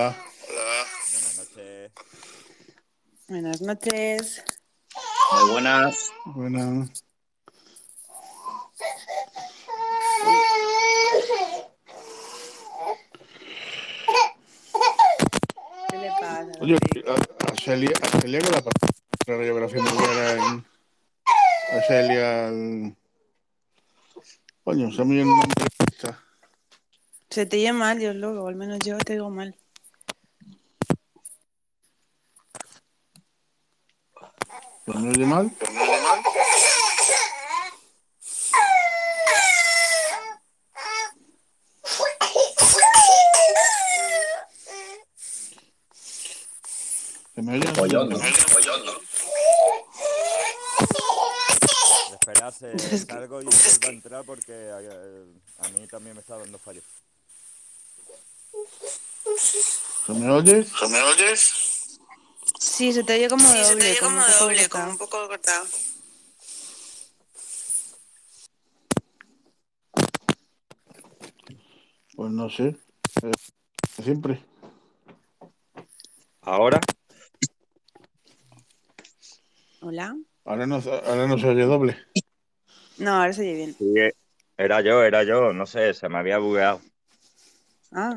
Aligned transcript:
Hola. 0.00 0.16
Hola. 0.48 0.86
Buenas 1.28 1.36
noches. 1.36 1.92
Buenas 3.28 3.60
noches. 3.60 4.44
Muy 5.32 5.50
buenas. 5.52 6.12
Buena. 6.24 6.88
¿Qué 15.90 15.98
le 15.98 16.08
pasa? 16.20 16.52
Oye, 16.60 16.76
a, 17.06 17.14
a 17.52 17.56
Celia, 17.56 17.90
a 18.02 18.20
Celia 18.20 18.40
que 18.40 18.50
la 18.50 19.36
radiografía 19.36 19.82
me 19.82 19.90
era 19.90 20.32
en. 20.32 20.64
A 21.72 21.82
Celia. 21.86 22.48
el- 22.48 22.96
Coño, 24.64 24.92
se 24.92 25.04
me 25.04 25.20
el 25.20 25.26
nombre. 25.26 25.48
de 25.78 25.84
esta. 25.90 26.22
Se 27.30 27.46
te 27.46 27.56
oye 27.56 27.72
mal, 27.72 27.98
Dios 27.98 28.14
loco, 28.16 28.46
al 28.46 28.56
menos 28.56 28.78
yo 28.80 28.98
te 28.98 29.14
digo 29.14 29.30
mal. 29.30 29.56
¿Se 35.30 35.36
me 35.70 35.80
oye 35.82 36.02
mal? 36.02 36.24
¿Se 47.34 47.42
me 47.42 47.52
oye? 47.52 47.66
Y 52.90 53.12
vuelvo 53.16 53.38
a 53.38 53.88
entrar 53.88 54.24
porque 54.24 54.52
eh, 54.52 55.24
a 55.58 55.68
mí 55.68 55.86
también 55.86 56.16
me 56.16 56.20
está 56.20 56.36
dando 56.38 56.58
fallo. 56.58 56.82
¿Se 60.06 60.12
me 60.12 60.30
oye? 60.30 60.64
¿Se 60.64 60.88
me 60.88 61.02
oyes? 61.02 61.59
Sí, 62.80 62.94
se 62.94 63.04
te 63.04 63.12
oye 63.12 63.28
como 63.28 63.42
Sí, 63.42 63.58
se 63.58 63.72
doble. 63.74 63.84
te 63.84 63.90
oye 63.90 63.98
como 64.00 64.10
como 64.10 64.20
un 64.20 64.24
poco 64.32 64.44
doble, 64.44 64.56
cortado. 64.56 64.70
como 64.70 64.90
un 64.92 64.98
poco 64.98 65.28
cortado. 65.28 65.66
Pues 72.16 72.30
no 72.32 72.48
sé. 72.48 72.76
Eh, 73.22 73.32
siempre. 74.02 74.42
Ahora. 76.40 76.80
Hola. 79.82 80.16
Ahora 80.46 80.66
no, 80.66 80.76
ahora 80.76 81.26
no 81.26 81.36
se 81.36 81.48
oye 81.48 81.64
doble. 81.64 81.98
No, 82.96 83.10
ahora 83.16 83.34
se 83.34 83.42
oye 83.42 83.52
bien. 83.56 83.76
Sí, 83.78 83.92
era 84.56 84.80
yo, 84.80 85.02
era 85.04 85.22
yo, 85.22 85.52
no 85.52 85.66
sé, 85.66 85.92
se 85.92 86.08
me 86.08 86.16
había 86.16 86.38
bugueado. 86.38 86.80
Ah, 87.92 88.16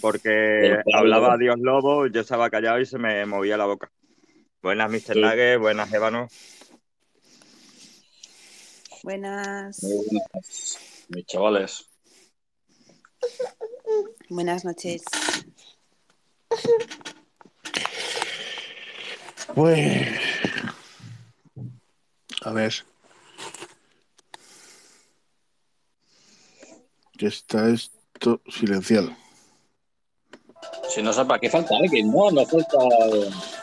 Porque 0.00 0.78
hablaba 0.94 1.36
Dios 1.36 1.56
Lobo, 1.58 2.06
yo 2.06 2.20
estaba 2.22 2.48
callado 2.48 2.80
y 2.80 2.86
se 2.86 2.98
me 2.98 3.26
movía 3.26 3.56
la 3.56 3.66
boca. 3.66 3.90
Buenas, 4.62 4.90
Mr. 4.90 5.14
Sí. 5.14 5.20
Nugget, 5.20 5.58
buenas, 5.58 5.92
Ébano. 5.92 6.28
buenas. 9.02 9.82
Muy 9.82 10.06
buenas. 10.06 10.78
Mis 11.08 11.26
chavales. 11.26 11.88
Buenas 14.30 14.64
noches. 14.64 15.02
Pues. 19.54 20.18
A 22.42 22.52
ver. 22.52 22.72
Que 27.18 27.26
está 27.26 27.68
esto 28.22 28.40
silenciado. 28.48 29.10
Si 30.88 31.02
no 31.02 31.12
sepa, 31.12 31.40
¿qué 31.40 31.50
falta 31.50 31.74
alguien? 31.76 32.12
No, 32.12 32.30
no 32.30 32.46
falta 32.46 32.78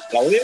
Claudia. 0.10 0.42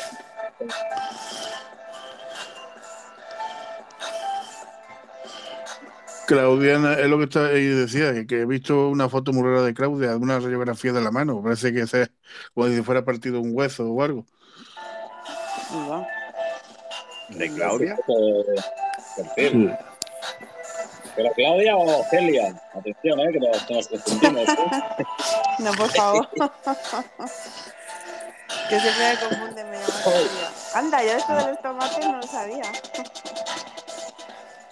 Claudia 6.27 6.93
es 6.99 7.07
lo 7.07 7.17
que 7.19 7.25
está 7.25 7.47
ahí 7.47 7.65
decía, 7.67 8.13
que- 8.13 8.25
que 8.25 8.41
he 8.41 8.45
visto 8.45 8.89
una 8.89 9.09
foto 9.09 9.31
muy 9.31 9.43
rara 9.43 9.61
de 9.61 9.73
Claudia, 9.75 10.15
una 10.17 10.39
radiografía 10.39 10.91
de 10.91 11.01
la 11.01 11.11
mano. 11.11 11.41
Parece 11.43 11.71
que 11.71 11.81
es 11.81 11.91
como 12.53 12.67
si 12.67 12.81
fuera 12.81 13.05
partido 13.05 13.39
un 13.41 13.51
hueso 13.53 13.85
o 13.85 14.01
algo. 14.01 14.25
¿De 17.29 17.49
Claudia? 17.53 17.95
Sí. 19.35 19.69
¿Pero 21.15 21.31
Claudia 21.33 21.77
o 21.77 22.03
Celia? 22.09 22.53
Atención, 22.73 23.19
eh, 23.21 23.31
que 23.31 23.39
nos, 23.39 23.69
nos 23.71 23.87
confundimos. 23.87 24.49
¿eh? 24.49 24.57
No, 25.59 25.71
por 25.73 25.89
favor. 25.91 26.27
que 28.69 28.79
siempre 28.79 29.13
me 29.13 29.19
confunde, 29.29 29.63
me 29.63 29.77
Celia. 29.77 30.51
Anda, 30.73 31.03
yo 31.03 31.11
esto 31.11 31.35
de 31.35 31.47
los 31.51 31.61
tomates 31.61 32.05
no 32.05 32.17
lo 32.17 32.23
sabía. 32.23 32.63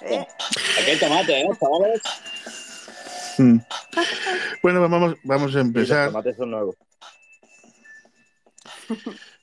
¿Eh? 0.01 0.27
Aquí 0.81 0.91
hay 0.91 0.99
tomate, 0.99 1.41
¿eh, 1.41 1.49
chavales? 1.59 2.01
Mm. 3.37 3.57
Bueno, 4.61 4.81
vamos, 4.89 5.15
vamos 5.23 5.47
a 5.47 5.51
Sí, 5.51 5.55
los 5.57 5.65
empezar. 5.65 6.07
tomates 6.07 6.35
son 6.35 6.51
nuevos. 6.51 6.75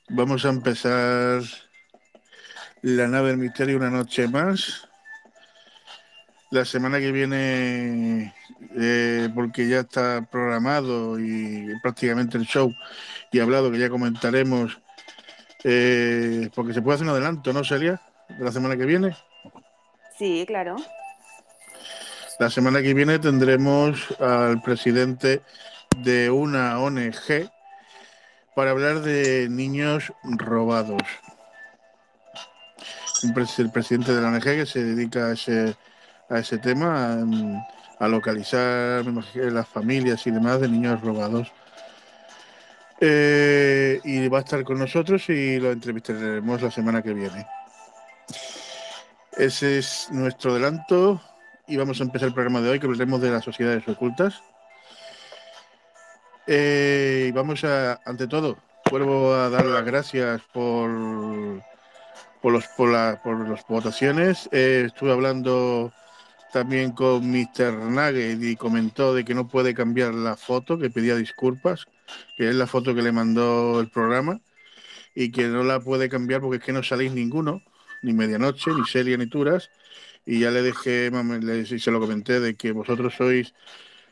Vamos 0.09 0.45
a 0.45 0.49
empezar 0.49 1.41
la 2.83 3.07
nave 3.07 3.29
del 3.29 3.37
misterio 3.37 3.77
una 3.77 3.89
noche 3.89 4.27
más. 4.27 4.87
La 6.51 6.65
semana 6.65 6.99
que 6.99 7.13
viene, 7.13 8.33
eh, 8.77 9.29
porque 9.33 9.69
ya 9.69 9.79
está 9.79 10.27
programado 10.29 11.17
y 11.17 11.65
prácticamente 11.81 12.37
el 12.37 12.45
show 12.45 12.73
y 13.31 13.39
hablado, 13.39 13.71
que 13.71 13.79
ya 13.79 13.89
comentaremos, 13.89 14.77
eh, 15.63 16.49
porque 16.53 16.73
se 16.73 16.81
puede 16.81 16.95
hacer 16.95 17.07
un 17.07 17.13
adelanto, 17.13 17.53
¿no, 17.53 17.63
Celia? 17.63 18.01
De 18.27 18.43
la 18.43 18.51
semana 18.51 18.75
que 18.75 18.85
viene. 18.85 19.15
Sí, 20.19 20.43
claro. 20.45 20.75
La 22.37 22.49
semana 22.49 22.81
que 22.81 22.93
viene 22.93 23.17
tendremos 23.17 24.13
al 24.19 24.61
presidente 24.61 25.43
de 25.99 26.29
una 26.29 26.79
ONG 26.79 27.49
para 28.55 28.71
hablar 28.71 28.99
de 28.99 29.47
niños 29.49 30.11
robados. 30.23 31.01
El 33.23 33.71
presidente 33.71 34.13
de 34.13 34.21
la 34.21 34.27
ONG 34.27 34.43
que 34.43 34.65
se 34.65 34.83
dedica 34.83 35.27
a 35.27 35.33
ese, 35.33 35.75
a 36.31 36.39
ese 36.39 36.57
tema, 36.57 37.13
a, 37.99 38.05
a 38.05 38.07
localizar 38.07 39.05
las 39.35 39.67
familias 39.67 40.25
y 40.25 40.31
demás 40.31 40.61
de 40.61 40.67
niños 40.69 41.01
robados. 41.01 41.51
Eh, 42.99 43.99
y 44.03 44.27
va 44.27 44.37
a 44.37 44.41
estar 44.41 44.63
con 44.63 44.77
nosotros 44.77 45.27
y 45.29 45.59
lo 45.59 45.71
entrevistaremos 45.71 46.61
la 46.61 46.71
semana 46.71 47.01
que 47.01 47.13
viene. 47.13 47.45
Ese 49.37 49.79
es 49.79 50.07
nuestro 50.11 50.51
adelanto 50.51 51.19
y 51.67 51.77
vamos 51.77 51.99
a 51.99 52.03
empezar 52.03 52.27
el 52.27 52.33
programa 52.33 52.61
de 52.61 52.69
hoy 52.69 52.79
que 52.79 52.85
hablaremos 52.85 53.21
de 53.21 53.31
las 53.31 53.43
sociedades 53.43 53.87
ocultas. 53.87 54.41
Eh, 56.47 57.27
y 57.29 57.31
vamos 57.31 57.63
a, 57.63 57.99
ante 58.05 58.27
todo, 58.27 58.57
vuelvo 58.89 59.33
a 59.33 59.49
dar 59.49 59.65
las 59.65 59.85
gracias 59.85 60.41
por, 60.53 60.89
por, 62.41 62.51
los, 62.51 62.67
por, 62.77 62.89
la- 62.89 63.19
por 63.23 63.47
las 63.47 63.65
votaciones. 63.67 64.49
Eh, 64.51 64.83
estuve 64.87 65.11
hablando 65.11 65.91
también 66.51 66.91
con 66.91 67.29
Mr. 67.29 67.73
Nugget 67.73 68.41
y 68.41 68.55
comentó 68.55 69.13
de 69.13 69.25
que 69.25 69.33
no 69.33 69.47
puede 69.47 69.73
cambiar 69.73 70.13
la 70.13 70.35
foto, 70.35 70.77
que 70.77 70.89
pedía 70.89 71.15
disculpas, 71.15 71.85
que 72.37 72.49
es 72.49 72.55
la 72.55 72.67
foto 72.67 72.93
que 72.93 73.01
le 73.01 73.11
mandó 73.11 73.79
el 73.79 73.89
programa 73.89 74.41
y 75.15 75.31
que 75.31 75.47
no 75.47 75.63
la 75.63 75.79
puede 75.79 76.09
cambiar 76.09 76.41
porque 76.41 76.57
es 76.57 76.63
que 76.63 76.73
no 76.73 76.83
salís 76.83 77.13
ninguno, 77.13 77.61
ni 78.01 78.13
Medianoche, 78.13 78.71
ni 78.71 78.85
Celia, 78.85 79.17
ni 79.17 79.27
Turas. 79.27 79.69
Y 80.25 80.39
ya 80.39 80.51
le 80.51 80.61
dejé, 80.61 81.11
y 81.69 81.79
se 81.79 81.91
lo 81.91 81.99
comenté, 81.99 82.39
de 82.39 82.55
que 82.55 82.71
vosotros 82.71 83.15
sois 83.15 83.53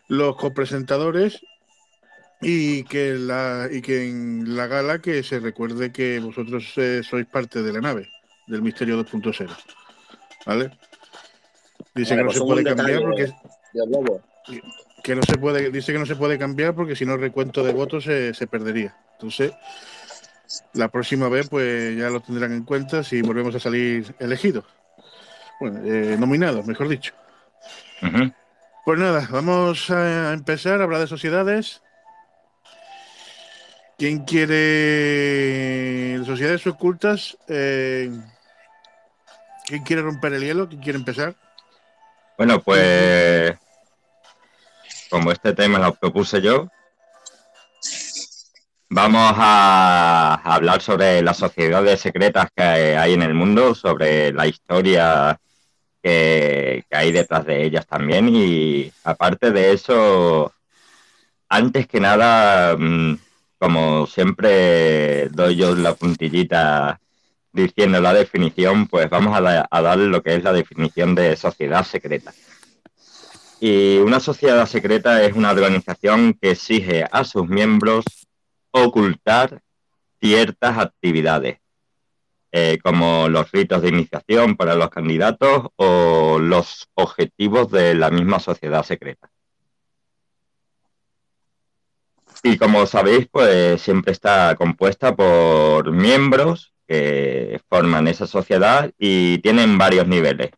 los 0.08 0.36
copresentadores 0.38 1.42
y 2.42 2.84
que, 2.86 3.14
la, 3.14 3.68
y 3.72 3.82
que 3.82 4.10
en 4.10 4.56
la 4.56 4.68
gala 4.68 5.00
que 5.00 5.24
se 5.24 5.40
recuerde 5.40 5.92
que 5.92 6.20
vosotros 6.20 6.74
eh, 6.78 7.02
sois 7.04 7.28
parte 7.28 7.62
de 7.62 7.74
la 7.74 7.82
nave, 7.82 8.10
del 8.48 8.62
Misterio 8.62 8.98
2.0. 9.06 9.56
¿Vale? 10.46 10.72
Dice 12.00 12.16
que 12.16 12.24
no 12.24 12.28
pues 12.28 12.38
se 12.38 12.44
puede 12.44 12.64
cambiar 12.64 13.02
porque 13.02 13.34
que 15.04 15.16
no 15.16 15.22
se 15.24 15.38
puede, 15.38 15.72
dice 15.72 15.94
que 15.94 16.00
no 16.00 16.06
se 16.06 16.16
puede 16.16 16.38
cambiar 16.38 16.76
porque 16.76 16.96
si 16.96 17.06
no 17.06 17.14
el 17.14 17.22
recuento 17.22 17.64
de 17.64 17.74
votos 17.74 18.04
se, 18.04 18.34
se 18.34 18.48
perdería. 18.48 18.96
Entonces, 19.14 19.54
la 20.74 20.90
próxima 20.90 21.30
vez 21.30 21.50
pues 21.50 21.98
ya 21.98 22.10
lo 22.10 22.22
tendrán 22.22 22.54
en 22.54 22.64
cuenta 22.64 23.04
si 23.04 23.22
volvemos 23.22 23.56
a 23.56 23.60
salir 23.60 24.16
elegidos. 24.20 24.66
Bueno, 25.60 25.82
eh, 25.84 26.16
nominados, 26.18 26.66
mejor 26.66 26.88
dicho. 26.88 27.14
Pues 28.86 28.98
nada, 28.98 29.28
vamos 29.30 29.92
a 29.92 30.34
empezar 30.34 30.80
a 30.80 30.86
hablar 30.86 31.02
de 31.02 31.08
sociedades. 31.08 31.82
¿Quién 33.98 34.24
quiere 34.24 36.24
sociedades 36.26 36.66
ocultas? 36.66 37.38
Eh, 37.50 38.10
¿Quién 39.66 39.84
quiere 39.84 40.02
romper 40.02 40.34
el 40.34 40.44
hielo? 40.44 40.70
¿Quién 40.70 40.82
quiere 40.82 40.98
empezar? 40.98 41.36
Bueno, 42.40 42.62
pues 42.62 43.54
como 45.10 45.30
este 45.34 45.54
tema 45.54 45.78
lo 45.78 45.94
propuse 45.96 46.42
yo, 46.42 46.70
vamos 48.88 49.34
a 49.36 50.36
hablar 50.46 50.82
sobre 50.82 51.22
las 51.22 51.36
sociedades 51.36 52.00
secretas 52.00 52.48
que 52.56 52.64
hay 52.64 53.14
en 53.14 53.24
el 53.24 53.34
mundo, 53.34 53.76
sobre 53.76 54.32
la 54.32 54.48
historia 54.48 55.38
que, 56.02 56.86
que 56.90 56.96
hay 56.96 57.12
detrás 57.12 57.46
de 57.46 57.66
ellas 57.66 57.86
también. 57.86 58.30
Y 58.34 58.90
aparte 59.04 59.52
de 59.52 59.74
eso, 59.74 60.54
antes 61.50 61.88
que 61.88 62.00
nada, 62.00 62.78
mm, 62.78 63.20
como 63.58 64.08
siempre 64.08 65.28
doy 65.28 65.58
yo 65.58 65.76
la 65.76 65.94
puntillita 65.94 67.02
diciendo 67.52 68.00
la 68.00 68.14
definición, 68.14 68.88
pues 68.88 69.10
vamos 69.10 69.36
a, 69.38 69.42
da- 69.42 69.68
a 69.70 69.82
dar 69.82 69.98
lo 69.98 70.22
que 70.22 70.36
es 70.36 70.44
la 70.44 70.54
definición 70.54 71.16
de 71.16 71.36
sociedad 71.36 71.84
secreta. 71.86 72.34
Y 73.60 73.98
una 73.98 74.20
sociedad 74.20 74.66
secreta 74.66 75.24
es 75.24 75.34
una 75.34 75.52
organización 75.52 76.34
que 76.40 76.52
exige 76.52 77.06
a 77.12 77.24
sus 77.24 77.48
miembros 77.48 78.06
ocultar 78.72 79.62
ciertas 80.22 80.78
actividades, 80.78 81.60
eh, 82.52 82.80
como 82.84 83.28
los 83.28 83.52
ritos 83.52 83.82
de 83.82 83.90
iniciación 83.90 84.56
para 84.56 84.76
los 84.76 84.90
candidatos 84.90 85.68
o 85.76 86.40
los 86.40 86.88
objetivos 86.94 87.70
de 87.72 87.96
la 87.96 88.10
misma 88.10 88.40
sociedad 88.40 88.84
secreta. 88.84 89.30
Y 92.44 92.58
como 92.58 92.86
sabéis, 92.86 93.28
pues 93.30 93.82
siempre 93.82 94.14
está 94.14 94.56
compuesta 94.56 95.14
por 95.14 95.92
miembros 95.92 96.74
que 96.90 97.62
forman 97.70 98.08
esa 98.08 98.26
sociedad 98.28 98.92
y 98.98 99.38
tienen 99.40 99.78
varios 99.78 100.08
niveles. 100.08 100.50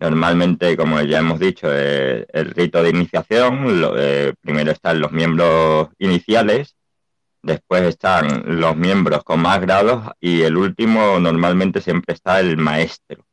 Normalmente, 0.00 0.76
como 0.76 1.00
ya 1.02 1.18
hemos 1.18 1.38
dicho, 1.40 1.68
el 1.72 2.50
rito 2.54 2.82
de 2.82 2.90
iniciación, 2.90 3.80
lo- 3.80 3.94
eh, 3.98 4.32
primero 4.40 4.70
están 4.72 5.00
los 5.00 5.12
miembros 5.12 5.88
iniciales, 5.98 6.76
después 7.42 7.82
están 7.82 8.60
los 8.60 8.76
miembros 8.76 9.22
con 9.24 9.40
más 9.40 9.60
grados 9.60 10.08
y 10.20 10.42
el 10.42 10.56
último 10.56 11.20
normalmente 11.20 11.80
siempre 11.80 12.14
está 12.14 12.40
el 12.40 12.56
maestro, 12.56 13.24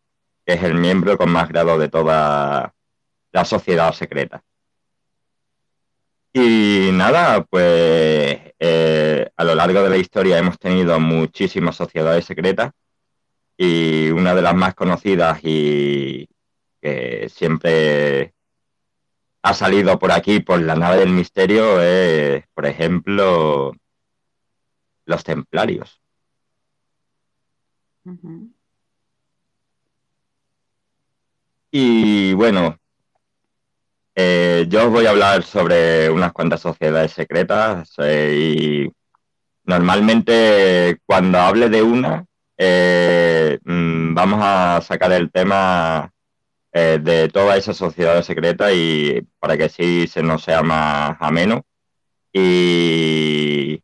que 0.45 0.53
es 0.55 0.63
el 0.63 0.75
miembro 0.75 1.17
con 1.17 1.29
más 1.31 1.47
grado 1.49 1.77
de 1.77 1.89
toda 1.89 2.73
la 3.31 3.45
sociedad 3.45 3.93
secreta. 3.93 4.43
Y 6.33 6.89
nada, 6.91 7.45
pues 7.45 8.44
eh, 8.59 9.29
a 9.35 9.43
lo 9.43 9.55
largo 9.55 9.83
de 9.83 9.89
la 9.89 9.97
historia 9.97 10.37
hemos 10.37 10.57
tenido 10.57 10.99
muchísimas 10.99 11.75
sociedades 11.75 12.25
secretas 12.25 12.71
y 13.57 14.09
una 14.09 14.33
de 14.35 14.41
las 14.41 14.55
más 14.55 14.75
conocidas 14.75 15.39
y 15.43 16.27
que 16.81 17.29
siempre 17.29 18.33
ha 19.41 19.53
salido 19.53 19.99
por 19.99 20.11
aquí 20.11 20.39
por 20.39 20.59
la 20.61 20.75
nave 20.75 20.97
del 20.97 21.09
misterio 21.09 21.81
es, 21.81 22.43
por 22.53 22.65
ejemplo, 22.65 23.73
los 25.05 25.23
templarios. 25.23 26.01
Y 31.71 32.33
bueno, 32.33 32.79
eh, 34.15 34.65
yo 34.69 34.85
os 34.85 34.91
voy 34.91 35.05
a 35.05 35.09
hablar 35.09 35.43
sobre 35.43 36.09
unas 36.09 36.31
cuantas 36.31 36.61
sociedades 36.61 37.11
secretas 37.11 37.93
eh, 37.97 38.87
y 38.87 38.91
normalmente 39.65 40.99
cuando 41.05 41.39
hable 41.39 41.69
de 41.69 41.83
una 41.83 42.25
eh, 42.57 43.59
mm, 43.63 44.13
vamos 44.13 44.39
a 44.41 44.81
sacar 44.81 45.11
el 45.11 45.31
tema 45.31 46.11
de 46.73 47.29
todas 47.29 47.57
esas 47.57 47.77
sociedades 47.77 48.25
secretas 48.25 48.73
y 48.75 49.21
para 49.39 49.57
que 49.57 49.69
sí 49.69 50.07
se 50.07 50.21
nos 50.21 50.43
sea 50.43 50.61
más 50.61 51.15
ameno. 51.21 51.63
Y, 52.33 53.81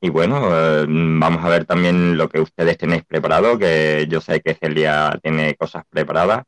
y 0.00 0.08
bueno, 0.10 0.40
vamos 0.88 1.44
a 1.44 1.48
ver 1.48 1.64
también 1.64 2.16
lo 2.16 2.28
que 2.28 2.40
ustedes 2.40 2.76
tenéis 2.78 3.04
preparado, 3.04 3.56
que 3.56 4.06
yo 4.10 4.20
sé 4.20 4.40
que 4.40 4.54
Celia 4.54 5.16
tiene 5.22 5.54
cosas 5.54 5.84
preparadas. 5.90 6.42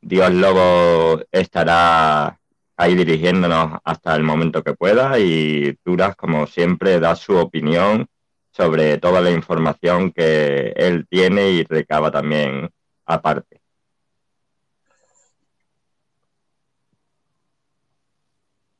Dios 0.00 0.32
Lobo 0.32 1.22
estará 1.32 2.38
ahí 2.76 2.94
dirigiéndonos 2.94 3.78
hasta 3.84 4.14
el 4.14 4.22
momento 4.22 4.62
que 4.62 4.74
pueda 4.74 5.18
y 5.18 5.76
Duras, 5.84 6.16
como 6.16 6.46
siempre, 6.46 7.00
da 7.00 7.16
su 7.16 7.36
opinión 7.36 8.06
sobre 8.50 8.98
toda 8.98 9.20
la 9.20 9.30
información 9.30 10.12
que 10.12 10.72
él 10.76 11.06
tiene 11.08 11.50
y 11.50 11.64
recaba 11.64 12.10
también 12.10 12.70
aparte. 13.04 13.60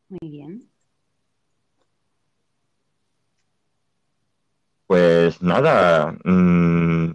Muy 0.08 0.30
bien. 0.30 0.70
Pues 4.86 5.42
nada, 5.42 6.16
mm, 6.24 7.14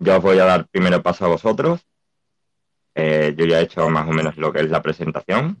yo 0.00 0.16
os 0.16 0.22
voy 0.22 0.38
a 0.38 0.44
dar 0.44 0.66
primero 0.68 1.02
paso 1.02 1.24
a 1.24 1.28
vosotros. 1.28 1.80
Eh, 3.02 3.34
yo 3.34 3.46
ya 3.46 3.60
he 3.60 3.62
hecho 3.62 3.88
más 3.88 4.06
o 4.06 4.12
menos 4.12 4.36
lo 4.36 4.52
que 4.52 4.60
es 4.60 4.68
la 4.70 4.82
presentación. 4.82 5.56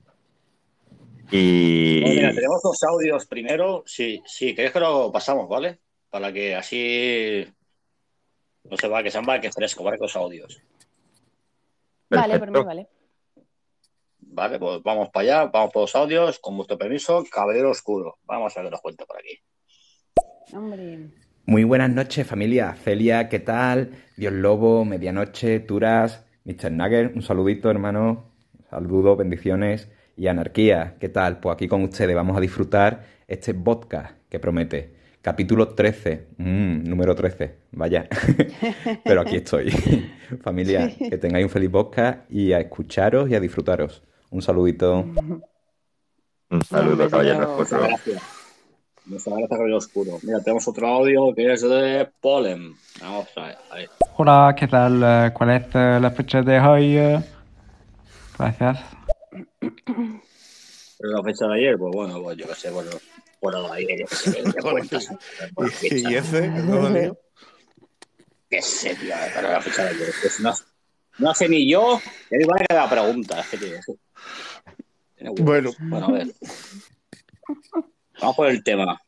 Y 1.30 2.00
Bueno, 2.02 2.14
mira, 2.16 2.34
tenemos 2.34 2.60
dos 2.62 2.82
audios 2.82 3.26
primero. 3.26 3.82
Sí, 3.86 4.22
sí, 4.26 4.54
queréis 4.54 4.72
que 4.72 4.80
lo 4.80 5.10
pasamos, 5.10 5.48
¿vale? 5.48 5.78
Para 6.10 6.32
que 6.32 6.54
así 6.54 7.46
no 8.64 8.76
se 8.76 8.88
va, 8.88 9.02
que 9.02 9.10
sean 9.10 9.24
va, 9.26 9.40
que 9.40 9.50
fresco, 9.50 9.84
¿vale? 9.84 9.96
Los 9.98 10.16
audios. 10.16 10.60
Vale, 12.10 12.38
por 12.38 12.50
mí 12.50 12.64
vale. 12.64 12.88
Vale, 14.18 14.58
pues 14.58 14.82
vamos 14.82 15.08
para 15.10 15.22
allá, 15.22 15.50
vamos 15.50 15.72
por 15.72 15.82
los 15.82 15.96
audios, 15.96 16.38
con 16.40 16.56
vuestro 16.56 16.76
permiso, 16.76 17.24
Caballero 17.30 17.70
Oscuro. 17.70 18.18
Vamos 18.24 18.54
a 18.56 18.60
ver 18.60 18.66
qué 18.66 18.70
nos 18.72 18.80
cuenta 18.80 19.06
por 19.06 19.16
aquí. 19.16 19.38
Hombre. 20.52 21.10
Muy 21.46 21.64
buenas 21.64 21.90
noches, 21.90 22.26
familia. 22.26 22.74
Celia, 22.74 23.28
¿qué 23.28 23.40
tal? 23.40 24.04
Dios 24.16 24.32
Lobo, 24.32 24.84
Medianoche, 24.84 25.60
Turas, 25.60 26.24
Mr. 26.44 26.70
Nugger, 26.72 27.12
un 27.14 27.22
saludito, 27.22 27.70
hermano. 27.70 28.24
Saludos, 28.70 29.18
bendiciones. 29.18 29.88
Y 30.16 30.26
Anarquía, 30.26 30.96
¿qué 31.00 31.08
tal? 31.08 31.40
Pues 31.40 31.54
aquí 31.54 31.68
con 31.68 31.82
ustedes 31.82 32.14
vamos 32.14 32.36
a 32.36 32.40
disfrutar 32.40 33.04
este 33.26 33.54
podcast 33.54 34.16
que 34.28 34.38
promete. 34.38 34.94
Capítulo 35.22 35.68
13, 35.74 36.28
mm, 36.38 36.84
número 36.88 37.14
13, 37.14 37.56
vaya. 37.72 38.08
Pero 39.04 39.20
aquí 39.20 39.36
estoy. 39.36 39.70
familia, 40.42 40.90
que 40.96 41.18
tengáis 41.18 41.44
un 41.44 41.50
feliz 41.50 41.70
podcast 41.70 42.30
y 42.30 42.52
a 42.52 42.60
escucharos 42.60 43.28
y 43.30 43.34
a 43.34 43.40
disfrutaros. 43.40 44.02
Un 44.30 44.42
saludito. 44.42 45.00
un 46.50 46.62
saludo, 46.62 47.04
Un 47.04 47.10
caballero 47.10 47.56
besito. 47.58 47.62
oscuro. 47.62 47.82
Gracias. 47.82 48.39
Muchas 49.06 49.26
gracias, 49.26 49.48
Caballero 49.48 49.76
Oscuro. 49.78 50.18
Mira, 50.22 50.40
tenemos 50.42 50.68
otro 50.68 50.86
audio 50.86 51.34
que 51.34 51.52
es 51.52 51.62
de 51.62 52.08
Polen. 52.20 52.74
Vamos 53.00 53.28
a 53.36 53.46
ver. 53.46 53.90
Hola, 54.16 54.54
¿qué 54.58 54.68
tal? 54.68 55.02
Eh, 55.02 55.30
¿Cuál 55.32 55.50
es 55.50 55.64
eh, 55.74 55.98
la 56.00 56.10
fecha 56.10 56.42
de 56.42 56.60
hoy? 56.60 56.96
Eh, 56.96 57.22
Gracias. 58.38 58.78
Pero 59.60 61.12
la 61.12 61.22
fecha 61.22 61.46
de 61.46 61.54
ayer, 61.54 61.78
pues 61.78 61.92
bueno, 61.94 62.22
pues 62.22 62.36
yo 62.36 62.46
qué 62.46 62.54
sé, 62.54 62.70
bueno, 62.70 62.90
bueno, 63.40 63.68
de 63.68 63.78
ayer, 63.78 64.00
yo 64.00 64.06
qué 64.06 64.16
sé, 64.16 64.42
Y, 66.10 66.14
ese, 66.14 66.48
¿no, 66.48 66.88
Leo? 66.88 67.18
qué 68.48 68.62
sé, 68.62 68.94
tío, 68.96 69.14
pero 69.34 69.48
la 69.48 69.60
fecha 69.60 69.84
de 69.84 69.90
ayer, 69.90 70.12
pues 70.20 70.40
no, 70.40 70.54
no 71.18 71.34
sé 71.34 71.48
ni 71.48 71.70
yo, 71.70 72.00
ya 72.30 72.38
igual 72.38 72.64
que 72.66 72.74
la 72.74 72.88
pregunta, 72.88 73.40
es 73.40 73.48
que 73.48 73.80
huevos. 75.20 75.40
Bueno. 75.40 75.70
Bueno, 75.80 76.06
a 76.06 76.12
ver. 76.12 76.28
Vamos 78.20 78.36
por 78.36 78.46
el 78.48 78.62
tema. 78.62 79.00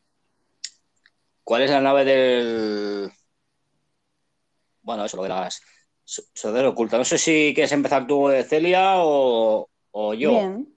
¿Cuál 1.45 1.63
es 1.63 1.71
la 1.71 1.81
nave 1.81 2.05
del. 2.05 3.11
Bueno, 4.83 5.05
eso, 5.05 5.17
lo 5.17 5.23
de 5.25 5.29
las. 5.29 5.61
Sociedad 6.05 6.67
oculta. 6.67 6.99
No 6.99 7.05
sé 7.05 7.17
si 7.19 7.53
quieres 7.55 7.73
empezar 7.73 8.07
tú, 8.07 8.29
Celia, 8.47 8.97
o, 8.97 9.69
o 9.93 10.15
yo. 10.15 10.31
Bien. 10.31 10.69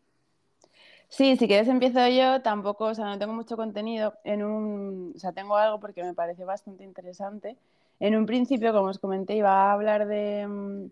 Sí, 1.10 1.38
si 1.38 1.48
quieres 1.48 1.68
empiezo 1.68 2.08
yo, 2.10 2.42
tampoco, 2.42 2.86
o 2.86 2.96
sea, 2.96 3.06
no 3.06 3.18
tengo 3.18 3.34
mucho 3.34 3.56
contenido. 3.56 4.16
En 4.24 4.44
un, 4.44 5.14
o 5.16 5.20
sea, 5.20 5.32
tengo 5.32 5.56
algo 5.56 5.80
porque 5.80 6.04
me 6.04 6.14
parece 6.14 6.44
bastante 6.46 6.84
interesante. 6.84 7.58
En 8.00 8.16
un 8.16 8.26
principio, 8.26 8.74
como 8.74 8.88
os 8.90 9.00
comenté, 9.00 9.36
iba 9.36 9.50
a 9.52 9.74
hablar 9.74 10.08
de, 10.08 10.46
mm, 10.48 10.86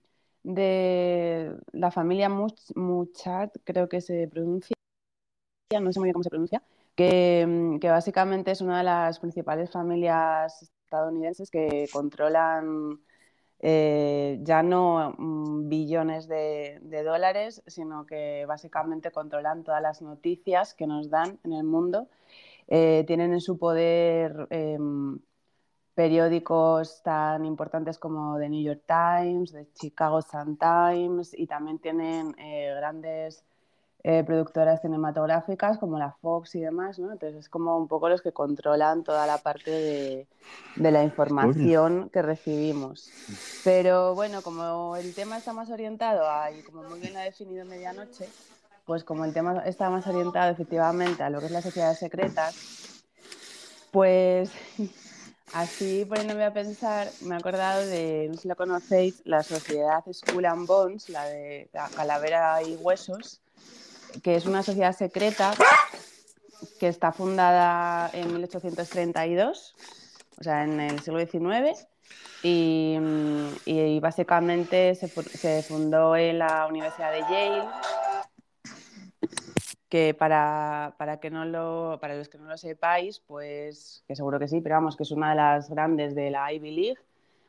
de 0.44 1.56
la 1.74 1.92
familia 1.92 2.30
Much- 2.30 2.74
Muchat, 2.76 3.56
creo 3.64 3.90
que 3.90 4.02
se 4.02 4.28
pronuncia, 4.28 4.76
no 5.80 5.92
sé 5.92 6.00
muy 6.00 6.08
bien 6.08 6.14
cómo 6.14 6.24
se 6.24 6.30
pronuncia, 6.30 6.62
que, 6.96 7.46
mm, 7.48 7.80
que 7.80 7.90
básicamente 7.90 8.52
es 8.52 8.62
una 8.62 8.80
de 8.80 8.84
las 8.86 9.20
principales 9.20 9.72
familias 9.72 10.62
estadounidenses 10.62 11.50
que 11.52 11.88
controlan 11.92 13.00
eh, 13.60 14.40
ya 14.44 14.62
no 14.64 15.16
mm, 15.18 15.70
billones 15.70 16.28
de, 16.28 16.80
de 16.82 17.04
dólares, 17.04 17.64
sino 17.68 18.06
que 18.06 18.46
básicamente 18.46 19.12
controlan 19.12 19.64
todas 19.64 19.82
las 19.82 20.02
noticias 20.02 20.74
que 20.74 20.86
nos 20.88 21.10
dan 21.10 21.40
en 21.44 21.54
el 21.54 21.64
mundo. 21.64 22.10
Eh, 22.68 23.04
tienen 23.08 23.34
en 23.34 23.42
su 23.42 23.58
poder 23.58 24.48
em, 24.50 25.20
periódicos 25.96 27.04
tan 27.04 27.46
importantes 27.46 28.00
como 28.00 28.38
The 28.40 28.50
New 28.50 28.64
York 28.64 28.84
Times, 28.88 29.52
The 29.52 29.68
Chicago 29.74 30.22
Sun 30.22 30.58
Times 30.58 31.34
y 31.38 31.48
también 31.48 31.80
tienen 31.80 32.36
eh, 32.40 32.74
grandes 32.76 33.46
eh, 34.06 34.24
productoras 34.26 34.82
cinematográficas 34.82 35.78
como 35.78 35.98
la 35.98 36.12
Fox 36.22 36.56
y 36.56 36.60
demás, 36.60 37.00
¿no? 37.00 37.14
Entonces 37.14 37.40
es 37.40 37.50
como 37.50 37.78
un 37.78 37.88
poco 37.88 38.10
los 38.10 38.22
que 38.22 38.34
controlan 38.34 39.04
toda 39.04 39.26
la 39.26 39.38
parte 39.38 39.72
de, 39.72 40.28
de 40.76 40.92
la 40.92 41.04
información 41.04 42.10
que 42.10 42.22
recibimos. 42.22 43.10
Pero 43.64 44.14
bueno, 44.14 44.42
como 44.42 44.98
el 44.98 45.16
tema 45.16 45.38
está 45.38 45.54
más 45.54 45.70
orientado 45.70 46.30
a, 46.30 46.52
y 46.52 46.64
como 46.64 46.84
muy 46.84 47.00
bien 47.00 47.16
ha 47.16 47.22
definido 47.22 47.66
Medianoche, 47.66 48.28
pues 48.86 49.06
como 49.06 49.24
el 49.24 49.34
tema 49.34 49.64
está 49.66 49.90
más 49.90 50.06
orientado 50.08 50.52
efectivamente 50.52 51.24
a 51.24 51.30
lo 51.30 51.40
que 51.40 51.46
es 51.46 51.52
las 51.52 51.64
sociedades 51.64 52.00
secretas, 52.00 53.04
pues 53.92 54.52
así 55.54 56.04
poniéndome 56.04 56.44
a 56.44 56.54
pensar, 56.54 57.10
me 57.22 57.36
he 57.36 57.38
acordado 57.38 57.86
de, 57.86 58.28
no 58.28 58.36
sé 58.36 58.42
si 58.42 58.48
lo 58.50 58.58
conocéis, 58.58 59.22
la 59.24 59.44
sociedad 59.44 60.04
Skull 60.12 60.46
and 60.46 60.68
Bones, 60.68 61.08
la 61.08 61.24
de 61.24 61.70
la 61.72 61.88
calavera 61.88 62.62
y 62.62 62.76
huesos, 62.76 63.40
que 64.22 64.36
es 64.36 64.46
una 64.46 64.64
sociedad 64.64 64.96
secreta 64.96 65.54
que 66.80 66.88
está 66.88 67.12
fundada 67.12 68.10
en 68.14 68.32
1832, 68.34 69.76
o 70.40 70.44
sea, 70.44 70.64
en 70.64 70.80
el 70.80 71.00
siglo 71.00 71.20
XIX, 71.20 71.88
y, 72.44 74.00
básicamente 74.02 74.96
se, 74.96 75.08
se 75.08 75.64
fundó 75.64 76.16
en 76.16 76.40
la 76.40 76.68
Universidad 76.68 77.12
de 77.12 77.22
Yale 77.22 77.64
que 79.94 80.16
para, 80.16 80.96
para, 80.98 81.20
que 81.20 81.30
no 81.30 81.46
lo, 81.46 82.00
para 82.02 82.16
los 82.16 82.28
que 82.28 82.40
no 82.40 82.46
lo 82.46 82.58
sepáis, 82.58 83.20
pues 83.20 84.04
que 84.08 84.16
seguro 84.16 84.40
que 84.40 84.48
sí, 84.48 84.60
pero 84.60 84.74
vamos, 84.74 84.98
que 84.98 85.04
es 85.04 85.12
una 85.12 85.30
de 85.30 85.36
las 85.36 85.70
grandes 85.70 86.16
de 86.16 86.32
la 86.32 86.52
Ivy 86.52 86.72
League, 86.72 86.98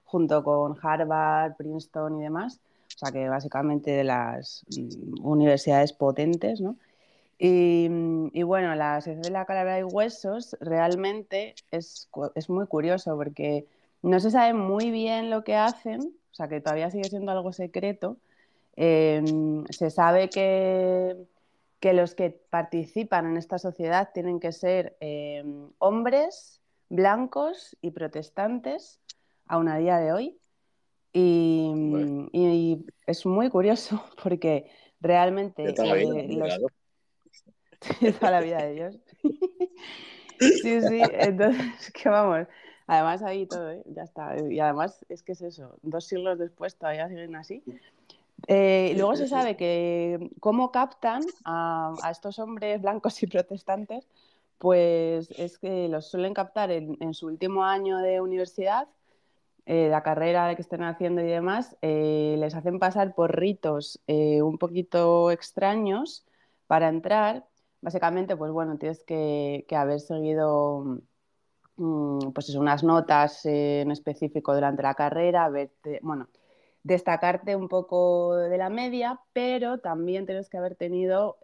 junto 0.05 0.45
con 0.45 0.77
Harvard, 0.83 1.57
Princeton 1.57 2.21
y 2.21 2.23
demás, 2.25 2.61
o 2.95 2.99
sea 2.99 3.13
que 3.13 3.29
básicamente 3.29 3.91
de 3.91 4.05
las 4.05 4.65
mm, 4.77 5.27
universidades 5.27 5.93
potentes, 5.93 6.61
¿no? 6.61 6.77
Y, 7.37 8.43
bueno, 8.45 8.75
la 8.75 9.01
Sociedad 9.01 9.23
de 9.23 9.31
la 9.31 9.45
Calavera 9.45 9.81
y 9.81 9.83
Huesos 9.83 10.57
realmente 10.61 11.55
es, 11.71 12.09
es 12.35 12.49
muy 12.49 12.67
curioso 12.67 13.17
porque 13.17 13.67
no 14.03 14.19
se 14.21 14.31
sabe 14.31 14.55
muy 14.55 14.91
bien 14.91 15.29
lo 15.31 15.45
que 15.45 15.57
hacen, 15.57 16.01
o 16.01 16.35
sea 16.35 16.49
que 16.49 16.61
todavía 16.61 16.91
sigue 16.91 17.05
siendo 17.11 17.33
algo 17.33 17.53
secreto. 17.53 18.17
Eh, 18.77 19.23
se 19.71 19.91
sabe 19.91 20.31
que 20.31 21.27
que 21.85 21.93
los 21.93 22.15
que 22.15 22.31
participan 22.31 23.27
en 23.27 23.37
esta 23.37 23.59
sociedad 23.59 24.09
tienen 24.15 24.41
que 24.41 24.53
ser 24.53 24.97
eh, 25.01 25.45
hombres 25.77 26.63
blancos 26.89 27.77
y 27.83 27.91
protestantes 27.91 29.01
aún 29.47 29.69
a 29.69 29.77
día 29.77 29.99
de 29.99 30.11
hoy. 30.15 30.39
Y, 31.17 31.71
bueno. 31.73 32.29
y 32.33 32.85
es 33.07 33.25
muy 33.25 33.49
curioso 33.49 34.05
porque 34.23 34.69
realmente... 35.01 35.73
Toda 35.73 35.89
la 35.89 35.95
vida, 35.95 36.21
eh, 36.21 36.29
los... 36.33 36.61
toda 38.21 38.31
la 38.33 38.41
vida 38.41 38.59
de 38.59 38.73
Dios. 38.75 38.99
sí, 40.41 40.81
sí, 40.83 41.03
entonces, 41.13 41.93
que 41.93 42.09
vamos, 42.09 42.49
además 42.89 43.23
ahí 43.23 43.47
todo, 43.47 43.71
¿eh? 43.71 43.83
ya 43.87 44.03
está. 44.03 44.37
Y 44.51 44.59
además 44.59 45.07
es 45.09 45.23
que 45.23 45.33
es 45.33 45.43
eso, 45.43 45.79
dos 45.83 46.05
siglos 46.05 46.39
después 46.39 46.77
todavía 46.77 47.09
siguen 47.09 47.37
así. 47.37 47.63
Eh, 48.49 48.95
luego 48.97 49.15
se 49.15 49.29
sabe 49.29 49.57
que 49.57 50.31
cómo 50.41 50.73
captan 50.73 51.23
a, 51.45 51.95
a, 52.03 52.11
estos 52.11 52.41
hombres 52.41 52.83
blancos 52.83 53.23
y 53.23 53.29
protestantes, 53.29 54.09
pues 54.59 55.31
es 55.39 55.59
que 55.59 55.89
los 55.89 56.09
suelen 56.09 56.35
captar 56.35 56.73
en, 56.73 56.97
en 57.01 57.15
su 57.15 57.27
último 57.27 57.65
año 57.65 57.99
de 57.99 58.21
universidad, 58.21 58.89
eh, 59.67 59.89
la 59.89 60.03
carrera 60.03 60.55
que 60.55 60.63
estén 60.63 60.83
haciendo 60.83 61.23
y 61.23 61.27
demás, 61.27 61.77
eh, 61.81 62.37
les 62.39 62.55
hacen 62.55 62.79
pasar 62.79 63.15
por 63.15 63.39
ritos 63.39 64.01
eh, 64.07 64.43
un 64.43 64.59
poquito 64.59 65.31
extraños 65.31 66.27
para 66.67 66.89
entrar. 66.89 67.47
Básicamente, 67.81 68.37
pues 68.37 68.53
bueno, 68.53 68.77
tienes 68.79 69.03
que, 69.05 69.65
haber 69.71 70.01
seguido 70.01 71.01
mmm, 71.77 72.33
pues 72.33 72.49
eso, 72.49 72.61
unas 72.61 72.85
notas 72.85 73.45
en 73.47 73.91
específico 73.91 74.55
durante 74.55 74.83
la 74.83 74.95
carrera, 74.95 75.49
verte, 75.49 76.01
bueno, 76.03 76.29
destacarte 76.83 77.57
un 77.57 77.69
poco 77.69 78.37
de 78.37 78.59
la 78.59 78.71
media, 78.71 79.21
pero 79.33 79.79
también 79.79 80.27
tienes 80.27 80.49
que 80.51 80.59
haber 80.59 80.77
tenido, 80.77 81.39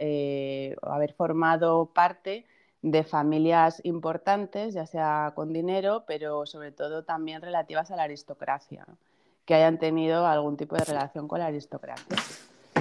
haber 0.83 1.15
formado 1.15 1.87
parte 1.95 2.47
de 2.83 3.05
familias 3.05 3.81
importantes, 3.85 4.75
ya 4.75 4.87
sea 4.87 5.33
con 5.35 5.53
dinero, 5.53 6.05
pero 6.07 6.47
sobre 6.47 6.73
todo 6.73 7.05
también 7.05 7.43
relativas 7.43 7.91
a 7.91 7.97
la 7.97 8.05
aristocracia, 8.05 8.85
¿no? 8.89 8.97
que 9.45 9.55
hayan 9.55 9.79
tenido 9.79 10.27
algún 10.27 10.57
tipo 10.57 10.77
de 10.77 10.85
relación 10.85 11.29
con 11.29 11.41
la 11.41 11.47
aristocracia. 11.47 12.17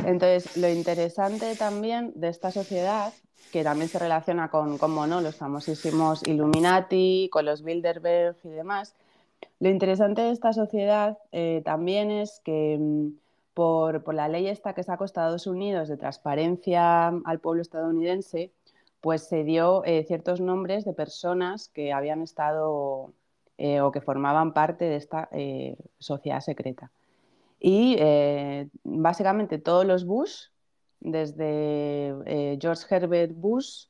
Entonces, 0.06 0.56
lo 0.56 0.70
interesante 0.70 1.56
también 1.56 2.14
de 2.16 2.30
esta 2.30 2.52
sociedad, 2.52 3.12
que 3.52 3.64
también 3.64 3.90
se 3.90 4.00
relaciona 4.00 4.50
con, 4.50 4.78
como 4.78 5.08
no, 5.08 5.22
los 5.22 5.36
famosísimos 5.36 6.26
Illuminati, 6.28 7.30
con 7.32 7.46
los 7.46 7.64
Bilderberg 7.64 8.38
y 8.44 8.50
demás, 8.50 8.96
lo 9.60 9.70
interesante 9.70 10.22
de 10.22 10.32
esta 10.32 10.54
sociedad 10.54 11.18
eh, 11.32 11.62
también 11.66 12.12
es 12.12 12.40
que 12.44 12.78
mm, 12.80 13.10
por, 13.54 14.04
por, 14.04 14.14
la 14.14 14.30
ley 14.30 14.48
esta 14.48 14.74
que 14.74 14.84
sacó 14.84 15.04
Estados 15.04 15.48
Unidos 15.48 15.90
de 15.90 15.98
transparencia 15.98 17.08
al 17.08 17.40
pueblo 17.40 17.62
estadounidense, 17.62 18.52
pues 19.02 19.24
se 19.28 19.44
dio 19.44 19.84
eh, 19.86 20.04
ciertos 20.06 20.42
nombres 20.42 20.86
de 20.86 20.94
personas 20.94 21.70
que 21.70 21.94
habían 21.94 22.22
estado 22.22 23.14
eh, 23.58 23.82
o 23.82 23.92
que 23.92 24.02
formaban 24.02 24.54
parte 24.54 24.86
de 24.86 24.96
esta 24.98 25.30
eh, 25.32 25.78
sociedad 26.00 26.42
secreta. 26.42 26.92
Y 27.62 27.98
básicamente 28.84 29.58
todos 29.58 29.86
los 29.86 30.06
Bush, 30.06 30.46
desde 31.02 32.58
George 32.62 32.86
Herbert 32.90 33.34
Bush, 33.36 33.88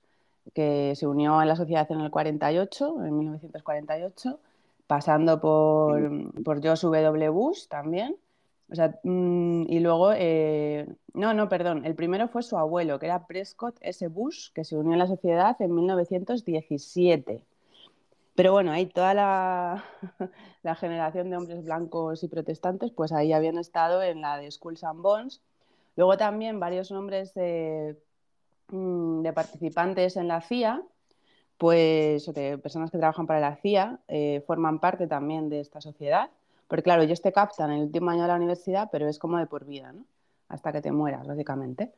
que 0.56 0.96
se 0.96 1.06
unió 1.06 1.38
a 1.38 1.46
la 1.46 1.56
sociedad 1.56 1.86
en 1.92 2.00
el 2.00 2.10
48, 2.10 3.06
en 3.06 3.16
1948, 3.16 4.40
pasando 4.88 5.40
por, 5.40 6.34
por 6.44 6.64
George 6.64 6.88
W. 6.88 7.30
Bush 7.30 7.68
también. 7.68 8.18
O 8.72 8.76
sea, 8.76 9.00
mmm, 9.04 9.64
y 9.68 9.80
luego, 9.80 10.12
eh, 10.16 10.88
no, 11.14 11.34
no, 11.34 11.50
perdón, 11.50 11.86
el 11.86 11.96
primero 11.96 12.28
fue 12.28 12.44
su 12.44 12.58
abuelo, 12.58 13.00
que 13.00 13.08
era 13.08 13.26
Prescott 13.26 13.78
S. 13.82 14.08
Bush, 14.08 14.52
que 14.54 14.64
se 14.64 14.78
unió 14.78 14.94
a 14.94 14.98
la 14.98 15.08
sociedad 15.08 15.56
en 15.60 15.74
1917. 15.74 17.44
Pero 18.40 18.54
bueno, 18.54 18.72
ahí 18.72 18.86
toda 18.86 19.14
la, 20.64 20.76
generación 20.76 21.30
de 21.30 21.38
hombres 21.38 21.64
blancos 21.64 22.24
y 22.24 22.30
protestantes, 22.30 22.92
pues 22.92 23.12
ahí 23.12 23.34
habían 23.34 23.58
estado 23.58 24.02
en 24.02 24.22
la 24.22 24.38
de 24.38 24.50
Schools 24.50 24.84
and 24.84 25.02
Bones. 25.02 25.42
Luego 25.98 26.16
también 26.18 26.60
varios 26.60 26.92
nombres 26.92 27.34
de, 27.34 27.98
mm, 28.70 29.26
participantes 29.34 30.16
en 30.16 30.28
la 30.30 30.42
CIA, 30.42 30.82
pues 31.58 32.34
de 32.34 32.58
personas 32.60 32.92
que 32.92 32.98
trabajan 32.98 33.28
para 33.28 33.42
la 33.42 33.58
CIA, 33.58 34.00
eh, 34.08 34.42
forman 34.48 34.80
parte 34.80 35.08
también 35.08 35.50
de 35.50 35.60
esta 35.60 35.82
sociedad. 35.82 36.30
Porque 36.70 36.84
claro, 36.84 37.02
ellos 37.02 37.22
te 37.22 37.34
captan 37.34 37.72
en 37.72 37.80
el 37.80 37.84
último 37.88 38.12
año 38.12 38.22
de 38.22 38.28
la 38.30 38.36
universidad, 38.36 38.90
pero 38.92 39.10
es 39.10 39.20
como 39.20 39.38
de 39.38 39.48
por 39.48 39.66
vida, 39.66 39.92
¿no? 39.92 40.06
Hasta 40.48 40.72
que 40.72 40.82
te 40.82 40.92
mueras, 40.92 41.28
básicamente. 41.28 41.92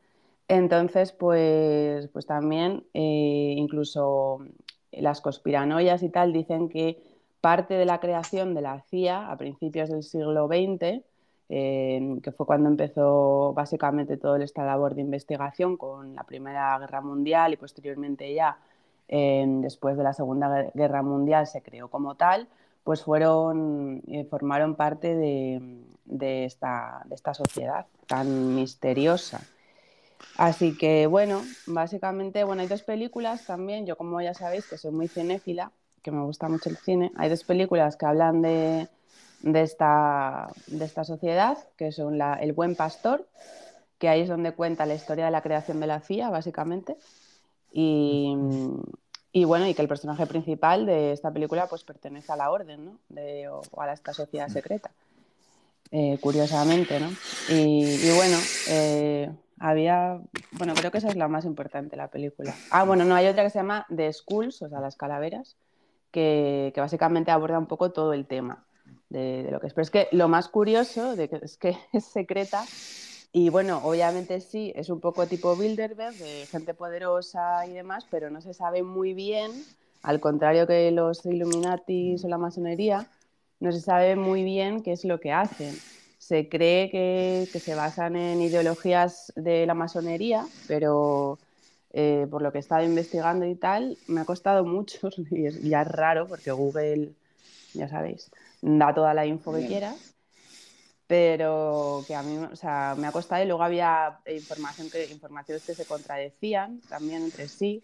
Entonces, 0.48 1.12
pues, 1.12 2.08
pues 2.08 2.26
también 2.26 2.84
eh, 2.94 3.54
incluso 3.56 4.40
las 4.90 5.20
conspiranoias 5.20 6.02
y 6.02 6.08
tal 6.08 6.32
dicen 6.32 6.68
que 6.68 7.02
parte 7.40 7.74
de 7.74 7.84
la 7.84 8.00
creación 8.00 8.54
de 8.54 8.62
la 8.62 8.80
CIA 8.82 9.30
a 9.30 9.36
principios 9.36 9.90
del 9.90 10.02
siglo 10.02 10.46
XX, 10.46 11.02
eh, 11.48 12.18
que 12.22 12.32
fue 12.32 12.46
cuando 12.46 12.70
empezó 12.70 13.52
básicamente 13.52 14.16
toda 14.16 14.42
esta 14.42 14.64
labor 14.64 14.94
de 14.94 15.02
investigación 15.02 15.76
con 15.76 16.14
la 16.14 16.24
Primera 16.24 16.78
Guerra 16.78 17.02
Mundial 17.02 17.52
y 17.52 17.56
posteriormente 17.56 18.32
ya 18.32 18.56
eh, 19.08 19.44
después 19.60 19.98
de 19.98 20.02
la 20.02 20.14
Segunda 20.14 20.70
Guerra 20.72 21.02
Mundial 21.02 21.46
se 21.46 21.60
creó 21.62 21.88
como 21.88 22.14
tal, 22.14 22.48
pues 22.84 23.02
fueron, 23.02 24.02
eh, 24.08 24.24
formaron 24.24 24.74
parte 24.74 25.14
de, 25.14 25.84
de, 26.04 26.44
esta, 26.44 27.02
de 27.06 27.14
esta 27.14 27.34
sociedad 27.34 27.86
tan 28.06 28.54
misteriosa. 28.54 29.40
Así 30.36 30.76
que 30.76 31.06
bueno, 31.06 31.42
básicamente, 31.66 32.44
bueno, 32.44 32.62
hay 32.62 32.68
dos 32.68 32.82
películas 32.82 33.46
también, 33.46 33.86
yo 33.86 33.96
como 33.96 34.20
ya 34.20 34.34
sabéis 34.34 34.66
que 34.66 34.78
soy 34.78 34.92
muy 34.92 35.08
cinéfila, 35.08 35.72
que 36.02 36.10
me 36.10 36.22
gusta 36.22 36.48
mucho 36.48 36.68
el 36.70 36.76
cine, 36.76 37.12
hay 37.16 37.28
dos 37.28 37.44
películas 37.44 37.96
que 37.96 38.06
hablan 38.06 38.42
de, 38.42 38.88
de, 39.42 39.62
esta, 39.62 40.48
de 40.66 40.84
esta 40.84 41.04
sociedad, 41.04 41.58
que 41.76 41.92
son 41.92 42.18
la, 42.18 42.34
El 42.34 42.52
Buen 42.52 42.74
Pastor, 42.74 43.28
que 43.98 44.08
ahí 44.08 44.22
es 44.22 44.28
donde 44.28 44.52
cuenta 44.52 44.86
la 44.86 44.94
historia 44.94 45.26
de 45.26 45.30
la 45.30 45.42
creación 45.42 45.78
de 45.80 45.86
la 45.86 46.00
CIA, 46.00 46.30
básicamente, 46.30 46.96
y, 47.72 48.34
y 49.32 49.44
bueno, 49.44 49.66
y 49.66 49.74
que 49.74 49.82
el 49.82 49.88
personaje 49.88 50.26
principal 50.26 50.84
de 50.84 51.12
esta 51.12 51.30
película 51.30 51.66
pues 51.66 51.84
pertenece 51.84 52.32
a 52.32 52.36
la 52.36 52.50
orden, 52.50 52.84
¿no? 52.84 52.98
De, 53.08 53.48
o, 53.48 53.62
o 53.70 53.80
a 53.80 53.92
esta 53.92 54.12
sociedad 54.12 54.48
secreta, 54.48 54.90
eh, 55.90 56.18
curiosamente, 56.20 57.00
¿no? 57.00 57.08
Y, 57.48 57.84
y 57.84 58.12
bueno, 58.14 58.36
eh, 58.68 59.30
había, 59.58 60.20
bueno, 60.52 60.74
creo 60.74 60.90
que 60.90 60.98
esa 60.98 61.08
es 61.08 61.16
la 61.16 61.28
más 61.28 61.44
importante, 61.44 61.96
la 61.96 62.08
película. 62.08 62.54
Ah, 62.70 62.84
bueno, 62.84 63.04
no, 63.04 63.14
hay 63.14 63.26
otra 63.26 63.44
que 63.44 63.50
se 63.50 63.58
llama 63.58 63.86
The 63.94 64.12
Schools, 64.12 64.60
o 64.62 64.68
sea, 64.68 64.80
las 64.80 64.96
calaveras, 64.96 65.56
que, 66.10 66.72
que 66.74 66.80
básicamente 66.80 67.30
aborda 67.30 67.58
un 67.58 67.66
poco 67.66 67.90
todo 67.90 68.12
el 68.12 68.26
tema 68.26 68.66
de, 69.08 69.44
de, 69.44 69.50
lo 69.50 69.60
que 69.60 69.68
es. 69.68 69.72
Pero 69.72 69.82
es 69.82 69.90
que 69.90 70.08
lo 70.12 70.28
más 70.28 70.48
curioso 70.48 71.16
de 71.16 71.28
que 71.28 71.36
es 71.42 71.56
que 71.56 71.76
es 71.92 72.04
secreta 72.04 72.64
Y 73.34 73.48
bueno, 73.48 73.80
obviamente 73.82 74.40
sí, 74.42 74.72
es 74.76 74.90
un 74.90 75.00
poco 75.00 75.26
tipo 75.26 75.56
Bilderberg, 75.56 76.14
de 76.16 76.46
gente 76.50 76.74
poderosa 76.74 77.66
y 77.66 77.72
demás, 77.72 78.06
pero 78.10 78.28
no 78.28 78.42
se 78.42 78.52
sabe 78.52 78.82
muy 78.82 79.14
bien, 79.14 79.50
al 80.02 80.20
contrario 80.20 80.66
que 80.66 80.90
los 80.90 81.24
Illuminatis 81.24 82.22
o 82.24 82.28
la 82.28 82.36
masonería, 82.36 83.06
no 83.58 83.72
se 83.72 83.80
sabe 83.80 84.16
muy 84.16 84.44
bien 84.44 84.82
qué 84.82 84.92
es 84.92 85.06
lo 85.06 85.18
que 85.18 85.32
hacen. 85.32 85.74
Se 86.18 86.50
cree 86.50 86.90
que, 86.90 87.48
que 87.50 87.58
se 87.58 87.74
basan 87.74 88.16
en 88.16 88.42
ideologías 88.42 89.32
de 89.34 89.64
la 89.64 89.74
masonería, 89.74 90.46
pero 90.68 91.38
eh, 91.94 92.26
por 92.30 92.42
lo 92.42 92.52
que 92.52 92.58
he 92.58 92.60
estado 92.60 92.84
investigando 92.84 93.46
y 93.46 93.54
tal, 93.54 93.96
me 94.08 94.20
ha 94.20 94.24
costado 94.26 94.64
mucho 94.66 95.08
y 95.30 95.46
es, 95.46 95.62
ya 95.62 95.82
es 95.82 95.88
raro 95.88 96.28
porque 96.28 96.52
Google, 96.52 97.12
ya 97.72 97.88
sabéis, 97.88 98.30
da 98.60 98.92
toda 98.92 99.14
la 99.14 99.24
info 99.24 99.54
que 99.54 99.66
quieras 99.66 100.11
pero 101.12 102.02
que 102.08 102.14
a 102.14 102.22
mí 102.22 102.38
o 102.38 102.56
sea, 102.56 102.94
me 102.96 103.06
ha 103.06 103.12
costado 103.12 103.44
y 103.44 103.46
luego 103.46 103.62
había 103.62 104.18
información 104.28 104.88
que, 104.88 105.04
informaciones 105.04 105.62
que 105.62 105.74
se 105.74 105.84
contradecían 105.84 106.80
también 106.88 107.24
entre 107.24 107.48
sí 107.48 107.82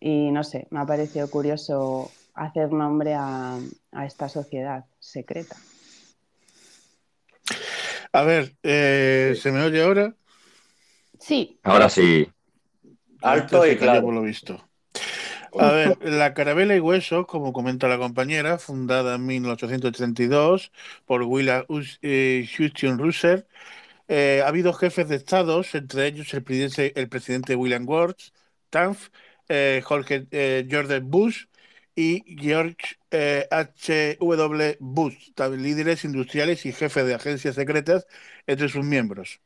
y 0.00 0.30
no 0.30 0.42
sé, 0.42 0.66
me 0.70 0.80
ha 0.80 0.86
parecido 0.86 1.28
curioso 1.28 2.10
hacer 2.32 2.72
nombre 2.72 3.12
a, 3.12 3.58
a 3.92 4.06
esta 4.06 4.30
sociedad 4.30 4.86
secreta. 5.00 5.54
A 8.10 8.22
ver, 8.22 8.56
eh, 8.62 9.36
¿se 9.38 9.52
me 9.52 9.62
oye 9.62 9.82
ahora? 9.82 10.14
Sí. 11.20 11.60
Ahora 11.62 11.90
sí. 11.90 12.26
Alto 13.20 13.66
y 13.66 13.76
claro. 13.76 14.00
Por 14.00 14.14
lo 14.14 14.22
visto. 14.22 14.65
A 15.58 15.70
ver, 15.72 15.98
la 16.02 16.34
Carabela 16.34 16.76
y 16.76 16.80
Huesos, 16.80 17.26
como 17.26 17.52
comenta 17.52 17.88
la 17.88 17.98
compañera, 17.98 18.58
fundada 18.58 19.14
en 19.16 19.26
1832 19.26 20.72
por 21.06 21.22
William 21.22 21.64
eh, 22.02 22.48
Houston 22.56 22.98
Russell, 22.98 23.42
eh, 24.08 24.42
ha 24.44 24.48
habido 24.48 24.72
jefes 24.72 25.08
de 25.08 25.16
estados, 25.16 25.74
entre 25.74 26.06
ellos 26.06 26.32
el 26.34 26.42
presidente, 27.08 27.56
William 27.56 27.88
Ward, 27.88 28.16
Tanf, 28.70 29.08
eh, 29.48 29.80
Jorge 29.84 30.26
eh, 30.30 30.66
Jordan 30.70 31.10
Bush 31.10 31.46
y 31.94 32.22
George 32.38 32.98
eh, 33.10 33.46
H. 33.50 34.18
W. 34.20 34.76
Bush, 34.80 35.30
líderes 35.56 36.04
industriales 36.04 36.66
y 36.66 36.72
jefes 36.72 37.06
de 37.06 37.14
agencias 37.14 37.54
secretas 37.54 38.06
entre 38.46 38.68
sus 38.68 38.84
miembros. 38.84 39.40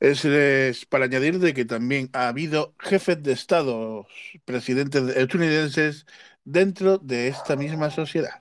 Es, 0.00 0.24
es 0.24 0.86
para 0.86 1.06
añadir 1.06 1.38
de 1.40 1.54
que 1.54 1.64
también 1.64 2.08
ha 2.12 2.28
habido 2.28 2.74
jefes 2.78 3.22
de 3.22 3.32
Estado, 3.32 4.06
presidentes 4.44 5.02
estadounidenses 5.08 6.06
dentro 6.44 6.98
de 6.98 7.28
esta 7.28 7.56
misma 7.56 7.90
sociedad. 7.90 8.40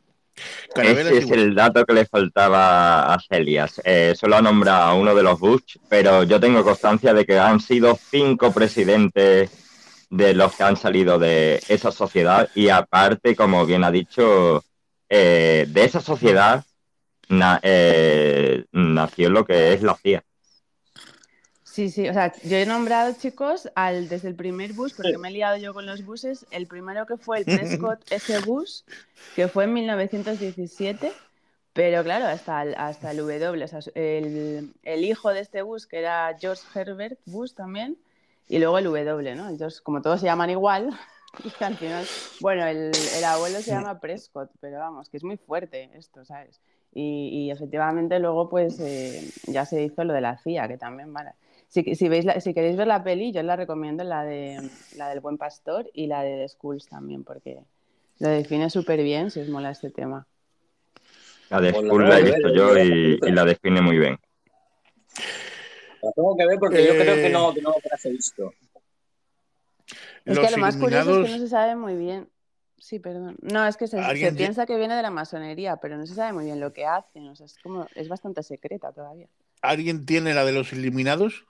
Carabelas 0.74 1.14
Ese 1.14 1.18
es 1.18 1.32
el 1.32 1.56
dato 1.56 1.86
que 1.86 1.94
le 1.94 2.06
faltaba 2.06 3.14
a 3.14 3.20
Celias. 3.20 3.82
Eh, 3.84 4.14
solo 4.16 4.38
ha 4.38 4.42
nombrado 4.42 4.84
a 4.84 4.94
uno 4.94 5.16
de 5.16 5.24
los 5.24 5.40
Bush, 5.40 5.78
pero 5.90 6.24
yo 6.24 6.40
tengo 6.40 6.64
constancia 6.64 7.14
de 7.14 7.26
que 7.26 7.40
han 7.40 7.60
sido 7.60 7.98
cinco 8.12 8.52
presidentes 8.54 9.50
de 10.10 10.34
los 10.34 10.56
que 10.56 10.64
han 10.64 10.78
salido 10.78 11.20
de 11.20 11.62
esa 11.68 11.92
sociedad 11.92 12.50
y 12.56 12.70
aparte, 12.70 13.36
como 13.36 13.66
bien 13.66 13.84
ha 13.84 13.92
dicho, 13.92 14.64
eh, 15.10 15.66
de 15.68 15.84
esa 15.84 16.02
sociedad 16.02 16.64
na- 17.30 17.60
eh, 17.64 18.66
nació 18.72 19.30
lo 19.30 19.46
que 19.46 19.74
es 19.74 19.84
la 19.84 19.96
CIA. 19.96 20.24
Sí, 21.78 21.92
sí, 21.92 22.10
o 22.10 22.14
sea, 22.14 22.34
yo 22.44 22.58
he 22.58 22.66
nombrado, 22.66 23.14
chicos, 23.14 23.70
al, 23.76 24.10
desde 24.10 24.30
el 24.30 24.34
primer 24.34 24.74
bus, 24.74 24.94
porque 24.94 25.20
me 25.20 25.28
he 25.28 25.32
liado 25.32 25.58
yo 25.58 25.76
con 25.76 25.86
los 25.86 26.04
buses, 26.04 26.48
el 26.50 26.66
primero 26.66 27.06
que 27.06 27.18
fue 27.18 27.38
el 27.38 27.46
Prescott 27.46 28.02
S. 28.12 28.40
Bus, 28.40 28.84
que 29.36 29.48
fue 29.48 29.66
en 29.66 29.74
1917, 29.74 31.12
pero 31.74 32.04
claro, 32.04 32.26
hasta 32.26 32.64
el, 32.64 32.74
hasta 32.80 33.12
el 33.12 33.18
W, 33.18 33.64
o 33.64 33.68
sea, 33.68 33.80
el, 33.94 34.74
el 34.82 35.06
hijo 35.06 35.32
de 35.32 35.42
este 35.42 35.62
bus, 35.62 35.86
que 35.86 36.00
era 36.00 36.36
George 36.40 36.64
Herbert 36.74 37.20
Bush 37.28 37.54
también, 37.54 37.96
y 38.50 38.58
luego 38.58 38.80
el 38.80 38.86
W, 38.86 39.36
¿no? 39.36 39.48
Entonces, 39.48 39.80
como 39.80 40.02
todos 40.02 40.20
se 40.20 40.26
llaman 40.26 40.50
igual, 40.50 41.00
y 41.44 41.64
al 41.64 41.78
final, 41.78 42.08
bueno, 42.40 42.66
el, 42.66 42.92
el 43.18 43.24
abuelo 43.24 43.62
se 43.62 43.70
llama 43.70 44.00
Prescott, 44.00 44.50
pero 44.60 44.80
vamos, 44.80 45.10
que 45.10 45.18
es 45.18 45.24
muy 45.24 45.38
fuerte 45.38 45.92
esto, 45.94 46.26
¿sabes? 46.26 46.60
Y, 46.92 47.30
y 47.32 47.52
efectivamente 47.52 48.18
luego 48.18 48.50
pues 48.50 48.80
eh, 48.80 49.24
ya 49.46 49.64
se 49.68 49.84
hizo 49.84 50.04
lo 50.04 50.14
de 50.14 50.22
la 50.22 50.40
CIA, 50.40 50.68
que 50.68 50.80
también 50.80 51.14
vale. 51.14 51.34
Si, 51.68 51.96
si, 51.96 52.08
veis 52.08 52.26
la- 52.26 52.40
si 52.40 52.54
queréis 52.54 52.78
ver 52.78 52.88
la 52.88 53.04
peli, 53.04 53.32
yo 53.32 53.44
la 53.44 53.56
recomiendo 53.56 54.04
la, 54.04 54.24
de, 54.24 54.70
la 54.96 55.10
del 55.10 55.20
Buen 55.20 55.38
Pastor 55.38 55.90
y 55.94 56.08
la 56.08 56.24
de 56.24 56.38
The 56.38 56.48
Schools 56.48 56.88
también, 56.88 57.24
porque 57.24 57.60
lo 58.20 58.30
define 58.30 58.70
súper 58.70 59.04
bien 59.04 59.32
si 59.32 59.42
os 59.42 59.50
mola 59.50 59.72
este 59.72 59.90
tema. 59.90 60.26
La 61.50 61.60
de 61.60 61.72
Pues 61.72 61.84
la 61.84 61.90
School 61.90 62.02
tengo 62.04 62.14
la 62.14 62.20
he 62.20 62.24
visto 62.24 62.54
yo 62.54 62.78
y, 62.78 63.18
la 63.32 63.46
define 63.46 63.82
muy 63.82 63.98
bien. 63.98 64.18
La 66.02 66.12
tengo 66.14 66.38
que 66.38 66.46
ver 66.46 66.58
porque 66.60 66.86
yo 66.86 66.94
creo 66.94 67.16
que 67.16 67.28
Eh, 67.28 67.32
no, 67.32 67.54
que 67.54 67.62
no 67.62 67.74
las 67.90 68.06
he 68.06 68.12
visto. 68.12 68.54
Es 70.26 70.36
Los 70.36 70.46
que 70.46 70.52
lo 70.52 70.58
más 70.58 70.78
curioso 70.78 71.22
es 71.22 71.26
que 71.28 71.32
no 71.32 71.40
se 71.40 71.48
sabe 71.48 71.76
muy 71.76 71.96
bien. 71.96 72.30
Sí, 72.78 73.00
perdón. 73.00 73.38
No, 73.42 73.66
es 73.66 73.76
que 73.76 73.88
se, 73.88 73.98
se 74.18 74.34
piensa 74.34 74.66
que 74.66 74.78
viene 74.78 74.96
de 74.96 75.02
la 75.02 75.10
masonería, 75.10 75.78
pero 75.78 75.98
no 75.98 76.06
se 76.06 76.14
sabe 76.14 76.32
muy 76.32 76.46
bien 76.46 76.60
lo 76.60 76.74
que 76.74 76.86
hacen. 76.86 77.28
O 77.28 77.36
sea, 77.36 77.46
es 77.46 77.58
como, 77.64 77.88
es 77.96 78.08
bastante 78.08 78.44
secreta 78.44 78.92
todavía. 78.92 79.28
¿alguien 79.62 80.06
tiene 80.06 80.34
la 80.34 80.46
de 80.46 80.52
los 80.54 80.74
iluminados? 80.74 81.46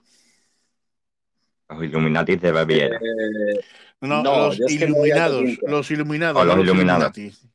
Los 1.70 1.84
Illuminatis 1.84 2.42
de 2.42 2.52
Baviera. 2.52 2.98
Eh, 2.98 3.60
No, 4.02 4.22
No, 4.24 4.38
los 4.48 4.58
yo 4.58 4.66
es 4.68 4.74
iluminados, 4.74 5.44
los 5.64 5.92
iluminados, 5.92 6.42
O 6.42 6.46
los 6.46 6.56
no 6.56 6.62
iluminados. 6.62 7.18
Illuminati. 7.18 7.48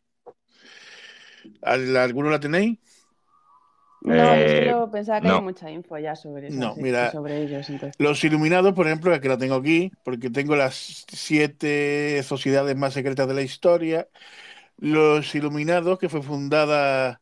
¿Al- 1.62 1.96
¿Alguno 1.96 2.31
la 2.31 2.40
tenéis? 2.40 2.79
No, 4.03 4.14
yo 4.16 4.22
Eh, 4.25 4.64
solo 4.68 4.90
pensaba 4.90 5.20
que 5.20 5.29
no. 5.29 5.37
hay 5.37 5.42
mucha 5.42 5.70
info 5.70 5.96
ya 5.96 6.16
sobre, 6.16 6.48
esa 6.48 6.57
No, 6.57 6.75
mira, 6.77 7.12
sobre 7.12 7.40
ellos. 7.42 7.70
Entonces. 7.70 7.94
Los 8.01 8.25
Iluminados, 8.25 8.72
por 8.75 8.87
ejemplo, 8.87 9.18
que 9.20 9.29
la 9.29 9.38
tengo 9.38 9.55
aquí, 9.55 9.92
porque 10.05 10.29
tengo 10.29 10.57
las 10.57 11.05
siete 11.09 12.20
sociedades 12.25 12.77
más 12.77 12.94
secretas 12.94 13.29
de 13.29 13.35
la 13.35 13.42
historia. 13.42 14.09
Los 14.79 15.33
Iluminados, 15.37 16.01
que 16.01 16.09
fue 16.09 16.22
fundada 16.22 17.20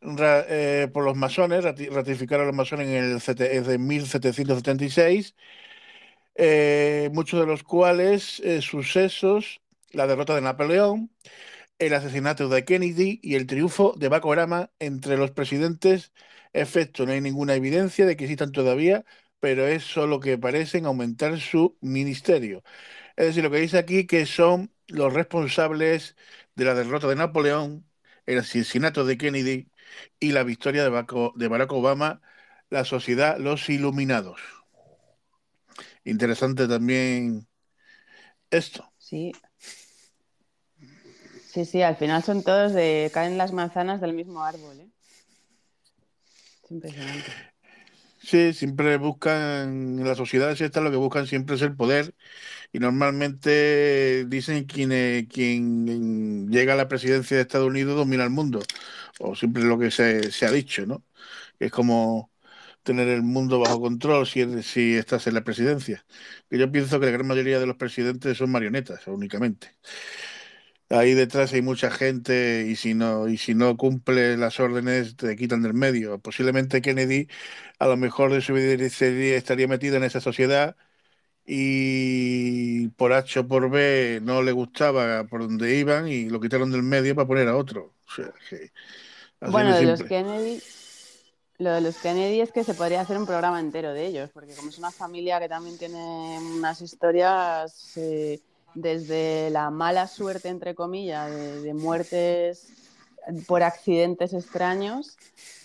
ra- 0.00 0.44
eh, 0.48 0.88
por 0.92 1.02
los 1.04 1.16
masones, 1.16 1.64
rati- 1.64 1.90
ratificaron 1.90 2.46
los 2.46 2.54
masones 2.54 2.86
en 2.88 2.94
el 3.12 3.20
CT 3.20 3.56
en 3.56 3.86
1776, 3.86 5.34
eh, 6.34 7.10
muchos 7.12 7.40
de 7.40 7.46
los 7.46 7.62
cuales 7.62 8.40
eh, 8.40 8.62
sucesos, 8.62 9.62
la 9.92 10.06
derrota 10.06 10.34
de 10.34 10.40
Napoleón, 10.42 11.10
el 11.78 11.94
asesinato 11.94 12.48
de 12.48 12.64
Kennedy 12.64 13.20
y 13.22 13.34
el 13.36 13.46
triunfo 13.46 13.94
de 13.98 14.08
Barack 14.08 14.26
Obama 14.26 14.70
entre 14.78 15.16
los 15.16 15.30
presidentes. 15.32 16.12
Efecto, 16.52 17.06
no 17.06 17.12
hay 17.12 17.20
ninguna 17.20 17.54
evidencia 17.54 18.06
de 18.06 18.16
que 18.16 18.24
existan 18.24 18.52
todavía, 18.52 19.04
pero 19.40 19.66
es 19.66 19.84
solo 19.84 20.20
que 20.20 20.38
parecen 20.38 20.86
aumentar 20.86 21.38
su 21.40 21.76
ministerio. 21.80 22.62
Es 23.16 23.26
decir, 23.26 23.42
lo 23.44 23.50
que 23.50 23.58
dice 23.58 23.78
aquí 23.78 24.06
que 24.06 24.26
son 24.26 24.72
los 24.88 25.12
responsables 25.12 26.16
de 26.54 26.64
la 26.64 26.74
derrota 26.74 27.08
de 27.08 27.16
Napoleón, 27.16 27.86
el 28.26 28.38
asesinato 28.38 29.04
de 29.04 29.18
Kennedy 29.18 29.70
y 30.20 30.32
la 30.32 30.44
victoria 30.44 30.84
de 30.84 30.90
Barack 31.48 31.72
Obama, 31.72 32.20
la 32.70 32.84
sociedad 32.84 33.38
Los 33.38 33.68
Iluminados. 33.68 34.40
Interesante 36.04 36.68
también 36.68 37.46
esto. 38.50 38.92
Sí. 38.98 39.32
Sí, 41.48 41.64
sí, 41.64 41.82
al 41.82 41.96
final 41.96 42.22
son 42.22 42.42
todos 42.42 42.72
de. 42.72 43.10
caen 43.14 43.38
las 43.38 43.52
manzanas 43.52 44.00
del 44.00 44.12
mismo 44.12 44.42
árbol, 44.44 44.80
¿eh? 44.80 44.88
Es 46.64 46.70
impresionante. 46.70 47.30
Sí, 48.18 48.54
siempre 48.54 48.96
buscan, 48.96 49.98
en 49.98 50.04
las 50.04 50.16
sociedades 50.16 50.60
estas 50.60 50.82
lo 50.82 50.90
que 50.90 50.96
buscan 50.96 51.26
siempre 51.26 51.56
es 51.56 51.62
el 51.62 51.76
poder 51.76 52.14
y 52.72 52.78
normalmente 52.78 54.24
dicen 54.26 54.64
quien, 54.64 54.92
eh, 54.92 55.28
quien 55.30 56.50
llega 56.50 56.72
a 56.72 56.76
la 56.76 56.88
presidencia 56.88 57.36
de 57.36 57.42
Estados 57.42 57.68
Unidos 57.68 57.96
domina 57.96 58.24
el 58.24 58.30
mundo, 58.30 58.60
o 59.20 59.36
siempre 59.36 59.62
lo 59.64 59.78
que 59.78 59.90
se, 59.90 60.32
se 60.32 60.46
ha 60.46 60.50
dicho, 60.50 60.86
¿no? 60.86 61.04
Es 61.58 61.70
como 61.70 62.30
tener 62.84 63.08
el 63.08 63.22
mundo 63.24 63.60
bajo 63.60 63.80
control 63.82 64.26
si, 64.28 64.62
si 64.64 64.94
estás 64.96 65.26
en 65.28 65.34
la 65.34 65.44
presidencia. 65.44 66.06
Que 66.50 66.58
yo 66.58 66.72
pienso 66.72 67.00
que 67.00 67.06
la 67.06 67.12
gran 67.12 67.26
mayoría 67.28 67.60
de 67.60 67.66
los 67.66 67.76
presidentes 67.76 68.38
son 68.38 68.52
marionetas 68.52 69.06
únicamente. 69.08 69.76
Ahí 70.90 71.14
detrás 71.14 71.52
hay 71.52 71.62
mucha 71.62 71.90
gente 71.90 72.66
y 72.68 72.76
si 72.76 72.94
no, 72.94 73.26
y 73.28 73.38
si 73.38 73.54
no 73.54 73.76
cumple 73.76 74.36
las 74.36 74.60
órdenes 74.60 75.16
te 75.16 75.34
quitan 75.36 75.62
del 75.62 75.74
medio. 75.74 76.20
Posiblemente 76.20 76.82
Kennedy 76.82 77.26
a 77.78 77.86
lo 77.88 77.96
mejor 77.96 78.32
de 78.32 78.40
su 78.42 78.52
vida 78.54 78.88
sería- 78.90 79.36
estaría 79.36 79.66
metido 79.68 79.96
en 79.96 80.04
esa 80.04 80.20
sociedad 80.20 80.76
y 81.46 82.88
por 82.90 83.12
H 83.14 83.40
o 83.40 83.48
por 83.48 83.70
B 83.70 84.20
no 84.22 84.42
le 84.42 84.52
gustaba 84.52 85.24
por 85.26 85.42
donde 85.42 85.76
iban 85.78 86.08
y 86.08 86.28
lo 86.30 86.40
quitaron 86.40 86.70
del 86.72 86.82
medio 86.84 87.14
para 87.16 87.28
poner 87.28 87.48
a 87.48 87.56
otro. 87.56 87.94
O 88.08 88.12
sea, 88.12 88.32
que 88.50 88.72
así 89.40 89.52
Bueno, 89.52 89.74
de 89.76 89.82
de 89.82 89.86
los. 89.86 90.02
Kennedy, 90.04 90.60
lo 91.58 91.70
de 91.72 91.80
los 91.80 91.96
Kennedy 91.98 92.40
es 92.40 92.50
que 92.52 92.64
se 92.64 92.74
podría 92.74 93.00
hacer 93.00 93.16
un 93.16 93.26
programa 93.26 93.60
entero 93.60 93.92
de 93.92 94.06
ellos, 94.06 94.30
porque 94.32 94.54
como 94.54 94.68
es 94.70 94.78
una 94.78 94.90
familia 94.90 95.38
que 95.40 95.48
también 95.48 95.78
tiene 95.78 96.38
unas 96.56 96.80
historias 96.80 97.96
eh, 97.96 98.40
desde 98.74 99.50
la 99.50 99.70
mala 99.70 100.06
suerte, 100.08 100.48
entre 100.48 100.74
comillas, 100.74 101.30
de, 101.30 101.60
de 101.62 101.74
muertes 101.74 102.72
por 103.46 103.62
accidentes 103.62 104.34
extraños 104.34 105.16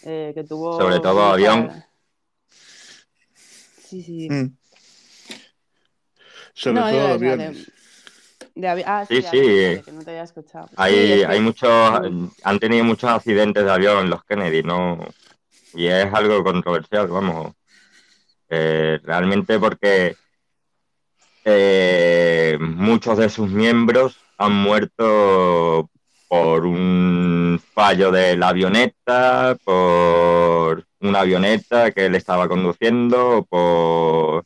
eh, 0.04 0.32
que 0.36 0.43
tuvo. 0.43 0.78
Sobre 0.78 0.99
todo 0.99 1.21
avión. 1.23 1.84
Sí, 3.78 4.04
sí. 4.04 4.30
Mm. 4.30 4.56
Sobre 6.54 6.75
No, 6.75 6.82
todo 6.82 6.91
digo, 6.91 7.04
o 7.04 7.08
sea, 7.08 7.13
aviones. 7.13 7.71
de 8.56 8.67
avi- 8.67 8.84
ah, 8.86 9.06
Sí, 9.08 9.21
sí. 9.21 9.28
aviones, 9.28 9.67
vale, 9.69 9.84
que 9.84 9.91
no 9.91 10.04
te 10.04 10.12
había 10.12 10.23
escuchado. 10.23 10.67
Sí, 10.67 10.73
Hay, 10.78 11.12
es 11.13 11.19
que- 11.19 11.25
hay 11.25 11.39
muchos, 11.39 11.69
han 12.43 12.60
tenido 12.60 12.84
muchos 12.84 13.10
accidentes 13.10 13.63
de 13.63 13.71
avión 13.71 14.10
los 14.10 14.23
Kennedy, 14.25 14.62
¿no? 14.62 14.99
Y 15.73 15.88
es 15.88 16.13
algo 16.13 16.43
controversial, 16.43 17.08
vamos. 17.08 17.53
Eh, 18.49 18.99
realmente 19.03 19.60
porque 19.60 20.15
eh, 21.45 22.58
muchos 22.60 23.17
de 23.17 23.29
sus 23.29 23.49
miembros 23.49 24.19
han 24.38 24.53
muerto 24.53 25.89
por 26.27 26.65
un 26.65 27.62
fallo 27.73 28.12
de 28.12 28.38
la 28.38 28.49
avioneta, 28.49 29.58
por 29.63 30.86
una 31.01 31.21
avioneta 31.21 31.91
que 31.91 32.05
él 32.08 32.15
estaba 32.15 32.47
conduciendo, 32.47 33.45
por 33.49 34.45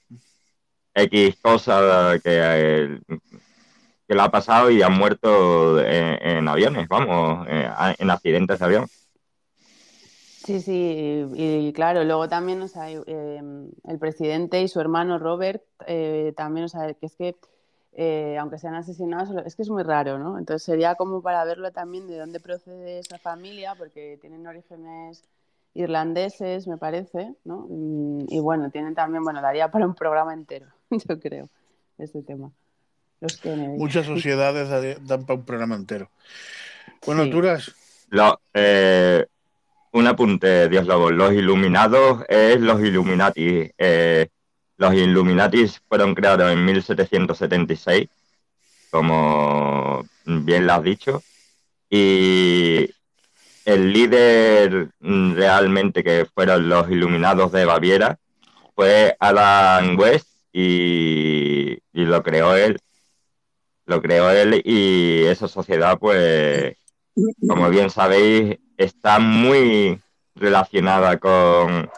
X 0.93 1.37
cosa 1.41 2.19
que, 2.23 2.99
le 4.07 4.21
ha 4.21 4.29
pasado 4.29 4.69
y 4.69 4.81
han 4.81 4.93
muerto 4.93 5.79
en, 5.81 6.47
aviones, 6.47 6.87
vamos, 6.87 7.47
en 7.49 8.09
accidentes 8.11 8.59
de 8.59 8.65
avión. 8.65 8.87
Sí, 10.45 10.59
sí, 10.59 11.25
y, 11.35 11.67
y 11.67 11.73
claro, 11.73 12.03
luego 12.03 12.27
también, 12.27 12.61
o 12.61 12.67
sea, 12.67 12.91
eh, 12.91 13.41
el 13.87 13.99
presidente 13.99 14.61
y 14.61 14.67
su 14.67 14.81
hermano 14.81 15.17
Robert 15.19 15.63
eh, 15.87 16.33
también, 16.35 16.65
o 16.65 16.69
sea, 16.69 16.93
que 16.93 17.05
es 17.05 17.15
que, 17.15 17.35
eh, 17.93 18.37
aunque 18.39 18.57
sean 18.57 18.75
asesinados, 18.75 19.29
es 19.45 19.55
que 19.55 19.61
es 19.61 19.69
muy 19.69 19.83
raro, 19.83 20.19
¿no? 20.19 20.37
Entonces 20.37 20.63
sería 20.63 20.95
como 20.95 21.21
para 21.21 21.45
verlo 21.45 21.71
también 21.71 22.07
de 22.07 22.17
dónde 22.17 22.39
procede 22.41 22.99
esa 22.99 23.17
familia, 23.19 23.75
porque 23.75 24.17
tienen 24.19 24.45
orígenes 24.45 25.23
irlandeses, 25.75 26.67
me 26.67 26.77
parece, 26.77 27.33
¿no? 27.45 27.65
Mm, 27.69 28.25
Y, 28.29 28.39
bueno, 28.39 28.69
tienen 28.69 28.95
también, 28.95 29.23
bueno, 29.23 29.41
daría 29.41 29.71
para 29.71 29.85
un 29.85 29.95
programa 29.95 30.33
entero, 30.33 30.67
yo 30.91 31.19
creo, 31.19 31.49
este 31.97 32.21
tema. 32.21 32.51
Los. 33.21 33.39
Muchas 33.45 34.05
sociedades 34.05 34.67
da- 34.69 34.81
dan 35.05 35.25
para 35.25 35.39
un 35.39 35.45
programa 35.45 35.75
entero. 35.75 36.09
Bueno, 37.05 37.23
Sí. 37.23 37.29
Turas, 37.31 37.71
Lo- 38.09 38.39
eh, 38.53 39.25
un 39.93 40.07
apunte, 40.07 40.69
Dios 40.69 40.85
Lobo. 40.87 41.11
Los 41.11 41.33
Iluminados 41.33 42.23
es 42.27 42.59
los 42.59 42.81
Illuminati. 42.81 43.71
Eh, 43.77 44.27
los 44.77 44.93
Illuminati 44.93 45.67
fueron 45.87 46.15
creados 46.15 46.51
en 46.51 46.65
1776, 46.65 48.09
como 48.91 50.03
bien 50.25 50.67
lo 50.67 50.73
has 50.73 50.83
dicho. 50.83 51.23
Y 51.89 52.89
el 53.65 53.93
líder 53.93 54.89
realmente 54.99 56.03
que 56.03 56.25
fueron 56.33 56.67
los 56.69 56.89
Iluminados 56.89 57.51
de 57.51 57.65
Baviera 57.65 58.17
fue 58.75 59.15
Adam 59.19 59.97
West 59.97 60.27
y, 60.51 61.77
y 61.93 62.05
lo 62.05 62.23
creó 62.23 62.55
él. 62.55 62.79
Lo 63.85 64.01
creó 64.01 64.31
él 64.31 64.61
y 64.65 65.25
esa 65.25 65.47
sociedad, 65.47 65.99
pues, 65.99 66.77
como 67.47 67.69
bien 67.69 67.89
sabéis, 67.89 68.57
está 68.83 69.19
muy 69.19 69.99
relacionada 70.35 71.17
con 71.17 71.89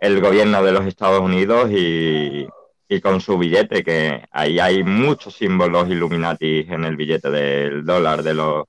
el 0.00 0.20
gobierno 0.20 0.62
de 0.62 0.72
los 0.72 0.86
Estados 0.86 1.20
Unidos 1.20 1.70
y, 1.70 2.46
y 2.88 3.00
con 3.00 3.20
su 3.20 3.38
billete, 3.38 3.82
que 3.82 4.22
ahí 4.30 4.58
hay 4.58 4.82
muchos 4.84 5.34
símbolos 5.34 5.88
Illuminati 5.88 6.66
en 6.68 6.84
el 6.84 6.96
billete 6.96 7.30
del 7.30 7.84
dólar, 7.84 8.22
de 8.22 8.34
los... 8.34 8.64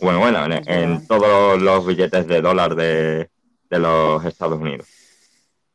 Bueno, 0.00 0.18
bueno, 0.20 0.44
en, 0.66 1.06
todos 1.06 1.60
los 1.60 1.86
billetes 1.86 2.26
de 2.26 2.42
dólar 2.42 2.74
de, 2.74 3.30
de 3.70 3.78
los 3.78 4.22
Estados 4.26 4.60
Unidos. 4.60 4.86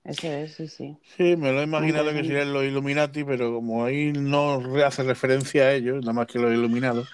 Eso 0.04 0.28
es, 0.28 0.56
sí, 0.56 0.68
sí. 0.68 0.98
sí, 1.16 1.36
me 1.36 1.52
lo 1.52 1.60
he 1.62 1.64
imaginado 1.64 2.12
que 2.12 2.24
serían 2.24 2.54
los 2.54 2.64
Illuminati, 2.64 3.24
pero 3.24 3.54
como 3.54 3.86
ahí 3.86 4.12
no 4.14 4.62
hace 4.86 5.04
referencia 5.04 5.64
a 5.64 5.74
ellos, 5.74 6.02
nada 6.02 6.14
más 6.14 6.28
que 6.28 6.40
los 6.40 6.52
Iluminados. 6.52 7.08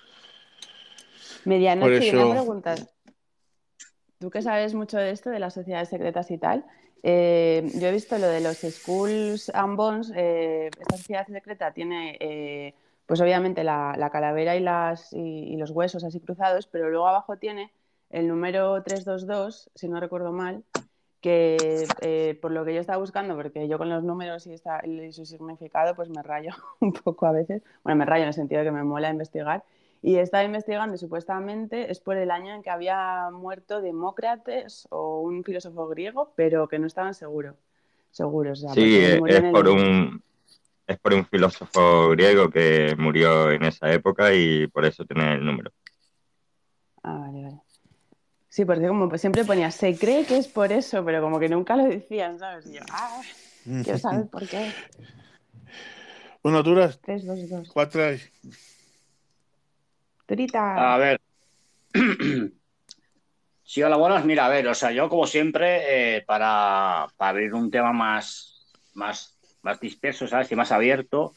Medianoche, 1.45 2.05
y 2.05 2.09
eso- 2.09 2.29
una 2.29 2.41
pregunta. 2.41 2.75
Tú 4.19 4.29
que 4.31 4.41
sabes 4.41 4.73
mucho 4.73 4.97
de 4.97 5.11
esto, 5.11 5.29
de 5.29 5.39
las 5.39 5.53
sociedades 5.53 5.89
secretas 5.89 6.31
y 6.31 6.37
tal, 6.39 6.65
eh, 7.03 7.71
yo 7.75 7.87
he 7.87 7.91
visto 7.91 8.17
lo 8.17 8.27
de 8.27 8.41
los 8.41 8.61
Skulls 8.67 9.49
and 9.53 9.75
Bones. 9.77 10.11
eh, 10.15 10.67
esta 10.79 10.97
sociedad 10.97 11.27
secreta 11.27 11.71
tiene, 11.73 12.17
eh, 12.19 12.73
pues 13.05 13.21
obviamente, 13.21 13.63
la, 13.63 13.95
la 13.97 14.09
calavera 14.09 14.55
y, 14.55 14.59
las, 14.61 15.13
y, 15.13 15.19
y 15.19 15.57
los 15.57 15.69
huesos 15.71 16.03
así 16.03 16.19
cruzados, 16.19 16.65
pero 16.67 16.89
luego 16.89 17.07
abajo 17.07 17.37
tiene 17.37 17.71
el 18.09 18.27
número 18.27 18.81
322, 18.83 19.69
si 19.75 19.87
no 19.87 19.99
recuerdo 19.99 20.31
mal, 20.31 20.63
que 21.21 21.85
eh, 22.01 22.37
por 22.41 22.51
lo 22.51 22.63
que 22.65 22.73
yo 22.73 22.81
estaba 22.81 22.99
buscando, 22.99 23.35
porque 23.35 23.67
yo 23.67 23.77
con 23.77 23.89
los 23.89 24.03
números 24.03 24.45
y, 24.47 24.53
esta- 24.53 24.81
y 24.85 25.11
su 25.13 25.25
significado, 25.25 25.95
pues 25.95 26.09
me 26.09 26.23
rayo 26.23 26.51
un 26.79 26.93
poco 26.93 27.25
a 27.25 27.31
veces. 27.31 27.61
Bueno, 27.83 27.97
me 27.99 28.05
rayo 28.05 28.23
en 28.23 28.29
el 28.29 28.33
sentido 28.33 28.59
de 28.59 28.65
que 28.67 28.71
me 28.71 28.83
mola 28.83 29.09
investigar. 29.09 29.63
Y 30.01 30.17
estaba 30.17 30.43
investigando 30.43 30.97
supuestamente 30.97 31.91
es 31.91 31.99
por 31.99 32.17
el 32.17 32.31
año 32.31 32.53
en 32.53 32.61
que 32.61 32.69
había 32.69 33.29
muerto 33.31 33.81
Demócrates 33.81 34.87
o 34.91 35.21
un 35.21 35.43
filósofo 35.43 35.87
griego, 35.87 36.33
pero 36.35 36.67
que 36.67 36.79
no 36.79 36.87
estaban 36.87 37.13
seguro, 37.13 37.55
seguros. 38.11 38.63
O 38.63 38.73
sí, 38.73 38.95
eh, 38.95 39.19
es, 39.27 39.41
por 39.51 39.67
un, 39.67 40.21
es 40.85 40.99
por 40.99 41.13
un 41.13 41.25
filósofo 41.25 42.09
griego 42.09 42.49
que 42.49 42.95
murió 42.97 43.51
en 43.51 43.63
esa 43.63 43.91
época 43.91 44.33
y 44.33 44.67
por 44.67 44.85
eso 44.85 45.03
tiene 45.05 45.33
el 45.33 45.45
número. 45.45 45.71
Ah, 47.03 47.17
vale, 47.19 47.43
vale. 47.43 47.61
Sí, 48.49 48.65
porque 48.65 48.87
como 48.87 49.15
siempre 49.17 49.45
ponía, 49.45 49.69
se 49.71 49.97
cree 49.97 50.25
que 50.25 50.37
es 50.37 50.47
por 50.47 50.71
eso, 50.71 51.03
pero 51.05 51.21
como 51.21 51.39
que 51.39 51.47
nunca 51.49 51.75
lo 51.75 51.83
decían, 51.85 52.39
¿sabes? 52.39 52.65
Y 52.65 52.73
yo, 52.73 52.81
ah, 52.91 53.21
quiero 53.83 53.99
saber 53.99 54.27
por 54.31 54.47
qué. 54.47 54.71
Bueno, 56.41 56.63
duras. 56.63 56.99
3, 57.01 57.25
2, 57.25 57.49
2. 57.49 57.69
4, 57.73 58.01
a 60.93 60.97
ver. 60.97 61.21
Sí, 63.69 63.83
hola, 63.83 63.97
buenas. 63.97 64.23
Mira, 64.23 64.45
a 64.45 64.49
ver, 64.49 64.65
o 64.69 64.73
sea, 64.73 64.93
yo 64.93 65.09
como 65.09 65.27
siempre, 65.27 66.15
eh, 66.15 66.21
para, 66.21 67.05
para, 67.17 67.29
abrir 67.31 67.53
un 67.53 67.69
tema 67.69 67.91
más, 67.91 68.65
más, 68.93 69.37
más 69.61 69.77
disperso, 69.81 70.25
¿sabes? 70.25 70.49
Y 70.49 70.55
más 70.55 70.71
abierto, 70.71 71.33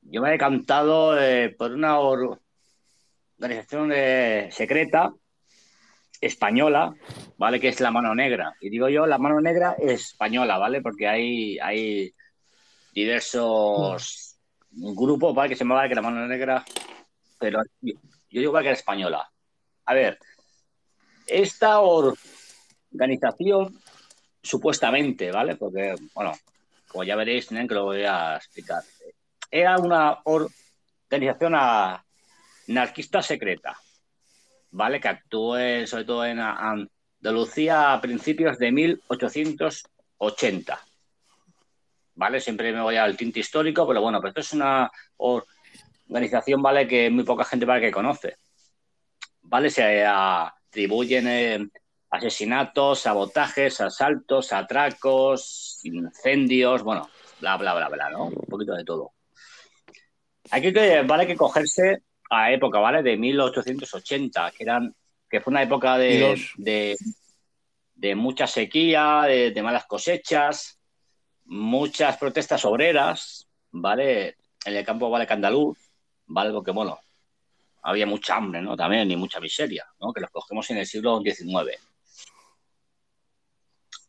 yo 0.00 0.22
me 0.22 0.28
he 0.28 0.32
decantado 0.32 1.20
eh, 1.20 1.50
por 1.50 1.72
una 1.72 1.98
organización 1.98 3.92
eh, 3.94 4.48
secreta 4.52 5.12
española, 6.18 6.94
¿vale? 7.36 7.60
Que 7.60 7.68
es 7.68 7.78
la 7.80 7.90
mano 7.90 8.14
negra. 8.14 8.54
Y 8.62 8.70
digo 8.70 8.88
yo, 8.88 9.06
la 9.06 9.18
mano 9.18 9.38
negra 9.38 9.76
es 9.78 10.12
española, 10.12 10.56
¿vale? 10.56 10.80
Porque 10.80 11.06
hay, 11.06 11.58
hay 11.58 12.14
diversos 12.94 14.38
mm. 14.70 14.94
grupos, 14.94 15.34
¿vale? 15.34 15.50
Que 15.50 15.56
se 15.56 15.64
llama 15.64 15.86
que 15.90 15.94
la 15.94 16.00
mano 16.00 16.26
negra 16.26 16.64
pero 17.38 17.62
yo, 17.80 17.94
digo 18.30 18.52
que 18.52 18.58
era 18.60 18.72
española. 18.72 19.30
A 19.86 19.94
ver, 19.94 20.18
esta 21.26 21.80
organización, 21.80 23.78
supuestamente, 24.42 25.30
¿vale? 25.30 25.56
Porque, 25.56 25.94
bueno, 26.14 26.32
como 26.88 27.04
ya 27.04 27.16
veréis, 27.16 27.48
tienen 27.48 27.68
que 27.68 27.74
lo 27.74 27.84
voy 27.84 28.04
a 28.04 28.36
explicar. 28.36 28.82
Era 29.50 29.76
una 29.78 30.18
organización 30.24 31.54
anarquista 32.68 33.22
secreta, 33.22 33.78
¿vale? 34.70 35.00
Que 35.00 35.08
actuó 35.08 35.56
sobre 35.86 36.04
todo 36.04 36.24
en 36.24 36.38
Andalucía 36.40 37.92
a 37.92 38.00
principios 38.00 38.58
de 38.58 38.72
1880. 38.72 40.80
¿Vale? 42.16 42.40
Siempre 42.40 42.72
me 42.72 42.80
voy 42.80 42.94
al 42.96 43.16
tinte 43.16 43.40
histórico, 43.40 43.88
pero 43.88 44.00
bueno, 44.00 44.20
pero 44.20 44.28
esto 44.28 44.40
es 44.40 44.52
una 44.52 44.88
organización, 46.08 46.62
¿vale? 46.62 46.86
Que 46.86 47.10
muy 47.10 47.24
poca 47.24 47.44
gente 47.44 47.66
¿vale? 47.66 47.80
que 47.80 47.92
conoce. 47.92 48.36
¿Vale? 49.42 49.70
Se 49.70 50.04
atribuyen 50.04 51.28
eh, 51.28 51.68
asesinatos, 52.10 53.00
sabotajes, 53.00 53.80
asaltos, 53.80 54.52
atracos, 54.52 55.80
incendios, 55.84 56.82
bueno, 56.82 57.08
bla, 57.40 57.56
bla, 57.56 57.74
bla, 57.74 57.88
bla, 57.88 58.10
¿no? 58.10 58.26
Un 58.26 58.46
poquito 58.48 58.74
de 58.74 58.84
todo. 58.84 59.12
Aquí 60.50 60.72
que, 60.72 61.02
vale 61.02 61.26
que 61.26 61.36
cogerse 61.36 62.02
a 62.30 62.52
época, 62.52 62.78
¿vale? 62.78 63.02
De 63.02 63.16
1880, 63.16 64.50
que 64.52 64.62
eran 64.62 64.94
que 65.28 65.40
fue 65.40 65.50
una 65.50 65.62
época 65.62 65.98
de, 65.98 66.96
de 67.94 68.14
mucha 68.14 68.46
sequía, 68.46 69.22
de, 69.26 69.50
de 69.50 69.62
malas 69.62 69.86
cosechas, 69.86 70.78
muchas 71.44 72.16
protestas 72.16 72.64
obreras, 72.64 73.48
¿vale? 73.70 74.36
En 74.64 74.76
el 74.76 74.84
campo, 74.84 75.10
¿vale? 75.10 75.26
Candaluz, 75.26 75.78
¿vale? 76.26 76.52
Porque, 76.52 76.70
bueno, 76.70 77.00
había 77.82 78.06
mucha 78.06 78.36
hambre, 78.36 78.62
¿no? 78.62 78.76
También, 78.76 79.10
y 79.10 79.16
mucha 79.16 79.40
miseria, 79.40 79.84
¿no? 80.00 80.12
Que 80.12 80.20
los 80.20 80.30
cogemos 80.30 80.70
en 80.70 80.76
el 80.78 80.86
siglo 80.86 81.20
XIX. 81.20 81.76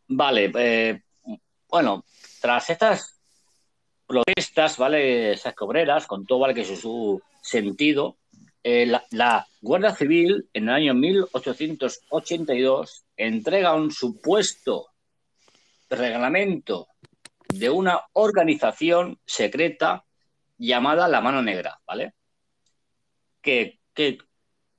Vale, 0.08 0.52
eh, 0.58 1.02
bueno, 1.68 2.06
tras 2.40 2.70
estas 2.70 3.20
protestas, 4.06 4.78
¿vale? 4.78 5.32
Esas 5.34 5.54
obreras, 5.60 6.08
con 6.08 6.26
todo, 6.26 6.40
¿vale? 6.40 6.54
Que 6.54 6.64
su, 6.64 6.78
su 6.78 7.22
sentido, 7.42 8.16
eh, 8.64 8.86
la, 8.86 9.04
la 9.12 9.46
Guardia 9.62 9.94
Civil, 9.96 10.50
en 10.54 10.70
el 10.70 10.76
año 10.76 10.94
1882, 10.94 13.04
entrega 13.18 13.74
un 13.74 13.92
supuesto 13.92 14.92
reglamento 15.90 16.88
de 17.48 17.70
una 17.70 18.02
organización 18.14 19.20
secreta 19.26 20.06
llamada 20.58 21.08
la 21.08 21.22
Mano 21.22 21.42
Negra, 21.42 21.80
¿vale? 21.86 22.14
Que, 23.42 23.80
que, 23.94 24.18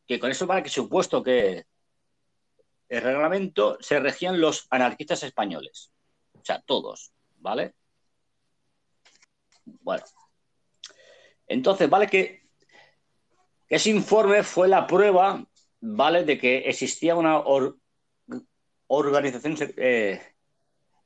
que 0.06 0.18
con 0.20 0.30
eso 0.30 0.46
vale 0.46 0.62
que 0.62 0.68
supuesto 0.68 1.22
que 1.22 1.66
el 2.88 3.02
reglamento 3.02 3.78
se 3.80 3.98
regían 4.00 4.40
los 4.40 4.66
anarquistas 4.70 5.22
españoles. 5.22 5.92
O 6.34 6.44
sea, 6.44 6.60
todos, 6.60 7.12
¿vale? 7.38 7.74
Bueno. 9.64 10.04
Entonces, 11.48 11.88
vale 11.90 12.06
que 12.06 12.48
ese 13.68 13.90
informe 13.90 14.42
fue 14.42 14.68
la 14.68 14.86
prueba, 14.86 15.44
¿vale? 15.80 16.24
De 16.24 16.38
que 16.38 16.58
existía 16.58 17.16
una 17.16 17.42
organización 18.86 19.56
eh, 19.76 20.34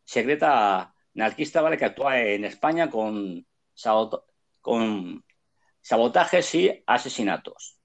secreta 0.04 0.94
anarquista, 1.14 1.62
¿vale? 1.62 1.78
Que 1.78 1.86
actúa 1.86 2.20
en 2.20 2.44
España 2.44 2.90
con, 2.90 3.46
con 4.60 5.24
sabotajes 5.80 6.54
y 6.54 6.82
asesinatos. 6.86 7.78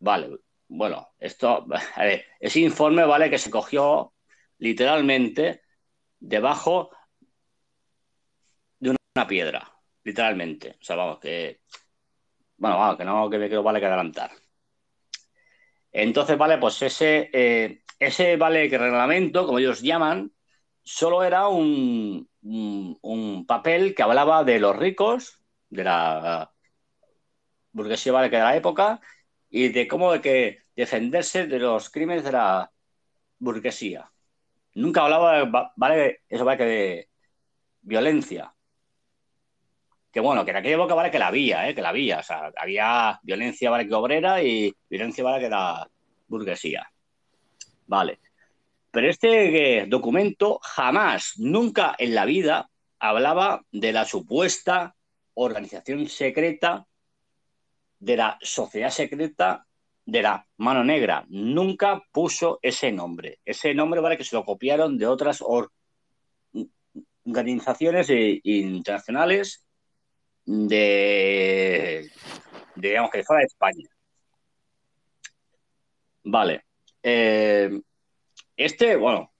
Vale, 0.00 0.38
bueno, 0.68 1.08
esto, 1.18 1.66
ese 2.40 2.60
informe, 2.60 3.04
¿vale? 3.04 3.30
Que 3.30 3.38
se 3.38 3.50
cogió 3.50 4.14
literalmente 4.58 5.62
debajo 6.20 6.90
de 8.78 8.90
una 8.90 9.26
piedra, 9.26 9.72
literalmente. 10.04 10.76
O 10.80 10.84
sea, 10.84 10.96
vamos, 10.96 11.18
que, 11.20 11.62
bueno, 12.56 12.78
vamos, 12.78 12.96
que 12.96 13.04
no, 13.04 13.30
que 13.30 13.38
me 13.38 13.48
quiero, 13.48 13.62
vale, 13.62 13.80
que 13.80 13.86
adelantar. 13.86 14.30
Entonces, 15.92 16.36
vale, 16.38 16.58
pues 16.58 16.80
ese, 16.82 17.30
eh, 17.32 17.82
ese, 17.98 18.36
vale, 18.36 18.68
que 18.68 18.78
reglamento, 18.78 19.46
como 19.46 19.58
ellos 19.58 19.80
llaman, 19.80 20.32
solo 20.82 21.24
era 21.24 21.48
un, 21.48 22.28
un, 22.42 23.46
papel 23.46 23.94
que 23.94 24.02
hablaba 24.02 24.44
de 24.44 24.60
los 24.60 24.76
ricos, 24.76 25.37
de 25.70 25.84
la 25.84 26.50
burguesía, 27.72 28.12
de 28.20 28.38
la 28.38 28.56
época, 28.56 29.00
y 29.50 29.68
de 29.68 29.88
cómo 29.88 30.10
hay 30.10 30.20
que 30.20 30.58
defenderse 30.74 31.46
de 31.46 31.58
los 31.58 31.90
crímenes 31.90 32.24
de 32.24 32.32
la 32.32 32.70
burguesía. 33.38 34.10
Nunca 34.74 35.02
hablaba, 35.04 35.72
vale, 35.76 36.20
eso 36.28 36.44
vale 36.44 36.58
que 36.58 36.64
de 36.64 37.08
violencia. 37.82 38.54
Que 40.12 40.20
bueno, 40.20 40.44
que 40.44 40.50
en 40.52 40.56
aquella 40.56 40.76
época 40.76 40.94
vale 40.94 41.10
que 41.10 41.18
la 41.18 41.28
había, 41.28 41.68
¿eh? 41.68 41.74
que 41.74 41.82
la 41.82 41.90
había. 41.90 42.20
O 42.20 42.22
sea, 42.22 42.52
había 42.56 43.18
violencia 43.22 43.70
vale 43.70 43.86
que 43.86 43.94
obrera 43.94 44.42
y 44.42 44.74
violencia 44.88 45.24
vale 45.24 45.40
que 45.40 45.50
la 45.50 45.88
burguesía. 46.28 46.90
Vale. 47.86 48.20
Pero 48.90 49.08
este 49.08 49.80
eh, 49.80 49.86
documento 49.86 50.60
jamás, 50.62 51.34
nunca 51.38 51.94
en 51.98 52.14
la 52.14 52.24
vida 52.24 52.70
hablaba 52.98 53.62
de 53.70 53.92
la 53.92 54.04
supuesta 54.04 54.94
organización 55.38 56.08
secreta 56.08 56.86
de 57.98 58.16
la 58.16 58.38
sociedad 58.40 58.90
secreta 58.90 59.66
de 60.04 60.22
la 60.22 60.46
mano 60.56 60.84
negra. 60.84 61.24
Nunca 61.28 62.02
puso 62.12 62.58
ese 62.62 62.90
nombre. 62.92 63.40
Ese 63.44 63.74
nombre 63.74 64.00
vale 64.00 64.16
que 64.16 64.24
se 64.24 64.36
lo 64.36 64.44
copiaron 64.44 64.96
de 64.98 65.06
otras 65.06 65.44
organizaciones 67.24 68.08
internacionales 68.10 69.66
de, 70.44 72.10
digamos 72.74 73.10
que 73.10 73.22
fuera 73.22 73.40
de 73.40 73.46
España. 73.46 73.88
Vale. 76.24 76.64
Eh, 77.02 77.70
este, 78.56 78.96
bueno, 78.96 79.32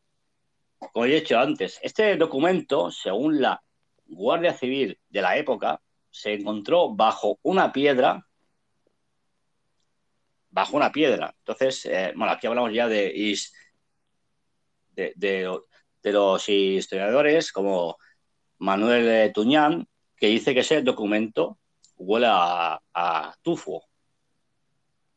como 0.79 1.07
he 1.07 1.21
dicho 1.21 1.39
antes, 1.39 1.81
este 1.83 2.17
documento, 2.17 2.91
según 2.91 3.41
la 3.41 3.61
Guardia 4.07 4.53
Civil 4.55 4.99
de 5.09 5.23
la 5.23 5.37
época, 5.37 5.81
se 6.11 6.35
encontró 6.35 6.95
bajo 6.95 7.39
una 7.43 7.73
piedra 7.73 8.29
bajo 10.51 10.77
una 10.77 10.91
piedra. 10.91 11.35
Entonces, 11.39 11.87
eh, 11.87 12.13
bueno, 12.17 12.33
aquí 12.33 12.47
hablamos 12.47 12.73
ya 12.73 12.89
de, 12.89 13.63
de, 14.95 16.13
los 16.13 16.49
historiadores 16.49 17.53
como 17.53 17.97
Manuel 18.59 19.09
eh, 19.09 19.33
Tuñán, 19.33 19.87
que 20.17 20.27
dice 20.29 20.55
que 20.55 20.61
ese 20.61 20.83
documento 20.83 21.59
huele 21.97 22.27
a, 22.29 22.81
tufo. 23.43 23.85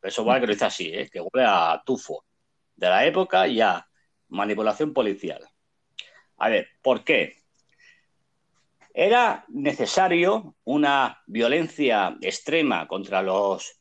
Eso 0.00 0.24
vale 0.24 0.40
que 0.40 0.46
lo 0.46 0.52
dice 0.52 0.64
así, 0.64 0.92
¿eh? 0.92 1.08
que 1.10 1.20
huele 1.20 1.46
a 1.48 1.82
tufo. 1.84 2.24
De 2.76 2.88
la 2.88 3.04
época 3.04 3.46
y 3.46 3.60
a 3.60 3.86
manipulación 4.28 4.92
policial. 4.92 5.44
A 6.38 6.48
ver, 6.48 6.68
¿por 6.82 7.04
qué? 7.04 7.41
Era 8.94 9.44
necesario 9.48 10.56
una 10.64 11.22
violencia 11.26 12.16
extrema 12.20 12.86
contra 12.86 13.22
los 13.22 13.78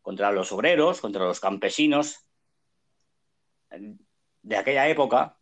contra 0.00 0.32
los 0.32 0.52
obreros, 0.52 1.02
contra 1.02 1.24
los 1.24 1.38
campesinos 1.38 2.26
de 4.42 4.56
aquella 4.56 4.88
época, 4.88 5.36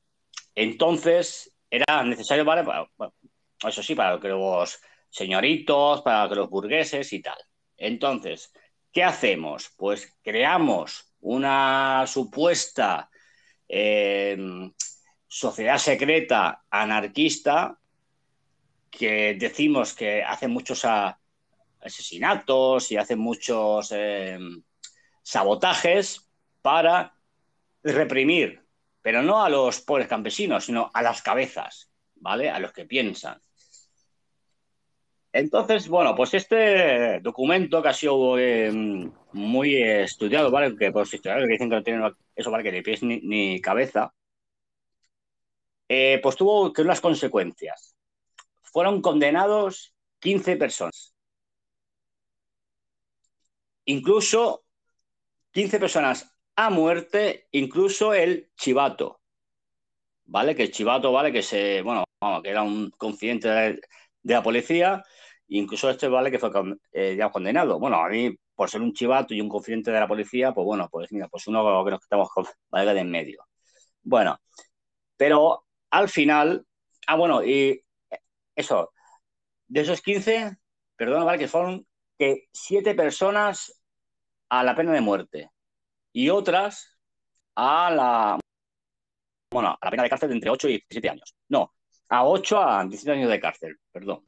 entonces 0.57 1.55
era 1.71 2.03
necesario 2.03 2.45
para, 2.45 2.89
eso 3.65 3.83
sí, 3.83 3.95
para 3.95 4.19
que 4.19 4.29
los 4.29 4.81
señoritos, 5.09 6.03
para 6.03 6.29
que 6.29 6.35
los 6.35 6.51
burgueses 6.51 7.13
y 7.13 7.23
tal. 7.23 7.39
Entonces, 7.77 8.53
¿qué 8.93 9.05
hacemos? 9.05 9.73
Pues 9.77 10.19
creamos 10.23 11.15
una 11.21 12.05
supuesta 12.07 13.11
em, 13.69 14.73
sociedad 15.29 15.79
secreta 15.79 16.65
anarquista 16.71 17.79
que 18.97 19.35
decimos 19.39 19.95
que 19.95 20.23
hace 20.23 20.49
muchos 20.49 20.85
asesinatos 21.81 22.91
y 22.91 22.97
hacen 22.97 23.19
muchos 23.19 23.93
eh, 23.93 24.39
sabotajes 25.23 26.29
para 26.63 27.15
reprimir, 27.83 28.65
pero 29.03 29.23
no 29.23 29.43
a 29.43 29.49
los 29.49 29.81
pobres 29.81 30.09
campesinos, 30.09 30.65
sino 30.65 30.91
a 30.93 31.03
las 31.03 31.23
cabezas, 31.23 31.91
¿vale? 32.17 32.51
A 32.51 32.59
los 32.59 32.73
que 32.73 32.87
piensan. 32.87 33.41
Entonces, 35.33 35.89
bueno, 35.89 36.15
pues 36.15 36.33
este 36.33 37.21
documento 37.21 37.83
que 37.83 37.89
ha 37.89 37.93
sido 37.93 38.39
eh, 38.39 38.73
muy 39.33 39.77
estudiado, 39.77 40.51
¿vale? 40.51 40.75
Que 40.77 40.91
por 40.91 41.03
los 41.03 41.13
historiadores 41.13 41.47
que 41.47 41.53
dicen 41.53 41.69
que 41.69 41.77
no 41.77 41.83
tienen 41.83 42.15
eso, 42.35 42.51
¿vale? 42.51 42.65
Que 42.65 42.73
ni 42.73 42.83
pies 42.83 43.03
ni, 43.03 43.61
cabeza, 43.61 44.15
eh, 45.89 46.21
pues 46.23 46.37
tuvo 46.37 46.73
que 46.73 46.83
unas 46.83 47.01
consecuencias. 47.01 47.96
Fueron 48.77 49.01
condenados 49.01 49.95
15 50.19 50.59
personas 50.59 51.17
incluso 53.87 54.67
15 55.53 55.81
personas 55.81 56.31
a 56.57 56.69
muerte, 56.69 57.49
incluso 57.53 58.13
el 58.13 58.51
chivato, 58.55 59.23
¿vale? 60.27 60.55
Que 60.55 60.65
el 60.65 60.73
chivato, 60.73 61.11
¿vale? 61.11 61.33
Que 61.33 61.43
se, 61.43 61.81
bueno, 61.81 62.05
que 62.43 62.51
era 62.51 62.61
un 62.61 62.91
confidente 62.91 63.49
de, 63.49 63.81
la 64.25 64.43
policía, 64.43 65.03
incluso 65.49 65.89
este, 65.89 66.09
¿vale? 66.09 66.31
Que 66.31 66.39
fue 66.39 66.51
eh, 66.93 67.17
ya 67.17 67.31
condenado. 67.31 67.79
Bueno, 67.79 67.97
a 67.97 68.11
mí, 68.11 68.37
por 68.55 68.69
ser 68.69 68.83
un 68.83 68.93
chivato 68.93 69.33
y 69.33 69.41
un 69.41 69.49
confidente 69.49 69.91
de 69.91 70.01
la 70.01 70.07
policía, 70.07 70.53
pues 70.53 70.67
bueno, 70.67 70.87
pues 70.91 71.11
mira, 71.13 71.29
pues 71.29 71.47
uno 71.47 71.83
que 71.83 71.93
nos 71.93 72.03
estamos 72.03 72.29
con 72.29 72.45
valga 72.69 72.93
de 72.93 73.01
en 73.01 73.11
medio. 73.11 73.47
Bueno, 74.03 74.39
pero 75.17 75.65
al 75.91 76.11
final, 76.11 76.67
ah, 77.07 77.17
bueno, 77.17 77.43
y 77.43 77.86
eso, 78.57 78.93
de 79.69 79.81
esos 79.83 80.01
15, 80.03 80.57
perdón, 80.97 81.25
¿vale? 81.25 81.39
Que 81.39 81.49
fueron 81.49 81.87
que 82.19 82.49
siete 82.53 82.95
personas 82.95 83.81
a 84.49 84.65
la 84.65 84.75
pena 84.75 84.93
de 84.93 85.01
muerte 85.01 85.51
y 86.13 86.31
otras 86.31 86.99
a 87.55 87.91
la, 87.91 88.41
bueno, 89.51 89.69
a 89.71 89.79
la 89.85 89.91
pena 89.91 90.03
de 90.03 90.11
cárcel 90.11 90.31
de 90.31 90.35
entre 90.37 90.51
8 90.51 90.69
y 90.69 90.73
17 90.73 91.11
años. 91.11 91.35
No, 91.49 91.75
a 92.09 92.27
8 92.27 92.63
a 92.63 92.85
17 92.85 93.13
años 93.13 93.31
de 93.31 93.41
cárcel, 93.41 93.77
perdón. 93.93 94.25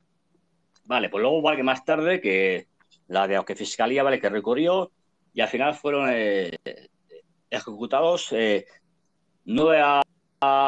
Vale, 0.85 1.09
pues 1.09 1.23
luego 1.23 1.43
vale 1.43 1.59
que 1.59 1.63
más 1.63 1.85
tarde 1.85 2.21
que 2.21 2.69
la 3.09 3.27
de 3.27 3.37
aunque 3.37 3.57
fiscalía 3.57 4.03
vale 4.03 4.21
que 4.21 4.29
recurrió 4.29 4.93
y 5.33 5.41
al 5.41 5.49
final 5.49 5.75
fueron 5.75 6.09
eh, 6.11 6.59
ejecutados 7.51 8.33
eh, 8.33 8.67
nueve 9.45 9.81
a, 9.83 10.03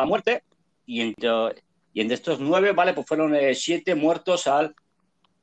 muerte 0.07 0.45
y 0.85 1.01
entre, 1.03 1.55
y 1.93 2.01
entre 2.01 2.15
estos 2.15 2.41
nueve, 2.41 2.73
vale, 2.73 2.95
pues 2.95 3.07
fueron 3.07 3.35
eh, 3.35 3.55
siete 3.55 3.95
muertos 3.95 4.47
al 4.47 4.75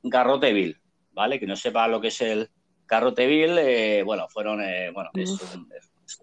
garrote 0.02 0.52
vil, 0.52 0.80
¿vale? 1.12 1.38
Que 1.38 1.46
no 1.46 1.56
sepa 1.56 1.88
lo 1.88 2.00
que 2.00 2.08
es 2.08 2.20
el, 2.20 2.50
Carroteville, 2.88 3.58
eh, 3.60 4.02
bueno, 4.02 4.28
fueron, 4.30 4.62
eh, 4.62 4.90
bueno, 4.90 5.10
es, 5.14 6.16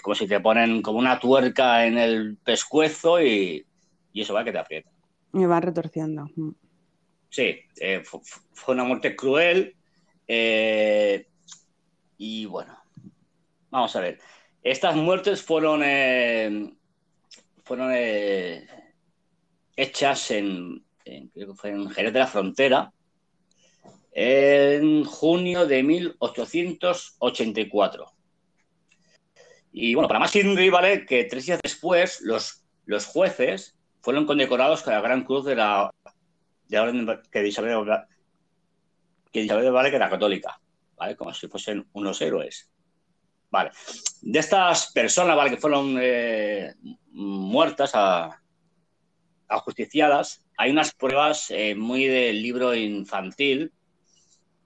como, 0.00 0.14
si 0.14 0.28
te 0.28 0.38
ponen 0.38 0.80
como 0.80 1.00
una 1.00 1.18
tuerca 1.18 1.84
en 1.84 1.98
el 1.98 2.38
pescuezo 2.38 3.20
y, 3.20 3.66
eso 4.14 4.32
va 4.32 4.44
que 4.44 4.52
te 4.52 4.58
aprieta. 4.58 4.88
Me 5.32 5.44
va 5.46 5.58
retorciendo. 5.60 6.30
Sí, 7.28 7.58
eh, 7.80 8.02
fue 8.04 8.74
una 8.74 8.84
muerte 8.84 9.16
cruel 9.16 9.74
y 12.16 12.44
bueno, 12.46 12.78
vamos 13.70 13.96
a 13.96 14.00
ver. 14.00 14.20
Estas 14.62 14.94
muertes 14.94 15.42
fueron, 15.42 15.80
fueron 17.64 17.92
hechas 19.76 20.30
en, 20.30 20.84
que 21.04 21.46
fue 21.54 21.70
en 21.70 21.90
Jerez 21.90 22.12
de 22.12 22.18
la 22.18 22.26
Frontera, 22.26 22.92
en 24.12 25.04
junio 25.04 25.66
de 25.66 25.82
1884. 25.82 28.12
Y 29.72 29.94
bueno, 29.94 30.08
para 30.08 30.20
más 30.20 30.32
¿vale? 30.70 31.06
Que 31.06 31.24
tres 31.24 31.46
días 31.46 31.58
después 31.62 32.20
los, 32.20 32.62
los 32.84 33.06
jueces 33.06 33.74
fueron 34.02 34.26
condecorados 34.26 34.82
con 34.82 34.92
la 34.92 35.00
Gran 35.00 35.24
Cruz 35.24 35.46
de 35.46 35.56
la, 35.56 35.90
de 36.68 36.78
Orden 36.78 37.08
que 37.30 37.46
Isabel, 37.46 37.78
que 39.32 39.40
Isabel 39.40 39.72
¿vale? 39.72 39.88
que 39.90 39.96
era 39.96 40.10
católica, 40.10 40.60
¿vale? 40.96 41.16
Como 41.16 41.32
si 41.32 41.48
fuesen 41.48 41.86
unos 41.92 42.20
héroes. 42.20 42.68
Vale. 43.50 43.70
De 44.22 44.38
estas 44.38 44.92
personas, 44.92 45.36
¿vale? 45.36 45.50
Que 45.50 45.58
fueron 45.58 45.96
eh, 46.00 46.74
muertas, 47.12 47.92
a, 47.94 48.41
ajusticiadas, 49.52 50.44
hay 50.56 50.70
unas 50.70 50.94
pruebas 50.94 51.50
eh, 51.50 51.74
muy 51.74 52.04
del 52.04 52.42
libro 52.42 52.74
infantil 52.74 53.72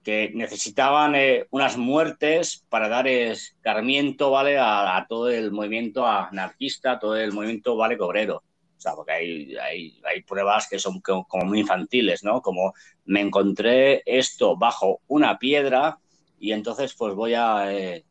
que 0.03 0.31
necesitaban 0.33 1.15
eh, 1.15 1.47
unas 1.51 1.75
muertes 1.77 2.65
para 2.69 2.87
dar 2.87 3.07
escarmiento, 3.07 4.31
¿vale? 4.31 4.57
A, 4.57 5.05
todo 5.09 5.29
el 5.29 5.51
movimiento 5.51 6.07
anarquista, 6.07 6.97
todo 6.97 7.17
el 7.17 7.33
movimiento, 7.33 7.75
¿vale? 7.75 7.97
Obrero. 7.99 8.37
O 8.37 8.79
sea, 8.79 8.93
porque 8.93 9.11
hay, 9.11 9.55
hay, 9.57 10.01
hay 10.05 10.21
pruebas 10.21 10.67
que 10.69 10.79
son 10.79 11.01
como 11.01 11.25
muy 11.45 11.59
infantiles, 11.59 12.23
¿no? 12.23 12.41
Como 12.41 12.73
me 13.05 13.21
encontré 13.21 14.01
esto 14.05 14.55
bajo 14.55 15.01
una 15.07 15.37
piedra 15.37 15.99
y 16.39 16.51
entonces 16.51 16.93
pues 16.93 17.13
voy 17.15 17.33
a 17.33 17.73
eh, 17.73 18.05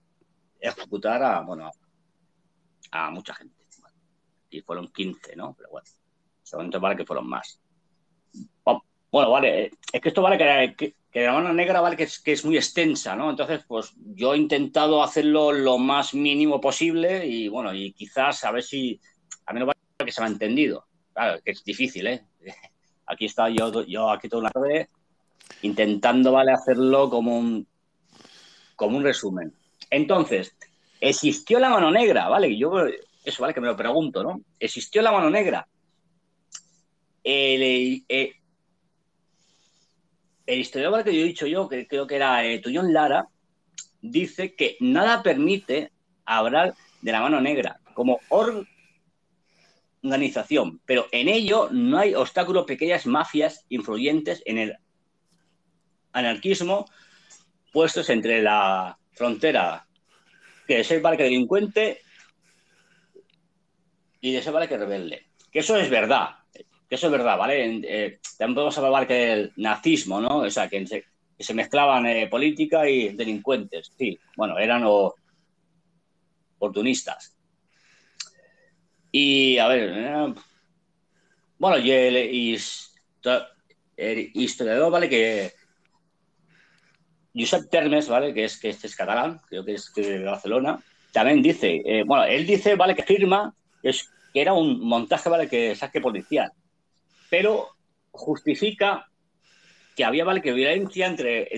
ejecutar 0.60 1.22
a, 1.22 1.40
bueno, 1.40 1.70
a 2.90 3.10
mucha 3.10 3.34
gente. 3.34 3.54
Y 4.50 4.60
fueron 4.60 4.88
15, 4.88 5.36
¿no? 5.36 5.54
Pero 5.56 5.70
bueno, 5.70 5.88
seguramente 6.46 6.78
vale 6.78 6.96
que 6.96 7.04
fueron 7.04 7.28
más. 7.28 7.60
Bueno, 9.10 9.30
vale, 9.30 9.70
es 9.92 10.00
que 10.00 10.08
esto 10.08 10.20
vale 10.20 10.36
que, 10.76 10.94
la 11.14 11.32
mano 11.32 11.52
negra 11.52 11.80
vale 11.80 11.96
que 11.96 12.02
es, 12.02 12.18
que 12.18 12.32
es, 12.32 12.44
muy 12.44 12.56
extensa, 12.56 13.16
¿no? 13.16 13.30
Entonces, 13.30 13.64
pues 13.66 13.94
yo 14.14 14.34
he 14.34 14.36
intentado 14.36 15.02
hacerlo 15.02 15.52
lo 15.52 15.78
más 15.78 16.12
mínimo 16.12 16.60
posible 16.60 17.26
y 17.26 17.48
bueno, 17.48 17.72
y 17.72 17.92
quizás 17.92 18.44
a 18.44 18.50
ver 18.50 18.62
si 18.62 19.00
a 19.46 19.52
mí 19.52 19.60
no 19.60 19.66
vale 19.66 19.78
que 20.04 20.12
se 20.12 20.20
me 20.20 20.26
ha 20.26 20.30
entendido. 20.30 20.84
Claro, 21.14 21.40
que 21.42 21.52
es 21.52 21.64
difícil, 21.64 22.06
¿eh? 22.08 22.24
Aquí 23.06 23.24
está 23.24 23.48
yo, 23.48 23.84
yo 23.84 24.10
aquí 24.10 24.28
toda 24.28 24.42
una 24.42 24.50
tarde 24.50 24.90
intentando, 25.62 26.32
¿vale? 26.32 26.52
Hacerlo 26.52 27.08
como 27.08 27.38
un, 27.38 27.66
como 28.74 28.96
un 28.96 29.04
resumen. 29.04 29.54
Entonces, 29.88 30.54
existió 31.00 31.58
la 31.60 31.70
mano 31.70 31.90
negra, 31.90 32.28
¿vale? 32.28 32.54
Yo, 32.58 32.72
eso, 33.24 33.42
¿vale? 33.42 33.54
Que 33.54 33.60
me 33.60 33.68
lo 33.68 33.76
pregunto, 33.76 34.24
¿no? 34.24 34.40
¿Existió 34.58 35.02
la 35.02 35.12
mano 35.12 35.30
negra? 35.30 35.66
El, 37.28 38.04
el, 38.06 38.32
historiador 40.46 41.02
que 41.02 41.12
yo 41.12 41.22
he 41.22 41.24
dicho 41.24 41.48
yo, 41.48 41.68
que 41.68 41.88
creo 41.88 42.06
que 42.06 42.14
era 42.14 42.44
eh, 42.44 42.62
Lara, 42.64 43.26
dice 44.00 44.54
que 44.54 44.76
nada 44.78 45.24
permite 45.24 45.90
hablar 46.24 46.74
de 47.02 47.10
la 47.10 47.20
mano 47.20 47.40
negra 47.40 47.80
como 47.94 48.20
organización, 50.02 50.80
pero 50.86 51.06
en 51.10 51.28
ello 51.28 51.68
no 51.72 51.98
hay 51.98 52.14
obstáculos 52.14 52.64
pequeñas 52.64 53.06
mafias 53.06 53.66
influyentes 53.70 54.42
en 54.46 54.58
el 54.58 54.76
anarquismo 56.12 56.86
puestos 57.72 58.08
entre 58.08 58.40
la 58.40 58.96
frontera 59.10 59.86
que 60.66 60.80
es 60.80 60.90
el 60.90 61.00
parque 61.00 61.24
delincuente 61.24 62.00
y 64.20 64.32
de 64.32 64.38
ese 64.38 64.50
vale 64.50 64.68
que 64.68 64.76
rebelde. 64.76 65.26
Que 65.50 65.60
eso 65.60 65.76
es 65.76 65.88
verdad, 65.88 66.30
que 66.88 66.94
eso 66.94 67.06
es 67.06 67.12
verdad, 67.12 67.36
¿vale? 67.36 67.80
Eh, 67.84 68.20
también 68.38 68.54
podemos 68.54 68.78
hablar 68.78 69.06
que 69.06 69.32
el 69.32 69.52
nazismo, 69.56 70.20
¿no? 70.20 70.38
O 70.38 70.50
sea, 70.50 70.68
que 70.68 70.86
se, 70.86 71.04
se 71.38 71.54
mezclaban 71.54 72.06
eh, 72.06 72.28
política 72.28 72.88
y 72.88 73.08
delincuentes, 73.10 73.92
sí, 73.98 74.18
bueno, 74.36 74.58
eran 74.58 74.84
o, 74.84 75.14
oportunistas. 76.58 77.36
Y, 79.10 79.58
a 79.58 79.68
ver, 79.68 79.92
eh, 79.94 80.34
bueno, 81.58 81.78
y 81.78 81.90
el, 81.90 82.16
historiador, 84.34 84.92
¿vale? 84.92 85.08
Que 85.08 85.52
Josep 87.34 87.68
Termes, 87.68 88.08
¿vale? 88.08 88.32
Que 88.32 88.44
es, 88.44 88.60
que 88.60 88.68
este 88.68 88.86
es 88.86 88.94
catalán, 88.94 89.40
creo 89.48 89.64
que 89.64 89.74
es, 89.74 89.92
de 89.92 90.22
Barcelona, 90.22 90.80
también 91.12 91.42
dice, 91.42 91.82
bueno, 92.06 92.24
él 92.24 92.46
dice, 92.46 92.76
¿vale? 92.76 92.94
Que 92.94 93.02
firma 93.02 93.54
es, 93.82 94.08
que 94.32 94.42
era 94.42 94.52
un 94.52 94.80
montaje, 94.80 95.28
¿vale? 95.30 95.48
Que 95.48 95.74
saque 95.74 96.00
policial 96.00 96.52
pero 97.30 97.68
justifica 98.10 99.10
que 99.94 100.04
había 100.04 100.24
¿vale? 100.24 100.42
que 100.42 100.52
violencia 100.52 101.06
entre, 101.06 101.48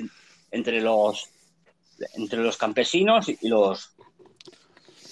entre, 0.51 0.81
los, 0.81 1.29
entre 2.15 2.41
los 2.41 2.57
campesinos 2.57 3.29
y 3.29 3.49
los 3.49 3.95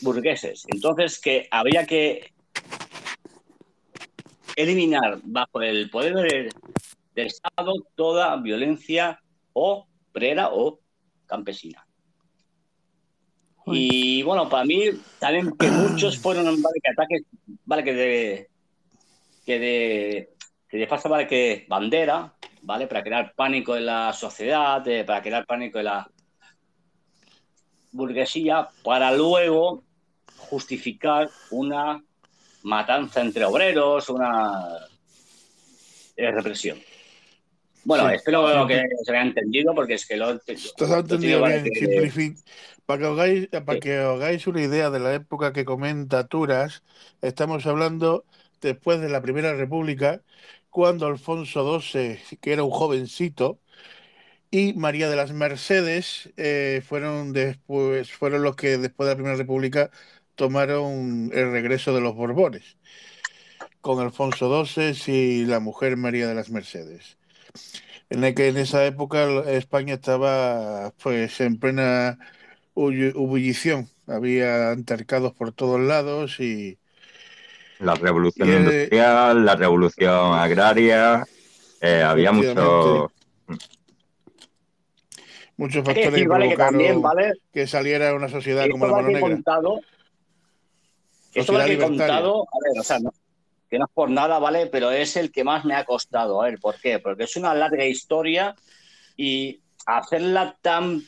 burgueses. 0.01 0.64
Entonces, 0.69 1.19
que 1.21 1.49
habría 1.51 1.87
que 1.87 2.33
eliminar 4.55 5.19
bajo 5.23 5.61
el 5.61 5.90
poder 5.90 6.14
del, 6.14 6.55
del 7.14 7.27
Estado 7.27 7.73
toda 7.95 8.37
violencia 8.37 9.21
obrera 9.53 10.51
o 10.53 10.81
campesina. 11.27 11.87
Y 13.66 14.23
bueno, 14.23 14.49
para 14.49 14.64
mí 14.64 14.85
también 15.19 15.51
que 15.57 15.69
muchos 15.69 16.19
fueron 16.19 16.45
¿vale? 16.62 16.81
que 16.83 16.92
ataques, 16.92 17.23
vale 17.64 17.83
que 17.83 17.95
de, 17.95 18.49
que 19.45 19.59
de 19.59 20.36
que 20.68 20.76
de 20.76 20.87
paso 20.87 21.09
vale 21.09 21.26
que 21.26 21.66
bandera, 21.68 22.35
¿vale? 22.62 22.87
Para 22.87 23.02
crear 23.02 23.33
pánico 23.35 23.76
en 23.76 23.87
la 23.87 24.12
sociedad, 24.12 24.87
eh, 24.88 25.05
para 25.05 25.22
crear 25.22 25.46
pánico 25.46 25.79
en 25.79 25.85
la 25.85 26.11
burguesía, 27.92 28.68
para 28.83 29.12
luego 29.12 29.85
justificar 30.37 31.31
una 31.50 32.02
matanza 32.62 33.20
entre 33.20 33.44
obreros, 33.44 34.09
una 34.11 34.87
eh, 36.16 36.31
represión. 36.31 36.79
Bueno, 37.85 38.09
sí, 38.09 38.16
espero 38.16 38.62
sí. 38.62 38.74
que 38.74 38.83
se 39.05 39.12
haya 39.12 39.22
entendido 39.22 39.74
porque 39.74 39.94
es 39.94 40.07
que 40.07 40.16
lo, 40.16 40.38
Te 40.40 40.55
entendido 40.85 41.44
bien, 41.44 41.64
que... 41.64 42.35
Para 42.85 43.00
que, 43.00 43.07
hagáis, 43.07 43.48
para 43.48 43.81
que 43.81 43.96
hagáis 43.96 44.46
una 44.46 44.62
idea 44.62 44.90
de 44.90 45.00
la 45.00 45.14
época 45.14 45.52
que 45.52 45.64
comenta 45.64 46.29
Turas, 46.29 46.85
estamos 47.20 47.66
hablando 47.66 48.24
después 48.61 49.00
de 49.00 49.09
la 49.09 49.20
Primera 49.20 49.55
República, 49.55 50.22
cuando 50.76 51.06
Alfonso 51.06 51.80
XII, 51.80 52.36
que 52.38 52.52
era 52.52 52.62
un 52.62 52.70
jovencito, 52.70 53.58
y 54.50 54.74
María 54.74 55.08
de 55.08 55.16
las 55.16 55.32
Mercedes 55.32 56.30
eh, 56.36 56.82
fueron, 56.86 57.32
después, 57.32 58.12
fueron 58.12 58.42
los 58.42 58.56
que 58.56 58.76
después 58.76 59.06
de 59.06 59.14
la 59.14 59.16
Primera 59.16 59.36
República 59.36 59.90
tomaron 60.34 61.30
el 61.32 61.50
regreso 61.50 61.94
de 61.94 62.02
los 62.02 62.14
Borbones, 62.14 62.76
con 63.80 64.00
Alfonso 64.00 64.66
XII 64.66 65.14
y 65.14 65.46
la 65.46 65.60
mujer 65.60 65.96
María 65.96 66.28
de 66.28 66.34
las 66.34 66.50
Mercedes. 66.50 67.16
En, 68.10 68.22
el 68.24 68.34
que 68.34 68.48
en 68.48 68.58
esa 68.58 68.84
época 68.84 69.24
España 69.50 69.94
estaba 69.94 70.92
pues 71.02 71.40
en 71.40 71.58
plena 71.58 72.18
ebullición, 72.76 73.88
había 74.06 74.72
altercados 74.72 75.32
por 75.32 75.52
todos 75.52 75.80
lados 75.80 76.38
y, 76.38 76.78
la 77.78 77.94
revolución 77.94 78.48
el, 78.48 78.58
industrial, 78.60 79.44
la 79.44 79.56
revolución 79.56 80.34
agraria, 80.34 81.24
eh, 81.80 82.02
había 82.02 82.32
mucho... 82.32 83.10
Muchos 85.58 85.85
factores 85.85 86.12
decir, 86.12 86.29
vale, 86.29 86.50
que, 86.50 86.56
también, 86.56 87.00
¿vale? 87.00 87.33
que 87.50 87.66
saliera 87.66 88.14
una 88.14 88.29
sociedad 88.29 88.68
como 88.70 88.87
la 88.87 88.92
mano 88.92 89.08
negra. 89.08 89.20
Contado, 89.20 89.81
esto 91.33 91.52
que 91.64 91.72
he 91.72 91.79
contado, 91.79 92.42
a 92.42 92.58
ver, 92.62 92.81
o 92.81 92.83
sea, 92.83 92.98
no, 92.98 93.10
que 93.70 93.79
no 93.79 93.87
es 93.87 93.90
por 93.92 94.10
nada, 94.10 94.38
¿vale? 94.38 94.66
Pero 94.66 94.90
es 94.90 95.16
el 95.16 95.33
que 95.33 95.44
más 95.44 95.64
me 95.64 95.74
ha 95.74 95.85
costado. 95.85 96.42
A 96.42 96.46
ver, 96.46 96.58
¿por 96.58 96.79
qué? 96.79 96.98
Porque 96.98 97.24
es 97.24 97.37
una 97.37 97.54
larga 97.54 97.85
historia 97.87 98.54
y 99.16 99.60
hacerla 99.87 100.56
tan 100.60 101.02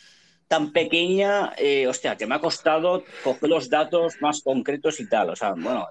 tan 0.48 0.72
pequeña, 0.72 1.52
eh, 1.58 1.86
hostia, 1.86 2.16
que 2.16 2.26
me 2.26 2.34
ha 2.34 2.40
costado 2.40 3.04
coger 3.22 3.50
los 3.50 3.68
datos 3.68 4.16
más 4.20 4.40
concretos 4.40 4.98
y 4.98 5.08
tal. 5.08 5.30
O 5.30 5.36
sea, 5.36 5.50
bueno, 5.50 5.86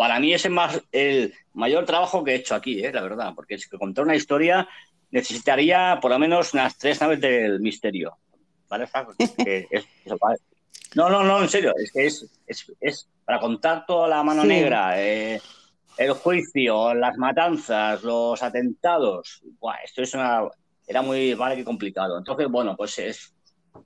para 0.00 0.18
mí 0.18 0.32
es 0.32 0.46
el, 0.46 0.52
más, 0.52 0.80
el 0.92 1.34
mayor 1.52 1.84
trabajo 1.84 2.24
que 2.24 2.30
he 2.30 2.36
hecho 2.36 2.54
aquí, 2.54 2.82
¿eh? 2.82 2.90
la 2.90 3.02
verdad, 3.02 3.34
porque 3.36 3.56
es 3.56 3.68
que 3.68 3.76
contar 3.76 4.06
una 4.06 4.16
historia 4.16 4.66
necesitaría 5.10 5.98
por 6.00 6.10
lo 6.10 6.18
menos 6.18 6.54
unas 6.54 6.78
tres 6.78 7.02
naves 7.02 7.20
del 7.20 7.60
misterio. 7.60 8.16
¿Vale? 8.66 8.88
Es, 9.18 9.66
es, 9.70 9.84
no, 10.94 11.10
no, 11.10 11.22
no, 11.22 11.42
en 11.42 11.50
serio, 11.50 11.74
es 11.76 11.92
que 11.92 12.06
es, 12.06 12.26
es 12.80 13.08
para 13.26 13.40
contar 13.40 13.84
toda 13.84 14.08
la 14.08 14.22
mano 14.22 14.40
sí. 14.40 14.48
negra, 14.48 14.98
eh, 14.98 15.38
el 15.98 16.12
juicio, 16.12 16.94
las 16.94 17.18
matanzas, 17.18 18.02
los 18.02 18.42
atentados. 18.42 19.42
Buah, 19.60 19.82
esto 19.84 20.00
es 20.00 20.14
una, 20.14 20.48
era 20.86 21.02
muy 21.02 21.34
vale 21.34 21.56
que 21.56 21.64
complicado. 21.64 22.16
Entonces, 22.16 22.48
bueno, 22.48 22.74
pues 22.74 22.98
es, 23.00 23.34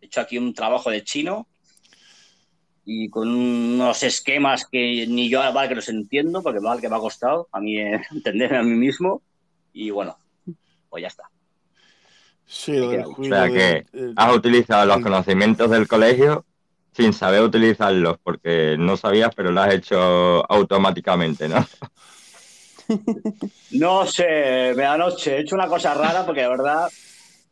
he 0.00 0.06
hecho 0.06 0.20
aquí 0.20 0.38
un 0.38 0.54
trabajo 0.54 0.90
de 0.90 1.02
chino 1.02 1.48
y 2.84 3.08
con 3.08 3.28
unos 3.28 4.02
esquemas 4.02 4.66
que 4.66 5.06
ni 5.08 5.28
yo 5.28 5.40
vale 5.52 5.68
que 5.68 5.74
los 5.76 5.88
entiendo, 5.88 6.42
porque 6.42 6.60
vale 6.60 6.80
que 6.80 6.88
me 6.88 6.96
ha 6.96 7.00
costado 7.00 7.48
a 7.52 7.60
mí 7.60 7.78
eh, 7.78 8.00
entenderme 8.10 8.58
a 8.58 8.62
mí 8.62 8.74
mismo. 8.74 9.22
Y 9.72 9.90
bueno, 9.90 10.16
pues 10.88 11.02
ya 11.02 11.08
está. 11.08 11.24
Sí, 12.46 12.76
lo 12.76 12.90
del 12.90 13.04
O 13.04 13.24
sea 13.24 13.48
que 13.48 13.86
has 14.14 14.36
utilizado 14.36 14.86
los 14.86 15.00
conocimientos 15.00 15.70
del 15.70 15.88
colegio 15.88 16.44
sin 16.92 17.12
saber 17.12 17.42
utilizarlos, 17.42 18.18
porque 18.22 18.76
no 18.78 18.96
sabías, 18.96 19.34
pero 19.34 19.50
lo 19.50 19.60
has 19.60 19.74
hecho 19.74 19.98
automáticamente, 20.50 21.48
¿no? 21.48 21.66
No 23.70 24.06
sé, 24.06 24.74
medianoche, 24.76 25.38
he 25.38 25.40
hecho 25.40 25.54
una 25.54 25.68
cosa 25.68 25.94
rara 25.94 26.26
porque 26.26 26.42
de 26.42 26.48
verdad, 26.48 26.86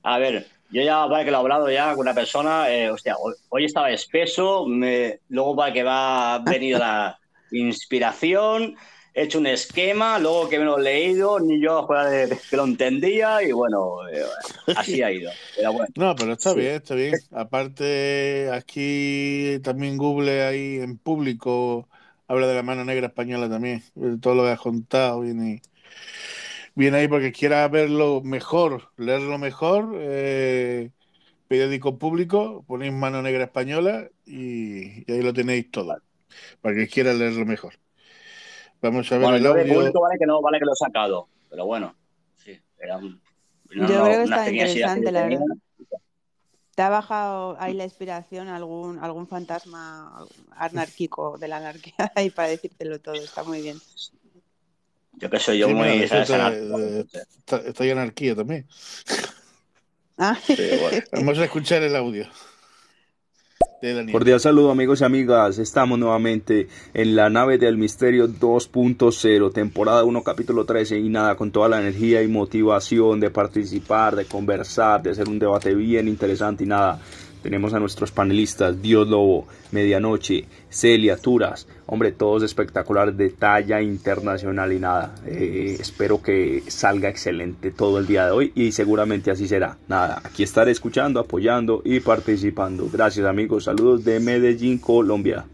a 0.03 0.19
ver, 0.19 0.47
yo 0.73 0.83
ya 0.83 1.07
vale 1.07 1.25
que 1.25 1.31
lo 1.31 1.39
he 1.39 1.41
hablado 1.41 1.71
ya 1.71 1.91
con 1.93 2.01
una 2.01 2.15
persona, 2.15 2.71
eh, 2.71 2.91
hostia, 2.91 3.17
hoy, 3.19 3.35
hoy 3.49 3.65
estaba 3.67 3.91
espeso, 3.91 4.67
me, 4.67 5.21
luego 5.29 5.55
vale 5.55 5.73
que 5.75 5.83
va 5.83 6.35
a 6.35 6.39
venir 6.41 6.79
la 6.79 7.19
inspiración, 7.51 8.75
he 9.15 9.25
hecho 9.25 9.39
un 9.39 9.47
esquema, 9.47 10.19
luego 10.19 10.49
que 10.49 10.59
me 10.59 10.65
lo 10.65 10.79
he 10.79 10.83
leído, 10.83 11.39
ni 11.41 11.61
yo 11.63 11.83
joder, 11.85 12.43
que 12.49 12.57
lo 12.57 12.65
entendía 12.65 13.43
y 13.43 13.53
bueno, 13.53 14.09
eh, 14.09 14.25
así 14.75 15.03
ha 15.03 15.13
ido. 15.13 15.39
Pero 15.55 15.73
bueno, 15.73 15.95
No, 15.95 16.17
pero 16.17 16.33
está 16.33 16.55
Sí. 16.55 16.61
bien, 16.61 16.77
está 16.77 16.95
bien. 16.95 17.23
Aparte, 17.31 18.51
aquí 18.53 19.59
también 19.63 19.97
Google 19.99 20.43
ahí 20.45 20.77
en 20.81 20.99
público 20.99 21.89
habla 22.27 22.47
de 22.47 22.55
la 22.55 22.63
mano 22.63 22.85
negra 22.85 23.09
española 23.09 23.49
también. 23.49 23.83
Todo 24.21 24.35
lo 24.35 24.43
que 24.45 24.51
has 24.51 24.61
contado 24.61 25.21
viene, 25.21 25.63
viene 26.75 26.99
ahí 26.99 27.09
porque 27.09 27.33
quieras 27.33 27.71
verlo 27.71 28.21
mejor, 28.23 28.91
leerlo 28.97 29.39
mejor. 29.39 29.95
eh, 29.99 30.91
periódico 31.49 31.99
público, 31.99 32.65
ponéis 32.69 32.93
mano 32.93 33.23
negra 33.23 33.45
española 33.45 34.11
y, 34.27 35.11
y 35.11 35.13
ahí 35.15 35.23
lo 35.23 35.33
tenéis 35.35 35.71
todo. 35.71 35.97
Para 36.63 36.75
que 36.77 36.89
quieras 36.89 37.17
leerlo 37.17 37.47
mejor. 37.47 37.75
Vamos 38.81 39.11
a 39.13 39.19
ver 39.19 39.29
bueno, 39.29 39.37
el 39.37 39.45
yo 39.45 39.55
de 39.55 39.61
audio. 39.61 39.75
público 39.75 40.01
vale 40.01 40.19
que 40.19 40.27
no, 40.27 40.41
vale 40.43 40.59
que 40.59 40.65
lo 40.65 40.73
he 40.73 40.77
sacado, 40.77 41.29
pero 41.49 41.67
bueno, 41.67 41.95
sí, 42.37 42.59
era 42.79 42.97
un- 42.99 43.21
Yo 43.75 43.87
creo 43.87 44.03
que 44.19 44.25
está 44.25 44.45
que 44.47 44.53
interesante, 44.53 45.13
la 45.13 45.23
verdad. 45.23 45.47
¿Te 46.75 46.83
ha 46.83 46.89
bajado 46.89 47.57
ahí 47.61 47.75
la 47.75 47.85
inspiración 47.85 48.49
algún, 48.49 48.99
algún 48.99 49.27
fantasma 49.29 50.27
anárquico 50.57 51.37
de 51.39 51.49
la 51.49 51.59
anarquía 51.59 51.95
ahí 52.17 52.31
para 52.31 52.49
decírtelo 52.49 52.99
todo? 53.01 53.23
Está 53.23 53.45
muy 53.45 53.61
bien. 53.63 53.79
Yo 55.15 55.31
que 55.31 55.39
soy 55.39 55.59
yo 55.59 55.69
Sí, 55.69 55.75
muy 55.75 55.89
mira, 55.89 56.51
de 56.51 56.69
de-. 56.69 57.01
Está, 57.01 57.57
está 57.59 57.85
ahí 57.85 57.91
anarquía 57.91 58.35
también. 58.35 58.67
Ah, 60.19 60.39
Sí, 60.45 60.57
bueno. 60.81 61.05
Vamos 61.13 61.39
a 61.39 61.45
escuchar 61.45 61.83
el 61.83 61.95
audio 61.97 62.27
de 63.81 63.95
Daniel. 63.95 64.13
Cordial 64.13 64.41
saludo 64.41 64.71
amigos 64.71 65.01
y 65.01 65.05
amigas, 65.05 65.59
estamos 65.59 65.99
nuevamente 65.99 66.69
en 66.95 67.17
la 67.17 67.29
nave 67.31 67.59
del 67.59 67.77
misterio 67.77 68.29
2.0, 68.29 69.53
temporada 69.53 70.05
1, 70.05 70.23
capítulo 70.23 70.65
13 70.65 70.99
y 70.99 71.09
nada, 71.09 71.35
con 71.37 71.51
toda 71.51 71.69
la 71.69 71.81
energía 71.81 72.23
y 72.23 72.29
motivación 72.29 73.19
de 73.19 73.31
participar, 73.31 74.15
de 74.15 74.27
conversar, 74.27 75.03
de 75.03 75.11
hacer 75.11 75.29
un 75.29 75.41
debate 75.41 75.75
bien 75.75 76.07
interesante 76.07 76.63
y 76.63 76.69
nada, 76.69 77.01
tenemos 77.43 77.75
a 77.75 77.81
nuestros 77.81 78.11
panelistas, 78.13 78.81
Dios 78.81 79.09
Lobo, 79.09 79.47
Medianoche, 79.73 80.47
Celia, 80.71 81.17
Turas, 81.17 81.67
hombre, 81.87 82.13
todos 82.13 82.43
espectaculares 82.43 83.17
de 83.17 83.31
talla 83.31 83.83
internacional 83.83 84.73
y 84.73 84.79
nada, 84.79 85.15
eh, 85.27 85.77
espero 85.81 86.23
que 86.23 86.63
salga 86.69 87.09
excelente 87.09 87.71
todo 87.71 87.99
el 87.99 88.07
día 88.07 88.27
de 88.27 88.31
hoy 88.33 88.53
y 88.55 88.73
seguramente 88.73 89.31
así 89.31 89.47
será, 89.49 89.77
nada, 89.89 90.21
aquí 90.25 90.43
estaré 90.43 90.71
escuchando, 90.71 91.21
apoyando 91.21 91.83
y 91.85 92.01
participando, 92.01 92.89
gracias 92.93 93.27
amigos, 93.27 93.65
saludos 93.65 94.05
de 94.05 94.21
Medellín, 94.21 94.79
Colombia. 94.79 95.45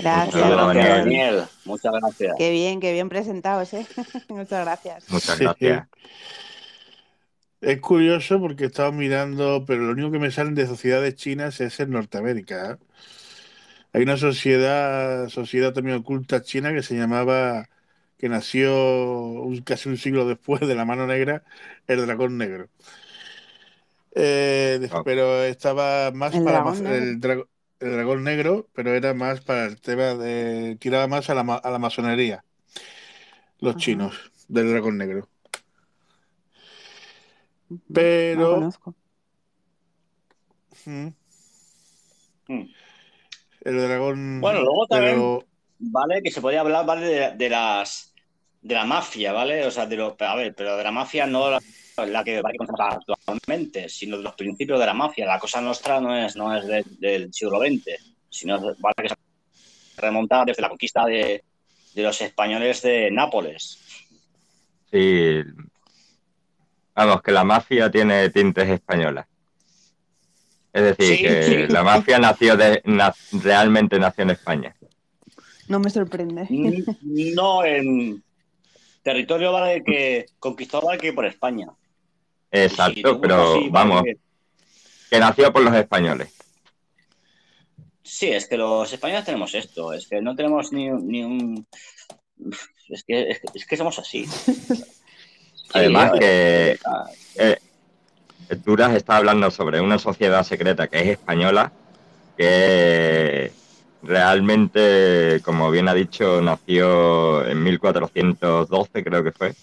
gracias. 0.00 0.32
Saludos, 0.42 0.66
Muchas 0.66 0.74
gracias, 0.74 0.98
Daniel. 1.04 1.42
Muchas 1.64 1.92
gracias. 1.92 2.34
Qué 2.38 2.50
bien, 2.50 2.80
qué 2.80 2.92
bien 2.92 3.08
presentados, 3.08 3.72
¿eh? 3.74 3.86
Muchas 4.28 4.64
gracias. 4.64 5.04
Muchas 5.10 5.36
Sí. 5.36 5.44
gracias. 5.44 5.88
Es 7.62 7.80
curioso 7.80 8.38
porque 8.40 8.64
he 8.64 8.66
estado 8.66 8.92
mirando, 8.92 9.64
pero 9.66 9.84
lo 9.84 9.92
único 9.92 10.10
que 10.10 10.18
me 10.18 10.30
salen 10.30 10.54
de 10.54 10.66
sociedades 10.66 11.14
chinas 11.14 11.60
es 11.62 11.80
en 11.80 11.90
Norteamérica. 11.92 12.72
¿eh? 12.72 12.76
Hay 13.92 14.02
una 14.02 14.16
sociedad, 14.16 15.28
sociedad 15.28 15.72
también 15.72 15.98
oculta 15.98 16.42
china 16.42 16.72
que 16.72 16.82
se 16.82 16.96
llamaba, 16.96 17.68
que 18.18 18.28
nació 18.28 18.72
un- 19.42 19.62
casi 19.62 19.88
un 19.88 19.98
siglo 19.98 20.26
después 20.26 20.60
de 20.62 20.74
la 20.74 20.84
mano 20.84 21.06
negra, 21.06 21.44
el 21.86 22.04
dragón 22.06 22.38
negro. 22.38 22.68
Eh, 24.14 24.88
Ah. 24.90 25.02
pero 25.04 25.42
estaba 25.44 26.10
más 26.12 26.34
El 26.34 26.44
para 26.44 26.62
dragón 26.62 26.82
ma- 26.82 26.90
negro. 26.90 27.04
el, 27.04 27.20
dra- 27.20 27.48
el 27.80 27.92
dragón 27.92 28.24
negro, 28.24 28.68
pero 28.74 28.94
era 28.94 29.14
más 29.14 29.40
para 29.40 29.64
el 29.66 29.80
tema 29.80 30.14
de, 30.14 30.76
tiraba 30.80 31.06
más 31.08 31.30
a 31.30 31.34
la, 31.34 31.42
ma- 31.44 31.56
a 31.56 31.70
la 31.70 31.78
masonería, 31.78 32.44
los 33.60 33.76
Ajá. 33.76 33.80
chinos, 33.80 34.30
del 34.48 34.68
dragón 34.70 34.98
negro. 34.98 35.28
Pero- 37.92 38.40
No 38.40 38.54
conozco. 38.54 38.94
Mm. 40.86 41.08
Mm. 42.48 42.68
El 43.64 43.78
dragón. 43.78 44.40
Bueno, 44.40 44.60
luego 44.62 44.86
también- 44.88 45.14
pero- 45.14 45.44
Vale, 45.84 46.22
que 46.22 46.30
se 46.30 46.40
podía 46.40 46.60
hablar, 46.60 46.86
¿vale? 46.86 47.06
De, 47.06 47.36
de 47.36 47.48
las 47.50 48.14
de 48.60 48.74
la 48.76 48.84
mafia, 48.84 49.32
¿vale? 49.32 49.66
O 49.66 49.70
sea, 49.72 49.86
de 49.86 49.96
lo, 49.96 50.16
a 50.20 50.36
ver, 50.36 50.54
pero 50.54 50.76
de 50.76 50.84
la 50.84 50.92
mafia 50.92 51.26
no 51.26 51.50
la, 51.50 51.60
la 52.06 52.22
que, 52.22 52.40
vale, 52.40 52.56
actualmente, 52.78 53.88
sino 53.88 54.16
de 54.16 54.22
los 54.22 54.34
principios 54.36 54.78
de 54.78 54.86
la 54.86 54.94
mafia. 54.94 55.26
La 55.26 55.40
cosa 55.40 55.60
nuestra 55.60 56.00
no 56.00 56.16
es, 56.16 56.36
no 56.36 56.56
es 56.56 56.64
de- 56.68 56.84
del 57.00 57.34
siglo 57.34 57.58
XX, 57.58 57.82
sino 58.30 58.60
vale, 58.60 58.94
que 59.02 59.08
se 59.08 59.16
remonta 60.00 60.44
desde 60.44 60.62
la 60.62 60.68
conquista 60.68 61.04
de, 61.06 61.42
de 61.94 62.02
los 62.04 62.20
españoles 62.20 62.80
de 62.82 63.10
Nápoles. 63.10 63.80
Sí. 64.92 65.40
Vamos, 66.94 67.22
que 67.22 67.32
la 67.32 67.44
mafia 67.44 67.90
tiene 67.90 68.28
tintes 68.30 68.68
españolas. 68.68 69.26
Es 70.72 70.82
decir, 70.82 71.16
Sí, 71.16 71.22
que 71.22 71.66
sí. 71.66 71.72
la 71.72 71.82
mafia 71.82 72.18
nació 72.18 72.56
de, 72.56 72.80
na- 72.84 73.14
realmente 73.32 73.98
nació 73.98 74.22
en 74.24 74.30
España. 74.30 74.74
No 75.68 75.78
me 75.80 75.90
sorprende. 75.90 76.46
No 77.02 77.64
en 77.64 78.22
territorio, 79.02 79.52
¿vale? 79.52 79.82
Que 79.84 80.26
conquistó, 80.38 80.80
¿vale? 80.82 80.98
Que 80.98 81.12
por 81.12 81.24
España. 81.26 81.68
Exacto, 82.50 83.20
pero 83.20 83.52
así, 83.54 83.68
¿vale? 83.68 83.70
vamos, 83.70 84.02
que- 84.04 84.16
que 85.10 85.18
nació 85.18 85.52
por 85.52 85.62
los 85.62 85.74
españoles. 85.74 86.32
Sí, 88.02 88.28
es 88.30 88.46
que 88.46 88.56
los 88.58 88.92
españoles 88.92 89.24
tenemos 89.24 89.54
esto, 89.54 89.92
es 89.94 90.06
que 90.08 90.20
no 90.20 90.34
tenemos 90.36 90.72
ni, 90.72 90.90
un- 90.90 91.06
ni 91.08 91.22
un... 91.22 91.66
Es 92.88 93.04
que, 93.04 93.30
es, 93.30 93.38
que- 93.40 93.46
es 93.58 93.66
que 93.66 93.76
somos 93.76 93.98
así. 93.98 94.26
Además 95.72 96.12
que 96.18 96.78
ah, 96.84 97.06
eh, 97.36 97.58
Duras 98.64 98.94
está 98.94 99.16
hablando 99.16 99.50
sobre 99.50 99.80
una 99.80 99.98
sociedad 99.98 100.44
secreta 100.44 100.86
que 100.88 101.00
es 101.00 101.06
española, 101.08 101.72
que 102.36 103.52
realmente, 104.02 105.40
como 105.44 105.70
bien 105.70 105.88
ha 105.88 105.94
dicho, 105.94 106.40
nació 106.42 107.46
en 107.46 107.62
1412, 107.62 109.04
creo 109.04 109.24
que 109.24 109.32
fue, 109.32 109.54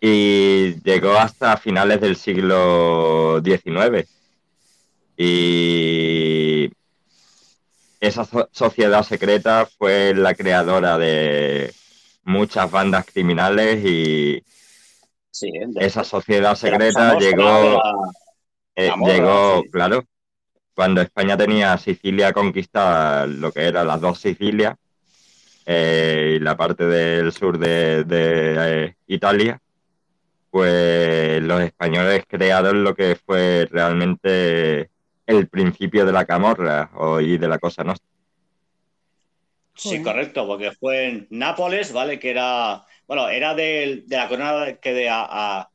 y 0.00 0.74
llegó 0.82 1.12
hasta 1.16 1.56
finales 1.56 2.00
del 2.00 2.16
siglo 2.16 3.40
XIX. 3.44 4.08
Y 5.16 6.70
esa 8.00 8.24
so- 8.24 8.48
sociedad 8.52 9.02
secreta 9.02 9.66
fue 9.78 10.12
la 10.14 10.34
creadora 10.34 10.98
de 10.98 11.72
muchas 12.24 12.70
bandas 12.70 13.06
criminales 13.06 13.84
y 13.84 14.42
sí, 15.30 15.50
esa 15.76 16.04
sociedad 16.04 16.54
secreta 16.54 17.18
llegó, 17.18 17.42
la- 17.44 18.12
eh, 18.76 18.88
la 18.88 18.96
morra, 18.96 19.14
llegó, 19.14 19.62
sí. 19.62 19.70
claro, 19.70 20.04
cuando 20.74 21.00
España 21.00 21.36
tenía 21.36 21.76
Sicilia 21.78 22.32
conquistada, 22.32 23.26
lo 23.26 23.52
que 23.52 23.62
eran 23.62 23.86
las 23.86 24.00
dos 24.00 24.18
Sicilias, 24.18 24.76
eh, 25.66 26.36
y 26.36 26.40
la 26.40 26.56
parte 26.56 26.84
del 26.84 27.32
sur 27.32 27.58
de, 27.58 28.04
de, 28.04 28.84
eh, 28.86 28.96
Italia, 29.06 29.60
pues 30.50 31.42
los 31.42 31.60
españoles 31.62 32.24
crearon 32.28 32.84
lo 32.84 32.94
que 32.94 33.16
fue 33.16 33.66
realmente 33.70 34.90
el 35.26 35.48
principio 35.48 36.04
de 36.06 36.12
la 36.12 36.24
camorra 36.26 36.90
o, 36.94 37.20
y 37.20 37.38
de 37.38 37.48
la 37.48 37.58
cosa 37.58 37.82
nostra. 37.82 38.06
Sí, 39.76 40.02
correcto, 40.02 40.46
porque 40.46 40.70
fue 40.72 41.06
en 41.08 41.26
Nápoles, 41.30 41.92
¿vale? 41.92 42.18
Que 42.18 42.30
era, 42.30 42.84
bueno, 43.06 43.28
era 43.28 43.54
del- 43.54 44.06
de, 44.06 44.16
la 44.16 44.28
corona 44.28 44.76
que 44.76 44.92
de 44.92 45.08
a, 45.08 45.26
a 45.60 45.70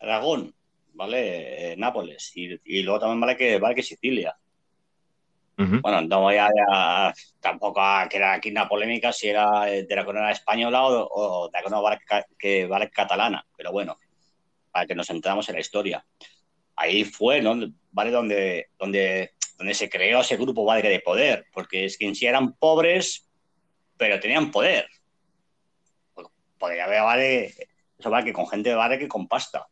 Aragón, 0.00 0.54
¿vale? 0.94 1.72
Eh, 1.72 1.76
Nápoles. 1.76 2.32
Y, 2.34 2.58
y 2.64 2.82
luego 2.82 3.00
también 3.00 3.20
vale 3.20 3.36
que, 3.36 3.58
vale 3.58 3.74
que 3.74 3.82
Sicilia. 3.82 4.36
Bueno, 5.80 6.02
no 6.02 6.20
voy 6.20 6.36
a, 6.36 6.48
a- 6.70 7.12
tampoco 7.40 7.80
a 7.80 8.08
crear 8.08 8.34
aquí 8.34 8.50
una 8.50 8.68
polémica 8.68 9.12
si 9.12 9.28
era 9.28 9.68
eh, 9.72 9.84
de 9.84 9.96
la 9.96 10.04
corona 10.04 10.30
española 10.30 10.84
o, 10.86 11.08
o 11.10 11.48
de 11.48 11.52
la 11.58 11.62
corona 11.62 11.98
que 12.38 12.66
vale 12.66 12.90
catalana, 12.90 13.44
pero 13.56 13.72
bueno, 13.72 13.96
para 14.70 14.86
que 14.86 14.94
nos 14.94 15.10
entramos 15.10 15.48
en 15.48 15.54
la 15.56 15.60
historia. 15.60 16.04
Ahí 16.76 17.04
fue, 17.04 17.42
¿no? 17.42 17.56
Vale, 17.90 18.10
donde, 18.12 18.68
donde 18.78 19.32
donde 19.58 19.74
se 19.74 19.90
creó 19.90 20.20
ese 20.20 20.36
grupo 20.36 20.64
Badge 20.64 20.88
de 20.88 21.00
poder, 21.00 21.46
porque 21.52 21.84
es 21.84 21.98
que 21.98 22.06
en 22.06 22.14
sí 22.14 22.26
eran 22.26 22.54
pobres, 22.54 23.28
pero 23.96 24.20
tenían 24.20 24.50
poder. 24.50 24.88
Podría 26.58 26.84
haber 26.84 27.02
Badge, 27.02 27.54
eso 27.98 28.10
vale 28.10 28.24
que 28.24 28.32
con 28.32 28.48
gente 28.48 28.70
de 28.70 28.76
Badge 28.76 28.98
que 28.98 29.08
con 29.08 29.28
pasta. 29.28 29.66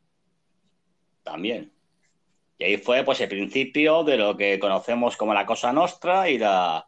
También. 1.23 1.73
Y 2.59 2.65
ahí 2.65 2.77
fue 2.79 3.05
pues 3.05 3.21
el 3.21 3.29
principio 3.29 4.03
de 4.05 4.17
lo 4.17 4.37
que 4.37 4.59
conocemos 4.59 5.17
como 5.17 5.35
la 5.35 5.45
Cosa 5.47 5.73
Nostra 5.73 6.29
y 6.31 6.39
la 6.39 6.87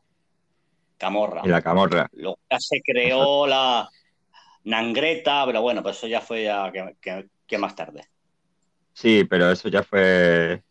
Camorra. 0.96 1.42
Y 1.44 1.48
la 1.48 1.62
camorra. 1.62 2.08
Luego 2.12 2.38
ya 2.50 2.58
se 2.58 2.80
creó 2.82 3.46
la 3.46 3.88
Nangreta, 4.64 5.44
pero 5.46 5.62
bueno, 5.62 5.82
pues 5.82 5.96
eso 5.98 6.06
ya 6.08 6.20
fue 6.20 6.44
ya 6.44 6.70
que, 6.72 6.96
que- 7.00 7.28
que 7.46 7.58
más 7.58 7.74
tarde. 7.74 8.08
Sí, 8.92 9.24
pero 9.24 9.50
eso 9.50 9.68
ya 9.68 9.82
fue 9.82 10.62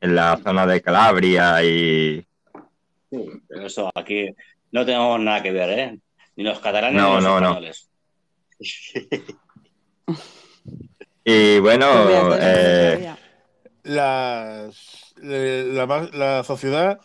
en 0.00 0.14
la 0.14 0.38
zona 0.42 0.66
de 0.66 0.80
Calabria 0.80 1.62
y 1.64 2.24
Pero 3.10 3.66
eso 3.66 3.90
aquí 3.94 4.28
no 4.72 4.86
tenemos 4.86 5.20
nada 5.20 5.42
que 5.42 5.50
ver, 5.52 5.78
¿eh? 5.78 5.98
Ni 6.36 6.44
los 6.44 6.60
catalanes 6.60 7.02
No, 7.02 7.08
ni 7.08 7.14
los 7.16 7.24
no, 7.24 7.40
no. 7.40 7.46
españoles. 7.48 7.90
y 11.24 11.58
bueno, 11.60 12.26
Pues 12.28 12.38
eh, 12.40 13.14
la, 13.84 14.70
ma- 15.86 16.10
la 16.12 16.44
sociedad, 16.44 17.00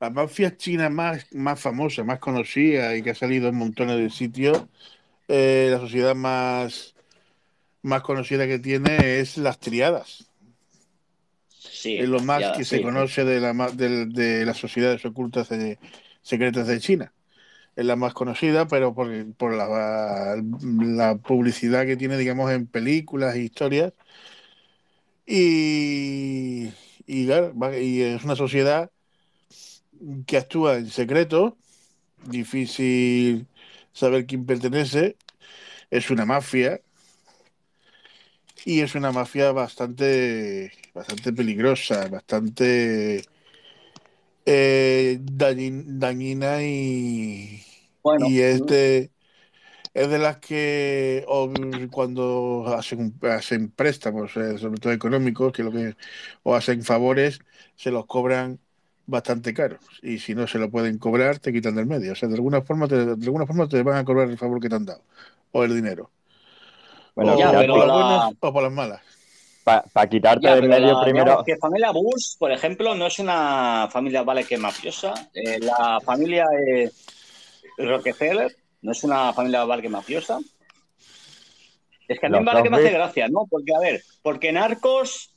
la 0.00 0.10
mafia 0.10 0.56
china 0.56 0.88
más, 0.90 1.26
más 1.32 1.60
famosa, 1.60 2.04
más 2.04 2.18
conocida 2.18 2.96
y 2.96 3.02
que 3.02 3.10
ha 3.10 3.14
salido 3.14 3.48
en 3.48 3.56
montones 3.56 3.98
de 3.98 4.10
sitios, 4.10 4.64
eh, 5.28 5.68
la 5.70 5.78
sociedad 5.78 6.14
más, 6.14 6.94
más 7.82 8.02
conocida 8.02 8.46
que 8.46 8.58
tiene 8.58 9.20
es 9.20 9.36
las 9.38 9.58
triadas. 9.58 10.28
Sí, 11.70 11.96
es 11.96 12.08
lo 12.08 12.20
más 12.20 12.42
ya, 12.42 12.52
que 12.52 12.64
sí. 12.64 12.76
se 12.76 12.82
conoce 12.82 13.24
de, 13.24 13.40
la, 13.40 13.52
de 13.52 14.44
las 14.44 14.56
sociedades 14.56 15.04
ocultas 15.04 15.48
de- 15.48 15.78
secretas 16.22 16.66
de 16.66 16.80
China. 16.80 17.12
Es 17.74 17.86
la 17.86 17.96
más 17.96 18.12
conocida, 18.14 18.66
pero 18.68 18.94
por, 18.94 19.08
por 19.34 19.54
la, 19.54 20.36
la 20.80 21.16
publicidad 21.16 21.86
que 21.86 21.96
tiene, 21.96 22.18
digamos, 22.18 22.50
en 22.50 22.66
películas 22.66 23.34
e 23.34 23.40
historias. 23.42 23.92
Y, 25.26 26.70
y 27.06 27.30
es 27.30 28.24
una 28.24 28.36
sociedad 28.36 28.90
que 30.26 30.36
actúa 30.36 30.76
en 30.76 30.90
secreto, 30.90 31.56
difícil 32.26 33.46
saber 33.92 34.26
quién 34.26 34.44
pertenece, 34.46 35.16
es 35.90 36.10
una 36.10 36.26
mafia 36.26 36.80
y 38.64 38.80
es 38.80 38.94
una 38.94 39.12
mafia 39.12 39.52
bastante, 39.52 40.72
bastante 40.94 41.32
peligrosa, 41.32 42.08
bastante 42.08 43.22
eh, 44.46 45.18
dañin- 45.22 45.98
dañina 45.98 46.62
y, 46.62 47.62
Bueno, 48.02 48.26
y 48.26 48.40
es 48.40 48.66
de, 48.66 49.12
es 49.94 50.10
de 50.10 50.18
las 50.18 50.38
que 50.38 51.24
o, 51.28 51.50
cuando 51.92 52.66
hacen, 52.76 53.14
hacen 53.22 53.70
préstamos, 53.72 54.36
eh, 54.36 54.58
sobre 54.58 54.80
todo 54.80 54.92
económicos, 54.94 55.52
que 55.52 55.62
lo 55.64 55.72
que 55.72 55.96
o 56.42 56.54
hacen 56.54 56.82
favores, 56.84 57.40
se 57.76 57.90
los 57.90 58.06
cobran 58.06 58.60
bastante 59.06 59.54
caros 59.54 60.00
y 60.02 60.18
si 60.20 60.34
no 60.34 60.46
se 60.48 60.58
lo 60.58 60.70
pueden 60.70 60.98
cobrar 60.98 61.38
te 61.40 61.52
quitan 61.52 61.74
del 61.76 61.86
medio, 61.86 62.12
o 62.12 62.16
sea, 62.16 62.28
de 62.28 62.36
alguna 62.36 62.62
forma 62.62 62.88
te, 62.88 62.96
de 63.16 63.24
alguna 63.26 63.46
forma 63.46 63.68
te 63.68 63.82
van 63.82 63.98
a 63.98 64.04
cobrar 64.04 64.30
el 64.30 64.38
favor 64.38 64.60
que 64.60 64.68
te 64.68 64.76
han 64.76 64.86
dado 64.86 65.04
o 65.52 65.64
el 65.64 65.74
dinero. 65.74 66.12
bueno, 67.14 67.36
o, 67.38 67.38
Ya, 67.38 67.52
pero 67.54 67.76
la- 67.86 67.88
buenas 67.88 68.32
o 68.40 68.52
por 68.52 68.62
las 68.62 68.72
malas. 68.72 69.02
Para 69.64 70.06
quitarte 70.08 70.46
Ya, 70.46 70.54
del 70.56 70.68
medio 70.68 70.94
la- 70.94 71.00
primero, 71.00 71.24
digamos 71.24 71.44
que 71.44 71.56
familia 71.56 71.90
Bush, 71.92 72.36
por 72.38 72.50
ejemplo, 72.52 72.94
no 72.94 73.06
es 73.06 73.18
una 73.18 73.88
familia, 73.90 74.22
vale, 74.22 74.44
que 74.44 74.56
mafiosa. 74.58 75.12
Eh, 75.34 75.58
la 75.60 76.00
familia 76.04 76.46
eh, 76.66 76.90
Rockefeller 77.78 78.54
no 78.82 78.92
es 78.92 79.04
una 79.04 79.32
familia, 79.32 79.64
vale, 79.64 79.82
que 79.82 79.88
mafiosa. 79.88 80.38
Es 82.08 82.18
que 82.18 82.26
a 82.26 82.28
mí 82.28 82.38
me 82.40 82.44
vale 82.44 82.62
que 82.64 82.70
me 82.70 82.76
hace 82.76 82.90
gracia, 82.94 83.28
¿no? 83.28 83.46
Porque, 83.48 83.74
a 83.74 83.78
ver, 83.78 84.02
porque 84.22 84.52
Narcos, 84.52 85.32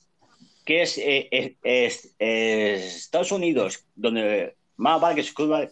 que 0.66 0.82
es, 0.82 0.98
eh, 0.98 1.28
es- 1.32 1.54
es- 1.64 2.16
es 2.18 2.96
Estados 2.98 3.32
Unidos, 3.32 3.86
donde 3.96 4.56
más 4.78 5.00
vale 5.00 5.16
que 5.16 5.24
se 5.24 5.34
consume, 5.34 5.70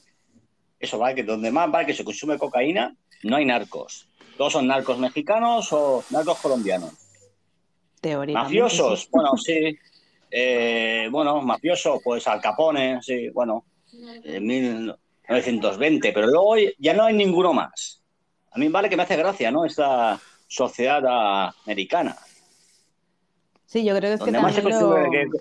eso 0.80 0.97
vale 0.99 1.16
que 1.16 1.24
donde 1.24 1.51
más 1.51 1.72
vale 1.72 1.88
que 1.88 1.93
se 1.95 2.04
consume 2.04 2.38
cocaína, 2.38 2.95
no 3.24 3.36
hay 3.36 3.45
narcos. 3.45 4.08
Todos 4.38 4.54
son 4.54 4.68
narcos 4.68 4.97
mexicanos 4.99 5.70
o 5.74 6.04
narcos 6.12 6.39
colombianos. 6.39 6.93
Teóricamente. 8.04 8.58
Mafiosos, 8.60 9.01
sí. 9.04 9.08
bueno, 9.12 9.38
sí. 9.38 9.78
Eh, 10.30 11.08
bueno, 11.10 11.41
mafioso, 11.41 12.01
pues 12.04 12.28
Al 12.28 12.41
Capone, 12.41 13.01
sí, 13.01 13.30
bueno, 13.30 13.64
en 14.26 14.45
1920, 14.45 16.12
pero 16.12 16.28
luego 16.28 16.56
ya 16.80 16.93
no 16.93 17.06
hay 17.06 17.14
ninguno 17.16 17.54
más. 17.54 18.04
A 18.51 18.60
mí 18.60 18.68
vale 18.68 18.89
que 18.89 18.97
me 18.97 19.04
hace 19.04 19.16
gracia, 19.16 19.51
¿no? 19.51 19.64
Esta 19.64 20.20
sociedad 20.47 21.01
americana, 21.66 22.18
Sí, 23.66 23.84
yo 23.86 23.95
creo 23.95 24.10
que 24.10 24.14
es 24.16 24.20
que 24.20 24.26
donde 24.26 24.39
más 24.41 24.54
se 24.54 24.62
también 24.62 24.80
consume... 24.80 25.06
lo... 25.06 25.12
que- 25.32 25.39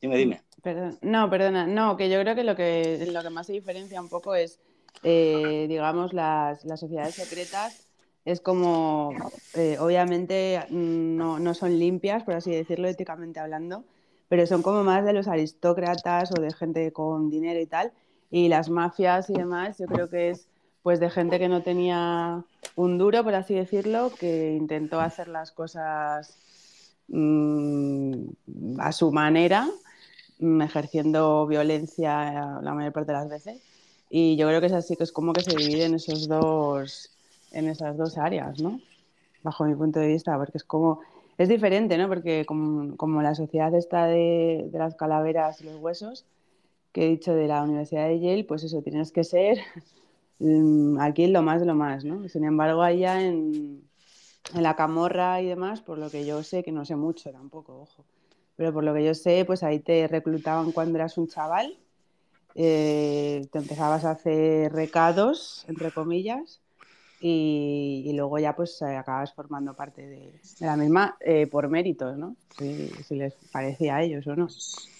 Dime, 0.00 0.16
dime. 0.16 0.42
Perdón. 0.60 0.98
No, 1.02 1.30
perdona, 1.30 1.66
no, 1.68 1.96
que 1.96 2.10
yo 2.10 2.20
creo 2.20 2.34
que 2.34 2.42
lo 2.44 2.56
que, 2.56 3.06
lo 3.12 3.22
que 3.22 3.30
más 3.30 3.46
se 3.46 3.52
diferencia 3.52 4.00
un 4.00 4.08
poco 4.08 4.34
es, 4.34 4.60
eh, 5.04 5.66
digamos, 5.68 6.12
las, 6.12 6.64
las 6.64 6.80
sociedades 6.80 7.14
secretas 7.14 7.81
es 8.24 8.40
como, 8.40 9.10
eh, 9.54 9.76
obviamente, 9.80 10.60
mm, 10.70 11.16
no, 11.16 11.38
no 11.38 11.54
son 11.54 11.78
limpias, 11.78 12.24
por 12.24 12.34
así 12.34 12.50
decirlo, 12.50 12.88
éticamente 12.88 13.40
hablando, 13.40 13.84
pero 14.28 14.46
son 14.46 14.62
como 14.62 14.84
más 14.84 15.04
de 15.04 15.12
los 15.12 15.28
aristócratas 15.28 16.30
o 16.32 16.40
de 16.40 16.52
gente 16.52 16.92
con 16.92 17.30
dinero 17.30 17.60
y 17.60 17.66
tal, 17.66 17.92
y 18.30 18.48
las 18.48 18.70
mafias 18.70 19.28
y 19.30 19.34
demás, 19.34 19.78
yo 19.78 19.86
creo 19.86 20.08
que 20.08 20.30
es 20.30 20.48
pues 20.82 21.00
de 21.00 21.10
gente 21.10 21.38
que 21.38 21.48
no 21.48 21.62
tenía 21.62 22.44
un 22.76 22.98
duro, 22.98 23.22
por 23.22 23.34
así 23.34 23.54
decirlo, 23.54 24.12
que 24.18 24.54
intentó 24.54 25.00
hacer 25.00 25.28
las 25.28 25.52
cosas 25.52 26.36
mm, 27.08 28.24
a 28.78 28.92
su 28.92 29.12
manera 29.12 29.68
mm, 30.38 30.62
ejerciendo 30.62 31.46
violencia 31.46 32.60
la 32.62 32.74
mayor 32.74 32.92
parte 32.92 33.12
de 33.12 33.18
las 33.18 33.28
veces. 33.28 33.62
Y 34.10 34.36
yo 34.36 34.46
creo 34.48 34.60
que 34.60 34.66
es 34.66 34.72
así, 34.72 34.96
que 34.96 35.04
es 35.04 35.12
como 35.12 35.32
que 35.32 35.42
se 35.42 35.56
divide 35.56 35.84
en 35.84 35.94
esos 35.94 36.28
dos, 36.28 37.10
en 37.52 37.68
esas 37.68 37.96
dos 37.96 38.18
áreas, 38.18 38.60
¿no? 38.60 38.80
Bajo 39.42 39.64
mi 39.64 39.74
punto 39.74 40.00
de 40.00 40.08
vista, 40.08 40.36
porque 40.38 40.58
es 40.58 40.64
como, 40.64 41.00
es 41.38 41.48
diferente, 41.48 41.98
¿no? 41.98 42.08
Porque 42.08 42.44
como, 42.46 42.96
como 42.96 43.22
la 43.22 43.34
sociedad 43.34 43.74
está 43.74 44.06
de, 44.06 44.68
de 44.70 44.78
las 44.78 44.94
calaveras 44.94 45.60
y 45.60 45.64
los 45.64 45.76
huesos, 45.76 46.24
que 46.92 47.06
he 47.06 47.10
dicho 47.10 47.34
de 47.34 47.48
la 47.48 47.62
Universidad 47.62 48.08
de 48.08 48.20
Yale, 48.20 48.44
pues 48.44 48.64
eso, 48.64 48.82
tienes 48.82 49.12
que 49.12 49.24
ser 49.24 49.58
mm, 50.38 50.98
aquí 51.00 51.26
lo 51.26 51.42
más 51.42 51.60
de 51.60 51.66
lo 51.66 51.74
más, 51.74 52.04
¿no? 52.04 52.28
Sin 52.28 52.44
embargo, 52.44 52.82
allá 52.82 53.22
en, 53.22 53.82
en 54.54 54.62
la 54.62 54.76
camorra 54.76 55.40
y 55.40 55.46
demás, 55.46 55.80
por 55.80 55.98
lo 55.98 56.10
que 56.10 56.24
yo 56.26 56.42
sé, 56.42 56.62
que 56.62 56.72
no 56.72 56.84
sé 56.84 56.96
mucho 56.96 57.30
tampoco, 57.30 57.80
ojo, 57.80 58.04
pero 58.56 58.72
por 58.72 58.84
lo 58.84 58.94
que 58.94 59.04
yo 59.04 59.14
sé, 59.14 59.44
pues 59.44 59.62
ahí 59.62 59.80
te 59.80 60.06
reclutaban 60.08 60.72
cuando 60.72 60.98
eras 60.98 61.16
un 61.18 61.28
chaval, 61.28 61.78
eh, 62.54 63.46
te 63.50 63.58
empezabas 63.58 64.04
a 64.04 64.12
hacer 64.12 64.72
recados, 64.72 65.64
entre 65.68 65.90
comillas, 65.90 66.60
y, 67.22 68.02
y 68.04 68.12
luego 68.14 68.38
ya 68.40 68.54
pues 68.56 68.82
eh, 68.82 68.96
acabas 68.96 69.32
formando 69.32 69.74
parte 69.74 70.04
de, 70.04 70.40
de 70.58 70.66
la 70.66 70.76
misma 70.76 71.16
eh, 71.20 71.46
por 71.46 71.68
méritos, 71.68 72.18
¿no? 72.18 72.36
Si, 72.58 72.88
si 72.88 73.14
les 73.14 73.34
parecía 73.52 73.96
a 73.96 74.02
ellos 74.02 74.26
o 74.26 74.34
no, 74.34 74.48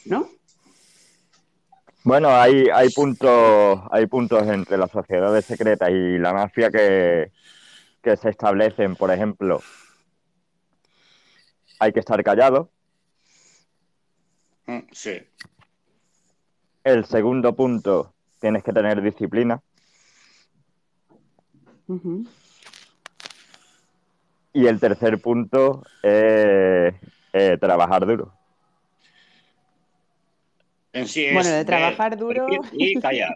¿no? 0.07 0.29
Bueno, 2.05 2.29
hay, 2.31 2.67
hay 2.73 2.91
puntos, 2.91 3.81
hay 3.91 4.07
puntos 4.07 4.47
entre 4.49 4.79
las 4.79 4.91
sociedades 4.91 5.45
secretas 5.45 5.91
y 5.91 6.19
la 6.19 6.33
mafia 6.33 6.71
que, 6.71 7.33
que 8.03 8.17
se 8.17 8.31
establecen, 8.31 8.95
por 8.95 9.11
ejemplo, 9.11 9.61
hay 11.81 11.93
que 11.93 12.01
estar 12.01 12.23
callado. 12.23 12.71
Mm, 14.67 14.79
Sí. 14.93 15.21
El 16.85 17.05
segundo 17.05 17.55
punto, 17.55 18.13
tienes 18.41 18.63
que 18.63 18.73
tener 18.73 19.03
disciplina. 19.03 19.61
Y 24.53 24.67
el 24.67 24.79
tercer 24.81 25.21
punto 25.21 25.83
es 26.03 26.95
eh, 27.33 27.59
trabajar 27.61 28.07
duro. 28.07 28.33
En 30.93 31.09
sí 31.09 31.25
es 31.25 31.33
Bueno, 31.35 31.49
de 31.51 31.65
trabajar 31.65 32.17
duro. 32.19 32.45
y 32.73 33.01
callar. 33.01 33.35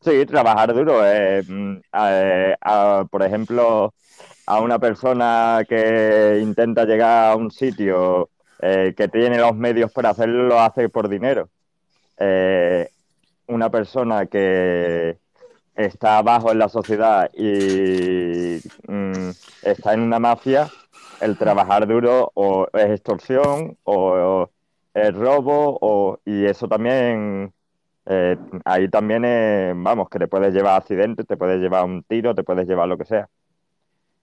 Sí, 0.00 0.26
trabajar 0.26 0.74
duro. 0.74 1.06
eh, 1.06 1.42
mm, 1.46 1.76
eh, 1.92 2.56
a- 2.60 3.06
por 3.10 3.22
ejemplo, 3.22 3.94
a 4.46 4.60
una 4.60 4.78
persona 4.78 5.64
que 5.68 6.38
intenta 6.42 6.84
llegar 6.84 7.32
a 7.32 7.36
un 7.36 7.50
sitio 7.50 8.30
eh, 8.60 8.94
que 8.96 9.08
tiene 9.08 9.38
los 9.38 9.54
medios 9.56 9.90
para 9.92 10.10
hacerlo, 10.10 10.44
lo 10.44 10.60
hace 10.60 10.88
por 10.88 11.08
dinero. 11.08 11.48
Eh, 12.18 12.88
una 13.48 13.70
persona 13.70 14.26
que 14.26 15.18
está 15.74 16.18
abajo 16.18 16.52
en 16.52 16.58
la 16.58 16.68
sociedad 16.68 17.30
y 17.34 18.60
mm, 18.86 19.30
está 19.62 19.94
en 19.94 20.00
una 20.00 20.18
mafia, 20.18 20.70
el 21.20 21.36
trabajar 21.36 21.86
duro 21.86 22.30
o 22.34 22.66
es 22.72 22.90
extorsión 22.90 23.76
o, 23.84 24.48
el 24.94 25.14
robo 25.14 25.76
o, 25.80 26.20
y 26.24 26.44
eso 26.44 26.68
también, 26.68 27.52
eh, 28.06 28.36
ahí 28.64 28.88
también, 28.88 29.22
vamos, 29.82 30.08
que 30.08 30.20
te 30.20 30.28
puedes 30.28 30.54
llevar 30.54 30.76
accidentes, 30.76 31.26
te 31.26 31.36
puedes 31.36 31.60
llevar 31.60 31.84
un 31.84 32.04
tiro, 32.04 32.34
te 32.34 32.44
puedes 32.44 32.68
llevar 32.68 32.86
lo 32.86 32.96
que 32.96 33.04
sea. 33.04 33.28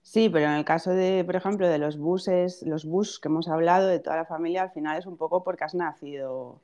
Sí, 0.02 0.30
pero 0.30 0.46
en 0.46 0.54
el 0.54 0.66
caso 0.66 0.92
de, 0.92 1.24
por 1.26 1.36
ejemplo, 1.36 1.68
de 1.68 1.78
los 1.78 1.98
buses, 1.98 2.64
los 2.66 2.86
bus 2.86 3.20
que 3.20 3.28
hemos 3.28 3.48
hablado, 3.48 3.88
de 3.88 4.00
toda 4.00 4.16
la 4.16 4.26
familia, 4.26 4.64
al 4.64 4.72
final 4.72 4.98
es 4.98 5.06
un 5.06 5.18
poco 5.18 5.44
porque 5.44 5.64
has 5.64 5.76
nacido 5.76 6.60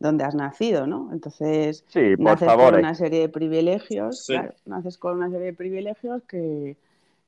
donde 0.00 0.24
has 0.24 0.34
nacido, 0.34 0.86
¿no? 0.88 1.10
Entonces, 1.12 1.84
Sí, 1.88 2.16
por 2.16 2.24
naces 2.26 2.48
favor. 2.48 2.70
con 2.70 2.78
una 2.80 2.94
serie 2.94 3.20
de 3.20 3.28
privilegios, 3.28 4.24
Sí. 4.26 4.32
claro, 4.32 4.54
naces 4.66 4.98
con 4.98 5.16
una 5.18 5.30
serie 5.30 5.46
de 5.46 5.52
privilegios 5.52 6.22
que, 6.24 6.76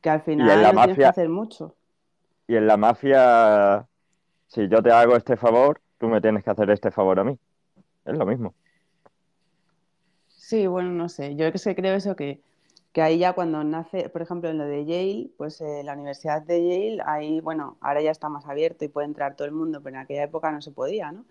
que 0.00 0.10
al 0.10 0.18
en 0.20 0.24
final 0.24 0.62
la 0.62 0.72
no 0.72 0.80
tienes 0.80 0.96
que 0.98 1.02
mafia- 1.02 1.08
hacer 1.10 1.28
mucho. 1.28 1.74
Y 2.48 2.56
en 2.56 2.66
la 2.66 2.76
mafia, 2.76 3.86
si 4.48 4.68
yo 4.68 4.82
te 4.82 4.90
hago 4.90 5.16
este 5.16 5.36
favor, 5.36 5.80
tú 5.98 6.08
me 6.08 6.20
tienes 6.20 6.42
que 6.42 6.50
hacer 6.50 6.70
este 6.70 6.90
favor 6.90 7.20
a 7.20 7.24
mí. 7.24 7.38
Es 8.04 8.18
lo 8.18 8.26
mismo. 8.26 8.54
Sí, 10.28 10.66
bueno, 10.66 10.90
no 10.90 11.08
sé. 11.08 11.34
Yo 11.36 11.46
es 11.46 11.62
que 11.64 11.74
creo 11.74 11.94
eso 11.94 12.16
que, 12.16 12.40
que 12.92 13.00
ahí 13.02 13.18
ya 13.18 13.32
cuando 13.32 13.62
nace, 13.64 14.08
por 14.08 14.22
ejemplo, 14.22 14.50
en 14.50 14.58
lo 14.58 14.64
de 14.64 14.84
Yale, 14.84 15.30
pues 15.36 15.60
eh, 15.60 15.82
la 15.84 15.94
Universidad 15.94 16.42
de 16.42 16.62
Yale, 16.68 17.02
ahí, 17.06 17.40
bueno, 17.40 17.76
ahora 17.80 18.02
ya 18.02 18.10
está 18.10 18.28
más 18.28 18.46
abierto 18.46 18.84
y 18.84 18.88
puede 18.88 19.06
entrar 19.06 19.36
todo 19.36 19.46
el 19.46 19.52
mundo, 19.54 19.80
pero 19.82 19.96
en 19.96 20.02
aquella 20.02 20.24
época 20.24 20.50
no 20.50 20.60
se 20.60 20.72
podía, 20.72 21.12
¿no? 21.12 21.24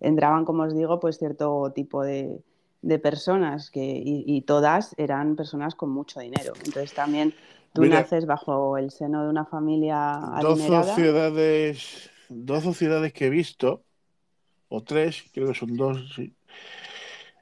Entraban, 0.00 0.44
como 0.44 0.62
os 0.64 0.74
digo, 0.74 1.00
pues 1.00 1.18
cierto 1.18 1.72
tipo 1.74 2.02
de, 2.04 2.40
de 2.82 2.98
personas 2.98 3.70
que, 3.70 3.82
y, 3.84 4.24
y 4.26 4.42
todas 4.42 4.94
eran 4.98 5.36
personas 5.36 5.74
con 5.74 5.90
mucho 5.90 6.20
dinero. 6.20 6.52
Entonces 6.64 6.92
también 6.94 7.34
tú 7.72 7.82
Mira. 7.82 8.00
naces 8.00 8.26
bajo 8.26 8.78
el 8.78 8.90
seno 8.90 9.24
de 9.24 9.30
una 9.30 9.44
familia 9.44 10.20
dos 10.40 10.60
sociedades, 10.60 12.10
dos 12.28 12.62
sociedades 12.64 13.12
que 13.12 13.26
he 13.26 13.30
visto, 13.30 13.82
o 14.68 14.82
tres, 14.82 15.24
creo 15.32 15.48
que 15.48 15.54
son 15.54 15.76
dos. 15.76 16.12
sí. 16.14 16.32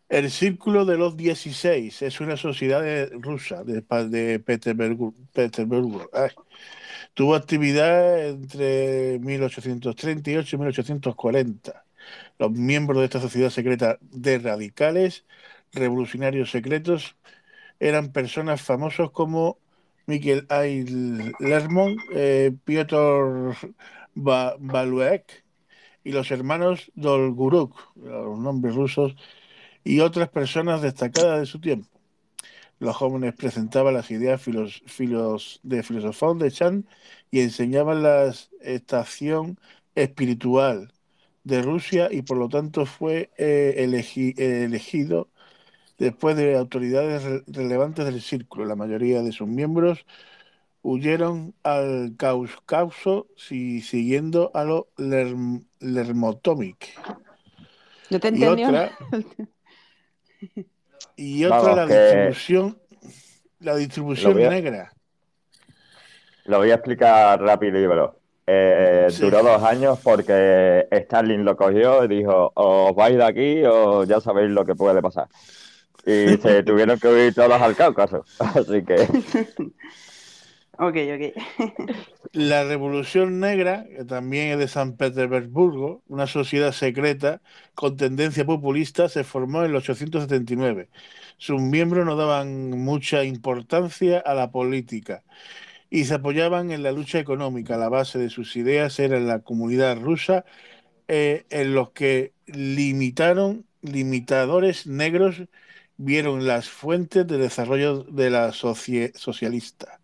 El 0.08 0.30
Círculo 0.30 0.84
de 0.84 0.96
los 0.96 1.16
16 1.16 2.00
es 2.02 2.20
una 2.20 2.36
sociedad 2.36 2.80
de- 2.80 3.06
rusa 3.06 3.64
de, 3.64 3.82
de 4.08 4.38
Petersburgo. 4.38 5.14
Petersburgo. 5.32 6.08
Ay. 6.12 6.30
Tuvo 7.14 7.34
actividad 7.34 8.28
entre 8.28 9.18
1838 9.20 10.56
y 10.56 10.58
1840. 10.60 11.85
Los 12.38 12.50
miembros 12.52 12.98
de 12.98 13.04
esta 13.06 13.20
sociedad 13.20 13.50
secreta 13.50 13.98
de 14.00 14.38
radicales, 14.38 15.24
revolucionarios 15.72 16.50
secretos, 16.50 17.16
eran 17.80 18.12
personas 18.12 18.62
famosos 18.62 19.10
como 19.10 19.58
Mikhail 20.06 20.46
I. 20.50 21.34
Lermont, 21.40 21.98
eh, 22.14 22.52
Piotr 22.64 23.56
Ba- 24.14 24.56
Baluek 24.58 25.44
y 26.04 26.12
los 26.12 26.30
hermanos 26.30 26.90
Dolguruk, 26.94 27.76
los 27.96 28.38
nombres 28.38 28.74
rusos, 28.74 29.16
y 29.84 30.00
otras 30.00 30.28
personas 30.28 30.82
destacadas 30.82 31.40
de 31.40 31.46
su 31.46 31.60
tiempo. 31.60 31.88
Los 32.78 32.96
jóvenes 32.96 33.34
presentaban 33.34 33.94
las 33.94 34.10
ideas 34.10 34.40
filos- 34.40 34.82
filos- 34.86 35.60
de 35.62 35.82
filosofón 35.82 36.38
de 36.38 36.50
Chan 36.50 36.86
y 37.30 37.40
enseñaban 37.40 38.02
la 38.02 38.32
estación 38.60 39.58
espiritual 39.94 40.92
de 41.46 41.62
Rusia 41.62 42.08
y 42.10 42.22
por 42.22 42.36
lo 42.38 42.48
tanto 42.48 42.86
fue 42.86 43.30
eh, 43.38 43.76
elegi- 43.78 44.34
eh, 44.36 44.64
elegido 44.64 45.28
después 45.96 46.36
de 46.36 46.56
autoridades 46.56 47.22
re- 47.22 47.44
relevantes 47.46 48.04
del 48.04 48.20
círculo. 48.20 48.64
La 48.64 48.74
mayoría 48.74 49.22
de 49.22 49.30
sus 49.30 49.46
miembros 49.46 50.04
huyeron 50.82 51.54
al 51.62 52.14
Cáucaso 52.16 53.28
si, 53.36 53.80
siguiendo 53.80 54.50
a 54.54 54.64
los 54.64 54.86
Lerm- 54.96 55.64
Lermotomic. 55.78 56.98
Yo 58.10 58.18
te 58.18 58.28
Y 58.28 58.42
entendió. 58.42 58.68
otra, 58.68 58.90
y 61.16 61.44
otra 61.44 61.58
Vamos, 61.58 61.76
la 61.76 61.86
que- 61.86 61.94
distribución, 61.94 62.78
la 63.60 63.76
distribución 63.76 64.32
Lo 64.32 64.38
voy 64.38 64.44
a- 64.46 64.50
negra. 64.50 64.92
Lo 66.46 66.58
voy 66.58 66.70
a 66.72 66.74
explicar 66.74 67.40
rápido 67.40 67.78
y 67.78 67.86
veloz. 67.86 68.15
Eh, 68.46 69.08
Sí. 69.08 69.22
Duró 69.22 69.42
dos 69.42 69.62
años 69.62 69.98
porque 70.02 70.86
Stalin 70.90 71.44
lo 71.44 71.56
cogió 71.56 72.04
y 72.04 72.08
dijo, 72.08 72.52
os 72.54 72.94
vais 72.94 73.16
de 73.16 73.24
aquí 73.24 73.64
o 73.64 74.04
ya 74.04 74.20
sabéis 74.20 74.50
lo 74.50 74.64
que 74.64 74.74
puede 74.74 75.02
pasar. 75.02 75.28
Y 76.04 76.38
se 76.38 76.62
tuvieron 76.64 76.98
que 77.00 77.08
huir 77.08 77.34
todos 77.34 77.60
al 77.60 77.76
Cáucaso. 77.76 78.24
Así 78.38 78.84
que 78.84 79.12
Ok, 80.78 80.96
ok. 81.14 81.32
La 82.32 82.64
Revolución 82.64 83.40
Negra, 83.40 83.86
que 83.96 84.04
también 84.04 84.48
es 84.52 84.58
de 84.58 84.68
San 84.68 84.96
Petersburgo, 84.96 86.02
una 86.06 86.26
sociedad 86.26 86.72
secreta 86.72 87.40
con 87.74 87.96
tendencia 87.96 88.44
populista, 88.44 89.08
se 89.08 89.24
formó 89.24 89.60
en 89.64 89.70
el 89.70 89.76
879. 89.76 90.90
Sus 91.38 91.60
miembros 91.62 92.04
no 92.04 92.16
daban 92.16 92.70
mucha 92.70 93.24
importancia 93.24 94.18
a 94.20 94.34
la 94.34 94.50
política 94.50 95.24
y 95.90 96.04
se 96.06 96.14
apoyaban 96.14 96.70
en 96.70 96.82
la 96.82 96.92
lucha 96.92 97.18
económica. 97.18 97.76
La 97.76 97.88
base 97.88 98.18
de 98.18 98.30
sus 98.30 98.56
ideas 98.56 98.98
era 98.98 99.20
la 99.20 99.40
comunidad 99.40 99.98
rusa, 100.00 100.44
eh, 101.08 101.46
en 101.50 101.74
los 101.74 101.90
que 101.92 102.34
limitaron, 102.46 103.66
limitadores 103.82 104.86
negros 104.86 105.44
vieron 105.98 106.46
las 106.46 106.68
fuentes 106.70 107.26
de 107.26 107.38
desarrollo 107.38 108.04
de 108.04 108.30
la 108.30 108.52
socialista 108.52 110.00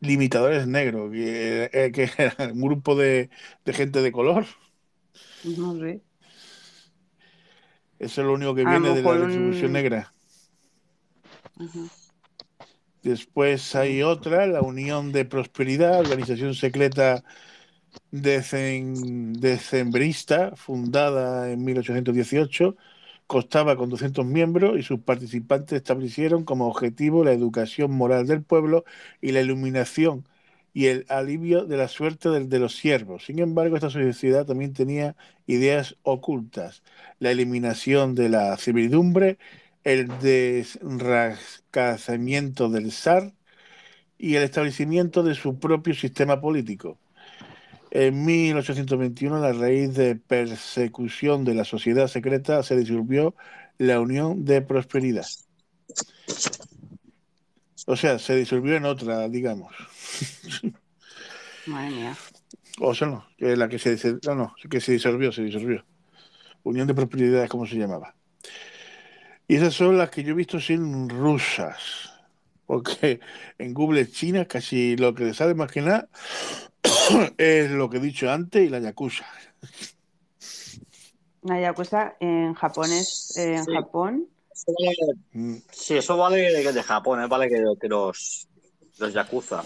limitadores 0.00 0.66
negros, 0.66 1.12
que, 1.12 1.70
eh, 1.72 1.92
que 1.92 2.10
era 2.18 2.34
un 2.52 2.60
grupo 2.60 2.96
de, 2.96 3.30
de 3.64 3.72
gente 3.72 4.02
de 4.02 4.12
color. 4.12 4.46
No 5.44 5.74
sé. 5.80 6.00
Eso 8.00 8.20
es 8.22 8.26
lo 8.26 8.32
único 8.34 8.54
que 8.56 8.64
viene 8.64 8.92
de 8.92 9.02
la 9.02 9.10
un- 9.10 9.20
distribución 9.26 9.72
negra. 9.72 10.12
Ujú. 11.60 11.88
Después 13.08 13.74
hay 13.74 14.02
otra, 14.02 14.46
la 14.46 14.60
Unión 14.62 15.12
de 15.12 15.24
Prosperidad, 15.24 15.98
organización 16.00 16.54
secreta 16.54 17.24
decembrista, 18.10 20.54
fundada 20.56 21.50
en 21.52 21.64
1818, 21.64 22.76
constaba 23.26 23.76
con 23.76 23.90
200 23.90 24.24
miembros 24.26 24.78
y 24.78 24.82
sus 24.82 25.00
participantes 25.00 25.76
establecieron 25.76 26.44
como 26.44 26.66
objetivo 26.68 27.24
la 27.24 27.32
educación 27.32 27.90
moral 27.92 28.26
del 28.26 28.42
pueblo 28.42 28.84
y 29.20 29.32
la 29.32 29.40
iluminación 29.42 30.26
y 30.74 30.86
el 30.86 31.06
alivio 31.08 31.64
de 31.64 31.76
la 31.76 31.88
suerte 31.88 32.28
del- 32.30 32.48
de 32.48 32.58
los 32.58 32.76
siervos. 32.76 33.24
Sin 33.26 33.38
embargo, 33.40 33.76
esta 33.76 33.90
sociedad 33.90 34.46
también 34.46 34.72
tenía 34.72 35.16
ideas 35.46 35.96
ocultas, 36.02 36.82
la 37.18 37.30
eliminación 37.32 38.14
de 38.14 38.28
la 38.28 38.56
servidumbre, 38.58 39.38
el 39.84 40.08
desrascamiento 40.18 42.68
del 42.68 42.92
zar 42.92 43.32
y 44.18 44.34
el 44.34 44.42
establecimiento 44.42 45.22
de 45.22 45.34
su 45.34 45.58
propio 45.58 45.94
sistema 45.94 46.40
político. 46.40 46.98
En 47.90 48.24
1821, 48.24 49.36
a 49.36 49.40
la 49.40 49.52
raíz 49.52 49.94
de 49.94 50.16
persecución 50.16 51.44
de 51.44 51.54
la 51.54 51.64
sociedad 51.64 52.08
secreta, 52.08 52.62
se 52.62 52.76
disolvió 52.76 53.34
la 53.78 54.00
Unión 54.00 54.44
de 54.44 54.60
Prosperidad. 54.60 55.26
O 57.86 57.96
sea, 57.96 58.18
se 58.18 58.36
disolvió 58.36 58.76
en 58.76 58.84
otra, 58.84 59.28
digamos. 59.28 59.72
Madre 61.66 61.90
mía. 61.90 62.16
O 62.80 62.94
sea, 62.94 63.08
no, 63.08 63.26
la 63.38 63.68
que 63.68 63.78
se, 63.78 63.96
no, 64.26 64.34
no, 64.34 64.54
que 64.68 64.80
se 64.80 64.92
disolvió, 64.92 65.32
se 65.32 65.42
disolvió. 65.42 65.84
Unión 66.62 66.86
de 66.86 66.94
Prosperidad 66.94 67.44
es 67.44 67.50
como 67.50 67.66
se 67.66 67.76
llamaba. 67.76 68.14
Y 69.48 69.56
esas 69.56 69.74
son 69.74 69.96
las 69.98 70.10
que 70.10 70.22
yo 70.22 70.32
he 70.32 70.36
visto 70.36 70.60
sin 70.60 71.08
rusas. 71.08 72.12
Porque 72.66 73.20
en 73.58 73.72
Google 73.72 74.10
China 74.10 74.44
casi 74.44 74.94
lo 74.96 75.14
que 75.14 75.24
le 75.24 75.34
sale 75.34 75.54
más 75.54 75.72
que 75.72 75.80
nada 75.80 76.08
es 77.38 77.70
lo 77.70 77.88
que 77.88 77.96
he 77.96 78.00
dicho 78.00 78.30
antes 78.30 78.62
y 78.66 78.68
la 78.68 78.78
Yakuza. 78.78 79.24
La 81.42 81.60
Yakuza 81.60 82.16
en 82.20 82.52
japonés, 82.54 83.36
eh, 83.38 83.54
en 83.56 83.64
Sí. 83.64 83.72
Japón. 83.72 84.26
Vale- 84.66 84.96
Mm, 85.32 85.56
Sí, 85.70 85.96
eso 85.96 86.16
vale 86.16 86.36
de, 86.52 86.72
de 86.72 86.82
Japón, 86.82 87.22
¿eh? 87.22 87.26
vale 87.26 87.48
que, 87.48 87.62
que 87.80 87.88
los, 87.88 88.48
los 88.98 89.12
Yakuza. 89.14 89.64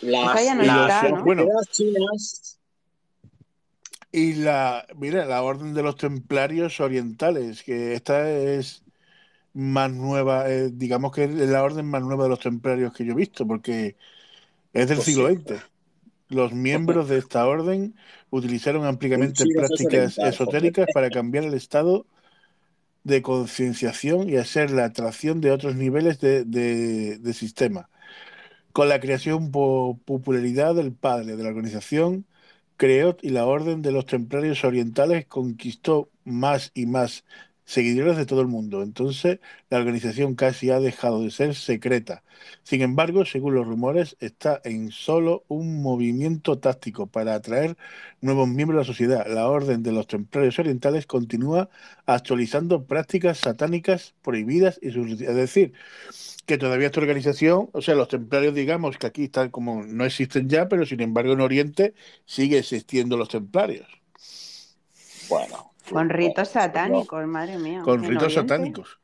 Las, 0.00 0.54
no 0.56 0.62
las 0.62 0.78
está, 0.94 1.08
¿no? 1.10 1.24
Bueno. 1.24 1.42
sociedades 1.42 1.68
chinas, 1.72 2.58
Y 4.16 4.34
la, 4.34 4.86
mira, 4.96 5.24
la 5.26 5.42
Orden 5.42 5.74
de 5.74 5.82
los 5.82 5.96
Templarios 5.96 6.78
Orientales, 6.80 7.62
que 7.64 7.94
esta 7.94 8.30
es 8.30 8.84
más 9.54 9.92
nueva, 9.92 10.50
eh, 10.50 10.70
digamos 10.72 11.12
que 11.12 11.24
es 11.24 11.30
la 11.34 11.62
orden 11.64 11.86
más 11.86 12.02
nueva 12.02 12.24
de 12.24 12.30
los 12.30 12.40
templarios 12.40 12.92
que 12.94 13.04
yo 13.06 13.12
he 13.12 13.16
visto, 13.16 13.46
porque 13.46 13.96
es 14.74 14.88
del 14.88 15.00
Pues 15.00 15.02
siglo 15.02 15.26
sí. 15.26 15.28
XX. 15.28 15.62
Los 16.28 16.52
miembros 16.54 17.08
de 17.10 17.18
esta 17.18 17.46
orden 17.48 17.96
utilizaron 18.30 18.84
ampliamente 18.86 19.48
prácticas 19.48 20.18
esotéricas 20.20 20.88
para 20.90 21.10
cambiar 21.12 21.44
el 21.44 21.54
estado 21.54 22.06
de 23.04 23.22
concienciación 23.22 24.28
y 24.28 24.36
hacer 24.36 24.70
la 24.70 24.84
atracción 24.86 25.40
de 25.40 25.50
otros 25.52 25.76
niveles 25.76 26.20
de, 26.20 26.44
de- 26.44 27.18
de 27.18 27.32
sistema. 27.34 27.90
Con 28.72 28.88
la 28.88 29.00
creación 29.00 29.50
por 29.52 29.98
popularidad 30.00 30.74
del 30.76 30.94
padre 30.94 31.36
de 31.36 31.42
la 31.44 31.50
organización, 31.50 32.26
creó 32.76 33.16
y 33.22 33.30
la 33.30 33.46
Orden 33.46 33.82
de 33.82 33.92
los 33.92 34.06
Templarios 34.06 34.64
Orientales 34.64 35.26
conquistó 35.26 36.10
más 36.24 36.70
y 36.74 36.86
más 36.86 37.24
seguidores 37.64 38.16
de 38.16 38.26
todo 38.26 38.40
el 38.40 38.46
mundo. 38.48 38.82
Entonces, 38.82 39.40
la 39.70 39.78
organización 39.78 40.34
casi 40.34 40.70
ha 40.70 40.80
dejado 40.80 41.22
de 41.22 41.30
ser 41.30 41.54
secreta. 41.54 42.22
Sin 42.62 42.82
embargo, 42.82 43.24
según 43.24 43.54
los 43.54 43.66
rumores, 43.66 44.16
está 44.20 44.60
en 44.64 44.90
solo 44.90 45.44
un 45.48 45.82
movimiento 45.82 46.58
táctico 46.58 47.06
para 47.06 47.34
atraer 47.34 47.76
nuevos 48.20 48.48
miembros 48.48 48.78
de 48.78 48.82
la 48.82 48.86
sociedad. 48.86 49.26
La 49.28 49.48
Orden 49.48 49.82
de 49.82 49.92
los 49.92 50.06
Templarios 50.06 50.58
Orientales 50.58 51.06
continúa 51.06 51.68
actualizando 52.06 52.84
prácticas 52.84 53.38
satánicas 53.38 54.14
prohibidas 54.22 54.78
y 54.82 54.90
sus... 54.90 55.20
Es 55.20 55.34
decir, 55.34 55.72
que 56.46 56.58
todavía 56.58 56.88
esta 56.88 57.00
organización, 57.00 57.70
o 57.72 57.80
sea, 57.80 57.94
los 57.94 58.08
templarios, 58.08 58.54
digamos, 58.54 58.98
que 58.98 59.06
aquí 59.06 59.24
están 59.24 59.50
como 59.50 59.82
no 59.84 60.04
existen 60.04 60.48
ya, 60.48 60.68
pero 60.68 60.84
sin 60.84 61.00
embargo 61.00 61.32
en 61.32 61.40
Oriente 61.40 61.94
sigue 62.26 62.58
existiendo 62.58 63.16
los 63.16 63.28
templarios. 63.28 63.88
Bueno. 65.28 65.73
Con 65.90 66.08
ritos 66.08 66.48
satánicos, 66.48 67.26
madre 67.26 67.58
mía. 67.58 67.82
Con 67.84 68.04
¿En 68.04 68.10
ritos 68.10 68.34
satánicos. 68.34 68.98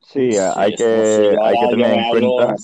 Sí, 0.00 0.36
hay 0.56 0.74
que, 0.74 1.36
hay 1.42 1.56
que 1.58 1.68
tener 1.68 1.92
en 1.98 2.10
cuenta, 2.10 2.54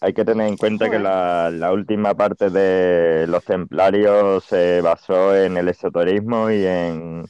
hay 0.00 0.12
que 0.12 0.24
tener 0.24 0.48
en 0.48 0.56
cuenta 0.56 0.90
que 0.90 0.98
la, 0.98 1.50
la 1.50 1.72
última 1.72 2.14
parte 2.14 2.50
de 2.50 3.26
los 3.28 3.44
templarios 3.44 4.44
se 4.44 4.80
basó 4.80 5.36
en 5.36 5.56
el 5.56 5.68
esoterismo 5.68 6.50
y 6.50 6.66
en, 6.66 7.24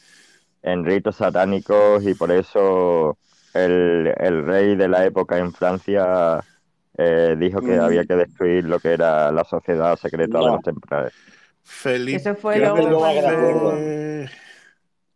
en 0.62 0.84
ritos 0.84 1.16
satánicos 1.16 2.06
y 2.06 2.14
por 2.14 2.32
eso 2.32 3.18
el, 3.52 4.12
el 4.16 4.46
rey 4.46 4.76
de 4.76 4.88
la 4.88 5.04
época 5.04 5.36
en 5.38 5.52
Francia 5.52 6.40
eh, 6.96 7.36
dijo 7.38 7.60
que 7.60 7.76
Mm. 7.76 7.80
había 7.80 8.04
que 8.04 8.14
destruir 8.16 8.64
lo 8.64 8.78
que 8.80 8.92
era 8.92 9.30
la 9.32 9.44
sociedad 9.44 9.96
secreta 9.96 10.38
de 10.38 10.50
los 10.50 10.62
templarios. 10.62 11.12
Felipe. 11.62 12.16
Eso 12.16 12.34
fue 12.34 12.56
creo 12.56 12.74
que 12.74 14.28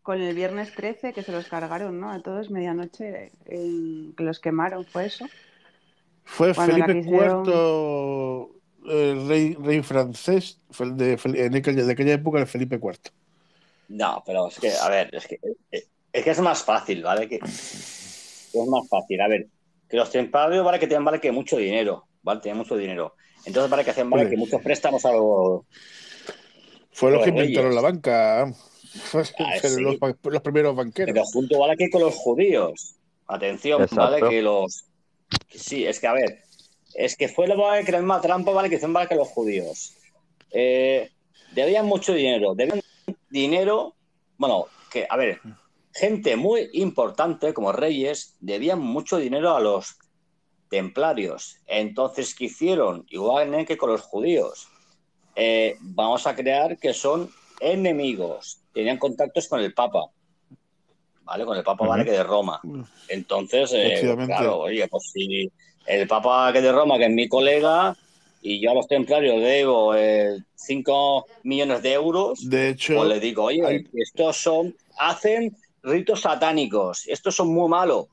Con 0.03 0.21
el 0.21 0.35
viernes 0.35 0.75
13 0.75 1.13
que 1.13 1.23
se 1.23 1.33
los 1.33 1.47
cargaron, 1.47 2.01
¿no? 2.01 2.11
A 2.11 2.23
todos 2.23 2.51
medianoche, 2.51 3.33
eh, 3.47 4.13
que 4.17 4.23
los 4.23 4.39
quemaron, 4.41 4.85
¿fue 4.85 5.07
eso? 5.07 5.27
Fue 6.25 6.55
Cuando 6.55 6.75
Felipe 6.75 7.01
quisieron- 7.01 7.45
IV, 7.47 8.57
el 8.89 9.29
rey, 9.29 9.55
rey 9.55 9.83
francés, 9.83 10.61
fue 10.71 10.87
el 10.87 10.97
de, 10.97 11.19
en 11.25 11.57
aquella, 11.57 11.85
de 11.85 11.93
aquella 11.93 12.15
época 12.15 12.39
el 12.39 12.47
Felipe 12.47 12.77
IV. 12.77 13.13
No, 13.89 14.23
pero 14.27 14.49
es 14.49 14.59
que, 14.59 14.71
a 14.71 14.89
ver, 14.89 15.15
es 15.15 15.27
que 15.27 15.39
es, 15.71 16.25
que 16.25 16.31
es 16.31 16.41
más 16.41 16.63
fácil, 16.63 17.03
¿vale? 17.03 17.29
Que, 17.29 17.37
es 17.37 18.55
más 18.69 18.89
fácil. 18.89 19.21
A 19.21 19.29
ver, 19.29 19.47
que 19.89 19.97
los 19.97 20.11
templarios, 20.11 20.65
¿vale? 20.65 20.79
Que 20.79 20.87
tienen, 20.87 21.05
¿vale? 21.05 21.21
Que 21.21 21.31
mucho 21.31 21.57
dinero, 21.57 22.07
¿vale? 22.23 22.41
Tienen 22.41 22.59
mucho 22.59 22.77
dinero. 22.77 23.15
Entonces, 23.45 23.71
¿vale? 23.71 23.85
Que 23.85 23.91
hacen, 23.91 24.11
¿vale? 24.11 24.29
Que 24.29 24.37
muchos 24.37 24.61
préstamos 24.63 25.05
a 25.05 25.13
los... 25.13 25.63
Fue 26.97 27.11
los 27.11 27.19
Los 27.19 27.25
que 27.25 27.31
inventaron 27.31 27.75
la 27.75 27.83
banca. 27.83 28.55
Fue- 29.05 29.23
Ah, 29.39 29.53
sí. 29.63 29.83
los, 29.83 30.43
primeros 30.43 30.75
banqueros. 30.75 31.13
Pero 31.13 31.27
junto, 31.27 31.59
¿vale? 31.59 31.77
Que 31.77 31.91
con 31.91 32.01
los 32.01 32.15
judíos. 32.15 32.95
Atención, 33.27 33.83
Exacto. 33.83 34.03
¿vale? 34.03 34.29
Que 34.31 34.41
los... 34.41 34.87
sí, 35.51 35.85
es 35.85 36.01
que, 36.01 36.07
a 36.07 36.15
ver, 36.15 36.39
es 36.95 37.15
que 37.17 37.29
fue 37.29 37.49
la, 37.49 37.55
¿vale? 37.55 37.85
que 37.85 37.93
la 37.93 37.99
misma 37.99 38.23
trampa, 38.23 38.51
¿vale? 38.53 38.71
Que 38.71 38.77
hicieron, 38.77 38.95
¿vale? 38.95 39.09
Que 39.09 39.15
los 39.15 39.29
judíos. 39.29 39.95
Eh, 40.51 41.11
debían 41.53 41.85
mucho 41.85 42.15
dinero. 42.15 42.55
Debían 42.55 42.81
dinero, 43.29 43.95
bueno, 44.39 44.65
que, 44.91 45.07
a 45.11 45.17
ver, 45.19 45.39
gente 45.93 46.35
muy 46.37 46.71
importante 46.73 47.53
como 47.53 47.73
reyes 47.73 48.37
debían 48.41 48.81
mucho 48.81 49.19
dinero 49.19 49.55
a 49.55 49.61
los 49.61 49.99
templarios. 50.71 51.59
Entonces, 51.67 52.35
¿qué 52.35 52.47
hicieron? 52.47 53.05
Igual 53.11 53.67
que 53.67 53.77
con 53.77 53.91
los 53.91 54.01
judíos. 54.01 54.69
Eh, 55.37 55.77
vamos 55.81 56.27
a 56.27 56.35
crear 56.35 56.79
que 56.79 56.93
son 56.95 57.31
enemigos. 57.61 58.59
Tenían 58.73 58.99
contactos 58.99 59.47
con 59.49 59.61
el 59.61 59.73
Papa. 59.75 60.07
¿Vale? 61.25 61.45
Con 61.45 61.57
el 61.57 61.63
Papa, 61.65 61.87
¿vale? 61.87 62.03
Ujú. 62.03 62.11
Que 62.11 62.17
de 62.17 62.23
Roma. 62.25 62.61
Entonces, 63.09 63.71
eh, 63.75 64.17
claro, 64.27 64.59
oye, 64.61 64.87
pues 64.89 65.11
si 65.13 65.51
el 65.87 66.07
Papa 66.09 66.53
que 66.53 66.61
de 66.61 66.73
Roma, 66.73 66.99
que 66.99 67.05
es 67.07 67.11
mi 67.11 67.29
colega, 67.29 67.97
y 68.43 68.61
yo 68.63 68.71
a 68.71 68.75
los 68.75 68.87
templarios 68.87 69.41
debo 69.43 69.95
5 70.55 71.27
millones 71.43 71.83
de 71.83 71.93
euros, 71.95 72.49
De 72.49 72.71
hecho, 72.71 72.95
pues 72.97 73.09
le 73.09 73.21
digo, 73.21 73.45
oye, 73.45 73.65
hay- 73.67 73.89
estos 73.95 74.37
son, 74.37 74.75
hacen 74.99 75.57
ritos 75.83 76.21
satánicos, 76.21 77.07
estos 77.09 77.35
son 77.35 77.49
muy 77.53 77.69
malos. 77.69 78.07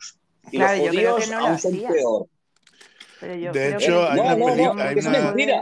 Y 0.52 0.58
Claro, 0.58 0.78
yo 0.78 0.86
los 0.86 0.96
creo 0.96 1.12
judíos 1.14 1.30
que 1.30 1.36
no 1.36 1.46
aún 1.48 1.60
son 1.60 1.72
peor. 1.78 2.26
Pero 3.20 3.36
yo 3.36 3.52
De 3.54 3.66
creo 3.68 3.80
hecho, 3.80 3.88
que 3.88 4.08
hay 4.12 4.16
No, 4.18 4.24
una 4.24 4.36
no, 4.36 4.74
no, 4.74 4.82
hay 4.84 4.98
es 5.00 5.06
una- 5.06 5.20
mentira. 5.20 5.62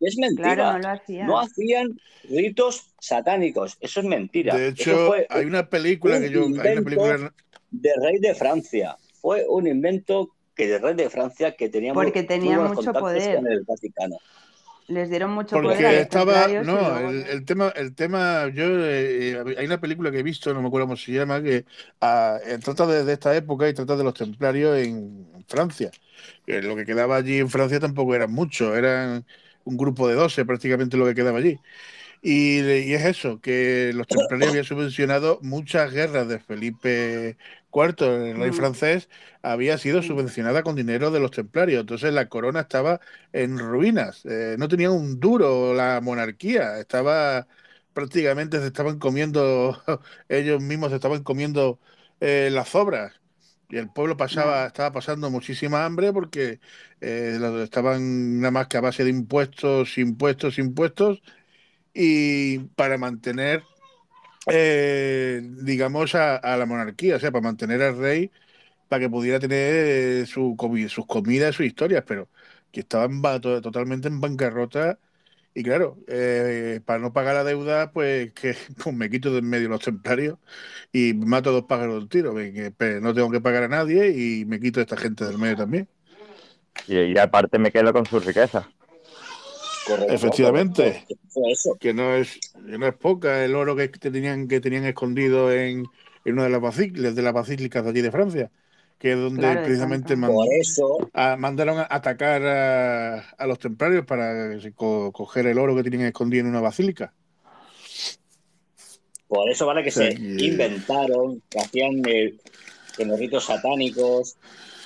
Es 0.00 0.16
mentira. 0.18 0.54
Claro, 0.54 0.72
no 0.72 0.78
lo 0.78 0.88
hacían. 0.88 1.26
No 1.26 1.40
hacían 1.40 2.00
ritos 2.28 2.94
satánicos. 3.00 3.76
Eso 3.80 4.00
es 4.00 4.06
mentira. 4.06 4.56
de 4.56 4.68
hecho, 4.68 5.08
fue 5.08 5.26
hay 5.28 5.44
una 5.44 5.68
película 5.68 6.16
un 6.16 6.22
que 6.22 6.30
yo. 6.30 6.44
Hay 6.44 6.52
una 6.52 6.82
película. 6.82 7.34
de 7.70 7.90
rey 8.02 8.18
de 8.18 8.34
Francia. 8.34 8.96
Fue 9.20 9.44
un 9.48 9.66
invento 9.66 10.30
que 10.54 10.66
de 10.66 10.78
rey 10.78 10.94
de 10.94 11.10
Francia 11.10 11.54
que 11.54 11.68
tenía 11.68 11.92
Porque 11.92 12.22
tenía 12.22 12.58
mucho 12.58 12.92
poder. 12.92 13.36
con 13.36 13.46
el 13.48 13.62
Vaticano. 13.62 14.16
Les 14.88 15.10
dieron 15.10 15.32
mucho 15.32 15.60
poder 15.60 15.78
Porque 15.78 16.00
estaba, 16.00 16.46
no, 16.46 17.00
luego 17.00 17.10
el, 17.10 17.44
tema, 17.44 17.72
el 17.74 17.94
tema, 17.96 18.48
yo 18.54 18.66
eh, 18.68 19.56
hay 19.58 19.66
una 19.66 19.80
película 19.80 20.12
que 20.12 20.20
he 20.20 20.22
visto, 20.22 20.54
no 20.54 20.62
me 20.62 20.68
acuerdo 20.68 20.86
cómo 20.86 20.96
se 20.96 21.10
llama, 21.10 21.42
que 21.42 21.64
ah, 22.00 22.38
eh, 22.46 22.58
trata 22.62 22.86
de, 22.86 23.04
de 23.04 23.12
esta 23.14 23.34
época 23.34 23.68
y 23.68 23.74
trata 23.74 23.96
de 23.96 24.04
los 24.04 24.14
templarios 24.14 24.78
en 24.78 25.26
Francia. 25.48 25.90
Que 26.46 26.62
lo 26.62 26.76
que 26.76 26.84
quedaba 26.84 27.16
allí 27.16 27.38
en 27.38 27.50
Francia 27.50 27.80
tampoco 27.80 28.14
eran 28.14 28.30
muchos, 28.30 28.76
eran 28.76 29.26
un 29.66 29.76
grupo 29.78 30.08
de 30.08 30.16
12 30.16 30.46
prácticamente 30.46 30.96
lo 30.98 31.06
que 31.06 31.14
quedaba 31.16 31.38
allí. 31.40 31.62
Y, 32.22 32.60
y 32.60 32.94
es 32.94 33.04
eso, 33.04 33.40
que 33.40 33.92
los 33.94 34.08
templarios 34.08 34.48
habían 34.50 34.64
subvencionado 34.64 35.38
muchas 35.42 35.92
guerras 35.92 36.28
de 36.28 36.40
Felipe 36.40 37.36
IV, 37.70 38.06
el 38.30 38.38
rey 38.38 38.50
Mm. 38.50 38.54
francés, 38.54 39.08
había 39.42 39.78
sido 39.78 40.02
Mm. 40.02 40.02
subvencionada 40.02 40.62
con 40.62 40.76
dinero 40.76 41.10
de 41.10 41.20
los 41.20 41.30
templarios. 41.32 41.80
Entonces 41.80 42.12
la 42.14 42.28
corona 42.28 42.60
estaba 42.60 43.00
en 43.32 43.58
ruinas, 43.58 44.24
eh, 44.26 44.56
no 44.58 44.68
tenía 44.68 44.90
un 44.90 45.20
duro 45.20 45.74
la 45.74 46.00
monarquía, 46.02 46.78
estaba 46.80 47.46
prácticamente 47.92 48.60
se 48.60 48.66
estaban 48.66 48.98
comiendo, 48.98 49.82
ellos 50.28 50.60
mismos 50.62 50.90
se 50.90 50.96
estaban 50.96 51.22
comiendo 51.22 51.80
eh, 52.20 52.50
las 52.52 52.74
obras. 52.74 53.14
Y 53.68 53.76
el 53.78 53.90
pueblo 53.90 54.16
pasaba, 54.16 54.62
Ya. 54.62 54.66
estaba 54.68 54.92
pasando 54.92 55.30
muchísima 55.30 55.84
hambre 55.84 56.12
porque 56.12 56.60
eh, 57.00 57.38
estaban 57.64 58.40
nada 58.40 58.50
más 58.52 58.68
que 58.68 58.76
a 58.76 58.80
base 58.80 59.04
de 59.04 59.10
impuestos, 59.10 59.98
impuestos, 59.98 60.58
impuestos, 60.58 61.22
y 61.94 62.60
para 62.76 62.98
mantener, 62.98 63.64
eh, 64.48 65.40
digamos, 65.62 66.14
a, 66.14 66.36
a 66.36 66.56
la 66.56 66.66
monarquía, 66.66 67.16
o 67.16 67.20
sea, 67.20 67.32
para 67.32 67.42
mantener 67.42 67.82
al 67.82 67.98
rey, 67.98 68.30
para 68.88 69.00
que 69.02 69.10
pudiera 69.10 69.40
tener 69.40 69.74
eh, 70.22 70.26
su, 70.26 70.56
comi- 70.56 70.88
sus 70.88 71.06
comidas, 71.06 71.56
sus 71.56 71.66
historias, 71.66 72.04
pero 72.06 72.30
que 72.72 72.80
estaban 72.80 73.22
ba- 73.22 73.40
to- 73.40 73.60
totalmente 73.62 74.08
en 74.08 74.20
bancarrota. 74.20 74.98
Y 75.58 75.62
claro, 75.62 75.96
eh, 76.06 76.80
para 76.84 76.98
no 76.98 77.14
pagar 77.14 77.34
la 77.34 77.42
deuda, 77.42 77.90
pues 77.90 78.30
que 78.34 78.54
pues 78.84 78.94
me 78.94 79.08
quito 79.08 79.32
de 79.32 79.38
en 79.38 79.48
medio 79.48 79.70
los 79.70 79.80
templarios 79.80 80.38
y 80.92 81.14
mato 81.14 81.50
dos 81.50 81.64
pájaros 81.64 81.94
de 81.94 82.00
un 82.00 82.08
tiro. 82.10 82.34
que, 82.34 82.70
pe- 82.76 83.00
No 83.00 83.14
tengo 83.14 83.30
que 83.30 83.40
pagar 83.40 83.62
a 83.64 83.68
nadie 83.68 84.10
y 84.10 84.44
me 84.44 84.60
quito 84.60 84.80
a 84.80 84.82
esta 84.82 84.98
gente 84.98 85.24
del 85.24 85.38
medio 85.38 85.56
también. 85.56 85.88
Y, 86.86 86.98
y 86.98 87.18
aparte 87.18 87.58
me 87.58 87.72
quedo 87.72 87.92
con 87.92 88.04
su 88.04 88.20
riqueza. 88.20 88.68
Correcto, 89.86 90.14
Efectivamente. 90.14 91.06
correcto. 91.06 91.40
Eso. 91.50 91.76
que 91.80 91.94
no 91.94 92.14
es 92.14 92.38
que 92.68 92.78
no 92.78 92.86
es 92.86 92.94
poca 92.96 93.44
el 93.44 93.54
oro 93.54 93.76
que 93.76 93.88
tenían 93.88 94.48
que 94.48 94.60
tenían 94.60 94.84
escondido 94.84 95.52
en, 95.52 95.84
en 96.24 96.32
una 96.34 96.44
de 96.44 96.50
las 96.50 96.60
basílicas 96.60 97.14
de 97.14 97.22
las 97.22 97.32
basílicas 97.32 97.84
de 97.84 97.90
allí 97.90 98.02
de 98.02 98.10
Francia 98.10 98.50
que 98.98 99.12
es 99.12 99.18
donde 99.18 99.40
Claro, 99.42 99.60
de 99.60 99.66
precisamente 99.66 100.08
tanto. 100.08 100.20
man- 100.20 100.32
Por 100.32 100.48
eso, 100.54 101.10
a- 101.12 101.36
mandaron 101.36 101.78
a 101.78 101.86
atacar 101.90 102.42
a, 102.46 103.18
a 103.36 103.46
los 103.46 103.58
templarios 103.58 104.04
para 104.06 104.58
co- 104.74 105.12
coger 105.12 105.46
el 105.46 105.58
oro 105.58 105.76
que 105.76 105.82
tenían 105.82 106.06
escondido 106.06 106.42
en 106.42 106.50
una 106.50 106.60
basílica 106.60 107.12
por 109.28 109.50
eso 109.50 109.66
vale 109.66 109.82
que 109.82 109.90
se 109.90 110.14
inventaron, 110.38 111.42
que 111.50 111.58
hacían 111.58 112.00
eh, 112.06 112.34
con 112.96 113.08
los 113.08 113.18
ritos 113.18 113.44
satánicos, 113.44 114.36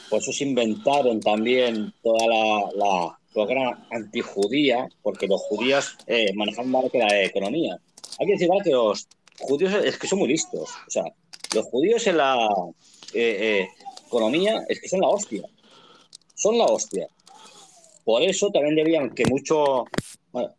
por 0.09 0.21
eso 0.21 0.33
se 0.33 0.45
inventaron 0.45 1.21
también 1.21 1.93
toda 2.03 2.27
la, 2.27 2.71
la 2.75 3.19
programa 3.35 3.87
antijudía, 3.91 4.89
porque 5.03 5.27
los 5.27 5.41
judíos 5.43 5.97
eh, 6.07 6.33
manejaban 6.35 6.71
mal 6.71 6.91
que 6.91 6.99
la 6.99 7.23
economía. 7.23 7.79
Hay 8.19 8.27
que 8.27 8.33
decir 8.33 8.49
¿vale? 8.49 8.63
que 8.65 8.71
los 8.71 9.07
judíos 9.39 9.75
es 9.85 9.99
que 9.99 10.09
son 10.09 10.19
muy 10.21 10.29
listos. 10.29 10.71
O 10.87 10.91
sea, 10.91 11.05
los 11.55 11.67
judíos 11.67 12.07
en 12.07 12.17
la 12.17 12.49
eh, 13.13 13.61
eh, 13.61 13.69
economía 14.11 14.65
es 14.69 14.81
que 14.81 14.89
son 14.89 15.01
la 15.01 15.09
hostia. 15.09 15.43
Son 16.35 16.59
la 16.59 16.65
hostia. 16.65 17.09
Por 18.05 18.23
eso 18.23 18.51
también 18.51 18.75
debían 18.77 19.11
que 19.11 19.25
mucho. 19.27 19.85
Bueno, 20.33 20.51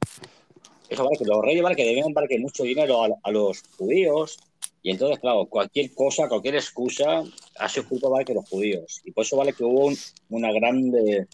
eso 0.89 1.03
vale 1.03 1.17
que 1.17 1.25
los 1.25 1.41
reyes 1.43 1.63
vale 1.63 1.75
que 1.75 1.85
debían 1.85 2.13
vale 2.13 2.27
que 2.27 2.39
mucho 2.39 2.63
dinero 2.63 3.03
a, 3.03 3.07
a 3.23 3.31
los 3.31 3.61
judíos. 3.77 4.37
Y 4.83 4.91
entonces, 4.91 5.19
claro, 5.19 5.45
cualquier 5.45 5.93
cosa, 5.93 6.27
cualquier 6.27 6.55
excusa, 6.55 7.23
ha 7.59 7.69
sido 7.69 7.87
culpa 7.87 8.09
vale 8.09 8.25
que 8.25 8.33
los 8.33 8.47
judíos. 8.49 9.01
Y 9.03 9.11
por 9.11 9.25
eso 9.25 9.37
vale 9.37 9.53
que 9.53 9.63
hubo 9.63 9.85
un- 9.87 9.97
una 10.29 10.51
grande 10.51 11.27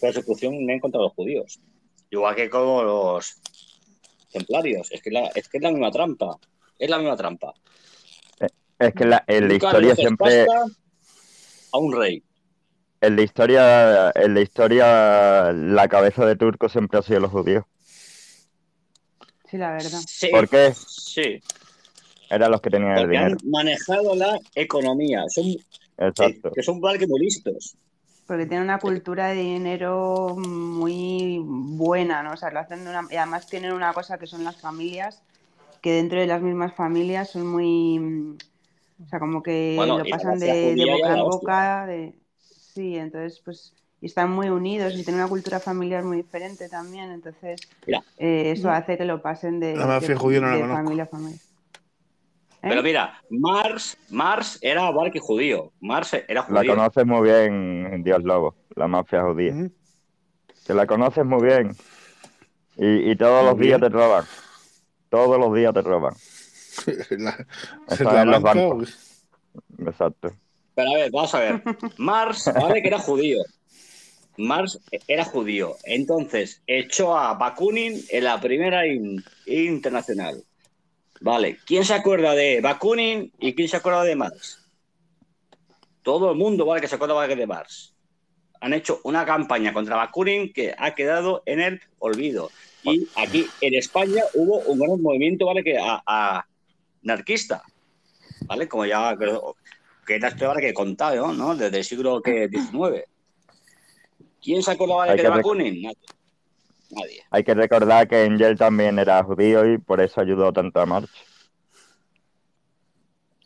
persecución 0.00 0.54
en 0.68 0.80
contra 0.80 0.98
de 1.00 1.04
los 1.06 1.14
judíos. 1.14 1.58
Igual 2.10 2.34
que 2.36 2.50
como 2.50 2.82
los 2.82 3.34
templarios. 4.32 4.90
Es 4.92 5.00
que, 5.02 5.10
la, 5.10 5.26
es 5.34 5.48
que 5.48 5.58
es 5.58 5.62
la 5.62 5.70
misma 5.70 5.90
trampa. 5.90 6.38
Es 6.78 6.88
la 6.90 6.98
misma 6.98 7.16
trampa. 7.16 7.54
Es 8.78 8.94
que 8.94 9.04
la, 9.06 9.24
en 9.26 9.48
la 9.48 9.54
Nunca 9.54 9.66
historia 9.66 9.94
siempre, 9.96 10.46
pasta 10.46 10.64
a 11.72 11.78
un 11.78 11.92
rey. 11.96 12.22
en 13.00 13.16
la 13.16 13.22
historia, 13.22 14.10
en 14.14 14.34
la 14.34 14.40
historia, 14.40 15.52
la 15.52 15.88
cabeza 15.88 16.26
de 16.26 16.36
turco 16.36 16.68
siempre 16.68 16.98
ha 16.98 17.02
sido 17.02 17.20
los 17.20 17.30
judíos. 17.30 17.64
Sí, 19.50 19.56
la 19.56 19.72
verdad. 19.72 20.04
Sí, 20.06 20.28
¿Por 20.28 20.48
qué? 20.48 20.74
sí. 20.74 21.40
Eran 22.30 22.50
los 22.50 22.60
que 22.60 22.70
tenían 22.70 22.98
el 22.98 23.06
Porque 23.06 23.16
han 23.16 23.38
dinero. 23.38 23.38
manejado 23.44 24.14
la 24.14 24.38
economía. 24.54 25.24
Son, 25.28 25.46
eh, 25.46 25.58
Exacto. 25.98 26.50
que 26.54 26.62
son 26.62 26.80
que 26.98 27.06
muy 27.06 27.20
listos. 27.20 27.76
Porque 28.26 28.46
tiene 28.46 28.62
una 28.62 28.78
cultura 28.78 29.28
de 29.28 29.36
dinero 29.42 30.36
muy 30.36 31.38
buena, 31.42 32.22
¿no? 32.22 32.32
O 32.34 32.36
sea, 32.36 32.50
lo 32.50 32.60
hacen 32.60 32.84
de 32.84 32.90
una... 32.90 33.06
Y 33.10 33.16
además 33.16 33.46
tienen 33.46 33.72
una 33.72 33.92
cosa 33.94 34.18
que 34.18 34.26
son 34.26 34.44
las 34.44 34.60
familias, 34.60 35.22
que 35.80 35.92
dentro 35.92 36.20
de 36.20 36.26
las 36.26 36.42
mismas 36.42 36.74
familias 36.74 37.30
son 37.30 37.46
muy... 37.46 38.36
mm, 38.98 39.02
O 39.04 39.08
sea, 39.08 39.18
como 39.18 39.42
que 39.42 39.74
Bueno, 39.76 39.98
lo 39.98 40.04
la 40.04 40.10
pasan 40.10 40.38
de, 40.38 40.74
boca 40.76 41.08
en 41.08 41.16
la 41.16 41.22
boca. 41.22 41.86
De... 41.86 42.14
Sí, 42.38 42.96
entonces, 42.96 43.40
pues... 43.44 43.74
Y 44.00 44.06
están 44.06 44.30
muy 44.30 44.48
unidos 44.48 44.94
y 44.94 45.02
tienen 45.02 45.16
una 45.16 45.28
cultura 45.28 45.58
familiar 45.58 46.04
muy 46.04 46.18
diferente 46.18 46.68
también. 46.68 47.10
Entonces, 47.10 47.60
eh, 48.16 48.52
eso 48.52 48.70
hace 48.70 48.96
que 48.96 49.04
lo 49.04 49.20
pasen 49.20 49.58
de, 49.58 49.74
La 49.74 49.86
mafia 49.86 50.10
de- 50.10 50.14
judía 50.14 50.40
no 50.40 50.46
la 50.50 50.56
de 50.56 50.62
familia 50.68 51.02
a 51.02 51.06
familia. 51.06 51.38
¿Eh? 52.62 52.68
Pero 52.68 52.82
mira, 52.82 53.20
Mars, 53.30 53.96
Mars 54.10 54.58
era 54.62 54.88
barque 54.92 55.18
judío. 55.18 55.72
Mars 55.80 56.12
era 56.14 56.42
La 56.48 56.60
judío. 56.60 56.76
conoces 56.76 57.06
muy 57.06 57.28
bien, 57.28 58.02
Dios 58.04 58.22
Lobo, 58.22 58.54
la 58.76 58.86
mafia 58.86 59.22
judía. 59.22 59.52
Ujú. 59.52 59.72
Que 60.64 60.74
la 60.74 60.86
conoces 60.86 61.24
muy 61.24 61.42
bien. 61.42 61.76
Y, 62.76 63.10
y 63.10 63.16
todos 63.16 63.42
Muy 63.42 63.50
los 63.52 63.58
días 63.60 63.80
te 63.80 63.88
roban. 63.88 64.24
Todos 65.08 65.38
los 65.40 65.52
días 65.54 65.74
te 65.74 65.82
roban. 65.82 66.14
La, 67.10 67.46
la 67.98 68.22
en 68.22 68.30
los 68.30 68.42
banca, 68.42 68.60
bancos. 68.66 69.24
Exacto. 69.78 70.32
Pero 70.74 70.90
a 70.90 70.94
ver, 70.94 71.10
vamos 71.10 71.34
a 71.34 71.40
ver. 71.40 71.62
Mars, 71.96 72.50
vale, 72.60 72.82
que 72.82 72.88
era 72.88 72.98
judío. 72.98 73.38
Mars 74.36 74.78
era 75.08 75.24
judío. 75.24 75.76
Entonces, 75.84 76.62
echó 76.66 77.18
a 77.18 77.34
Bakunin 77.34 78.00
en 78.10 78.24
la 78.24 78.40
primera 78.40 78.86
in- 78.86 79.24
internacional. 79.46 80.44
Vale, 81.20 81.58
¿quién 81.66 81.84
se 81.84 81.94
acuerda 81.94 82.34
de 82.34 82.60
Bakunin 82.60 83.32
y 83.40 83.54
quién 83.54 83.68
se 83.68 83.76
acuerda 83.78 84.04
de 84.04 84.14
Mars? 84.14 84.64
Todo 86.02 86.30
el 86.30 86.36
mundo, 86.38 86.64
vale, 86.64 86.80
que 86.80 86.86
se 86.86 86.94
acuerda 86.94 87.14
vale, 87.14 87.34
de 87.34 87.46
Mars. 87.46 87.94
Han 88.60 88.72
hecho 88.72 89.00
una 89.04 89.24
campaña 89.26 89.72
contra 89.72 89.96
Bakunin 89.96 90.52
que 90.52 90.74
ha 90.78 90.94
quedado 90.94 91.42
en 91.46 91.60
el 91.60 91.80
olvido. 91.98 92.50
Y 92.84 93.08
aquí 93.16 93.46
en 93.60 93.74
España 93.74 94.22
hubo 94.34 94.60
un 94.60 94.78
gran 94.78 95.02
movimiento, 95.02 95.46
vale, 95.46 95.64
que 95.64 95.76
a, 95.76 96.00
a 96.06 96.46
anarquista. 97.04 97.62
¿Vale? 98.46 98.68
Como 98.68 98.86
ya 98.86 99.16
creo 99.16 99.56
que 100.08 100.18
la 100.18 100.30
vale, 100.30 100.60
que 100.62 100.68
he 100.70 100.74
contado, 100.74 101.32
¿no? 101.32 101.54
Desde 101.54 101.78
el 101.78 101.84
siglo 101.84 102.22
que, 102.22 102.48
XIX. 102.48 103.04
¿Quién 104.42 104.62
se 104.62 104.70
acordaba 104.70 105.04
de 105.04 105.10
Hay 105.10 105.16
que 105.16 105.22
que? 105.22 105.28
Nadie. 105.82 105.96
Nadie. 106.90 107.22
Hay 107.30 107.44
que 107.44 107.54
recordar 107.54 108.08
que 108.08 108.24
Engel 108.24 108.56
también 108.56 108.98
era 108.98 109.22
judío 109.22 109.70
y 109.70 109.76
por 109.76 110.00
eso 110.00 110.20
ayudó 110.22 110.52
tanto 110.52 110.80
a 110.80 110.86
March. 110.86 111.10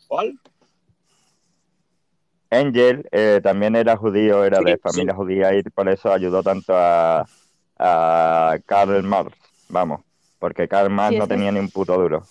¿Cuál? 0.07 0.39
Engel 2.49 3.07
eh, 3.11 3.41
también 3.43 3.75
era 3.75 3.97
judío, 3.97 4.45
era 4.45 4.59
Sí, 4.59 4.65
de 4.65 4.73
sí. 4.73 4.79
familia 4.81 5.13
judía 5.15 5.53
y 5.55 5.63
por 5.63 5.89
eso 5.89 6.13
ayudó 6.13 6.41
tanto 6.43 6.73
a, 6.77 7.25
a 7.77 8.57
Karl 8.65 9.03
Marx. 9.03 9.37
Vamos, 9.67 10.01
porque 10.39 10.67
Karl 10.67 10.89
Marx 10.89 11.15
Sí, 11.15 11.19
no 11.19 11.27
tenía 11.27 11.51
ni 11.51 11.59
un 11.59 11.69
puto 11.69 11.97
duro. 11.97 12.23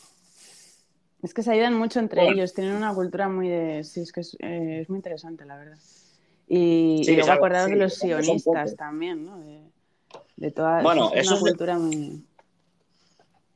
Es 1.23 1.33
que 1.35 1.43
se 1.43 1.53
ayudan 1.53 1.75
mucho 1.79 2.01
entre 2.01 2.23
Bueno. 2.23 2.37
ellos, 2.37 2.53
tienen 2.53 2.75
una 2.75 2.93
cultura 2.95 3.29
muy 3.29 3.49
de... 3.49 3.85
Sí, 3.85 4.01
es 4.01 4.13
que 4.13 4.21
es, 4.21 4.37
eh, 4.41 4.81
es 4.83 4.89
muy 4.89 4.99
interesante, 4.99 5.45
la 5.45 5.57
verdad. 5.57 5.79
Y, 6.49 7.03
Sí, 7.05 7.13
y 7.13 7.17
luego 7.17 7.31
acordaros 7.33 7.67
sí, 7.69 7.73
de 7.73 7.79
los 7.79 7.95
sionistas 7.95 8.77
también, 8.77 9.25
¿no? 9.25 9.39
De, 9.39 9.63
de 10.37 10.51
toda 10.51 10.83
Bueno, 10.83 11.11
es 11.15 11.23
eso 11.23 11.31
una 11.31 11.37
es 11.39 11.45
de- 11.45 11.51
cultura 11.51 11.79
muy... 11.79 12.25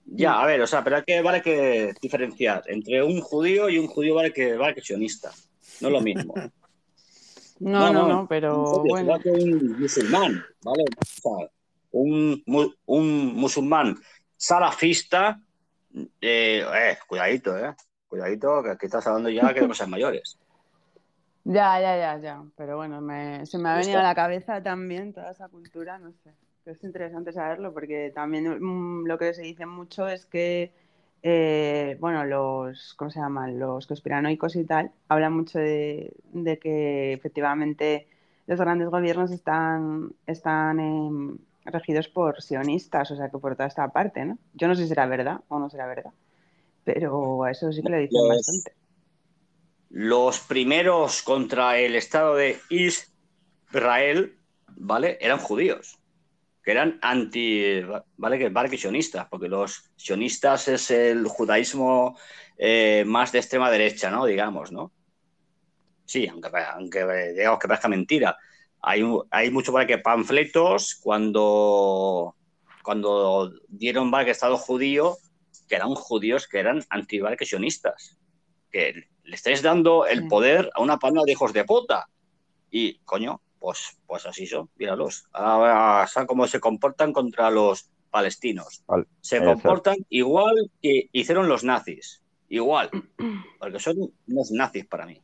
Ya, 0.08 0.40
a 0.40 0.46
ver, 0.46 0.60
o 0.62 0.66
sea, 0.68 0.84
pero 0.84 0.96
hay 0.96 1.02
que, 1.02 1.20
vale 1.20 1.42
que 1.42 1.92
diferenciar 2.00 2.62
entre 2.68 3.02
un 3.02 3.20
judío 3.20 3.68
y 3.68 3.76
un 3.78 3.88
judío 3.88 4.14
vale 4.14 4.32
que, 4.32 4.54
vale 4.54 4.74
que 4.74 4.80
sionista. 4.80 5.32
No 5.80 5.88
es 5.88 5.92
lo 5.92 6.00
mismo. 6.00 6.34
No, 7.58 7.90
no, 7.90 8.06
no, 8.06 8.26
pero 8.28 8.66
serio, 8.66 8.90
bueno. 8.90 9.04
igual 9.16 9.22
que 9.22 9.30
un 9.30 9.80
musulmán, 9.80 10.44
¿vale? 10.62 10.84
O 11.00 11.04
sea, 11.38 11.50
un, 11.92 12.42
un 12.84 13.34
musulmán 13.34 13.96
salafista, 14.36 15.40
eh, 16.20 16.64
eh, 16.74 16.98
cuidadito, 17.08 17.56
¿eh? 17.58 17.74
Cuidadito, 18.08 18.62
que 18.62 18.70
aquí 18.70 18.86
estás 18.86 19.06
hablando 19.06 19.30
ya 19.30 19.52
que 19.54 19.60
de 19.60 19.68
cosas 19.68 19.88
mayores. 19.88 20.38
Ya, 21.44 21.78
ya, 21.80 21.96
ya, 21.96 22.18
ya. 22.20 22.44
Pero 22.56 22.76
bueno, 22.76 23.00
me- 23.00 23.46
se 23.46 23.58
me 23.58 23.68
ha 23.68 23.76
venido 23.76 24.00
a 24.00 24.02
la 24.02 24.14
cabeza 24.14 24.62
también 24.62 25.12
toda 25.12 25.30
esa 25.30 25.48
cultura, 25.48 25.98
no 25.98 26.12
sé. 26.12 26.32
Es 26.64 26.82
interesante 26.82 27.32
saberlo 27.32 27.72
porque 27.72 28.10
también 28.14 28.58
mm, 28.60 29.06
lo 29.06 29.16
que 29.18 29.32
se 29.34 29.42
dice 29.42 29.64
mucho 29.66 30.08
es 30.08 30.26
que, 30.26 30.72
eh, 31.22 31.96
bueno, 32.00 32.24
los, 32.24 32.94
¿cómo 32.94 33.10
se 33.12 33.20
llaman? 33.20 33.58
Los 33.60 33.86
conspiranoicos 33.86 34.56
y 34.56 34.64
tal, 34.64 34.90
hablan 35.08 35.34
mucho 35.34 35.58
de, 35.60 36.12
de 36.32 36.58
que 36.58 37.12
efectivamente 37.12 38.08
los 38.48 38.58
grandes 38.60 38.88
gobiernos 38.88 39.30
están, 39.30 40.12
están 40.26 41.38
regidos 41.66 42.08
por 42.08 42.42
sionistas, 42.42 43.10
o 43.10 43.16
sea, 43.16 43.28
que 43.28 43.38
por 43.38 43.54
toda 43.56 43.68
esta 43.68 43.88
parte, 43.88 44.24
¿no? 44.24 44.38
Yo 44.54 44.68
no 44.68 44.74
sé 44.74 44.82
si 44.84 44.88
será 44.88 45.06
verdad 45.06 45.40
o 45.48 45.58
no 45.58 45.68
será 45.70 45.86
verdad, 45.86 46.12
pero 46.84 47.44
a 47.44 47.50
eso 47.50 47.72
sí 47.72 47.82
que 47.82 47.88
lo 47.90 47.98
dicen 47.98 48.22
Los- 48.22 48.36
bastante. 48.36 48.72
Los 49.90 50.40
primeros 50.40 51.22
contra 51.22 51.78
el 51.78 51.94
Estado 51.96 52.34
de 52.34 52.58
Israel, 52.70 54.36
¿vale? 54.76 55.16
Eran 55.20 55.38
judíos, 55.38 55.98
que 56.62 56.72
eran 56.72 56.98
anti, 57.02 57.80
¿vale? 58.16 58.38
Que, 58.38 58.48
vale 58.48 58.68
que 58.68 58.78
sionistas, 58.78 59.26
porque 59.30 59.48
los 59.48 59.90
sionistas 59.96 60.68
es 60.68 60.90
el 60.90 61.26
judaísmo 61.26 62.18
eh, 62.58 63.04
más 63.06 63.32
de 63.32 63.38
extrema 63.38 63.70
derecha, 63.70 64.10
¿no? 64.10 64.26
Digamos, 64.26 64.72
¿no? 64.72 64.92
Sí, 66.04 66.26
aunque, 66.28 66.48
aunque 66.74 67.32
digamos 67.32 67.58
que 67.58 67.68
parezca 67.68 67.88
mentira. 67.88 68.36
Hay, 68.82 69.02
hay 69.30 69.50
mucho, 69.50 69.72
¿vale? 69.72 69.86
Que 69.86 69.98
panfletos 69.98 70.94
cuando, 71.02 72.34
cuando 72.82 73.52
dieron. 73.68 74.10
Que 74.12 74.30
Estado 74.30 74.56
judío, 74.56 75.16
que 75.68 75.76
eran 75.76 75.94
judíos 75.94 76.46
que 76.46 76.58
eran 76.58 76.84
anti, 76.90 77.20
¿vale? 77.20 77.36
Que 77.36 77.46
sionistas. 77.46 78.18
Que 78.70 79.08
le 79.24 79.34
estáis 79.34 79.62
dando 79.62 80.06
el 80.06 80.22
Sí. 80.22 80.28
poder 80.28 80.70
a 80.74 80.82
una 80.82 80.98
panda 80.98 81.22
de 81.24 81.32
hijos 81.32 81.52
de 81.52 81.64
puta. 81.64 82.08
Y, 82.70 82.98
coño, 83.00 83.40
pues, 83.58 83.98
pues 84.06 84.26
así 84.26 84.46
son, 84.46 84.70
míralos. 84.76 85.24
Ahora 85.32 86.06
cómo 86.26 86.46
se 86.46 86.60
comportan 86.60 87.12
contra 87.12 87.50
los 87.50 87.90
palestinos. 88.10 88.82
Vale, 88.86 89.06
Se 89.20 89.44
comportan 89.44 89.96
igual 90.08 90.70
que 90.80 91.08
hicieron 91.12 91.48
los 91.48 91.64
nazis. 91.64 92.22
Igual. 92.48 92.90
Porque 93.58 93.78
son 93.80 93.96
unos 94.28 94.50
nazis 94.52 94.86
para 94.86 95.06
mí. 95.06 95.20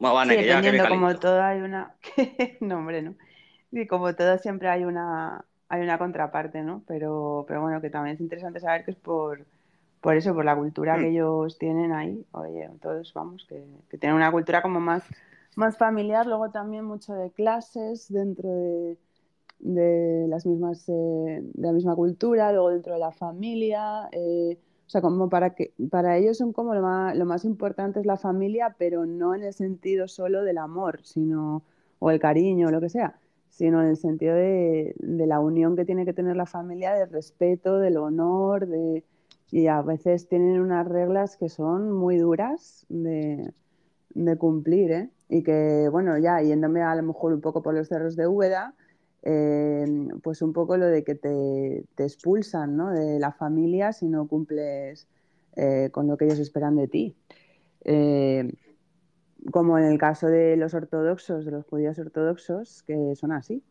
Bueno, 0.00 0.14
Vane, 0.16 0.34
Sí, 0.34 0.38
que 0.38 0.46
ya 0.46 0.62
que 0.62 0.72
me 0.72 0.82
dependiendo, 0.82 0.88
como 0.88 1.14
todo 1.18 1.42
hay 1.42 1.60
una... 1.60 1.94
No, 2.60 2.78
hombre, 2.78 3.02
no. 3.02 3.14
Sí, 3.72 3.86
como 3.86 4.14
todo 4.16 4.38
siempre 4.38 4.68
hay 4.68 4.84
una, 4.84 5.44
hay 5.68 5.82
una 5.82 5.98
contraparte, 5.98 6.62
¿no? 6.62 6.82
Pero, 6.86 7.44
pero 7.48 7.62
bueno, 7.62 7.80
que 7.80 7.90
también 7.90 8.16
es 8.16 8.20
interesante 8.20 8.60
saber 8.60 8.84
que 8.84 8.92
es 8.92 8.96
por, 8.98 9.46
por 10.00 10.16
eso, 10.16 10.34
por 10.34 10.44
la 10.44 10.56
cultura 10.56 10.96
Hmm. 10.96 11.00
que 11.00 11.08
ellos 11.10 11.58
tienen 11.58 11.92
ahí. 11.92 12.26
Oye, 12.32 12.70
todos, 12.82 13.12
vamos, 13.14 13.46
que, 13.48 13.64
que 13.90 13.98
tienen 13.98 14.16
una 14.16 14.32
cultura 14.32 14.62
como 14.62 14.80
más, 14.80 15.04
más 15.56 15.76
familiar, 15.78 16.26
luego 16.26 16.50
también 16.50 16.84
mucho 16.84 17.14
de 17.14 17.30
clases 17.32 18.12
dentro 18.12 18.48
de, 18.50 18.98
de 19.60 20.26
las 20.28 20.46
mismas, 20.46 20.88
eh, 20.88 20.92
de 21.42 21.66
la 21.66 21.72
misma 21.72 21.94
cultura, 21.96 22.52
luego 22.52 22.70
dentro 22.70 22.94
de 22.94 23.00
la 23.00 23.12
familia. 23.12 24.08
eh, 24.12 24.58
o 24.90 24.92
sea, 24.92 25.02
como 25.02 25.28
para 25.28 25.54
que 25.54 25.72
para 25.88 26.16
ellos 26.16 26.38
son 26.38 26.52
como 26.52 26.74
lo 26.74 26.82
más, 26.82 27.16
lo 27.16 27.24
más 27.24 27.44
importante 27.44 28.00
es 28.00 28.06
la 28.06 28.16
familia, 28.16 28.74
pero 28.76 29.06
no 29.06 29.36
en 29.36 29.44
el 29.44 29.54
sentido 29.54 30.08
solo 30.08 30.42
del 30.42 30.58
amor, 30.58 30.98
sino, 31.04 31.62
o 32.00 32.10
el 32.10 32.18
cariño, 32.18 32.66
o 32.66 32.70
lo 32.72 32.80
que 32.80 32.88
sea, 32.88 33.20
sino 33.50 33.80
en 33.82 33.88
el 33.90 33.96
sentido 33.96 34.34
de, 34.34 34.96
de 34.98 35.26
la 35.28 35.38
unión 35.38 35.76
que 35.76 35.84
tiene 35.84 36.04
que 36.04 36.12
tener 36.12 36.34
la 36.34 36.44
familia, 36.46 36.92
del 36.92 37.08
respeto, 37.08 37.78
del 37.78 37.98
honor, 37.98 38.66
de, 38.66 39.04
y 39.52 39.68
a 39.68 39.80
veces 39.82 40.26
tienen 40.26 40.60
unas 40.60 40.88
reglas 40.88 41.36
que 41.36 41.48
son 41.48 41.92
muy 41.92 42.18
duras 42.18 42.84
de, 42.88 43.52
de 44.14 44.36
cumplir, 44.38 44.90
¿eh? 44.90 45.10
Y 45.28 45.44
que, 45.44 45.88
bueno, 45.88 46.18
ya 46.18 46.42
yéndome 46.42 46.82
a 46.82 46.96
lo 46.96 47.04
mejor 47.04 47.32
un 47.32 47.40
poco 47.40 47.62
por 47.62 47.74
los 47.74 47.86
cerros 47.86 48.16
de 48.16 48.26
Úbeda, 48.26 48.74
eh, 49.22 49.86
pues 50.22 50.42
un 50.42 50.52
poco 50.52 50.76
lo 50.76 50.86
de 50.86 51.04
que 51.04 51.14
te, 51.14 51.84
te 51.94 52.04
expulsan 52.04 52.76
¿no? 52.76 52.90
de 52.90 53.18
la 53.18 53.32
familia 53.32 53.92
si 53.92 54.06
no 54.06 54.26
cumples 54.28 55.06
eh, 55.56 55.90
con 55.92 56.06
lo 56.06 56.16
que 56.16 56.24
ellos 56.26 56.38
esperan 56.38 56.76
de 56.76 56.88
ti. 56.88 57.16
Eh, 57.84 58.52
como 59.50 59.78
en 59.78 59.84
el 59.84 59.98
caso 59.98 60.26
de 60.26 60.56
los 60.56 60.74
ortodoxos, 60.74 61.44
de 61.44 61.50
los 61.50 61.64
judíos 61.66 61.98
ortodoxos, 61.98 62.82
que 62.82 63.14
son 63.16 63.32
así. 63.32 63.62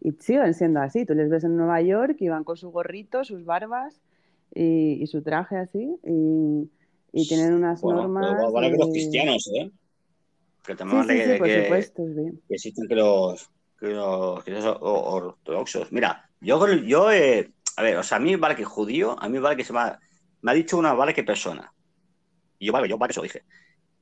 y 0.00 0.12
siguen 0.12 0.54
siendo 0.54 0.80
así. 0.80 1.04
Tú 1.04 1.14
les 1.14 1.28
ves 1.28 1.44
en 1.44 1.56
Nueva 1.56 1.80
York 1.82 2.16
y 2.20 2.28
van 2.28 2.44
con 2.44 2.56
su 2.56 2.70
gorrito, 2.70 3.24
sus 3.24 3.44
barbas 3.44 4.00
y, 4.54 5.02
y 5.02 5.06
su 5.08 5.22
traje 5.22 5.56
así 5.56 5.96
y, 6.04 6.70
y 7.12 7.28
tienen 7.28 7.54
unas 7.54 7.82
Bueno, 7.82 8.02
normas. 8.08 8.52
que 8.70 8.76
los 8.78 8.88
cristianos, 8.90 9.50
¿eh? 9.54 9.70
Que 10.64 10.74
también 10.76 11.04
sí, 11.04 11.38
por 11.38 11.46
que- 11.48 11.62
supuesto, 11.64 12.02
que 12.46 12.54
existen 12.54 12.86
que 12.86 12.94
los, 12.94 13.50
que 13.78 13.88
los 13.88 14.42
cristianos 14.42 14.76
ortodoxos. 14.80 15.92
Mira, 15.92 16.28
yo, 16.40 16.66
yo 16.74 17.10
eh, 17.10 17.52
a 17.78 17.82
ver, 17.82 17.96
o 17.96 18.02
sea, 18.02 18.16
a 18.16 18.20
mí 18.20 18.34
vale 18.34 18.56
que 18.56 18.64
judío, 18.64 19.16
a 19.20 19.28
mí 19.28 19.38
vale 19.38 19.56
que 19.56 19.64
se 19.64 19.72
me 19.72 19.78
ha, 19.78 20.00
me 20.42 20.50
ha 20.50 20.54
dicho 20.54 20.76
una 20.76 20.94
vale 20.94 21.14
que 21.14 21.22
persona. 21.22 21.72
Y 22.58 22.66
yo 22.66 22.72
vale, 22.72 22.88
yo 22.88 22.98
vale 22.98 23.10
que 23.10 23.12
eso 23.12 23.22
dije. 23.22 23.44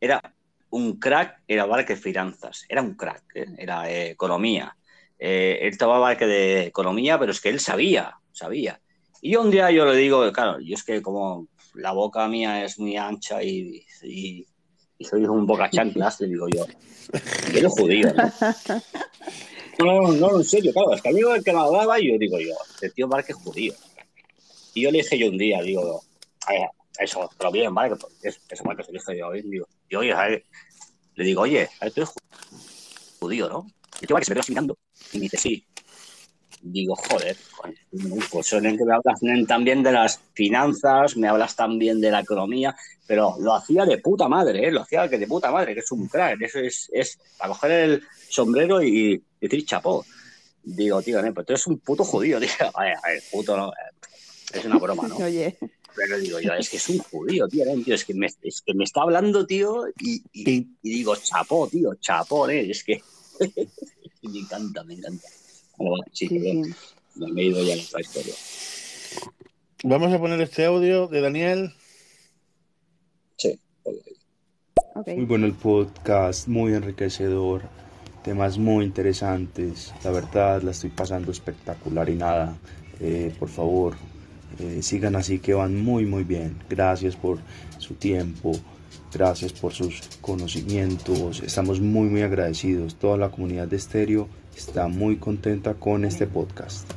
Era 0.01 0.35
un 0.71 0.99
crack, 0.99 1.43
era 1.47 1.67
vale 1.67 1.85
que 1.85 1.95
finanzas, 1.95 2.65
era 2.71 2.81
un 2.81 2.95
crack, 2.95 3.25
¿eh? 3.35 3.47
era 3.59 3.91
eh, 3.91 4.11
economía. 4.11 4.75
Eh, 5.19 5.59
él 5.61 5.69
estaba 5.69 5.99
vale 5.99 6.17
que 6.17 6.27
de 6.27 6.67
economía, 6.67 7.19
pero 7.19 7.33
es 7.33 7.41
que 7.41 7.51
él 7.51 7.61
sabía, 7.61 8.15
sabía. 8.33 8.81
Y 9.21 9.33
yo 9.33 9.43
un 9.43 9.51
día 9.51 9.71
yo 9.71 9.85
le 9.85 9.97
digo, 9.97 10.33
claro, 10.33 10.59
yo 10.59 10.75
es 10.75 10.83
que 10.83 11.03
como 11.03 11.49
la 11.75 11.93
boca 11.93 12.27
mía 12.29 12.65
es 12.65 12.79
muy 12.79 12.97
ancha 12.97 13.43
y, 13.43 13.85
y, 14.03 14.47
y 14.97 15.05
soy 15.05 15.25
un 15.25 15.47
boca 15.47 15.69
chanclas, 15.69 16.21
le 16.23 16.29
digo 16.29 16.49
yo, 16.49 16.65
eres 17.53 17.73
judío, 17.73 18.15
¿no? 18.15 18.25
No, 19.79 20.13
no, 20.13 20.37
en 20.39 20.45
serio, 20.45 20.73
claro, 20.73 20.95
es 20.95 21.03
que 21.03 21.09
a 21.09 21.13
mí 21.13 21.21
el 21.21 21.45
que 21.45 21.53
me 21.53 21.59
hablaba 21.61 22.01
y 22.01 22.11
yo 22.13 22.19
digo 22.19 22.39
yo, 22.39 22.55
este 22.75 22.91
tío 22.91 23.09
que 23.27 23.33
es 23.33 23.39
judío. 23.39 23.75
Y 24.75 24.83
yo 24.83 24.91
le 24.91 24.99
dije 24.99 25.19
yo 25.19 25.29
un 25.29 25.39
día, 25.39 25.61
digo, 25.63 26.03
"Ay, 26.47 26.59
eso, 26.99 27.29
pero 27.37 27.51
bien, 27.51 27.75
vale, 27.75 27.95
eso 28.23 28.65
vale 28.65 28.77
que 28.79 28.85
se 28.85 28.93
lo 28.93 28.99
dije 28.99 29.19
yo 29.19 29.33
digo, 29.33 29.69
y 29.89 29.95
oye, 29.97 30.15
le 31.15 31.25
digo, 31.25 31.43
oye, 31.43 31.69
tú 31.81 32.01
eres 32.01 32.09
ju- 32.09 33.19
judío, 33.21 33.49
¿no? 33.49 33.67
El 34.01 34.07
tío 34.07 34.17
que 34.17 34.25
se 34.25 34.31
me 34.35 34.41
quedó 34.41 34.45
mirando 34.49 34.79
y 35.13 35.17
me 35.19 35.23
dice, 35.25 35.37
sí. 35.37 35.67
Digo, 36.69 36.97
joder, 36.97 37.37
pues 38.31 38.47
suelen 38.49 38.77
que 38.77 38.85
me 38.85 38.93
hablas 38.95 39.21
también 39.47 39.83
de 39.85 39.93
las 39.93 40.21
finanzas, 40.35 41.17
me 41.17 41.29
hablas 41.29 41.55
también 41.55 42.01
de 42.01 42.11
la 42.11 42.21
economía, 42.21 42.75
pero 43.07 43.37
lo 43.39 43.55
hacía 43.55 43.85
de 43.85 43.99
puta 43.99 44.29
madre, 44.29 44.67
¿eh? 44.67 44.73
lo 44.73 44.83
hacía 44.83 45.09
que 45.09 45.17
de 45.17 45.29
puta 45.29 45.53
madre, 45.53 45.75
que 45.75 45.81
es 45.81 45.93
un 45.93 46.09
crack, 46.09 46.43
eso 46.43 46.59
es, 46.59 46.91
es 46.93 47.19
para 47.39 47.51
coger 47.51 47.71
el 47.71 48.03
sombrero 48.29 48.83
y 48.83 49.23
decir 49.41 49.65
chapó. 49.65 50.05
Digo, 50.65 51.01
tío, 51.03 51.23
¿no? 51.23 51.33
pues 51.33 51.47
tú 51.47 51.53
eres 51.53 51.67
un 51.69 51.79
puto 51.79 52.03
judío, 52.03 52.41
tío. 52.41 52.49
A 52.75 52.83
ver, 52.83 52.95
a 53.01 53.09
ver, 53.11 53.23
puto 53.31 53.57
no, 53.57 53.73
es 54.53 54.65
una 54.65 54.79
broma, 54.79 55.07
¿no? 55.07 55.17
Oye, 55.25 55.57
Pero 55.95 56.19
digo 56.19 56.41
yo, 56.41 56.53
es 56.55 56.69
que 56.69 56.79
es 56.79 56.89
un 56.89 56.99
judío, 56.99 57.47
tío, 57.47 57.65
¿eh? 57.65 57.81
tío 57.85 57.95
es, 57.95 58.05
que 58.05 58.13
me, 58.15 58.27
es 58.43 58.61
que 58.61 58.75
me 58.75 58.83
está 58.83 59.03
hablando, 59.03 59.47
tío, 59.47 59.85
y, 60.01 60.17
y, 60.33 60.51
Y- 60.51 60.69
y 60.83 60.91
digo, 60.91 61.15
chapó, 61.15 61.69
tío, 61.69 61.95
chapó, 62.01 62.49
¿eh? 62.51 62.69
Es 62.73 62.83
que 62.83 63.01
me 64.23 64.41
encanta, 64.41 64.83
me 64.83 64.95
encanta. 64.95 65.29
Bueno, 65.77 65.91
bueno, 65.91 66.05
sí, 66.13 66.27
sí, 66.29 66.39
perdón, 66.39 66.65
sí. 66.65 67.33
me 67.33 67.43
he 67.43 67.45
ido 67.45 67.63
ya 67.63 67.75
en 67.75 67.81
otra 67.81 68.01
historia. 68.01 68.35
Vamos 69.85 70.13
a 70.13 70.19
poner 70.19 70.41
este 70.41 70.65
audio 70.65 71.07
de 71.07 71.21
Daniel. 71.21 71.73
Sí. 73.37 73.59
Muy 75.07 75.25
bueno 75.27 75.47
el 75.47 75.53
podcast, 75.53 76.49
muy 76.49 76.73
enriquecedor, 76.73 77.63
temas 78.25 78.59
muy 78.59 78.85
interesantes. 78.87 79.93
La 80.03 80.11
verdad, 80.11 80.63
la 80.63 80.71
estoy 80.71 80.91
pasando 80.91 81.31
espectacular 81.31 82.09
y 82.09 82.15
nada. 82.15 82.57
eh, 83.01 83.35
por 83.39 83.51
favor, 83.51 83.95
eh, 84.59 84.83
sigan 84.83 85.17
así 85.17 85.39
que 85.39 85.53
van 85.55 85.77
muy, 85.77 86.07
muy 86.07 86.25
bien. 86.25 86.57
Gracias 86.71 87.15
por 87.15 87.39
su 87.79 87.95
tiempo, 87.95 88.53
gracias 89.13 89.53
por 89.53 89.75
sus 89.75 90.01
conocimientos. 90.23 91.41
Estamos 91.43 91.81
muy, 91.81 92.09
muy 92.09 92.23
agradecidos. 92.23 92.95
Toda 92.97 93.19
la 93.19 93.31
comunidad 93.31 93.69
de 93.69 93.77
Estéreo 93.77 94.29
está 94.57 94.89
muy 94.89 95.17
contenta 95.17 95.75
con 95.75 96.05
este 96.05 96.27
podcast. 96.27 96.89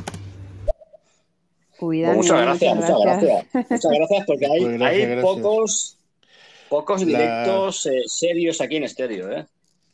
Uy, 1.82 2.04
Pues 2.04 2.16
muchas 2.18 2.42
gracias, 2.42 2.76
muchas 2.76 2.98
gracias. 3.02 3.46
Muchas 3.54 3.92
gracias 3.92 4.26
porque 4.28 4.46
hay, 4.46 4.62
Pues 4.64 4.78
gracias, 4.78 4.92
hay 4.92 5.02
gracias. 5.16 5.22
pocos, 5.24 5.98
pocos 6.70 7.02
La- 7.06 7.06
directos 7.08 7.86
eh, 7.86 8.02
serios 8.06 8.60
aquí 8.62 8.76
en 8.78 8.84
estéreo, 8.84 9.32
¿eh? 9.32 9.46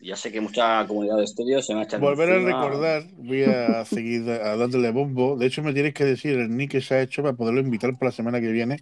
Ya 0.01 0.15
sé 0.15 0.31
que 0.31 0.41
mucha 0.41 0.85
comunidad 0.87 1.17
de 1.17 1.23
estéreo 1.23 1.61
se 1.61 1.73
me 1.73 1.81
ha 1.81 1.83
echado 1.83 2.01
Volver 2.01 2.29
a 2.29 2.39
recordar, 2.39 3.03
voy 3.17 3.43
a 3.43 3.85
seguir 3.85 4.29
a 4.29 4.55
dándole 4.57 4.91
bombo. 4.91 5.35
De 5.37 5.45
hecho, 5.47 5.63
me 5.63 5.73
tienes 5.73 5.93
que 5.93 6.05
decir 6.05 6.37
el 6.37 6.55
nick 6.55 6.71
que 6.71 6.81
se 6.81 6.95
ha 6.95 7.01
hecho 7.01 7.21
para 7.23 7.33
poderlo 7.35 7.59
invitar 7.61 7.93
para 7.97 8.09
la 8.09 8.15
semana 8.15 8.41
que 8.41 8.47
viene. 8.51 8.77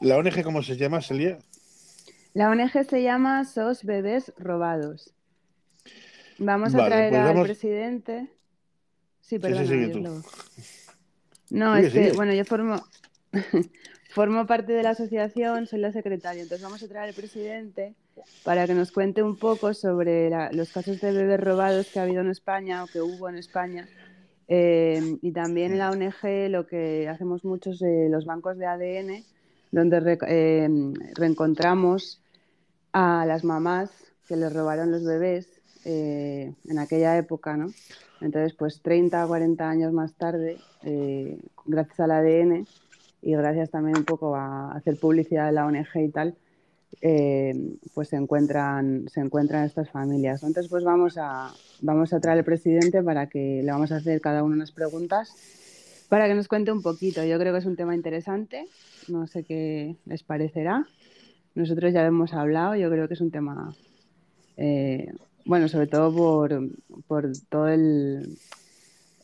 La 0.00 0.16
ONG, 0.16 0.42
¿cómo 0.42 0.62
se 0.62 0.76
llama, 0.76 1.00
Celia? 1.02 1.38
La 2.34 2.50
ONG 2.50 2.84
se 2.88 3.02
llama 3.02 3.44
SOS 3.44 3.84
Bebés 3.84 4.32
Robados. 4.38 5.12
Vamos 6.38 6.74
a 6.74 6.78
Vale, 6.78 6.88
traer 6.90 7.10
pues 7.10 7.20
al 7.20 7.26
vamos- 7.28 7.46
presidente. 7.46 8.28
Sí, 9.20 9.38
lo- 9.38 10.22
No, 11.50 11.76
es 11.76 11.92
que, 11.92 12.12
bueno, 12.12 12.32
yo 12.32 12.44
formo, 12.44 12.76
formo 14.10 14.46
parte 14.46 14.72
de 14.72 14.82
la 14.82 14.90
asociación, 14.90 15.66
soy 15.66 15.80
la 15.80 15.92
secretaria, 15.92 16.42
entonces 16.42 16.62
vamos 16.64 16.82
a 16.82 16.88
traer 16.88 17.08
al 17.08 17.14
presidente 17.14 17.94
para 18.44 18.66
que 18.66 18.74
nos 18.74 18.92
cuente 18.92 19.22
un 19.22 19.36
poco 19.36 19.74
sobre 19.74 20.30
la- 20.30 20.50
los 20.52 20.70
casos 20.72 21.00
de 21.00 21.12
bebés 21.12 21.40
robados 21.40 21.88
que 21.88 21.98
ha 21.98 22.02
habido 22.02 22.20
en 22.20 22.30
España 22.30 22.84
o 22.84 22.86
que 22.86 23.00
hubo 23.00 23.28
en 23.28 23.36
España. 23.36 23.88
Eh, 24.48 25.18
y 25.22 25.32
también 25.32 25.72
en 25.72 25.78
la 25.78 25.90
ONG 25.90 26.48
lo 26.50 26.66
que 26.66 27.08
hacemos 27.08 27.44
mucho 27.44 27.70
es 27.70 27.82
eh, 27.82 28.06
los 28.10 28.24
bancos 28.26 28.56
de 28.58 28.66
ADN, 28.66 29.24
donde 29.72 29.98
re- 30.00 30.18
eh, 30.28 30.68
reencontramos 31.16 32.22
a 32.92 33.24
las 33.26 33.42
mamás 33.42 33.90
que 34.28 34.36
les 34.36 34.52
robaron 34.52 34.90
los 34.92 35.04
bebés 35.04 35.55
eh, 35.88 36.52
en 36.68 36.78
aquella 36.80 37.16
época, 37.16 37.56
¿no? 37.56 37.68
Entonces, 38.20 38.54
pues 38.54 38.82
30 38.82 39.24
o 39.24 39.28
40 39.28 39.68
años 39.68 39.92
más 39.92 40.14
tarde, 40.14 40.58
eh, 40.82 41.38
gracias 41.64 42.00
al 42.00 42.10
ADN 42.10 42.66
y 43.22 43.32
gracias 43.32 43.70
también 43.70 43.96
un 43.96 44.04
poco 44.04 44.34
a 44.34 44.72
hacer 44.72 44.98
publicidad 44.98 45.46
de 45.46 45.52
la 45.52 45.64
ONG 45.64 45.86
y 45.94 46.08
tal, 46.08 46.34
eh, 47.02 47.54
pues 47.94 48.08
se 48.08 48.16
encuentran, 48.16 49.08
se 49.08 49.20
encuentran 49.20 49.64
estas 49.64 49.88
familias. 49.90 50.42
Entonces, 50.42 50.68
pues 50.68 50.82
vamos 50.82 51.18
a, 51.18 51.52
vamos 51.82 52.12
a 52.12 52.18
traer 52.18 52.38
al 52.38 52.44
presidente 52.44 53.00
para 53.04 53.28
que 53.28 53.62
le 53.62 53.70
vamos 53.70 53.92
a 53.92 53.96
hacer 53.96 54.20
cada 54.20 54.42
uno 54.42 54.56
unas 54.56 54.72
preguntas 54.72 55.34
para 56.08 56.26
que 56.26 56.34
nos 56.34 56.48
cuente 56.48 56.72
un 56.72 56.82
poquito. 56.82 57.24
Yo 57.24 57.38
creo 57.38 57.52
que 57.52 57.60
es 57.60 57.66
un 57.66 57.76
tema 57.76 57.94
interesante, 57.94 58.66
no 59.06 59.28
sé 59.28 59.44
qué 59.44 59.96
les 60.04 60.24
parecerá. 60.24 60.84
Nosotros 61.54 61.92
ya 61.92 62.04
hemos 62.04 62.34
hablado, 62.34 62.74
yo 62.74 62.90
creo 62.90 63.06
que 63.06 63.14
es 63.14 63.20
un 63.20 63.30
tema, 63.30 63.74
eh, 64.56 65.12
bueno, 65.46 65.68
sobre 65.68 65.86
todo 65.86 66.12
por, 66.12 66.60
por 67.06 67.32
todo 67.48 67.68
el... 67.68 68.36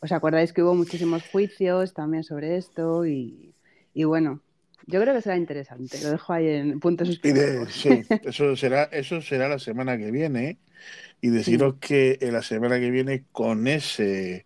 ¿Os 0.01 0.11
acordáis 0.11 0.51
que 0.51 0.63
hubo 0.63 0.73
muchísimos 0.73 1.23
juicios 1.31 1.93
también 1.93 2.23
sobre 2.23 2.57
esto? 2.57 3.05
Y, 3.05 3.53
y 3.93 4.03
bueno, 4.05 4.41
yo 4.87 4.99
creo 5.01 5.13
que 5.13 5.21
será 5.21 5.37
interesante. 5.37 6.01
Lo 6.01 6.11
dejo 6.11 6.33
ahí 6.33 6.47
en 6.47 6.79
puntos 6.79 7.07
suspensivos. 7.07 7.73
sí, 7.73 7.89
eso 8.23 8.55
será, 8.55 8.83
eso 8.85 9.21
será 9.21 9.47
la 9.47 9.59
semana 9.59 9.97
que 9.97 10.11
viene. 10.11 10.57
Y 11.21 11.29
deciros 11.29 11.75
que 11.79 12.17
en 12.21 12.33
la 12.33 12.41
semana 12.41 12.79
que 12.79 12.91
viene, 12.91 13.23
con 13.31 13.67
ese 13.67 14.45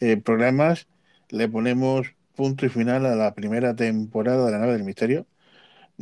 eh, 0.00 0.16
programas, 0.18 0.86
le 1.30 1.48
ponemos 1.48 2.06
punto 2.36 2.66
y 2.66 2.68
final 2.68 3.06
a 3.06 3.16
la 3.16 3.34
primera 3.34 3.74
temporada 3.74 4.46
de 4.46 4.52
la 4.52 4.58
nave 4.58 4.72
del 4.74 4.84
misterio. 4.84 5.26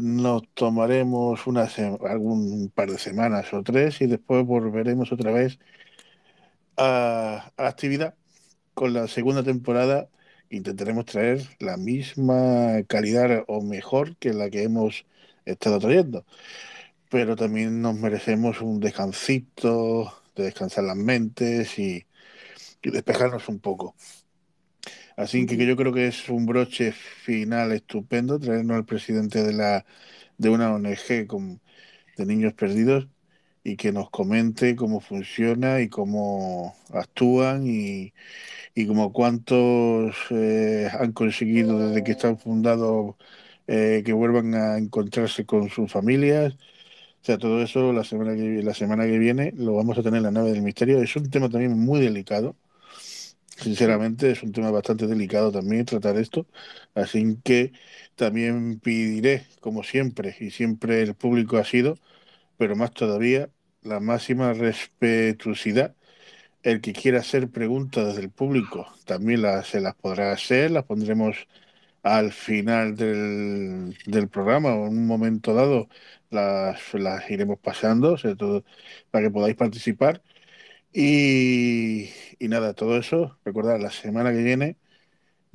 Nos 0.01 0.43
tomaremos 0.55 1.47
una 1.47 1.69
algún 2.09 2.71
par 2.75 2.91
de 2.91 2.99
semanas 2.99 3.53
o 3.53 3.63
tres 3.63 4.01
y 4.01 4.07
después 4.07 4.47
volveremos 4.47 5.13
otra 5.13 5.31
vez 5.33 5.59
a, 6.77 7.53
a 7.57 7.67
actividad 7.69 8.15
con 8.75 8.95
la 8.95 9.09
segunda 9.09 9.43
temporada. 9.43 10.09
Intentaremos 10.51 11.05
traer 11.07 11.43
la 11.61 11.77
misma 11.77 12.83
calidad 12.89 13.45
o 13.49 13.63
mejor 13.63 14.17
que 14.17 14.33
la 14.33 14.51
que 14.51 14.63
hemos 14.65 15.07
estado 15.45 15.79
trayendo. 15.81 16.25
Pero 17.11 17.37
también 17.37 17.83
nos 17.83 17.95
merecemos 17.97 18.61
un 18.63 18.81
descansito, 18.81 20.13
de 20.37 20.45
descansar 20.45 20.85
las 20.85 20.97
mentes 20.97 21.79
y 21.79 22.07
despejarnos 22.83 23.49
un 23.49 23.61
poco. 23.61 23.95
Así 25.21 25.45
que, 25.47 25.57
yo 25.66 25.77
creo 25.77 25.93
que 25.93 26.07
es 26.07 26.29
un 26.31 26.47
broche 26.47 26.93
final 26.93 27.73
estupendo 27.73 28.39
traernos 28.41 28.77
al 28.77 28.87
presidente 28.87 29.43
de 29.43 29.53
la 29.53 29.85
de 30.39 30.49
una 30.51 30.75
ONG 30.75 31.29
de 32.16 32.27
niños 32.27 32.55
perdidos 32.55 33.09
y 33.64 33.77
que 33.77 33.93
nos 33.93 34.11
comente 34.11 34.77
cómo 34.77 35.01
funciona 35.01 35.81
y 35.83 35.89
cómo 35.89 36.77
actúan 36.93 37.66
y, 37.66 38.14
y 38.75 38.87
como 38.87 39.12
cuántos 39.12 40.16
eh, 40.31 40.89
han 41.01 41.12
conseguido 41.12 41.79
desde 41.89 42.05
que 42.05 42.12
están 42.12 42.39
fundados 42.39 43.16
eh, 43.66 44.03
que 44.05 44.12
vuelvan 44.14 44.55
a 44.55 44.79
encontrarse 44.79 45.47
con 45.47 45.71
sus 45.71 45.93
familias. 45.93 46.55
O 47.23 47.25
sea, 47.27 47.39
todo 47.39 47.62
eso 47.62 47.93
la 47.93 48.05
semana 48.05 48.35
que, 48.37 48.62
la 48.62 48.75
semana 48.75 49.05
que 49.07 49.18
viene 49.18 49.53
lo 49.57 49.75
vamos 49.77 49.99
a 49.99 50.03
tener 50.03 50.18
en 50.18 50.25
la 50.25 50.33
nave 50.33 50.53
del 50.53 50.62
misterio. 50.62 51.03
Es 51.03 51.16
un 51.16 51.31
tema 51.31 51.49
también 51.51 51.79
muy 51.79 52.01
delicado. 52.01 52.57
Sinceramente, 53.61 54.31
es 54.31 54.43
un 54.43 54.53
tema 54.53 54.71
bastante 54.71 55.07
delicado 55.07 55.53
también 55.53 55.85
tratar 55.85 56.17
esto. 56.17 56.47
Así 56.95 57.37
que 57.45 57.73
también 58.15 58.81
pediré, 58.81 59.47
como 59.61 59.83
siempre, 59.83 60.35
y 60.41 60.51
siempre 60.51 61.03
el 61.03 61.15
público 61.15 61.59
ha 61.59 61.65
sido, 61.65 61.97
pero 62.59 62.77
más 62.77 62.93
todavía, 62.93 63.51
la 63.83 64.01
máxima 64.01 64.53
respetuosidad 64.55 65.97
El 66.63 66.81
que 66.83 66.93
quiera 66.95 67.21
hacer 67.21 67.51
preguntas 67.51 68.17
del 68.17 68.31
público 68.31 68.87
también 69.07 69.43
las, 69.43 69.69
se 69.69 69.81
las 69.81 69.95
podrá 69.97 70.33
hacer, 70.33 70.71
las 70.73 70.85
pondremos 70.85 71.49
al 72.03 72.33
final 72.33 72.97
del, 72.97 73.97
del 74.07 74.29
programa 74.29 74.75
o 74.75 74.87
en 74.89 74.99
un 74.99 75.07
momento 75.07 75.55
dado 75.55 75.89
las, 76.31 76.95
las 76.95 77.31
iremos 77.31 77.59
pasando, 77.61 78.17
todo 78.39 78.65
para 79.11 79.27
que 79.27 79.31
podáis 79.33 79.57
participar. 79.57 80.23
Y, 80.93 82.09
nada, 82.41 82.74
todo 82.74 82.97
eso, 82.99 83.38
recordad, 83.45 83.80
la 83.80 83.91
semana 83.91 84.32
que 84.32 84.43
viene 84.43 84.76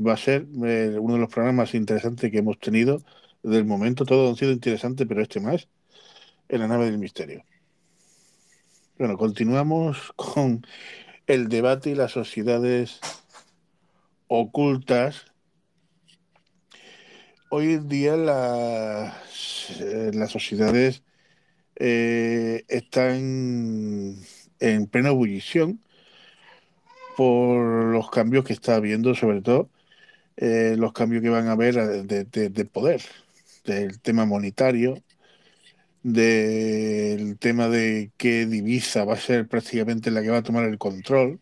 va 0.05 0.13
a 0.13 0.17
ser 0.17 0.47
eh, 0.65 0.97
uno 0.99 1.15
de 1.15 1.19
los 1.19 1.33
programas 1.33 1.73
interesantes 1.73 2.31
que 2.31 2.37
hemos 2.39 2.59
tenido 2.59 3.03
del 3.43 3.65
momento. 3.65 4.05
Todos 4.05 4.29
han 4.29 4.37
sido 4.37 4.51
interesantes, 4.51 5.05
pero 5.07 5.21
este 5.21 5.39
más, 5.39 5.67
en 6.49 6.59
la 6.61 6.67
nave 6.67 6.85
del 6.85 6.99
misterio. 6.99 7.43
Bueno, 8.97 9.17
continuamos 9.17 10.13
con 10.15 10.65
el 11.27 11.49
debate 11.49 11.91
y 11.91 11.95
las 11.95 12.11
sociedades 12.11 12.99
ocultas. 14.27 15.25
Hoy 17.49 17.73
en 17.73 17.89
día 17.89 18.15
las, 18.15 19.81
eh, 19.81 20.11
las 20.13 20.31
sociedades 20.31 21.03
eh, 21.75 22.63
están 22.67 24.17
en 24.59 24.87
plena 24.87 25.09
ebullición 25.09 25.81
por 27.17 27.85
los 27.93 28.09
cambios 28.09 28.43
que 28.45 28.53
está 28.53 28.75
habiendo, 28.75 29.15
sobre 29.15 29.41
todo 29.41 29.69
eh, 30.37 30.75
los 30.77 30.93
cambios 30.93 31.23
que 31.23 31.29
van 31.29 31.47
a 31.47 31.53
haber 31.53 31.77
eh, 31.77 32.03
de, 32.03 32.25
de- 32.25 32.49
de 32.49 32.65
poder, 32.65 33.01
del 33.65 34.01
tema 34.01 34.25
monetario, 34.25 35.03
del 36.03 37.37
tema 37.39 37.67
de 37.69 38.11
qué 38.17 38.45
divisa 38.45 39.05
va 39.05 39.13
a 39.13 39.17
ser 39.17 39.47
prácticamente 39.47 40.11
la 40.11 40.21
que 40.21 40.29
va 40.29 40.37
a 40.37 40.43
tomar 40.43 40.65
el 40.65 40.77
control, 40.77 41.39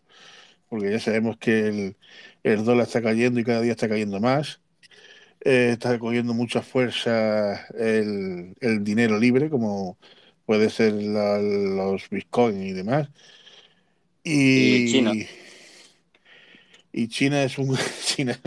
porque 0.68 0.90
ya 0.92 1.00
sabemos 1.00 1.38
que 1.38 1.68
el, 1.68 1.96
el 2.44 2.64
dólar 2.64 2.86
está 2.88 3.02
cayendo 3.02 3.40
y 3.40 3.44
cada 3.44 3.62
día 3.62 3.72
está 3.72 3.88
cayendo 3.88 4.20
más. 4.20 4.60
Eh, 5.44 5.70
está 5.72 5.98
cogiendo 5.98 6.34
mucha 6.34 6.62
fuerza 6.62 7.66
el, 7.76 8.56
el 8.60 8.84
dinero 8.84 9.18
libre, 9.18 9.50
como 9.50 9.98
puede 10.46 10.70
ser 10.70 10.94
la- 10.94 11.40
los 11.40 12.08
bitcoins 12.10 12.64
y 12.66 12.72
demás. 12.72 13.08
Y 14.24 14.84
China. 14.86 15.12
Y, 15.12 15.26
y 16.92 17.08
China 17.08 17.42
es 17.42 17.58
un 17.58 17.76
China, 18.04 18.38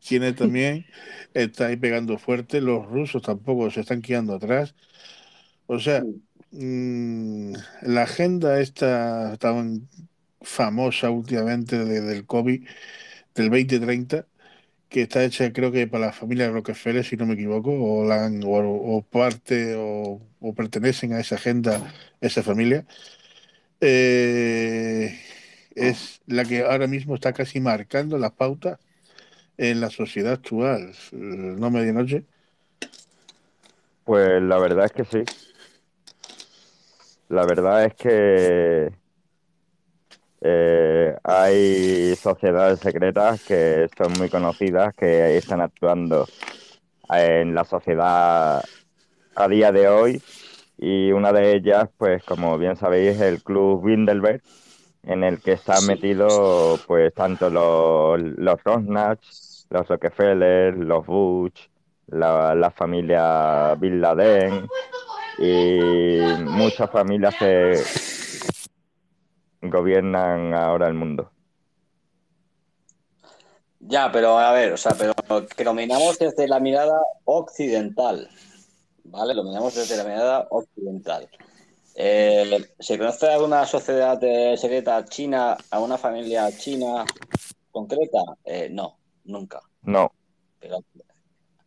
China 0.00 0.34
también 0.34 0.86
está 1.34 1.66
ahí 1.66 1.76
pegando 1.76 2.18
fuerte, 2.18 2.60
los 2.60 2.86
rusos 2.86 3.22
tampoco 3.22 3.70
se 3.70 3.80
están 3.80 4.02
quedando 4.02 4.34
atrás. 4.34 4.74
O 5.66 5.78
sea, 5.80 6.04
mm, 6.52 7.54
la 7.82 8.02
agenda 8.02 8.60
esta 8.60 9.36
tan 9.38 9.88
famosa 10.42 11.10
últimamente 11.10 11.84
de- 11.84 12.00
del 12.02 12.26
COVID 12.26 12.64
del 13.34 13.50
2030, 13.50 14.26
que 14.92 15.02
está 15.02 15.24
hecha 15.24 15.52
creo 15.52 15.72
que 15.72 15.86
para 15.86 16.06
la 16.06 16.12
familia 16.12 16.50
Rockefeller, 16.50 17.04
si 17.04 17.16
no 17.16 17.26
me 17.26 17.34
equivoco, 17.34 17.70
o, 17.72 18.04
o, 18.06 19.02
parte 19.02 19.74
o, 19.74 20.20
o 20.40 20.54
pertenecen 20.54 21.14
a 21.14 21.20
esa 21.20 21.36
agenda, 21.36 21.92
esa 22.20 22.42
familia, 22.42 22.84
eh, 23.80 25.18
es 25.74 26.20
la 26.26 26.44
que 26.44 26.62
ahora 26.62 26.86
mismo 26.86 27.14
está 27.14 27.32
casi 27.32 27.58
marcando 27.60 28.18
las 28.18 28.32
pautas 28.32 28.78
en 29.56 29.80
la 29.80 29.90
sociedad 29.90 30.34
actual. 30.34 30.92
¿No, 31.12 31.70
medianoche? 31.70 32.24
Pues 34.04 34.42
la 34.42 34.58
verdad 34.58 34.86
es 34.86 34.92
que 34.92 35.04
sí. 35.04 35.24
La 37.28 37.46
verdad 37.46 37.86
es 37.86 37.94
que 37.94 38.92
eh, 40.44 41.16
hay 41.24 42.14
sociedades 42.16 42.80
secretas 42.80 43.42
que 43.44 43.88
son 43.96 44.12
muy 44.18 44.28
conocidas, 44.28 44.94
que 44.94 45.36
están 45.36 45.60
actuando 45.60 46.26
en 47.10 47.54
la 47.54 47.64
sociedad 47.64 48.62
a 49.34 49.48
día 49.48 49.72
de 49.72 49.88
hoy 49.88 50.22
y 50.78 51.12
una 51.12 51.32
de 51.32 51.52
ellas, 51.54 51.88
pues 51.96 52.22
como 52.24 52.58
bien 52.58 52.76
sabéis, 52.76 53.16
es 53.16 53.20
el 53.20 53.42
Club 53.42 53.84
Bilderberg, 53.84 54.42
en 55.04 55.24
el 55.24 55.40
que 55.40 55.52
están 55.52 55.80
Sí. 55.80 55.86
metidos 55.86 56.80
pues 56.86 57.12
tanto 57.14 57.50
los, 57.50 58.20
los 58.20 58.62
Rosnach, 58.64 59.20
los 59.70 59.88
Rockefeller, 59.88 60.76
los 60.76 61.06
Bush, 61.06 61.68
la, 62.08 62.54
la 62.54 62.70
familia 62.70 63.74
Bin 63.76 64.00
Laden 64.00 64.66
y 65.38 66.18
muchas 66.44 66.90
familias 66.90 67.34
que 67.36 67.74
gobiernan 69.62 70.52
ahora 70.54 70.88
el 70.88 70.94
mundo. 70.94 71.30
Ya, 73.80 74.10
pero 74.12 74.38
a 74.38 74.52
ver, 74.52 74.72
o 74.72 74.76
sea, 74.76 74.92
pero 74.96 75.12
que 75.56 75.64
lo 75.64 75.74
miramos 75.74 76.18
desde 76.18 76.46
la 76.46 76.60
mirada 76.60 77.00
occidental, 77.24 78.28
¿vale? 79.04 79.34
Lo 79.34 79.42
miramos 79.42 79.74
desde 79.74 79.96
la 79.96 80.04
mirada 80.04 80.46
occidental. 80.50 81.28
Eh, 81.94 82.64
¿se 82.78 82.96
conoce 82.96 83.28
alguna 83.28 83.66
sociedad 83.66 84.18
eh, 84.22 84.56
secreta 84.56 85.04
china, 85.04 85.56
a 85.70 85.80
una 85.80 85.98
familia 85.98 86.48
china 86.56 87.04
concreta? 87.72 88.20
Eh, 88.44 88.68
no, 88.70 88.96
nunca. 89.24 89.60
No, 89.82 90.12
Pero 90.60 90.78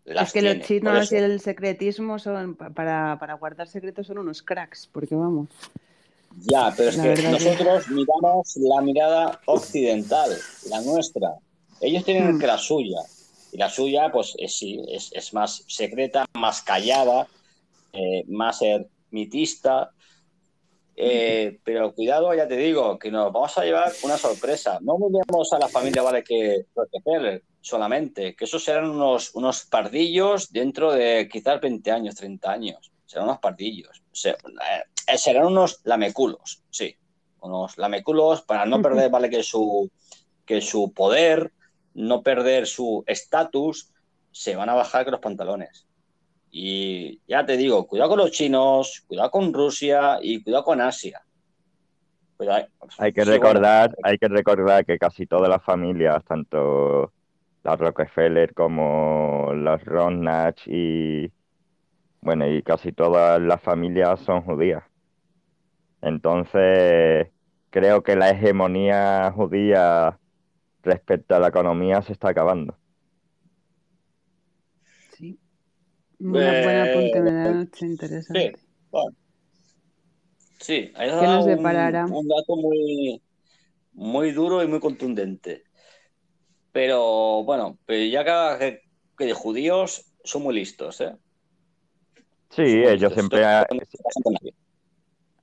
las 0.06 0.28
es 0.30 0.34
que 0.34 0.40
tiene, 0.40 0.56
los 0.56 0.68
chinos 0.68 1.12
y 1.12 1.16
el 1.18 1.40
secretismo 1.42 2.18
son, 2.18 2.56
pa- 2.56 2.70
para, 2.70 3.18
para 3.20 3.34
guardar 3.34 3.68
secretos 3.68 4.08
son 4.08 4.20
unos 4.20 4.42
cracks, 4.42 4.88
porque 4.88 5.16
vamos. 5.16 5.50
Ya, 6.42 6.74
pero 6.76 6.90
es 6.90 6.98
La 6.98 7.14
que 7.14 7.22
nosotros 7.24 7.88
miramos 7.90 8.56
la 8.58 8.82
mirada 8.82 9.40
occidental, 9.46 10.30
la 10.70 10.82
nuestra. 10.82 11.34
Ellos 11.82 12.04
tienen 12.04 12.36
Hmm. 12.36 12.40
que 12.40 12.48
la 12.48 12.58
suya. 12.58 13.00
Y 13.52 13.58
la 13.58 13.70
suya, 13.70 14.12
pues 14.12 14.34
es, 14.38 14.58
sí, 14.58 14.82
es, 14.90 15.12
es 15.14 15.34
más 15.34 15.64
secreta, 15.68 16.26
más 16.34 16.62
callada, 16.62 17.28
eh, 17.94 18.24
más 18.28 18.62
ermitista. 18.62 19.92
Eh, 20.98 21.60
pero 21.64 21.94
cuidado, 21.94 22.34
ya 22.34 22.48
te 22.48 22.56
digo, 22.56 22.98
que 22.98 23.12
nos 23.12 23.32
vamos 23.34 23.58
a 23.58 23.64
llevar 23.66 23.92
una 24.04 24.18
sorpresa. 24.18 24.80
No 24.82 24.98
miremos 24.98 25.52
a 25.54 25.60
la 25.60 25.68
familia, 25.68 26.02
vale, 26.02 26.24
que 26.24 26.66
Rockefeller 26.74 27.44
solamente, 27.60 28.36
que 28.36 28.46
esos 28.46 28.64
serán 28.64 28.90
unos, 28.90 29.34
unos 29.36 29.66
pardillos 29.66 30.52
dentro 30.52 30.94
de 30.94 31.28
quizás 31.32 31.60
20 31.60 31.92
años, 31.92 32.16
30 32.16 32.52
años. 32.52 32.92
Serán 33.06 33.26
unos 33.26 33.40
pardillos. 33.40 34.02
Se- 34.12 34.30
eh, 34.30 34.36
serán 35.18 35.48
unos 35.48 35.82
lameculos, 35.84 36.64
sí. 36.70 36.96
Unos 37.40 37.78
lameculos 37.78 38.42
para 38.42 38.66
no 38.66 38.82
perder, 38.82 39.10
vale, 39.10 39.30
que 39.30 39.44
su, 39.44 39.90
que 40.46 40.62
su 40.62 40.94
poder, 40.94 41.52
no 41.94 42.24
perder 42.24 42.66
su 42.66 43.04
estatus, 43.06 43.92
se 44.32 44.56
van 44.56 44.70
a 44.70 44.74
bajar 44.74 45.06
con 45.06 45.12
los 45.12 45.22
pantalones. 45.22 45.86
Y 46.52 47.20
ya 47.28 47.46
te 47.46 47.58
digo, 47.58 47.86
cuidado 47.86 48.12
con 48.12 48.20
los 48.20 48.32
chinos, 48.32 49.04
cuidado 49.08 49.30
con 49.30 49.54
Rusia 49.54 50.18
y 50.22 50.42
cuidado 50.42 50.64
con 50.64 50.82
Asia. 50.82 51.22
Cuidado. 52.38 52.68
hay 52.98 53.14
que 53.14 53.22
Sí, 53.22 53.30
bueno, 53.30 53.44
recordar, 53.46 53.96
hay 54.04 54.18
que 54.18 54.28
recordar 54.28 54.86
que 54.86 54.98
casi 54.98 55.28
todas 55.28 55.50
las 55.50 55.64
familias, 55.64 56.24
tanto 56.26 57.14
las 57.64 57.80
Rockefeller 57.80 58.54
como 58.54 59.52
los 59.54 59.84
Rosnach 59.84 60.68
y 60.68 61.32
bueno, 62.22 62.48
y 62.48 62.64
casi 62.64 62.92
todas 62.92 63.40
las 63.40 63.62
familias 63.62 64.20
son 64.22 64.42
judías. 64.42 64.84
Entonces, 66.06 67.30
creo 67.72 68.04
que 68.04 68.16
la 68.16 68.30
hegemonía 68.32 69.32
judía 69.36 70.22
respecto 70.84 71.36
a 71.36 71.40
la 71.40 71.50
economía 71.50 72.02
se 72.04 72.14
está 72.14 72.30
acabando. 72.30 72.80
Sí. 75.10 75.40
Una 76.20 76.54
buena 76.54 76.84
Eh, 76.84 76.86
apunte 76.86 77.22
me 77.22 77.32
da 77.34 77.50
noche 77.50 77.86
interesante. 77.86 78.52
Sí, 78.52 78.52
bueno. 78.92 79.16
Sí, 80.60 80.92
ahí 80.96 81.10
has 81.10 81.16
¿Qué 81.18 81.28
dado 81.28 81.28
nos 81.28 81.46
un, 81.46 81.46
deparará? 81.46 82.08
un 82.08 82.28
dato 82.28 82.56
muy, 82.58 83.22
muy 83.94 84.32
duro 84.34 84.64
y 84.64 84.68
muy 84.68 84.80
contundente. 84.82 85.66
Pero 86.72 87.44
bueno, 87.44 87.80
pero 87.86 88.04
ya 88.06 88.24
que, 88.60 88.82
que 89.18 89.26
de 89.26 89.34
judíos 89.34 90.14
son 90.24 90.44
muy 90.44 90.56
listos, 90.56 91.02
¿eh? 91.02 91.16
Sí, 92.50 92.62
Son 92.64 92.80
muy 92.82 92.94
ellos 92.94 93.14
listos. 93.14 93.14
siempre, 93.14 93.46
ha- 93.46 93.66
no 93.70 93.80
pasa 94.04 94.22
con 94.24 94.34
nadie. 94.34 94.54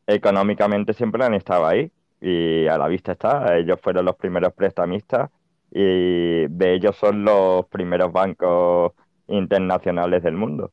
Económicamente 0.06 0.92
siempre 0.94 1.24
han 1.24 1.34
estado 1.34 1.66
ahí 1.66 1.90
y 2.20 2.66
a 2.66 2.78
la 2.78 2.88
vista 2.88 3.12
está, 3.12 3.56
ellos 3.56 3.80
fueron 3.80 4.04
los 4.04 4.16
primeros 4.16 4.52
prestamistas 4.54 5.30
y 5.70 6.46
de 6.48 6.74
ellos 6.74 6.96
son 6.96 7.24
los 7.24 7.66
primeros 7.66 8.12
bancos 8.12 8.92
internacionales 9.28 10.22
del 10.22 10.34
mundo. 10.34 10.72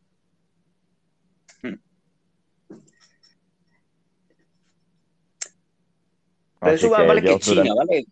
Pero 6.59 6.73
Así 6.75 6.85
eso 6.85 6.93
va- 6.93 7.03
vale 7.03 7.21
que 7.21 7.27
ellos 7.29 7.39
China, 7.41 7.63
durante- 7.73 8.05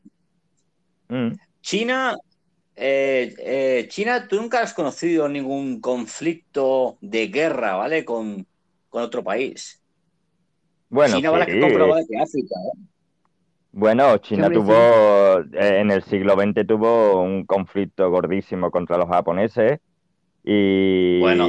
¿vale? 1.09 1.31
Mm, 1.31 1.35
China, 1.61 2.17
eh, 2.75 3.35
eh, 3.39 3.87
China, 3.89 4.27
tú 4.27 4.37
nunca 4.37 4.61
has 4.61 4.73
conocido 4.73 5.27
ningún 5.27 5.81
conflicto 5.81 6.97
de 7.01 7.27
guerra, 7.27 7.75
¿vale? 7.75 8.05
Con, 8.05 8.45
con 8.89 9.03
otro 9.03 9.23
país. 9.23 9.81
Bueno, 10.89 11.17
China, 11.19 11.45
sí, 11.45 11.51
¿eh? 11.51 12.77
Bueno, 13.71 14.17
China 14.17 14.49
tuvo, 14.49 14.73
eh, 15.53 15.79
en 15.81 15.91
el 15.91 16.01
siglo 16.03 16.33
XX 16.35 16.65
tuvo 16.65 17.21
un 17.21 17.45
conflicto 17.45 18.09
gordísimo 18.09 18.71
contra 18.71 18.97
los 18.97 19.07
japoneses 19.07 19.79
y 20.43 21.19
Bueno. 21.19 21.47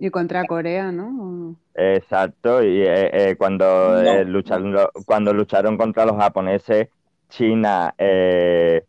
Y 0.00 0.10
contra 0.10 0.44
Corea, 0.44 0.90
¿no? 0.92 1.56
exacto, 1.74 2.62
y 2.62 2.82
eh, 2.82 3.30
eh, 3.30 3.36
cuando 3.36 3.64
No, 3.64 4.00
eh, 4.02 4.24
lucharon, 4.24 4.74
cuando 5.06 5.32
lucharon 5.32 5.76
contra 5.78 6.04
los 6.04 6.16
japoneses, 6.16 6.88
China, 7.28 7.94
eh, 7.98 8.84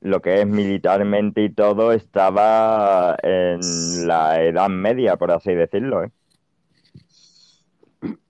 lo 0.00 0.20
que 0.20 0.40
es 0.40 0.46
militarmente 0.46 1.42
y 1.42 1.50
todo, 1.50 1.92
estaba 1.92 3.16
en 3.22 3.60
la 4.06 4.42
Edad 4.42 4.68
Media, 4.68 5.16
por 5.16 5.30
así 5.30 5.54
decirlo, 5.54 6.04
¿eh? 6.04 6.10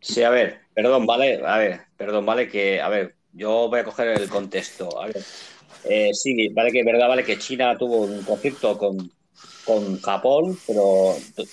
Sí, 0.00 0.22
a 0.22 0.30
ver, 0.30 0.60
perdón, 0.74 1.06
vale, 1.06 1.40
a 1.44 1.58
ver, 1.58 1.80
perdón, 1.96 2.24
vale, 2.24 2.48
que, 2.48 2.80
a 2.80 2.88
ver, 2.88 3.16
yo 3.32 3.68
voy 3.68 3.80
a 3.80 3.84
coger 3.84 4.08
el 4.08 4.28
contexto. 4.28 5.00
A 5.00 5.06
ver, 5.06 5.16
eh, 5.84 6.10
sí, 6.14 6.48
vale 6.48 6.72
que 6.72 6.82
verdad, 6.84 7.08
vale 7.08 7.24
que 7.24 7.38
China 7.38 7.76
tuvo 7.76 7.98
un 7.98 8.22
conflicto 8.22 8.78
con, 8.78 9.10
con 9.64 10.00
Japón, 10.00 10.56
pero 10.66 11.16
du- 11.36 11.46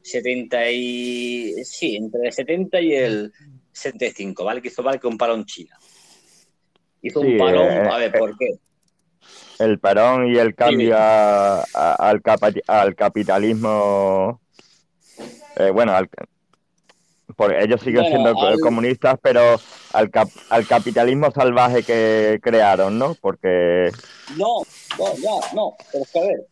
70 0.04 0.70
y 0.72 1.54
sí, 1.64 1.96
entre 1.96 2.28
el 2.28 2.34
70 2.34 2.82
y 2.82 2.94
el 2.94 3.32
75, 3.72 4.44
¿vale? 4.44 4.62
Que 4.62 4.68
hizo 4.70 4.84
vale 4.84 5.00
que 5.00 5.08
un 5.08 5.18
parón 5.18 5.46
China. 5.46 5.78
Hizo 7.02 7.22
Sí, 7.22 7.28
un 7.28 7.38
parón, 7.38 7.72
eh, 7.72 7.88
a 7.90 7.98
ver, 7.98 8.16
eh, 8.16 8.18
¿por 8.18 8.38
qué? 8.38 8.56
El 9.60 9.80
parón 9.80 10.34
y 10.34 10.38
el 10.38 10.56
cambio 10.56 10.96
a- 10.98 11.62
a- 11.62 11.96
al, 12.00 12.22
capa- 12.22 12.52
al 12.68 12.96
capitalismo, 12.96 14.42
eh, 15.58 15.70
bueno, 15.70 15.94
al- 15.94 16.10
ellos 17.50 17.80
siguen 17.82 18.02
Bueno, 18.04 18.10
siendo 18.34 18.48
al- 18.48 18.60
comunistas, 18.60 19.18
pero 19.22 19.60
al, 19.94 20.10
cap- 20.12 20.30
al 20.50 20.68
capitalismo 20.68 21.32
salvaje 21.32 21.84
que 21.84 22.40
crearon, 22.42 23.00
¿no? 23.00 23.16
Porque 23.16 23.90
No, 24.38 24.62
no, 25.00 25.16
ya, 25.18 25.54
no, 25.56 25.76
pero 25.92 26.04
es 26.04 26.12
que 26.12 26.20
a 26.20 26.24
ver, 26.24 26.48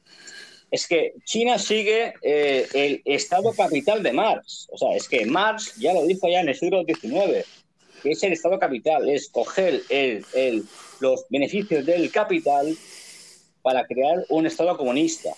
es 0.72 0.88
que 0.88 1.14
China 1.26 1.57
sigue 1.60 2.14
eh, 2.22 2.68
el 2.74 3.02
estado 3.06 3.53
capital 3.53 4.02
de 4.03 4.14
Marx. 4.14 4.68
O 4.72 4.78
sea, 4.78 4.95
es 4.95 5.07
que 5.10 5.26
Marx 5.26 5.76
ya 5.78 5.94
lo 5.94 6.06
dijo 6.06 6.28
ya 6.28 6.41
en 6.41 6.49
el 6.49 6.56
siglo 6.56 6.84
XIX, 6.86 7.45
que 8.03 8.11
es 8.11 8.24
el 8.24 8.34
estado 8.34 8.57
capital, 8.60 9.10
es 9.10 9.30
coger 9.30 9.82
el, 9.90 10.26
el- 10.34 10.64
los 10.99 11.26
beneficios 11.30 11.86
del 11.86 12.11
capital 12.11 12.76
para 13.61 13.86
crear 13.86 14.18
un 14.30 14.45
estado 14.45 14.76
comunista. 14.78 15.30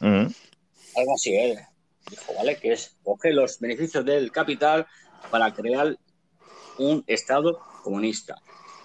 Algo 0.00 1.14
así, 1.14 1.34
él 1.34 1.58
dijo, 2.10 2.34
¿vale? 2.36 2.56
Que 2.56 2.72
es 2.72 2.96
coger 3.02 3.34
los 3.34 3.58
beneficios 3.60 4.04
del 4.04 4.30
capital 4.30 4.86
para 5.30 5.52
crear 5.52 5.96
un 6.78 7.04
Estado 7.06 7.60
comunista. 7.82 8.36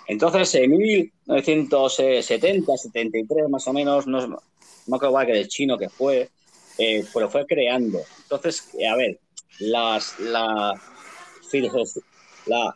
Entonces, 0.07 0.55
en 0.55 0.71
1970, 0.71 2.77
73 2.77 3.49
más 3.49 3.67
o 3.67 3.73
menos, 3.73 4.07
no, 4.07 4.27
no 4.27 4.99
cuál 4.99 5.27
que 5.27 5.33
del 5.33 5.47
chino 5.47 5.77
que 5.77 5.89
fue, 5.89 6.31
eh, 6.77 7.05
pero 7.13 7.29
fue 7.29 7.45
creando. 7.45 7.99
Entonces, 8.23 8.69
a 8.89 8.95
ver, 8.95 9.19
las, 9.59 10.19
la, 10.19 10.73
filosofía, 11.49 12.03
la 12.45 12.75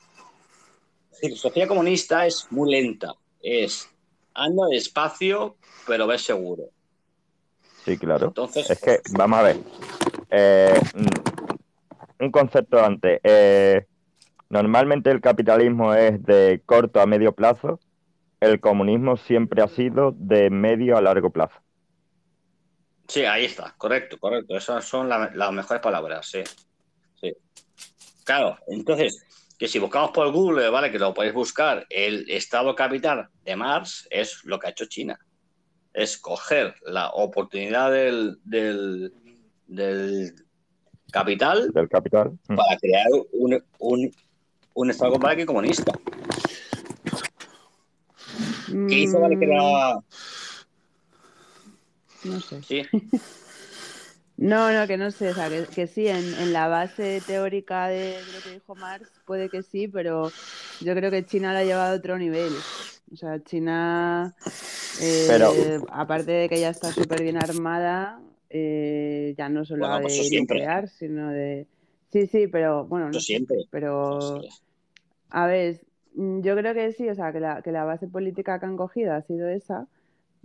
filosofía 1.20 1.68
comunista 1.68 2.26
es 2.26 2.48
muy 2.50 2.72
lenta. 2.72 3.14
Es 3.42 3.90
anda 4.34 4.68
despacio, 4.68 5.58
pero 5.88 6.08
ves 6.08 6.24
seguro. 6.24 6.64
sí, 7.86 7.98
claro. 7.98 8.28
Entonces, 8.28 8.70
Es 8.70 8.80
que, 8.80 9.00
vamos 9.12 9.40
a 9.40 9.44
ver, 9.44 9.58
eh, 10.34 10.74
mm, 10.96 12.24
un 12.26 12.32
concepto 12.32 12.84
antes. 12.84 13.20
eh, 13.24 13.86
normalmente 14.50 15.12
el 15.12 15.22
capitalismo 15.22 15.94
es 15.94 16.22
de 16.24 16.62
corto 16.66 17.02
a 17.02 17.06
medio 17.06 17.34
plazo, 17.34 17.80
el 18.40 18.60
comunismo 18.60 19.18
siempre 19.18 19.62
ha 19.64 19.68
sido 19.68 20.14
de 20.18 20.50
medio 20.50 20.98
a 20.98 21.02
largo 21.02 21.30
plazo. 21.32 21.60
Sí, 23.08 23.26
ahí 23.26 23.46
está, 23.46 23.74
correcto, 23.78 24.18
correcto. 24.18 24.58
Esas 24.58 24.86
son 24.86 25.10
la- 25.10 25.32
las 25.34 25.52
mejores 25.52 25.82
palabras, 25.82 26.28
sí. 26.30 26.42
sí. 27.22 27.34
Claro, 28.26 28.58
entonces, 28.68 29.26
que 29.60 29.68
si 29.68 29.80
buscamos 29.80 30.12
por 30.12 30.32
Google, 30.32 30.70
¿vale? 30.70 30.92
Que 30.92 31.00
lo 31.00 31.14
podéis 31.14 31.34
buscar, 31.34 31.86
el 31.90 32.30
estado 32.30 32.76
capital 32.76 33.30
de 33.44 33.56
Marx 33.56 34.08
es 34.10 34.42
lo 34.46 34.60
que 34.60 34.68
ha 34.68 34.72
hecho 34.72 34.86
China. 34.88 35.20
Es 35.94 36.18
coger 36.18 36.76
la 36.86 37.10
oportunidad 37.12 37.92
del, 37.92 38.40
del 39.68 40.34
capital 41.12 41.72
Del 41.74 41.88
capital. 41.90 42.32
Mm. 42.48 42.56
para 42.56 42.78
crear 42.80 43.08
un, 43.34 43.64
un, 43.80 44.12
un 44.74 44.90
estado 44.90 45.20
comunista. 45.46 45.92
¿Qué 48.90 49.00
hizo, 49.00 49.20
vale, 49.20 49.38
que 49.38 49.46
era... 49.46 49.96
Mm, 52.24 52.30
No 52.30 52.40
sé. 52.40 52.62
Sí, 52.64 52.82
No, 54.36 54.72
no, 54.74 54.88
que 54.88 54.98
no 54.98 55.12
sé, 55.12 55.30
o 55.30 55.34
sea, 55.36 55.48
que, 55.48 55.66
que 55.68 55.86
sí, 55.86 56.08
en, 56.08 56.18
en 56.40 56.54
la 56.54 56.68
base 56.68 57.22
teórica 57.26 57.88
de 57.88 58.18
lo 58.36 58.42
que 58.42 58.52
dijo 58.56 58.74
Marx 58.76 59.08
puede 59.26 59.48
que 59.48 59.62
sí, 59.62 59.88
pero 59.88 60.32
yo 60.82 60.96
creo 60.96 61.12
que 61.12 61.24
China 61.24 61.54
la 61.54 61.60
ha 61.60 61.64
llevado 61.64 61.94
a 61.94 61.98
otro 61.98 62.18
nivel. 62.18 62.52
O 63.12 63.16
sea, 63.16 63.42
China, 63.44 64.34
eh, 65.00 65.26
Pero- 65.30 65.54
aparte 65.92 66.32
de 66.32 66.50
que 66.50 66.60
ya 66.60 66.70
está 66.70 66.92
súper 66.92 67.22
bien 67.22 67.38
armada, 67.38 68.20
eh, 68.54 69.34
ya 69.38 69.50
no 69.50 69.66
solo 69.66 69.88
Bueno, 69.88 70.02
pues 70.04 70.30
de 70.30 70.40
nuclear, 70.40 70.88
sino 70.88 71.30
de... 71.32 71.68
Sí, 72.12 72.28
sí, 72.28 72.48
pero 72.48 72.86
bueno, 72.86 73.10
no 73.10 73.20
siempre. 73.20 73.58
pero 73.72 74.42
a 75.30 75.48
ver, 75.48 75.82
mm, 76.16 76.42
yo 76.42 76.56
creo 76.56 76.74
que 76.74 76.92
sí, 76.92 77.10
o 77.10 77.16
sea, 77.16 77.34
que 77.34 77.40
la, 77.40 77.62
que 77.64 77.72
la 77.72 77.86
base 77.86 78.08
política 78.08 78.60
que 78.60 78.66
han 78.68 78.78
cogido 78.78 79.14
ha 79.14 79.22
sido 79.24 79.50
esa, 79.50 79.88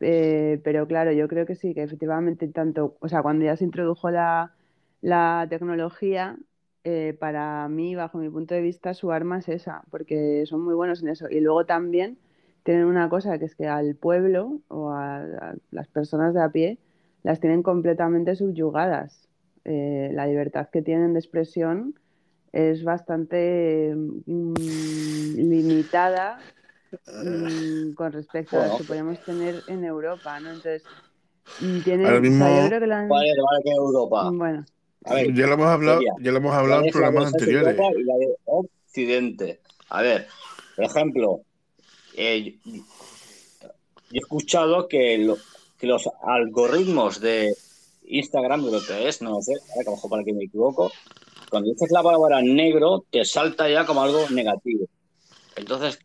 eh, 0.01 0.61
pero 0.65 0.87
claro, 0.87 1.13
yo 1.13 1.29
creo 1.29 1.47
que 1.47 1.55
sí, 1.55 1.75
que 1.75 1.83
efectivamente 1.83 2.49
tanto, 2.49 2.97
o 3.01 3.09
sea, 3.09 3.23
cuando 3.23 3.45
ya 3.45 3.57
se 3.57 3.65
introdujo 3.65 4.11
la, 4.11 4.55
la 5.03 5.47
tecnología, 5.51 6.39
eh, 6.85 7.15
para 7.19 7.69
mí, 7.69 7.95
bajo 7.95 8.19
mi 8.19 8.31
punto 8.31 8.55
de 8.55 8.63
vista, 8.63 8.95
su 8.95 9.13
arma 9.13 9.39
es 9.41 9.49
esa, 9.49 9.83
porque 9.91 10.45
son 10.47 10.63
muy 10.63 10.75
buenos 10.75 11.03
en 11.03 11.09
eso. 11.09 11.29
Y 11.31 11.41
luego 11.41 11.67
también 11.67 12.19
tienen 12.63 12.87
una 12.87 13.09
cosa 13.11 13.39
que 13.39 13.45
es 13.47 13.55
que 13.55 13.67
al 13.67 13.95
pueblo 13.97 14.61
o 14.69 14.91
a, 14.91 15.19
a 15.19 15.55
las 15.71 15.89
personas 15.89 16.35
de 16.35 16.43
a 16.43 16.51
pie 16.51 16.79
las 17.29 17.41
tienen 17.41 17.63
completamente 17.63 18.35
subyugadas. 18.35 19.29
Eh, 19.65 20.09
la 20.15 20.27
libertad 20.27 20.71
que 20.73 20.81
tienen 20.81 21.13
de 21.13 21.19
expresión 21.21 21.95
es 22.53 22.83
bastante 22.85 23.95
mm, 23.95 25.35
limitada 25.37 26.41
mm, 27.23 27.93
con 27.93 28.13
respecto 28.13 28.57
a 28.57 28.67
las 28.69 28.79
que 28.79 28.85
podemos 28.85 29.23
tener 29.27 29.63
en 29.67 29.85
Europa, 29.85 30.41
¿no? 30.41 30.49
Entonces, 30.53 30.83
mm, 31.61 31.81
tienen, 31.83 32.07
Ahora 32.07 32.19
o 32.19 32.23
sea, 32.23 32.31
mismo- 32.31 32.63
yo 32.63 32.69
creo 32.69 32.81
que 32.81 32.87
la 32.87 32.99
han- 33.01 33.09
Vale, 33.11 33.29
vale, 33.51 33.63
que 33.63 33.71
Europa. 33.73 34.31
bueno, 34.33 34.65
A 35.05 35.15
ver, 35.15 35.35
Ya 35.35 35.47
lo 35.47 35.53
hemos 35.55 35.67
hablado, 35.67 35.99
Sería, 35.99 36.13
ya 36.23 36.33
lo 36.33 36.39
hemos 36.39 36.55
hablado 36.55 36.85
en 36.85 36.87
¿cuál 36.87 36.89
es 36.89 36.95
la 36.95 36.99
programas 37.01 37.27
anteriores. 37.35 37.77
Y 37.97 38.05
la 38.05 38.15
de 38.17 38.37
Occidente? 38.47 39.61
A 39.91 40.03
ver, 40.03 40.27
por 40.77 40.85
ejemplo, 40.85 41.41
eh, 42.17 42.59
yo 42.65 42.83
he 44.13 44.19
escuchado 44.19 44.89
que, 44.89 45.19
lo- 45.19 45.37
que 45.79 45.87
los 45.87 46.09
algoritmos 46.23 47.21
de 47.21 47.55
Instagram, 48.05 48.67
creo 48.67 48.85
que 48.85 49.09
es, 49.09 49.23
no 49.23 49.31
lo 49.31 49.43
sé, 49.43 49.53
a 49.53 49.79
ver, 49.79 49.87
que 49.87 50.09
para 50.09 50.25
que 50.25 50.33
me 50.33 50.45
equivoco, 50.45 50.91
cuando 51.51 51.71
dices 51.71 51.91
la 51.91 52.03
palabra 52.03 52.43
negro, 52.43 53.05
te 53.11 53.25
salta 53.25 53.69
ya 53.69 53.87
como 53.87 54.03
algo 54.03 54.29
negativo. 54.31 54.87
Entonces, 55.57 55.99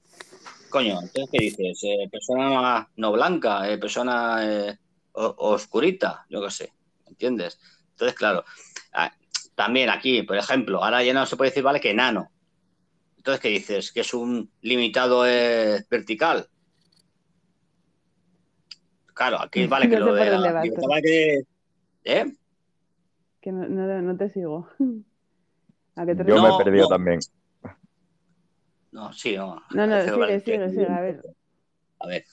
coño, 0.70 1.00
entonces, 1.02 1.30
¿qué 1.32 1.38
dices? 1.40 1.84
Eh, 1.84 2.08
persona 2.12 2.88
no 2.96 3.12
blanca, 3.12 3.70
eh, 3.70 3.78
persona 3.78 4.40
eh, 4.44 4.78
oscurita, 5.14 6.26
yo 6.30 6.42
qué 6.44 6.52
sé, 6.52 6.74
¿entiendes? 7.08 7.60
Entonces, 7.92 8.16
claro, 8.16 8.44
también 9.56 9.90
aquí, 9.90 10.24
por 10.24 10.38
ejemplo, 10.38 10.84
ahora 10.84 11.04
ya 11.04 11.14
no 11.14 11.26
se 11.26 11.36
puede 11.36 11.52
decir, 11.52 11.64
vale, 11.64 11.80
que 11.80 11.92
enano. 11.92 12.32
Entonces, 13.18 13.42
¿qué 13.42 13.50
dices? 13.50 13.92
Que 13.92 14.02
es 14.02 14.14
un 14.14 14.52
limitado 14.62 15.28
eh, 15.28 15.86
vertical. 15.90 16.48
Claro, 19.14 19.42
aquí 19.42 19.66
vale 19.68 19.90
que 19.90 19.98
No 19.98 20.08
lo 20.08 20.14
de 20.14 20.26
la 20.30 20.52
vale 20.52 21.02
que... 21.02 21.44
¿Eh? 22.06 22.26
que 23.42 23.52
no, 23.52 23.68
no, 23.68 24.02
no 24.02 24.18
te 24.18 24.30
sigo. 24.30 24.68
¿A 25.96 26.06
qué 26.06 26.16
te 26.16 26.24
Yo 26.26 26.42
me 26.42 26.50
he 26.50 26.64
perdido 26.64 26.88
no. 26.88 26.90
también. 26.90 27.20
No, 28.92 29.12
sí, 29.14 29.36
no. 29.36 29.62
No, 29.72 29.88
no, 29.88 29.96
que 29.98 30.02
sigue, 30.04 30.18
vale, 30.18 30.40
sigue, 30.40 30.58
que- 30.66 30.70
sigue, 30.70 30.86
a 30.88 31.02
ver. 31.02 31.22
A 32.00 32.08
ver, 32.08 32.26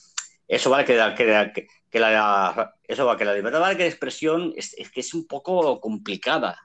eso 0.49 0.71
vale 0.71 0.85
que, 0.85 0.97
la- 0.97 1.15
que, 1.15 1.25
la- 1.25 1.53
que- 1.53 1.67
que 1.91 2.01
la, 2.01 2.75
eso 2.85 3.07
vale 3.07 3.19
que 3.19 3.25
la 3.25 3.35
libertad 3.35 3.61
vale 3.61 3.77
que 3.77 3.85
la 3.85 3.89
expresión 3.89 4.53
es, 4.57 4.75
es 4.79 4.91
que 4.91 5.01
es 5.01 5.15
un 5.15 5.27
poco 5.27 5.81
complicada. 5.81 6.59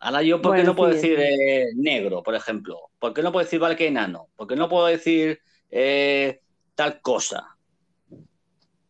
Ahora 0.00 0.22
yo, 0.22 0.42
¿por 0.42 0.52
qué 0.52 0.58
Bueno, 0.58 0.72
no 0.72 0.76
puedo 0.76 0.90
sí, 0.90 0.96
decir 0.96 1.18
eh, 1.20 1.66
negro, 1.76 2.22
por 2.22 2.34
ejemplo? 2.34 2.90
¿Por 2.98 3.14
qué 3.14 3.22
no 3.22 3.30
puedo 3.30 3.44
decir 3.44 3.60
valque 3.60 3.86
enano? 3.86 4.28
¿Por 4.36 4.48
qué 4.48 4.56
no 4.56 4.68
puedo 4.68 4.86
decir 4.86 5.40
eh, 5.70 6.40
tal 6.74 7.00
cosa? 7.00 7.51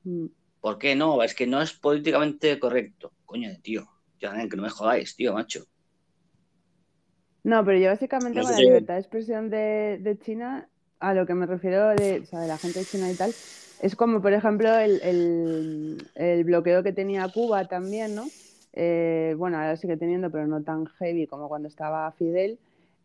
Mm. 0.07 0.27
¿Por 0.61 0.79
qué 0.79 0.95
no? 0.97 1.23
Es 1.23 1.35
que 1.35 1.47
no 1.47 1.61
es 1.63 1.73
políticamente 1.75 2.59
correcto. 2.59 3.13
Coño 3.27 3.49
de 3.51 3.59
tío. 3.59 3.83
Ya, 4.21 4.33
nen, 4.33 4.49
que 4.49 4.57
no 4.57 4.63
me 4.63 4.71
jodáis, 4.71 5.15
tío, 5.17 5.33
macho. 5.35 5.65
No, 7.45 7.65
pero 7.65 7.79
yo 7.79 7.89
básicamente 7.89 8.41
No 8.41 8.43
con 8.43 8.53
la 8.53 8.61
libertad 8.61 8.95
de 8.95 9.01
expresión 9.01 9.51
de, 9.51 9.99
de 10.01 10.19
China, 10.19 10.69
a 11.01 11.13
lo 11.15 11.27
que 11.27 11.35
me 11.35 11.47
refiero 11.47 11.89
de, 11.89 12.21
o 12.23 12.27
sea, 12.27 12.41
de 12.41 12.47
la 12.49 12.59
gente 12.59 12.81
de 12.81 12.87
China 12.87 13.11
y 13.11 13.17
tal, 13.17 13.37
es 13.81 13.97
como, 13.97 14.23
por 14.23 14.33
ejemplo, 14.33 14.69
el, 14.79 15.01
el- 15.03 16.09
el 16.15 16.45
bloqueo 16.45 16.83
que 16.85 16.93
tenía 16.93 17.29
Cuba 17.29 17.67
también, 17.67 18.15
¿no? 18.15 18.33
Eh, 18.73 19.35
bueno, 19.39 19.59
ahora 19.59 19.77
sigue 19.77 19.97
teniendo, 19.97 20.31
pero 20.31 20.47
no 20.47 20.63
tan 20.63 20.87
heavy 20.87 21.27
como 21.27 21.49
cuando 21.49 21.67
estaba 21.69 22.11
Fidel. 22.13 22.59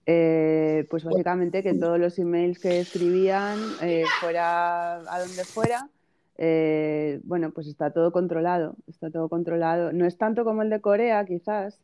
Eh, 0.06 0.86
pues 0.90 1.04
básicamente 1.04 1.64
que 1.64 1.74
todos 1.76 2.00
los 2.00 2.18
emails 2.20 2.60
que 2.60 2.80
escribían, 2.80 3.76
eh, 3.82 4.12
fuera 4.20 4.98
a 5.14 5.20
donde 5.20 5.46
fuera, 5.46 5.90
eh, 6.38 7.20
bueno, 7.24 7.52
pues 7.52 7.68
está 7.68 7.92
todo 7.92 8.12
controlado, 8.12 8.76
está 8.88 9.10
todo 9.10 9.30
controlado. 9.30 9.92
No 9.94 10.06
es 10.06 10.18
tanto 10.18 10.44
como 10.44 10.62
el 10.62 10.70
de 10.70 10.82
Corea, 10.82 11.26
quizás, 11.26 11.80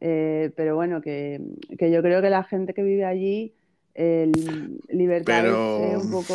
eh, 0.00 0.52
pero 0.56 0.76
bueno, 0.76 1.00
que, 1.00 1.40
que 1.78 1.90
yo 1.90 2.02
creo 2.02 2.22
que 2.22 2.30
la 2.30 2.44
gente 2.44 2.74
que 2.74 2.82
vive 2.82 3.04
allí, 3.04 3.54
li- 3.96 4.80
libertad 4.88 5.42
Pero- 5.42 5.84
es 5.96 6.04
un 6.04 6.10
poco... 6.10 6.34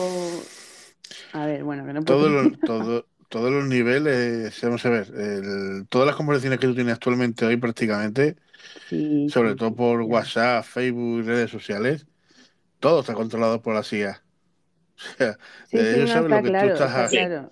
A 1.33 1.45
ver, 1.45 1.63
bueno, 1.63 1.85
que 1.85 1.93
no 1.93 2.03
Todo 2.03 2.27
puedo... 2.27 2.43
lo- 2.43 2.57
todo- 2.65 3.05
todos 3.29 3.51
los 3.51 3.65
niveles, 3.65 4.59
vamos 4.61 4.85
a 4.85 4.89
ver, 4.89 5.07
el- 5.15 5.87
todas 5.89 6.05
las 6.05 6.15
conversaciones 6.15 6.59
que 6.59 6.67
tú 6.67 6.75
tienes 6.75 6.93
actualmente 6.93 7.45
hoy 7.45 7.57
prácticamente, 7.57 8.35
Sí, 8.89 9.27
sobre 9.29 9.51
sí, 9.51 9.55
todo 9.57 9.73
por. 9.75 10.01
WhatsApp, 10.03 10.63
Facebook, 10.65 11.25
redes 11.25 11.49
sociales, 11.49 12.05
todo 12.79 12.99
está 13.01 13.13
controlado 13.13 13.61
por 13.61 13.73
la 13.73 13.83
CIA. 13.83 14.21
O 14.97 15.01
sea, 15.17 15.37
Sí, 15.63 15.85
sí, 15.85 15.95
ellos 15.95 16.07
no, 16.07 16.13
saben 16.13 16.31
lo 16.31 16.41
que 16.41 16.51
claro, 16.51 16.67
tú 16.67 16.67
estás 16.67 16.91
claro. 17.09 17.51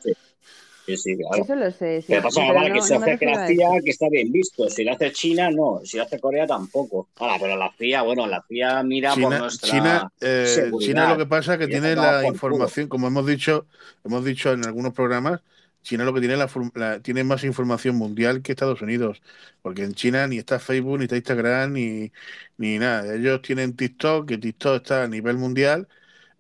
Sí, 0.86 0.98
sí, 0.98 1.18
claro. 1.18 1.44
Eso 1.44 1.56
lo 1.56 1.72
sé, 1.72 2.02
sí, 2.02 2.14
Pero 2.14 2.24
pasa 2.24 2.42
no, 2.42 2.54
que 2.64 2.70
no 2.70 2.82
se 2.82 2.98
me 3.00 3.06
hace 3.08 3.26
la 3.26 3.46
CIA, 3.46 3.68
que 3.84 3.92
está 3.92 4.10
bien 4.10 4.32
visto. 4.32 4.68
Si 4.70 4.84
lo 4.84 4.92
hace 4.94 5.12
China, 5.12 5.50
no. 5.52 5.80
Si 5.84 5.98
lo 5.98 6.04
hace 6.04 6.20
Corea, 6.20 6.46
tampoco. 6.48 7.10
Ahora, 7.16 7.38
pero 7.40 7.56
la 7.56 7.72
CIA, 7.78 8.02
bueno, 8.02 8.28
la 8.28 8.42
CIA 8.48 8.84
mira 8.84 9.18
por 9.18 9.34
China, 9.34 9.38
nuestra 9.38 9.70
China, 9.70 10.14
eh, 10.22 10.72
seguridad. 10.72 10.78
China 10.78 11.06
lo 11.08 11.18
que 11.18 11.26
pasa 11.26 11.54
es 11.54 11.60
que 11.60 11.68
tiene 11.68 11.96
la 11.96 12.26
por 12.26 12.34
información, 12.34 12.88
como 12.88 13.08
hemos 13.08 13.26
dicho, 13.26 13.68
hemos 14.04 14.24
dicho 14.24 14.52
en 14.54 14.66
algunos 14.66 14.94
programas, 14.94 15.42
China 15.82 16.06
lo 16.06 16.14
que 16.14 16.20
tiene 16.22 16.38
la, 16.38 16.48
la- 16.76 17.02
tiene 17.02 17.24
más 17.24 17.44
información 17.44 17.96
mundial 17.96 18.42
que 18.42 18.52
Estados 18.54 18.82
Unidos, 18.82 19.22
porque 19.62 19.84
en 19.84 19.94
China 19.94 20.28
ni 20.28 20.38
está 20.38 20.60
Facebook, 20.60 20.98
ni 21.00 21.06
está 21.06 21.18
Instagram, 21.18 21.74
ni, 21.74 22.12
ni 22.58 22.78
nada. 22.80 23.14
Ellos 23.16 23.42
tienen 23.42 23.76
TikTok, 23.76 24.28
que 24.28 24.38
TikTok 24.38 24.78
está 24.84 25.04
a 25.04 25.08
nivel 25.08 25.38
mundial, 25.38 25.88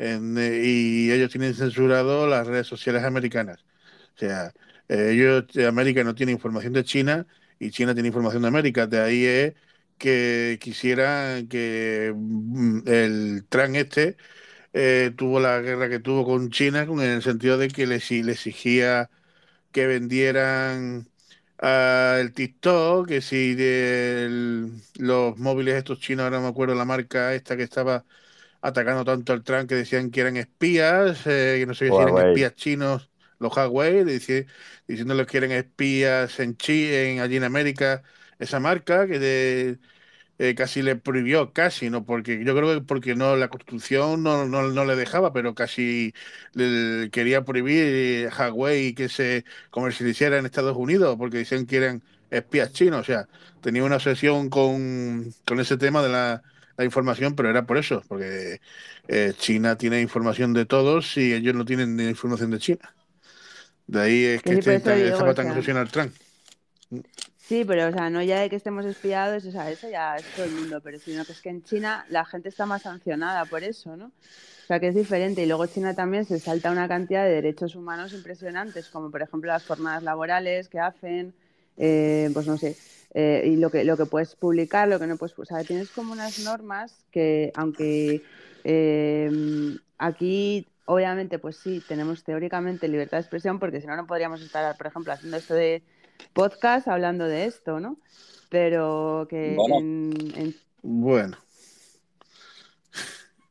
en, 0.01 0.37
eh, 0.37 0.61
y 0.65 1.11
ellos 1.11 1.31
tienen 1.31 1.53
censurado 1.55 2.27
las 2.27 2.47
redes 2.47 2.67
sociales 2.67 3.03
americanas. 3.03 3.65
O 4.15 4.19
sea, 4.19 4.53
eh, 4.87 5.11
ellos, 5.13 5.45
eh, 5.55 5.65
América 5.67 6.03
no 6.03 6.15
tiene 6.15 6.31
información 6.33 6.73
de 6.73 6.83
China 6.83 7.27
y 7.59 7.71
China 7.71 7.93
tiene 7.93 8.07
información 8.09 8.41
de 8.43 8.47
América. 8.49 8.87
De 8.87 9.01
ahí 9.01 9.25
es 9.25 9.55
que 9.97 10.57
quisieran 10.61 11.47
que 11.47 12.13
mm, 12.15 12.81
el 12.87 13.45
Trump 13.49 13.75
este 13.75 14.17
eh, 14.73 15.13
tuvo 15.17 15.39
la 15.39 15.59
guerra 15.61 15.89
que 15.89 15.99
tuvo 15.99 16.25
con 16.25 16.49
China, 16.51 16.83
en 16.83 16.99
el 17.01 17.23
sentido 17.23 17.57
de 17.57 17.69
que 17.69 17.87
le, 17.87 17.99
le 18.23 18.31
exigía 18.33 19.09
que 19.71 19.87
vendieran 19.87 21.09
el 21.61 22.33
TikTok, 22.33 23.07
que 23.07 23.21
si 23.21 23.55
los 24.99 25.37
móviles 25.37 25.75
estos 25.75 25.99
chinos, 25.99 26.23
ahora 26.23 26.37
no 26.37 26.43
me 26.43 26.49
acuerdo 26.49 26.75
la 26.75 26.85
marca 26.85 27.33
esta 27.33 27.57
que 27.57 27.63
estaba 27.63 28.05
atacando 28.61 29.03
tanto 29.05 29.33
al 29.33 29.43
Trump, 29.43 29.67
que 29.69 29.75
decían 29.75 30.11
que 30.11 30.21
eran 30.21 30.37
espías, 30.37 31.25
eh, 31.27 31.57
que 31.59 31.65
no 31.65 31.73
sé 31.73 31.91
si 31.93 32.01
eran 32.01 32.17
espías 32.17 32.53
chinos, 32.55 33.09
los 33.39 33.55
Huawei, 33.55 34.03
dici- 34.05 34.45
diciéndoles 34.87 35.27
que 35.27 35.37
eran 35.37 35.51
espías 35.51 36.39
en 36.39 36.55
China, 36.57 36.93
en, 36.95 37.19
allí 37.21 37.37
en 37.37 37.43
América, 37.43 38.03
esa 38.39 38.59
marca, 38.59 39.07
que 39.07 39.19
de, 39.19 39.79
eh, 40.37 40.55
casi 40.55 40.81
le 40.81 40.95
prohibió, 40.95 41.53
casi, 41.53 41.89
¿no? 41.89 42.05
Porque 42.05 42.43
yo 42.43 42.55
creo 42.55 42.73
que 42.75 42.81
porque 42.85 43.15
no, 43.15 43.35
la 43.35 43.49
Constitución 43.49 44.23
no, 44.23 44.45
no, 44.47 44.63
no 44.69 44.85
le 44.85 44.95
dejaba, 44.95 45.33
pero 45.33 45.53
casi 45.55 46.13
le- 46.53 47.09
quería 47.11 47.43
prohibir 47.43 47.83
eh, 48.27 48.29
Huawei 48.37 48.93
que 48.93 49.09
se 49.09 49.45
comercializara 49.69 50.37
en 50.37 50.45
Estados 50.45 50.75
Unidos, 50.77 51.15
porque 51.17 51.37
decían 51.39 51.65
que 51.65 51.77
eran 51.77 52.03
espías 52.29 52.71
chinos, 52.73 53.01
o 53.01 53.03
sea, 53.03 53.27
tenía 53.59 53.83
una 53.83 53.97
obsesión 53.97 54.49
con, 54.49 55.33
con 55.45 55.59
ese 55.59 55.77
tema 55.77 56.01
de 56.01 56.09
la, 56.09 56.43
la 56.81 56.85
información, 56.85 57.35
pero 57.35 57.49
era 57.49 57.65
por 57.65 57.77
eso, 57.77 58.03
porque 58.07 58.59
eh, 59.07 59.33
China 59.37 59.77
tiene 59.77 60.01
información 60.01 60.53
de 60.53 60.65
todos 60.65 61.15
y 61.17 61.33
ellos 61.33 61.53
no 61.53 61.63
tienen 61.63 61.95
ni 61.95 62.05
información 62.05 62.51
de 62.51 62.57
China. 62.59 62.95
De 63.87 64.01
ahí 64.01 64.25
es 64.25 64.41
que 64.41 64.61
sí, 64.61 64.69
este, 64.69 64.95
digo, 64.95 65.09
estaba 65.09 65.33
tan 65.33 65.49
obsesionado 65.49 65.87
Trump. 65.87 66.13
Sí, 67.37 67.63
pero 67.65 67.87
o 67.87 67.91
sea, 67.91 68.09
no 68.09 68.23
ya 68.23 68.39
de 68.39 68.49
que 68.49 68.55
estemos 68.55 68.85
espiados, 68.85 69.45
o 69.45 69.51
sea, 69.51 69.69
eso 69.69 69.89
ya 69.89 70.15
es 70.15 70.25
todo 70.35 70.45
el 70.45 70.51
mundo, 70.51 70.81
pero 70.81 70.97
sino 70.99 71.23
que 71.25 71.33
es 71.33 71.41
que 71.41 71.49
en 71.49 71.63
China 71.63 72.05
la 72.09 72.25
gente 72.25 72.49
está 72.49 72.65
más 72.65 72.83
sancionada 72.83 73.45
por 73.45 73.63
eso, 73.63 73.95
¿no? 73.95 74.05
O 74.05 74.67
sea, 74.67 74.79
que 74.79 74.87
es 74.87 74.95
diferente. 74.95 75.43
Y 75.43 75.45
luego 75.45 75.65
China 75.67 75.93
también 75.93 76.25
se 76.25 76.39
salta 76.39 76.71
una 76.71 76.87
cantidad 76.87 77.25
de 77.25 77.31
derechos 77.31 77.75
humanos 77.75 78.13
impresionantes, 78.13 78.87
como 78.87 79.11
por 79.11 79.21
ejemplo 79.21 79.51
las 79.51 79.65
jornadas 79.65 80.01
laborales 80.01 80.69
que 80.69 80.79
hacen, 80.79 81.33
eh, 81.77 82.29
pues 82.33 82.47
no 82.47 82.57
sé, 82.57 82.77
eh, 83.13 83.43
y 83.45 83.55
lo 83.57 83.69
que, 83.69 83.83
lo 83.83 83.97
que 83.97 84.05
puedes 84.05 84.35
publicar, 84.35 84.87
lo 84.87 84.99
que 84.99 85.07
no 85.07 85.17
puedes, 85.17 85.37
o 85.37 85.45
sea, 85.45 85.63
tienes 85.63 85.89
como 85.89 86.13
unas 86.13 86.39
normas 86.39 87.05
que, 87.11 87.51
aunque 87.55 88.21
eh, 88.63 89.29
aquí, 89.97 90.67
obviamente, 90.85 91.39
pues 91.39 91.57
sí, 91.57 91.81
tenemos 91.87 92.23
teóricamente 92.23 92.87
libertad 92.87 93.17
de 93.17 93.21
expresión, 93.21 93.59
porque 93.59 93.81
si 93.81 93.87
no, 93.87 93.95
no 93.95 94.07
podríamos 94.07 94.41
estar, 94.41 94.75
por 94.77 94.87
ejemplo, 94.87 95.13
haciendo 95.13 95.37
esto 95.37 95.53
de 95.53 95.81
podcast 96.33 96.87
hablando 96.87 97.25
de 97.25 97.45
esto, 97.45 97.79
¿no? 97.79 97.97
Pero 98.49 99.27
que 99.29 99.55
Bueno. 99.55 99.77
en, 99.77 100.13
en- 100.35 100.55
Bueno, 100.83 101.37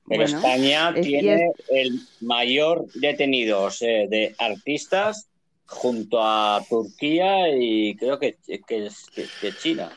Pero 0.09 0.23
bueno, 0.23 0.37
España 0.39 0.91
es- 0.97 1.03
tiene 1.03 1.53
el 1.69 2.01
mayor 2.21 2.87
detenidos 2.95 3.81
eh, 3.83 4.07
de 4.11 4.35
artistas 4.39 5.30
junto 5.71 6.19
a 6.23 6.61
Turquía 6.69 7.49
y 7.57 7.97
creo 7.97 8.19
que, 8.19 8.37
que, 8.67 8.87
es- 8.87 9.07
que- 9.15 9.27
que 9.41 9.53
China. 9.57 9.91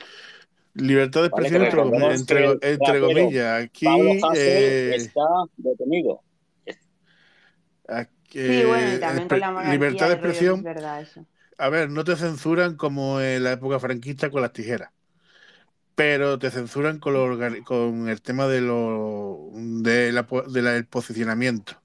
libertad 0.75 1.21
de 1.21 1.27
expresión 1.27 1.63
entre, 1.63 2.45
entre, 2.45 2.73
entre 2.73 2.99
comillas. 3.01 3.63
Aquí, 3.63 3.87
eh, 4.35 4.93
está 4.95 5.21
detenido. 5.57 6.21
aquí, 7.87 8.11
sí, 8.33 8.63
bueno, 8.65 8.89
y 8.89 8.95
eh, 8.95 8.99
también 8.99 9.29
con 9.29 9.39
la 9.39 9.71
libertad 9.71 10.09
de 10.09 10.15
rollos, 10.15 10.35
es 10.37 10.43
expresión. 10.43 10.63
verdad 10.63 11.01
eso. 11.01 11.25
A 11.57 11.69
ver, 11.69 11.89
no 11.89 12.03
te 12.03 12.15
censuran 12.15 12.75
como 12.75 13.21
en 13.21 13.43
la 13.43 13.53
época 13.53 13.79
franquista 13.79 14.29
con 14.31 14.41
las 14.41 14.53
tijeras, 14.53 14.89
pero 15.95 16.39
te 16.39 16.49
censuran 16.49 16.99
con, 16.99 17.13
lo 17.13 17.63
con 17.63 18.09
el 18.09 18.21
tema 18.21 18.47
de 18.47 18.61
lo, 18.61 19.49
de 19.53 20.11
la 20.11 20.25
po- 20.25 20.41
de 20.43 20.61
la- 20.61 20.71
del 20.71 20.87
posicionamiento. 20.87 21.82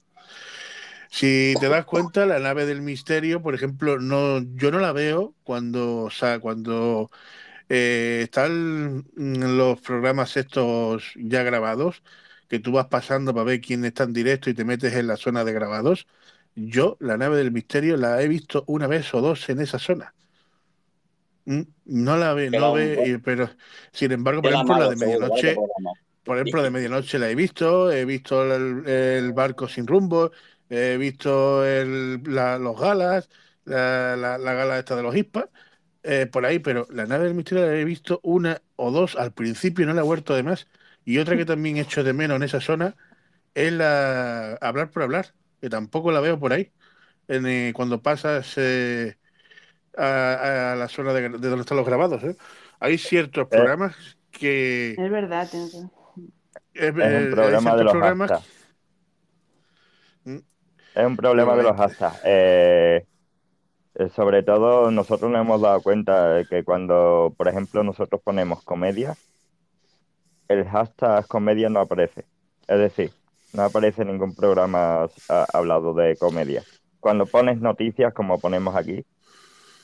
Si 1.09 1.57
te 1.59 1.69
das 1.69 1.85
cuenta, 1.85 2.25
la 2.25 2.39
nave 2.39 2.65
del 2.65 2.81
misterio, 2.81 3.41
por 3.41 3.55
ejemplo, 3.55 3.99
no, 3.99 4.39
yo 4.55 4.71
no 4.71 4.79
la 4.79 4.91
veo 4.93 5.35
cuando, 5.43 6.03
o 6.03 6.09
sea, 6.11 6.39
cuando 6.39 7.09
eh, 7.69 8.21
están 8.23 8.99
mm, 9.15 9.57
los 9.57 9.81
programas 9.81 10.37
estos 10.37 11.13
ya 11.17 11.43
grabados, 11.43 12.03
que 12.49 12.59
tú 12.59 12.73
vas 12.73 12.87
pasando 12.87 13.33
para 13.33 13.45
ver 13.45 13.61
quién 13.61 13.85
está 13.85 14.03
en 14.03 14.13
directo 14.13 14.49
y 14.49 14.53
te 14.55 14.65
metes 14.65 14.93
en 14.95 15.07
la 15.07 15.17
zona 15.17 15.43
de 15.45 15.53
grabados. 15.53 16.07
Yo, 16.55 16.97
la 16.99 17.17
nave 17.17 17.37
del 17.37 17.51
misterio, 17.51 17.97
la 17.97 18.21
he 18.21 18.27
visto 18.27 18.63
una 18.67 18.87
vez 18.87 19.13
o 19.13 19.21
dos 19.21 19.49
en 19.49 19.61
esa 19.61 19.79
zona. 19.79 20.15
Mm, 21.45 21.61
No 21.85 22.17
la 22.17 22.33
ve, 22.33 22.49
Queda 22.49 22.59
no 22.59 22.73
ve, 22.73 23.19
pero 23.23 23.49
sin 23.91 24.11
embargo, 24.11 24.41
por 24.43 24.53
ejemplo, 24.53 24.75
la 24.77 24.87
de 24.87 24.95
medianoche, 24.95 25.55
por 26.23 26.37
ejemplo, 26.37 26.63
de 26.63 26.71
medianoche 26.71 27.19
la 27.19 27.29
he 27.29 27.35
visto, 27.35 27.91
he 27.91 28.05
visto 28.05 28.43
el, 28.55 28.87
el 28.87 29.33
barco 29.33 29.67
sin 29.67 29.87
rumbo, 29.87 30.31
he 30.69 30.97
visto 30.97 31.65
el- 31.65 32.21
la- 32.25 32.57
los 32.59 32.79
galas, 32.79 33.29
la, 33.65 34.15
la- 34.15 34.37
la 34.37 34.53
gala 34.53 34.79
esta 34.79 34.95
de 34.95 35.03
los 35.03 35.15
hispas, 35.15 35.45
eh, 36.03 36.27
por 36.27 36.45
ahí, 36.45 36.59
pero 36.59 36.87
la 36.91 37.05
nave 37.05 37.25
del 37.25 37.35
misterio 37.35 37.65
la 37.65 37.75
he 37.75 37.85
visto 37.85 38.19
una 38.23 38.61
o 38.75 38.91
dos 38.91 39.15
al 39.17 39.33
principio, 39.33 39.85
no 39.85 39.93
la 39.93 40.01
he 40.01 40.03
vuelto 40.03 40.35
de 40.35 40.43
más. 40.43 40.67
Y 41.05 41.17
otra 41.19 41.37
que 41.37 41.45
también 41.45 41.77
echo 41.77 42.03
de 42.03 42.13
menos 42.13 42.37
en 42.37 42.43
esa 42.43 42.61
zona 42.61 42.95
es 43.55 43.73
la 43.73 44.55
hablar 44.61 44.91
por 44.91 45.03
hablar, 45.03 45.33
que 45.61 45.69
tampoco 45.69 46.11
la 46.11 46.19
veo 46.21 46.39
por 46.39 46.53
ahí. 46.53 46.73
En, 47.27 47.47
eh, 47.47 47.73
cuando 47.75 48.01
pasas 48.03 48.53
eh, 48.57 49.17
a, 49.97 50.73
a 50.73 50.75
la 50.75 50.87
zona 50.89 51.13
de, 51.13 51.23
de 51.29 51.49
donde 51.49 51.61
están 51.61 51.77
los 51.77 51.85
grabados, 51.87 52.23
¿eh? 52.23 52.37
Hay 52.79 52.97
ciertos 52.97 53.47
programas 53.49 53.95
que 54.31 55.03
Es 55.03 55.09
verdad, 55.09 55.49
tienes 55.49 55.71
razón. 55.73 55.91
es, 56.73 56.93
Es 56.99 57.13
un 57.13 57.27
hay 57.27 57.29
problema 57.29 57.75
de 57.75 57.83
los 57.83 57.97
programas. 57.97 58.33
Es 60.95 61.05
un 61.05 61.15
problema 61.15 61.55
de 61.55 61.63
los 61.63 61.75
hashtags. 61.75 62.21
Eh, 62.25 63.05
eh, 63.95 64.09
sobre 64.09 64.43
todo, 64.43 64.91
nosotros 64.91 65.31
nos 65.31 65.41
hemos 65.41 65.61
dado 65.61 65.81
cuenta 65.81 66.33
de 66.33 66.45
que 66.45 66.63
cuando, 66.63 67.33
por 67.37 67.47
ejemplo, 67.47 67.83
nosotros 67.83 68.21
ponemos 68.23 68.63
comedia, 68.63 69.15
el 70.47 70.65
hashtag 70.65 71.27
comedia 71.27 71.69
no 71.69 71.79
aparece. 71.79 72.25
Es 72.67 72.79
decir, 72.79 73.11
no 73.53 73.63
aparece 73.63 74.05
ningún 74.05 74.35
programa 74.35 75.07
hablado 75.53 75.93
de 75.93 76.15
comedia. 76.17 76.63
Cuando 76.99 77.25
pones 77.25 77.61
noticias, 77.61 78.13
como 78.13 78.39
ponemos 78.39 78.75
aquí, 78.75 79.05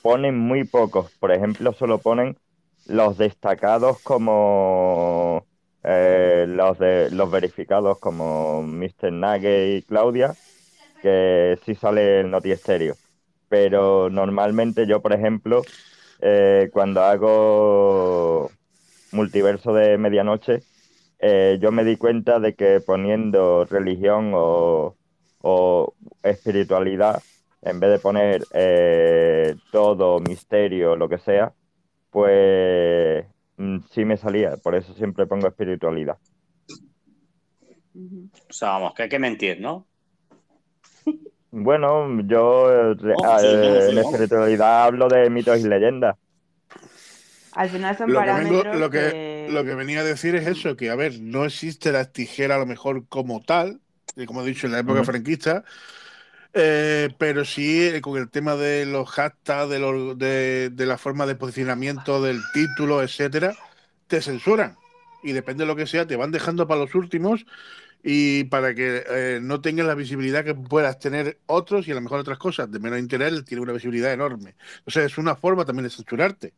ponen 0.02 0.38
muy 0.38 0.64
pocos. 0.66 1.12
Por 1.20 1.32
ejemplo, 1.32 1.74
solo 1.74 1.98
ponen 1.98 2.38
los 2.86 3.18
destacados 3.18 4.00
como 4.02 5.46
eh, 5.84 6.46
los 6.48 6.78
de 6.80 7.10
los 7.12 7.30
verificados 7.30 8.00
como 8.00 8.64
Mr. 8.64 9.12
Nugget 9.12 9.78
y 9.78 9.82
Claudia, 9.84 10.34
que 11.06 11.60
sí 11.64 11.76
sale 11.76 12.22
el 12.22 12.32
Noti 12.32 12.52
Estéreo. 12.52 12.96
Pero 13.48 14.10
normalmente 14.10 14.88
yo, 14.88 15.04
por 15.04 15.14
ejemplo, 15.14 15.62
eh, 16.20 16.70
cuando 16.74 17.04
hago 17.04 18.50
multiverso 19.12 19.72
de 19.72 20.00
medianoche, 20.00 20.64
eh, 21.20 21.60
yo 21.62 21.72
me 21.72 21.84
di 21.84 21.96
cuenta 21.98 22.40
de 22.40 22.56
que 22.56 22.80
poniendo 22.80 23.66
religión 23.66 24.32
o, 24.34 24.96
o 25.42 25.94
espiritualidad, 26.24 27.22
en 27.62 27.80
vez 27.80 27.92
de 27.92 28.00
poner 28.00 28.44
eh, 28.54 29.56
todo, 29.72 30.20
misterio, 30.22 30.96
lo 30.96 31.08
que 31.08 31.20
sea, 31.20 31.54
pues 32.10 33.28
mm, 33.58 33.78
sí 33.92 34.06
me 34.06 34.18
salía. 34.18 34.58
Por 34.58 34.74
eso 34.74 34.92
siempre 34.96 35.28
pongo 35.28 35.48
espiritualidad. 35.48 36.18
O 37.94 38.54
sea, 38.54 38.72
vamos, 38.72 38.96
que 38.96 39.04
hay 39.04 39.10
que 39.10 39.20
mentir, 39.20 39.62
¿no? 39.62 39.86
Bueno, 41.58 42.22
yo 42.28 42.92
eh, 42.92 42.96
No, 43.02 43.16
sí, 43.40 43.46
eh, 43.48 43.88
en 43.90 43.98
espiritualidad 43.98 44.84
hablo 44.84 45.08
de 45.08 45.30
mitos 45.30 45.58
y 45.60 45.64
leyendas. 45.64 46.16
Al 47.54 47.70
final 47.70 47.98
son 47.98 48.12
Lo 48.12 48.20
que, 48.20 48.26
vengo- 48.26 48.64
parámetros 48.64 48.80
lo, 48.82 48.90
que, 48.90 48.98
que- 49.00 49.52
lo 49.54 49.64
que 49.64 49.76
venía 49.76 50.02
a 50.02 50.04
decir 50.04 50.36
es 50.36 50.46
eso, 50.48 50.76
que 50.76 50.90
a 50.90 50.96
ver, 50.96 51.14
no 51.22 51.46
existe 51.46 51.94
la 51.94 52.12
tijera 52.12 52.56
a 52.56 52.60
lo 52.60 52.66
mejor 52.66 53.08
como 53.08 53.42
tal, 53.42 53.80
y 54.18 54.26
como 54.26 54.42
he 54.42 54.46
dicho 54.46 54.68
en 54.68 54.74
la 54.74 54.80
época 54.80 55.04
franquista, 55.06 55.64
eh, 56.54 57.10
pero 57.18 57.46
sí 57.46 57.84
eh, 57.88 58.02
con 58.02 58.18
el 58.18 58.30
tema 58.30 58.56
de 58.58 58.86
los 58.86 59.10
hashtags, 59.10 59.70
de, 59.70 59.80
los- 59.80 60.18
de, 60.18 60.72
de 60.72 60.86
la 60.86 60.98
forma 60.98 61.26
de 61.26 61.36
posicionamiento 61.36 62.22
del 62.22 62.42
título, 62.54 63.02
etcétera, 63.02 63.56
te 64.08 64.22
censuran. 64.22 64.76
Y 65.24 65.32
depende 65.32 65.64
de 65.64 65.68
lo 65.68 65.76
que 65.76 65.88
sea, 65.88 66.06
te 66.06 66.18
van 66.18 66.32
dejando 66.32 66.68
para 66.68 66.82
los 66.82 66.96
últimos 66.96 67.46
y 68.08 68.46
para 68.46 68.76
que 68.76 69.04
eh, 69.10 69.40
no 69.42 69.62
tengas 69.62 69.88
la 69.88 69.96
visibilidad 69.96 70.46
que 70.46 70.54
puedas 70.56 71.00
tener 71.00 71.42
otros 71.48 71.88
y 71.88 71.92
a 71.92 71.96
lo 71.96 72.02
mejor 72.02 72.20
otras 72.20 72.38
cosas 72.38 72.72
de 72.72 72.80
menos 72.80 73.00
interés 73.00 73.44
tiene 73.46 73.64
una 73.64 73.74
visibilidad 73.74 74.14
enorme. 74.14 74.56
O 74.86 74.92
sea, 74.92 75.06
es 75.06 75.18
una 75.18 75.36
forma 75.36 75.66
también 75.66 75.86
de 75.86 75.90
censurarte. 75.92 76.54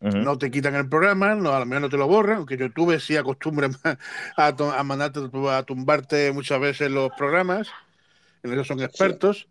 No 0.00 0.36
te 0.36 0.50
quitan 0.50 0.74
el 0.74 0.88
programa, 0.88 1.34
no, 1.34 1.52
a 1.52 1.58
lo 1.60 1.66
mejor 1.66 1.82
no 1.82 1.88
te 1.88 1.96
lo 1.96 2.06
borran, 2.06 2.38
aunque 2.38 2.56
YouTube 2.58 3.00
sí 3.00 3.16
acostumbra 3.16 3.70
a, 4.36 4.48
a 4.48 4.84
mandarte 4.84 5.20
a 5.50 5.62
tumbarte 5.62 6.32
muchas 6.32 6.60
veces 6.60 6.90
los 6.90 7.12
programas, 7.12 7.68
en 8.42 8.52
eso 8.52 8.64
son 8.64 8.80
expertos, 8.80 9.48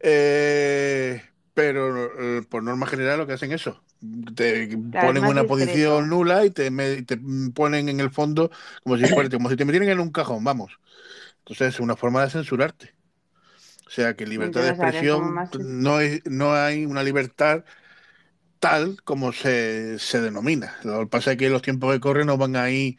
Eh, 0.00 1.22
pero 1.60 2.38
eh, 2.38 2.42
por 2.48 2.62
norma 2.62 2.86
general 2.86 3.18
lo 3.18 3.26
que 3.26 3.34
hacen 3.34 3.52
es 3.52 3.62
eso, 3.62 3.82
te 4.34 4.78
Claro, 4.90 5.12
ponen 5.12 5.26
es 5.26 5.34
una 5.34 5.44
discreto. 5.44 5.46
posición 5.46 6.08
nula 6.08 6.44
y 6.46 6.50
te, 6.50 6.70
me- 6.70 7.02
te 7.02 7.18
ponen 7.54 7.88
en 7.88 8.00
el 8.00 8.10
fondo 8.10 8.50
como 8.82 8.96
si 8.98 9.08
fuera, 9.08 9.28
como 9.30 9.50
si 9.50 9.56
te 9.56 9.64
metieran 9.66 9.90
en 9.90 10.00
un 10.00 10.10
cajón, 10.12 10.42
vamos. 10.44 10.72
Entonces 11.40 11.74
es 11.74 11.80
una 11.80 11.96
forma 11.96 12.22
de 12.24 12.30
censurarte. 12.30 12.94
O 13.86 13.90
sea 13.90 14.14
que 14.16 14.26
libertad 14.26 14.62
de 14.64 14.70
es 14.70 14.72
expresión 14.72 15.42
más- 15.50 15.50
no, 15.52 15.96
hay, 15.96 16.20
no 16.26 16.54
hay 16.54 16.86
una 16.86 17.02
libertad 17.02 17.64
tal 18.60 19.02
como 19.04 19.32
se, 19.32 19.98
se 19.98 20.20
denomina. 20.20 20.76
Lo 20.84 21.00
que 21.00 21.06
pasa 21.08 21.32
es 21.32 21.38
que 21.38 21.50
los 21.50 21.62
tiempos 21.62 21.92
que 21.94 22.00
corren 22.00 22.26
no 22.28 22.38
van 22.38 22.56
ahí. 22.56 22.98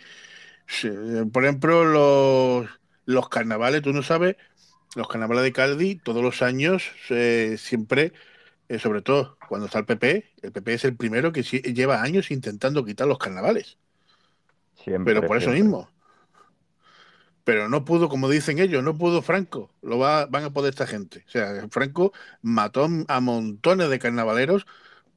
Por 1.33 1.43
ejemplo, 1.45 1.85
los, 1.85 2.69
los 3.05 3.29
carnavales, 3.29 3.81
tú 3.81 3.93
no 3.93 4.03
sabes, 4.03 4.35
los 4.95 5.07
carnavales 5.07 5.43
de 5.43 5.53
Caldi, 5.53 5.95
todos 5.97 6.23
los 6.23 6.41
años, 6.41 6.83
eh, 7.09 7.57
siempre, 7.59 8.13
eh, 8.75 8.79
sobre 8.79 9.01
todo 9.01 9.37
cuando 9.49 9.65
está 9.67 9.79
el 9.79 9.85
PP, 9.85 10.25
el 10.41 10.51
PP 10.51 10.73
es 10.73 10.85
el 10.85 10.95
primero 10.97 11.31
que 11.31 11.43
lleva 11.43 12.01
años 12.01 12.31
intentando 12.31 12.85
quitar 12.85 13.07
los 13.07 13.17
carnavales. 13.19 13.77
Siempre, 14.75 15.13
Pero 15.13 15.25
por 15.25 15.37
eso 15.37 15.51
mismo. 15.51 15.89
Pero 17.43 17.69
no 17.69 17.85
pudo, 17.85 18.07
como 18.09 18.29
dicen 18.29 18.59
ellos, 18.59 18.83
no 18.83 18.97
pudo 18.97 19.21
Franco. 19.21 19.73
Lo 19.81 19.97
va, 19.97 20.27
van 20.27 20.43
a 20.45 20.53
poder 20.53 20.71
esta 20.71 20.85
gente. 20.87 21.23
O 21.27 21.29
sea, 21.31 21.67
Franco 21.71 22.13
mató 22.41 22.87
a 23.07 23.19
montones 23.21 23.89
de 23.89 23.99
carnavaleros 23.99 24.67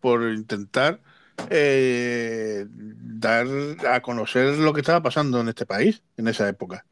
por 0.01 0.23
intentar 0.33 1.03
eh, 1.51 2.67
dar 2.71 3.47
a 3.91 4.03
conocer 4.03 4.59
lo 4.59 4.73
que 4.75 4.81
estaba 4.81 5.03
pasando 5.03 5.41
en 5.41 5.49
este 5.49 5.67
país 5.67 6.03
en 6.17 6.29
esa 6.29 6.49
época. 6.49 6.87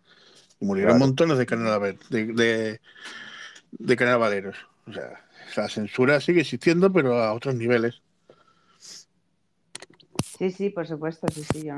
Y 0.60 0.66
murieron 0.66 0.98
Claro. 0.98 0.98
montones 0.98 1.38
de, 1.38 1.46
carnaval, 1.46 1.98
de, 2.10 2.26
de, 2.34 2.80
de 3.72 3.96
carnavaleros. 3.96 4.56
O 4.86 4.92
sea, 4.92 5.24
la 5.56 5.68
censura 5.68 6.20
sigue 6.20 6.40
existiendo, 6.42 6.92
pero 6.92 7.14
a 7.18 7.32
otros 7.34 7.54
niveles. 7.54 8.02
Sí, 10.20 10.50
sí, 10.50 10.70
por 10.70 10.86
supuesto, 10.86 11.26
sí, 11.30 11.42
sí. 11.44 11.64
Yo, 11.64 11.74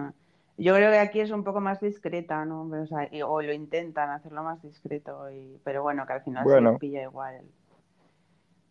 yo 0.59 0.75
creo 0.75 0.91
que 0.91 0.99
aquí 0.99 1.21
es 1.21 1.31
un 1.31 1.45
poco 1.45 1.61
más 1.61 1.81
discreta, 1.81 2.45
¿no? 2.45 2.63
O, 2.63 2.87
sea, 2.87 3.09
y- 3.13 3.23
o 3.23 3.43
lo 3.43 3.53
intentan 3.53 4.11
hacerlo 4.11 4.43
más 4.43 4.63
discreto, 4.63 5.31
y, 5.31 5.59
pero 5.65 5.83
bueno, 5.83 6.07
que 6.07 6.13
al 6.15 6.23
final 6.23 6.47
se 6.49 6.79
pilla 6.79 7.03
igual. 7.03 7.43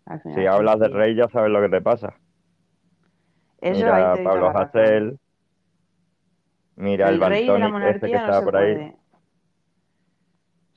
Al 0.06 0.22
final 0.22 0.36
Si 0.42 0.48
hablas 0.48 0.74
les 0.76 0.82
de 0.82 0.88
pilla. 0.88 1.00
rey 1.00 1.16
ya 1.16 1.28
sabes 1.30 1.52
lo 1.52 1.62
que 1.62 1.70
te 1.70 1.82
pasa. 1.82 2.14
Eso 3.62 3.78
Mira 3.78 3.96
ahí 3.96 4.18
te 4.18 4.24
Pablo. 4.24 4.50
Hasél, 4.50 5.20
mira 6.76 7.10
el 7.10 7.16
El 7.16 7.22
rey 7.22 7.46
de 7.46 7.60
la 7.60 7.68
que 7.68 7.72
monarquía 7.72 8.22
no 8.22 8.28
está 8.28 8.40
se 8.40 8.44
por 8.46 8.56
ahí. 8.56 8.94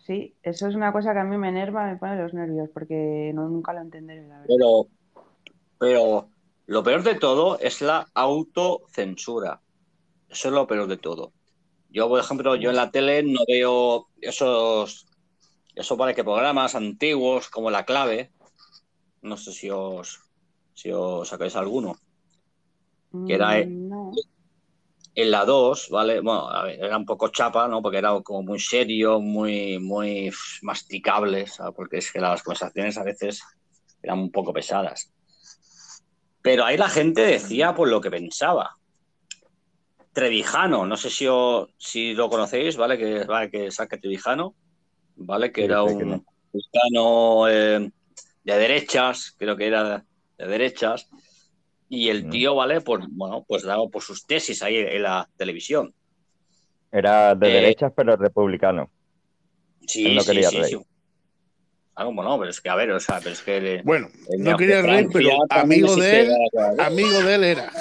Sí, 0.07 0.37
eso 0.41 0.69
es 0.69 0.77
una 0.77 0.93
cosa 0.93 1.13
que 1.13 1.19
a 1.19 1.25
mí 1.25 1.37
me 1.37 1.49
enerva, 1.49 1.85
me 1.85 1.97
pone 1.97 2.17
los 2.23 2.33
nervios, 2.33 2.69
porque 2.73 3.33
no, 3.35 3.49
nunca 3.49 3.73
lo 3.73 3.81
entenderé, 3.81 4.23
la 4.29 4.39
verdad. 4.39 4.47
Pero, 4.47 4.87
pero 5.79 6.29
lo 6.67 6.83
peor 6.85 7.03
de 7.03 7.17
todo 7.17 7.59
es 7.59 7.81
la 7.81 8.07
autocensura. 8.15 9.61
Eso 10.29 10.49
es 10.49 10.55
lo 10.55 10.65
peor 10.69 10.87
de 10.87 10.97
todo. 10.97 11.33
Yo, 11.91 12.09
por 12.09 12.21
ejemplo, 12.21 12.55
yo 12.55 12.71
en 12.71 12.77
la 12.77 12.93
tele 12.93 13.25
no 13.25 13.41
veo 13.49 14.07
esos, 14.21 15.07
esos 15.75 15.99
vale 15.99 16.15
que 16.15 16.23
programas 16.23 16.77
antiguos 16.77 17.49
como 17.49 17.73
La 17.73 17.85
Clave. 17.85 18.31
No 19.23 19.37
sé 19.37 19.51
si 19.51 19.71
os, 19.71 20.21
si 20.73 20.93
os 20.93 21.29
sacáis 21.29 21.57
alguno. 21.57 21.97
que 23.27 23.35
era, 23.35 23.57
Mm. 23.65 23.86
En 25.19 25.31
la 25.31 25.47
2, 25.47 25.89
¿vale? 25.91 26.21
Bueno, 26.21 26.49
a 26.51 26.65
ver, 26.65 26.79
era 26.85 26.97
un 26.97 27.07
poco 27.07 27.29
chapa, 27.29 27.67
¿no? 27.69 27.81
Porque 27.81 27.97
era 27.99 28.21
como 28.21 28.43
muy 28.43 28.61
serio, 28.61 29.19
muy, 29.19 29.79
muy 29.79 30.31
masticable, 30.61 31.47
¿sabes? 31.47 31.73
Porque 31.75 31.97
es 31.99 32.13
que 32.13 32.21
las 32.21 32.43
conversaciones 32.43 32.99
a 32.99 33.03
veces 33.03 33.41
eran 34.03 34.19
un 34.19 34.31
poco 34.31 34.53
pesadas. 34.53 35.11
Pero 36.43 36.65
ahí 36.67 36.77
la 36.77 36.91
gente 36.91 37.23
decía 37.23 37.75
pues 37.75 37.91
lo 37.91 38.01
que 38.01 38.11
pensaba. 38.11 38.77
Trevijano, 40.13 40.87
no 40.87 40.97
sé 40.97 41.11
si, 41.11 41.27
o- 41.27 41.69
si 41.79 42.15
lo 42.15 42.29
conocéis, 42.29 42.77
¿vale? 42.77 42.97
Que, 42.99 43.25
vale, 43.25 43.51
que 43.51 43.71
saque 43.71 43.99
Trevijano, 43.99 44.55
¿vale? 45.17 45.51
Que 45.51 45.63
Sí, 45.63 45.65
era 45.65 45.83
un 45.83 46.25
mexicano 46.53 47.49
eh, 47.49 47.91
de 48.45 48.59
derechas, 48.59 49.35
creo 49.39 49.57
que 49.57 49.67
era 49.67 50.05
de 50.39 50.47
derechas. 50.47 51.09
Y 51.89 52.09
el 52.09 52.27
Mm. 52.27 52.31
tío, 52.31 52.55
¿vale? 52.55 52.81
Pues 52.81 53.05
bueno, 53.11 53.45
pues 53.47 53.63
daba 53.63 53.87
por 53.89 54.03
sus 54.03 54.27
tesis 54.27 54.63
ahí 54.63 54.77
en 54.77 55.03
la 55.03 55.29
televisión. 55.37 55.95
Era 56.91 57.35
de 57.35 57.49
Eh, 57.49 57.53
derechas 57.53 57.93
pero 57.95 58.17
republicano. 58.17 58.91
Sí, 59.87 60.07
Él 60.07 60.15
no 60.17 60.23
sí, 60.23 60.29
quería 60.29 60.51
sí, 60.51 60.59
rey. 60.63 60.71
sí. 60.71 60.79
Ah, 61.95 62.05
bueno, 62.05 62.39
pero 62.39 62.51
es 62.51 62.61
que 62.61 62.69
a 62.69 62.75
ver, 62.75 62.91
o 62.91 63.01
sea, 63.01 63.21
pero 63.21 63.31
es 63.31 63.41
que 63.43 63.61
le- 63.61 63.83
Bueno, 63.83 64.09
no 64.39 64.57
quería 64.57 64.83
rey, 64.83 65.07
pero 65.13 65.31
amigo 65.49 65.97
de 65.97 66.21
él, 66.21 66.37
amigo 66.79 67.21
de 67.23 67.35
él 67.35 67.45
era. 67.45 67.73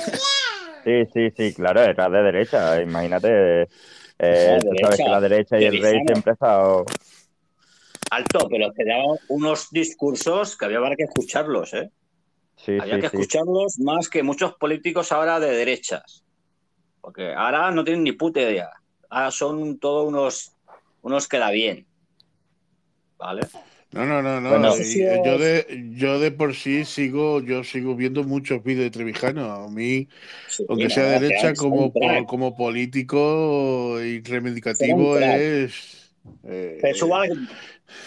Sí, 0.85 1.05
sí, 1.13 1.31
sí, 1.35 1.53
claro, 1.53 1.81
era 1.81 2.09
de 2.09 2.21
derecha. 2.21 2.81
Imagínate, 2.81 3.63
eh, 4.19 4.59
tú 4.69 4.75
sabes 4.79 4.97
que 4.97 5.09
la 5.09 5.19
derecha 5.19 5.59
y 5.59 5.65
el 5.65 5.81
rey 5.81 5.99
siempre 6.05 6.31
ha 6.31 6.33
estado... 6.33 6.85
Alto, 8.11 8.47
pero 8.49 8.71
que 8.71 8.85
daban 8.85 9.17
unos 9.27 9.69
discursos 9.71 10.55
que 10.55 10.65
había 10.65 10.79
que 10.95 11.03
escucharlos, 11.03 11.73
¿eh? 11.73 11.89
Sí, 12.55 12.77
Había 12.79 12.95
sí, 12.95 13.01
que 13.01 13.09
sí. 13.09 13.17
escucharlos 13.17 13.79
más 13.79 14.09
que 14.09 14.23
muchos 14.23 14.53
políticos 14.55 15.11
ahora 15.11 15.39
de 15.39 15.51
derechas. 15.51 16.23
Porque 17.01 17.33
ahora 17.33 17.71
no 17.71 17.83
tienen 17.83 18.03
ni 18.03 18.13
puta 18.13 18.41
idea. 18.41 18.69
Ahora 19.09 19.31
son 19.31 19.77
todos 19.77 20.07
unos, 20.07 20.51
unos 21.01 21.27
que 21.27 21.37
da 21.37 21.51
bien. 21.51 21.85
¿Vale? 23.17 23.41
No, 23.91 24.05
no, 24.05 24.21
no, 24.21 24.41
no. 24.41 24.49
Bueno. 24.49 24.75
Yo 24.75 25.37
de 25.37 25.85
yo 25.95 26.19
de 26.19 26.31
por 26.31 26.53
sí 26.53 26.83
sigo 26.83 27.41
yo 27.41 27.63
sigo 27.63 27.95
viendo 27.95 28.23
muchos 28.23 28.61
vídeos 28.61 28.83
de 28.83 28.91
Trevijano. 28.91 29.51
A 29.51 29.69
mí, 29.69 30.09
Sí, 30.49 30.65
aunque 30.67 30.89
sea 30.89 31.19
derecha, 31.19 31.53
como 31.53 31.93
como 32.27 32.57
político 32.57 34.01
y 34.01 34.21
reivindicativo 34.21 35.17
es 35.17 36.11
eh, 36.43 36.79
Pero 36.81 36.95
eso 36.95 37.07
vale, 37.07 37.33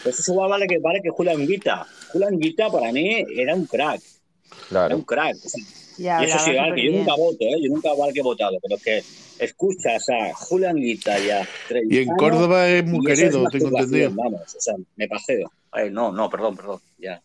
eso 0.05 0.33
igual 0.33 0.51
vale 0.51 0.66
que 0.66 0.79
vale 0.79 1.01
que 1.01 1.11
Julián 1.11 1.47
Guita. 1.47 1.87
Julian 2.12 2.39
Guita 2.39 2.70
para 2.70 2.93
mí 2.93 3.25
era 3.37 3.55
un 3.55 3.66
crack. 3.66 4.03
Era 4.51 4.69
Claro. 4.69 4.97
un 4.97 5.03
crack. 5.03 5.37
O 5.37 5.49
sea, 5.49 5.65
Ya 5.99 6.23
y 6.23 6.27
eso 6.27 6.39
sí, 6.41 6.53
que 6.75 6.85
yo 6.85 6.99
nunca 6.99 7.15
voto, 7.16 7.39
¿eh? 7.41 7.57
Yo 7.62 7.69
nunca 7.70 7.91
vale 7.99 8.12
que 8.12 8.20
he 8.20 8.23
votado, 8.23 8.57
pero 8.62 8.77
es 8.77 8.83
que 8.83 9.03
escuchas 9.45 10.09
a 10.11 10.35
Julián 10.35 10.77
Guita 10.77 11.19
y 11.19 11.31
a 11.31 11.49
Y 11.89 11.99
en 11.99 12.09
Córdoba 12.16 12.69
es 12.69 12.85
muy 12.85 13.11
es 13.11 13.19
querido, 13.19 13.45
tengo 13.51 13.69
entendido. 13.69 14.11
Vamos, 14.15 14.41
o 14.57 14.61
sea, 14.61 14.75
me 14.97 15.09
paseo. 15.09 15.51
Ay, 15.73 15.91
no, 15.91 16.12
no, 16.12 16.29
perdón, 16.31 16.57
perdón. 16.57 16.81
Ya. 16.99 17.20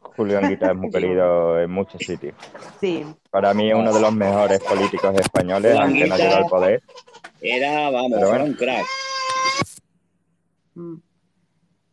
Julio 0.00 0.38
Anguita 0.38 0.70
es 0.70 0.76
muy 0.76 0.90
querido 0.90 1.60
en 1.60 1.70
muchos 1.70 2.00
sitios. 2.00 2.34
Sí, 2.80 3.04
Para 3.30 3.52
mí 3.52 3.68
es 3.68 3.74
uno 3.74 3.92
de 3.92 4.00
los 4.00 4.14
mejores 4.14 4.60
políticos 4.60 5.14
españoles, 5.18 5.72
Julio 5.72 5.84
aunque 5.86 6.06
no 6.06 6.16
llegó 6.16 6.34
al 6.36 6.46
poder. 6.46 6.82
Era, 7.42 7.90
vamos, 7.90 8.12
Pero 8.14 8.28
bueno. 8.28 8.34
era 8.36 8.44
un 8.44 8.54
crack. 8.54 8.86
Mm. 10.74 10.94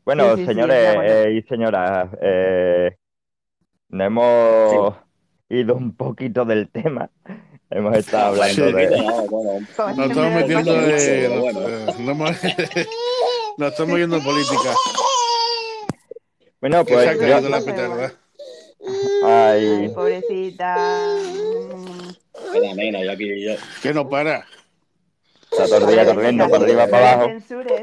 Bueno, 0.05 0.23
Sí, 0.23 0.29
sí, 0.35 0.41
sí, 0.41 0.45
señores 0.47 0.95
eh, 1.03 1.31
y 1.37 1.41
señoras, 1.47 2.09
eh, 2.21 2.97
nos 3.93 4.07
hemos 4.07 4.95
ido 5.49 5.75
un 5.75 5.95
poquito 5.95 6.45
del 6.45 6.69
tema. 6.69 7.09
Hemos 7.69 7.95
estado 7.97 8.27
hablando 8.27 8.67
Sí. 8.67 8.73
de... 8.73 8.97
No, 8.97 9.25
bueno, 9.27 9.59
Nos 9.61 10.09
estamos 10.09 10.31
metiendo 10.33 10.73
de. 10.73 11.29
nos- 11.29 11.39
bueno. 11.41 11.59
eh, 11.67 11.85
no 11.99 12.13
Nos 13.57 13.71
estamos 13.71 13.97
yendo 13.99 14.17
en 14.17 14.23
política. 14.23 14.73
Bueno, 16.61 16.85
Que 16.85 16.93
se 16.93 17.09
ha 17.09 17.13
pues 17.15 17.41
yo... 17.43 17.49
la 17.49 17.61
petarda. 17.61 18.13
Ay, 19.25 19.79
Ay, 19.81 19.89
pobrecita. 19.89 20.75
Mm. 21.17 22.55
Era 22.55 22.73
nena, 22.75 23.03
yo 23.03 23.11
aquí, 23.11 23.41
yo, 23.43 23.53
Que 23.81 23.93
no 23.93 24.07
para. 24.09 24.45
está 25.51 25.65
todo 25.67 25.87
el 25.89 25.93
día 25.95 26.05
corriendo 26.05 26.49
para 26.49 26.63
arriba, 26.63 26.87
para 26.87 27.11
abajo. 27.13 27.29
Censures. 27.29 27.81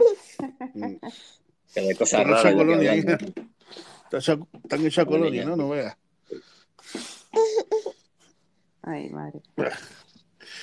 que 1.74 1.80
de 1.80 1.94
cosas 1.96 2.26
raras. 2.26 2.54
Yo 4.18 4.38
aquí 4.70 5.04
colonia. 5.06 5.44
¿no? 5.44 5.56
No 5.56 5.68
veas. 5.68 5.96
Ay, 8.82 9.08
madre. 9.10 9.40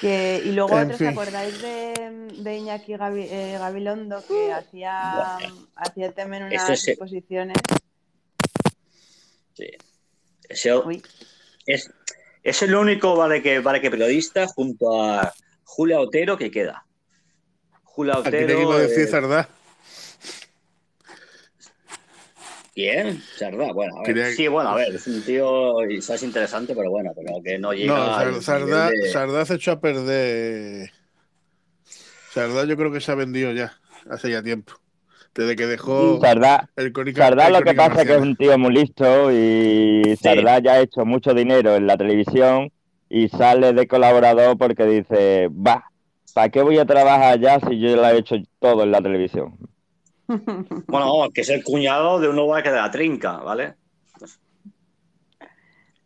Que, 0.02 0.42
y 0.44 0.52
luego 0.52 0.78
En 0.78 0.86
otros, 0.86 0.98
fin. 0.98 1.08
¿acordáis 1.08 1.62
de, 1.62 2.28
de 2.38 2.58
Iñaki 2.58 2.94
Gavi- 2.94 3.28
eh, 3.30 3.58
Gabilondo 3.58 4.24
que 4.28 4.52
hacía, 4.52 5.38
hacía 5.76 6.12
también 6.14 6.44
unas 6.44 6.80
sí. 6.80 6.92
exposiciones? 6.92 7.58
Sí. 9.54 10.70
Uy, 10.86 11.02
es, 11.66 11.92
es 12.44 12.62
el 12.62 12.76
único 12.76 13.16
vale 13.16 13.42
que, 13.42 13.60
vale 13.60 13.82
que 13.82 13.90
periodista 13.92 14.48
junto 14.48 15.02
a 15.04 15.34
Julia 15.64 16.00
Otero 16.00 16.38
que 16.38 16.52
queda. 16.52 16.86
Julia 17.84 18.16
Aquí 18.18 18.30
le 18.32 18.44
Otero. 18.44 18.62
iba 18.62 18.76
a 18.76 18.80
decir 18.80 19.04
eh, 19.04 19.08
Zardá. 19.08 19.50
Bien, 22.78 23.20
Sardá, 23.36 23.72
bueno, 23.74 23.96
a 23.98 24.04
ver. 24.04 24.14
Quería- 24.14 24.30
Sí, 24.36 24.48
bueno, 24.48 24.70
a 24.70 24.76
ver, 24.76 24.94
es 24.94 25.08
un 25.08 25.24
tío 25.24 25.78
quizás 25.90 26.22
interesante, 26.22 26.76
pero 26.76 26.92
bueno, 26.92 27.12
pero 27.16 27.42
que 27.44 27.58
no 27.58 27.74
llega 27.74 27.96
No, 27.96 28.06
nivel 28.60 29.02
de- 29.02 29.08
Zardá 29.12 29.46
se 29.46 29.56
echó 29.56 29.72
a 29.72 29.82
perder. 29.82 30.92
Zardá 32.32 32.66
yo 32.66 32.78
creo 32.78 32.92
que 32.92 33.02
se 33.02 33.12
ha 33.12 33.16
vendido 33.16 33.52
ya, 33.52 33.74
hace 34.08 34.30
ya 34.30 34.44
tiempo. 34.44 34.74
Desde 35.34 35.56
que 35.56 35.66
dejó 35.66 36.20
Sardá, 36.22 36.70
el 36.76 36.94
crónica. 36.94 37.24
Sardá 37.24 37.48
el 37.48 37.54
lo 37.54 37.64
que 37.64 37.74
pasa 37.74 38.02
es 38.02 38.08
que 38.08 38.14
es 38.14 38.22
un 38.22 38.36
tío 38.36 38.56
muy 38.60 38.76
listo 38.76 39.32
y 39.32 40.16
Sardá 40.22 40.60
ya 40.60 40.74
ha 40.74 40.80
hecho 40.82 41.04
mucho 41.04 41.34
dinero 41.34 41.76
en 41.76 41.88
la 41.88 41.98
televisión 41.98 42.72
y 43.10 43.28
sale 43.30 43.74
de 43.74 43.88
colaborador 43.88 44.56
porque 44.56 44.86
dice, 44.86 45.48
va, 45.48 45.84
¿para 46.36 46.50
qué 46.50 46.62
voy 46.62 46.78
a 46.78 46.86
trabajar 46.86 47.34
allá 47.40 47.60
si 47.68 47.80
yo 47.80 47.90
ya 47.90 47.96
lo 47.96 48.08
he 48.10 48.20
hecho 48.20 48.36
todo 48.60 48.84
en 48.84 48.92
la 48.92 49.02
televisión? 49.02 49.58
Bueno, 50.28 51.30
que 51.34 51.42
es 51.42 51.50
el 51.50 51.64
cuñado 51.64 52.20
de 52.20 52.28
un 52.28 52.36
nuevo 52.36 52.56
que 52.56 52.70
de 52.70 52.76
la 52.76 52.92
Trinca, 52.92 53.38
¿vale? 53.38 53.76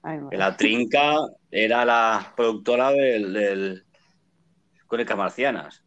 ay, 0.03 0.19
la 0.31 0.56
Trinca 0.56 1.15
era 1.49 1.85
la 1.85 2.34
productora 2.35 2.91
del, 2.91 3.34
del 3.34 3.85
Crónicas 4.88 5.18
Marcianas. 5.18 5.84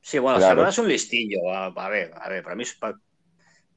Sí, 0.00 0.18
bueno, 0.18 0.38
Claro. 0.38 0.66
Es 0.66 0.78
un 0.78 0.88
listillo. 0.88 1.50
A, 1.52 1.66
a 1.66 1.88
ver, 1.88 2.12
a 2.14 2.28
ver, 2.28 2.42
para 2.42 2.56
mí 2.56 2.62
es, 2.62 2.74
para, 2.74 2.94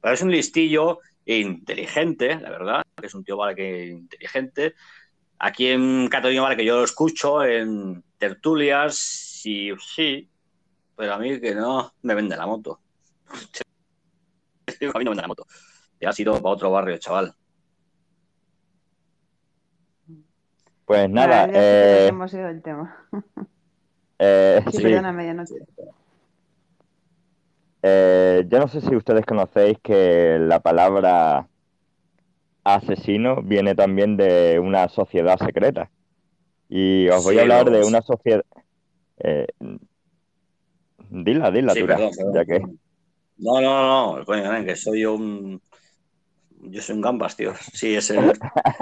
para 0.00 0.12
mí 0.12 0.14
es 0.14 0.22
un 0.22 0.30
listillo 0.30 1.00
inteligente, 1.26 2.40
la 2.40 2.50
verdad, 2.50 2.82
que 2.96 3.06
es 3.06 3.14
un 3.14 3.24
tío, 3.24 3.36
vale, 3.36 3.54
que 3.54 3.86
inteligente. 3.86 4.74
Aquí 5.38 5.68
en 5.68 6.08
Cataluña, 6.08 6.42
vale, 6.42 6.56
que 6.56 6.64
yo 6.64 6.76
lo 6.76 6.84
escucho 6.84 7.44
en 7.44 8.02
tertulias, 8.16 8.96
sí, 8.96 9.70
sí, 9.78 10.28
pero 10.96 11.14
a 11.14 11.18
mí 11.18 11.40
que 11.40 11.54
no 11.54 11.92
me 12.02 12.14
vende 12.14 12.36
la 12.36 12.46
moto. 12.46 12.80
A 14.94 14.98
mí 14.98 15.04
no 15.04 15.10
me 15.10 15.16
vende 15.16 15.22
la 15.22 15.28
moto. 15.28 15.46
Ya 16.00 16.10
ha 16.10 16.12
sido 16.12 16.34
para 16.42 16.54
otro 16.54 16.70
barrio, 16.70 16.98
chaval. 16.98 17.34
Pues 20.84 21.08
nada, 21.10 21.48
eh, 21.54 22.08
hemos 22.08 22.32
ido 22.34 22.46
del 22.48 22.62
tema. 22.62 23.08
eh, 24.18 24.62
Sí, 24.70 24.72
sí, 24.72 24.82
perdona, 24.82 25.12
medianoche. 25.12 25.54
eh, 27.82 28.44
yo 28.48 28.58
no 28.58 28.68
sé 28.68 28.80
si 28.80 28.94
ustedes 28.94 29.26
conocéis 29.26 29.78
que 29.82 30.38
la 30.40 30.60
palabra 30.60 31.48
asesino 32.64 33.42
viene 33.42 33.74
también 33.74 34.16
de 34.16 34.58
una 34.60 34.88
sociedad 34.88 35.38
secreta. 35.38 35.90
Y 36.68 37.08
os 37.08 37.22
voy 37.24 37.34
Sí, 37.34 37.38
a 37.38 37.42
hablar 37.42 37.70
de 37.70 37.84
una 37.84 38.02
sociedad... 38.02 38.44
eh, 39.18 39.46
dila, 41.10 41.50
dila, 41.50 41.72
Sí, 41.74 41.82
perdón, 41.82 42.10
perdón. 42.16 42.34
ya 42.34 42.44
que... 42.44 42.62
No, 43.42 43.60
no, 43.60 44.16
no, 44.18 44.24
coño, 44.24 44.52
nen, 44.52 44.64
que 44.64 44.76
soy 44.76 45.04
un. 45.04 45.60
Yo 46.64 46.80
soy 46.80 46.94
un 46.94 47.02
gambas, 47.02 47.36
tío. 47.36 47.52
Sí, 47.72 47.96
ese, 47.96 48.14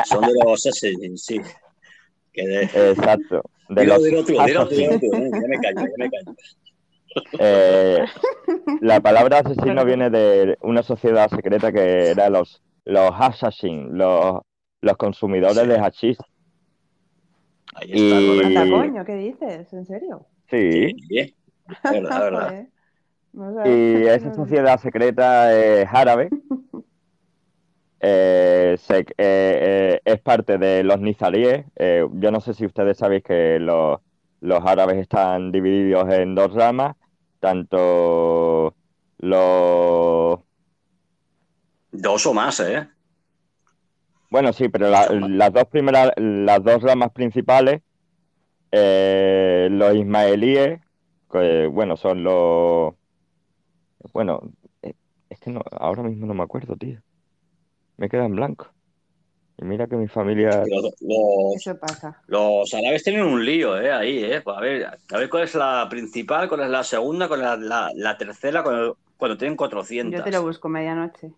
son 0.04 0.20
de 0.20 0.32
los 0.44 0.66
Assassins, 0.66 1.24
sí. 1.24 1.40
Que 2.32 2.46
de... 2.46 2.62
Exacto, 2.64 3.42
de 3.70 3.80
Dilo, 3.82 3.94
los 3.94 4.04
dilo 4.04 4.24
tú, 4.24 4.32
dilo 4.44 4.68
tú, 4.68 4.74
dilo 4.74 4.98
tú, 5.00 5.10
ya 5.12 5.48
me 5.48 5.58
callo, 5.58 5.80
ya 5.80 6.04
me 6.04 6.10
callo. 6.10 6.34
Eh, 7.40 8.04
la 8.82 9.00
palabra 9.00 9.38
asesino 9.38 9.84
viene 9.84 10.10
de 10.10 10.56
una 10.60 10.82
sociedad 10.82 11.28
secreta 11.30 11.72
que 11.72 12.10
era 12.10 12.28
los, 12.30 12.62
los 12.84 13.10
assassins, 13.18 13.90
los, 13.92 14.42
los 14.82 14.96
consumidores 14.96 15.58
Sí. 15.58 15.66
de 15.68 15.78
hachís. 15.80 16.18
Ahí 17.74 17.92
está, 17.92 18.66
Y- 18.66 18.70
coño, 18.70 19.04
¿qué 19.04 19.14
dices? 19.14 19.72
¿En 19.72 19.86
serio? 19.86 20.26
Sí, 20.50 20.88
Sí, 21.08 21.34
verdad, 21.82 22.20
verdad. 22.20 22.68
No 23.32 23.50
y 23.64 24.06
esa 24.06 24.32
sociedad 24.32 24.78
secreta 24.80 25.52
es 25.54 25.88
árabe. 25.92 26.30
Eh, 28.02 28.76
se- 28.78 29.00
eh, 29.00 29.04
eh, 29.18 30.00
es 30.04 30.20
parte 30.20 30.56
de 30.58 30.82
los 30.84 31.00
nizaríes. 31.00 31.66
Eh, 31.76 32.06
yo 32.14 32.30
no 32.30 32.40
sé 32.40 32.54
si 32.54 32.64
ustedes 32.66 32.96
sabéis 32.98 33.22
que 33.24 33.58
los, 33.60 34.00
los 34.40 34.64
árabes 34.64 34.96
están 34.98 35.52
divididos 35.52 36.10
en 36.12 36.34
dos 36.34 36.54
ramas, 36.54 36.96
tanto 37.40 38.74
los... 39.18 40.40
Dos 41.92 42.26
o 42.26 42.34
más, 42.34 42.58
¿eh? 42.60 42.88
Bueno, 44.30 44.52
sí, 44.52 44.68
pero 44.68 44.88
la- 44.88 45.08
las 45.10 45.52
dos 45.52 45.64
primeras, 45.66 46.12
las 46.16 46.62
dos 46.62 46.82
ramas 46.82 47.10
principales, 47.12 47.82
eh, 48.72 49.68
los 49.70 49.94
ismaelíes, 49.96 50.80
que 51.32 51.68
bueno, 51.68 51.96
son 51.96 52.24
los... 52.24 52.94
Bueno, 54.12 54.40
eh, 54.82 54.94
es 55.28 55.38
que 55.40 55.50
no, 55.50 55.62
ahora 55.72 56.02
mismo 56.02 56.26
no 56.26 56.34
me 56.34 56.42
acuerdo, 56.42 56.76
tío. 56.76 57.00
Me 57.96 58.08
queda 58.08 58.24
en 58.24 58.36
blanco. 58.36 58.72
Y 59.58 59.64
mira 59.64 59.86
que 59.86 59.96
mi 59.96 60.08
familia... 60.08 60.64
Los, 60.66 60.94
los, 61.00 61.56
Eso 61.56 61.78
pasa. 61.78 62.22
los 62.26 62.72
árabes 62.72 63.04
tienen 63.04 63.24
un 63.24 63.44
lío, 63.44 63.78
¿eh? 63.78 63.92
Ahí, 63.92 64.24
¿eh? 64.24 64.40
Pues 64.40 64.56
a 64.56 64.60
ver, 64.60 64.86
a 64.86 65.18
ver 65.18 65.28
cuál 65.28 65.44
es 65.44 65.54
la 65.54 65.86
principal, 65.90 66.48
cuál 66.48 66.62
es 66.62 66.70
la 66.70 66.82
segunda, 66.82 67.28
cuál 67.28 67.40
es 67.40 67.46
la, 67.46 67.56
la, 67.56 67.90
la 67.94 68.16
tercera, 68.16 68.62
cuando, 68.62 68.96
cuando 69.18 69.36
tienen 69.36 69.56
400. 69.56 70.18
Yo 70.18 70.24
te 70.24 70.30
lo 70.30 70.42
busco 70.42 70.68
medianoche. 70.70 71.32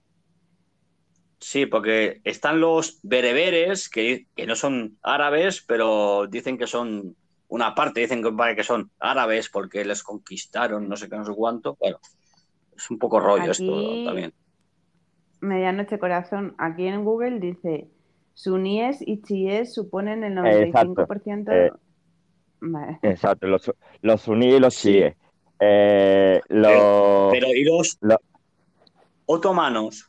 Sí, 1.40 1.66
porque 1.66 2.20
están 2.22 2.60
los 2.60 3.00
bereberes, 3.02 3.88
que, 3.88 4.28
que 4.36 4.46
no 4.46 4.54
son 4.54 4.96
árabes, 5.02 5.60
pero 5.60 6.28
dicen 6.28 6.56
que 6.56 6.68
son 6.68 7.16
una 7.48 7.74
parte, 7.74 8.00
dicen 8.00 8.22
que 8.22 8.62
son 8.62 8.92
árabes 9.00 9.48
porque 9.48 9.84
les 9.84 10.04
conquistaron, 10.04 10.88
no 10.88 10.96
sé 10.96 11.08
qué, 11.08 11.16
no 11.16 11.24
sé 11.24 11.32
cuánto. 11.34 11.76
Bueno, 11.80 11.98
es 12.82 12.90
un 12.90 12.98
poco 12.98 13.20
rollo 13.20 13.50
esto 13.50 14.04
también. 14.04 14.32
Medianoche 15.40 15.98
corazón. 15.98 16.54
Aquí 16.58 16.86
en 16.86 17.04
Google 17.04 17.38
dice 17.40 17.88
suníes 18.34 18.98
y 19.06 19.20
chiíes 19.22 19.74
suponen 19.74 20.24
el 20.24 20.38
Exacto. 20.46 21.06
95%. 21.06 21.52
Eh, 21.52 21.70
Vale. 22.64 22.98
Exacto, 23.02 23.46
los, 23.48 23.72
los 24.02 24.20
suníes 24.22 24.54
y 24.56 24.60
los 24.60 24.74
Sí. 24.74 24.88
chiíes. 24.92 25.16
Eh, 25.58 26.40
los... 26.48 27.32
Pero, 27.32 27.48
¿y 27.48 27.64
los 27.64 27.98
lo- 28.00 28.20
otomanos? 29.26 30.08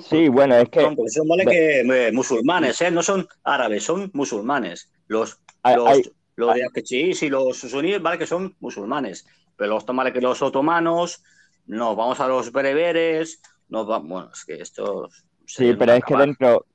Sí, 0.00 0.28
bueno, 0.28 0.56
es 0.56 0.68
que... 0.70 0.80
Son, 0.80 0.96
porque 0.96 1.10
son, 1.10 1.28
vale 1.28 1.44
que 1.44 1.80
eh, 1.80 2.12
musulmanes, 2.12 2.80
¿eh? 2.80 2.90
No 2.90 3.02
son 3.02 3.26
árabes, 3.42 3.82
son 3.82 4.10
musulmanes. 4.14 4.90
Los, 5.08 5.38
hay- 5.62 5.76
los, 5.76 5.88
hay- 5.88 6.02
los 6.36 6.72
chiíes 6.82 7.22
y 7.22 7.28
los 7.28 7.58
suníes, 7.58 8.00
vale 8.00 8.18
que 8.18 8.26
son 8.26 8.54
musulmanes. 8.60 9.26
Pero 9.56 9.74
los, 9.74 9.86
vale 9.86 10.12
que 10.12 10.20
los 10.20 10.42
otomanos, 10.42 11.22
nos 11.66 11.96
vamos 11.96 12.20
a 12.20 12.28
los 12.28 12.52
bereberes, 12.52 13.40
nos 13.68 13.88
va, 13.88 13.98
bueno, 13.98 14.30
es 14.32 14.44
que 14.44 14.54
esto... 14.54 15.08
Sí, 15.46 15.74
pero 15.78 15.92
es 15.92 16.04
que 16.04 16.16
dentro, 16.16 16.66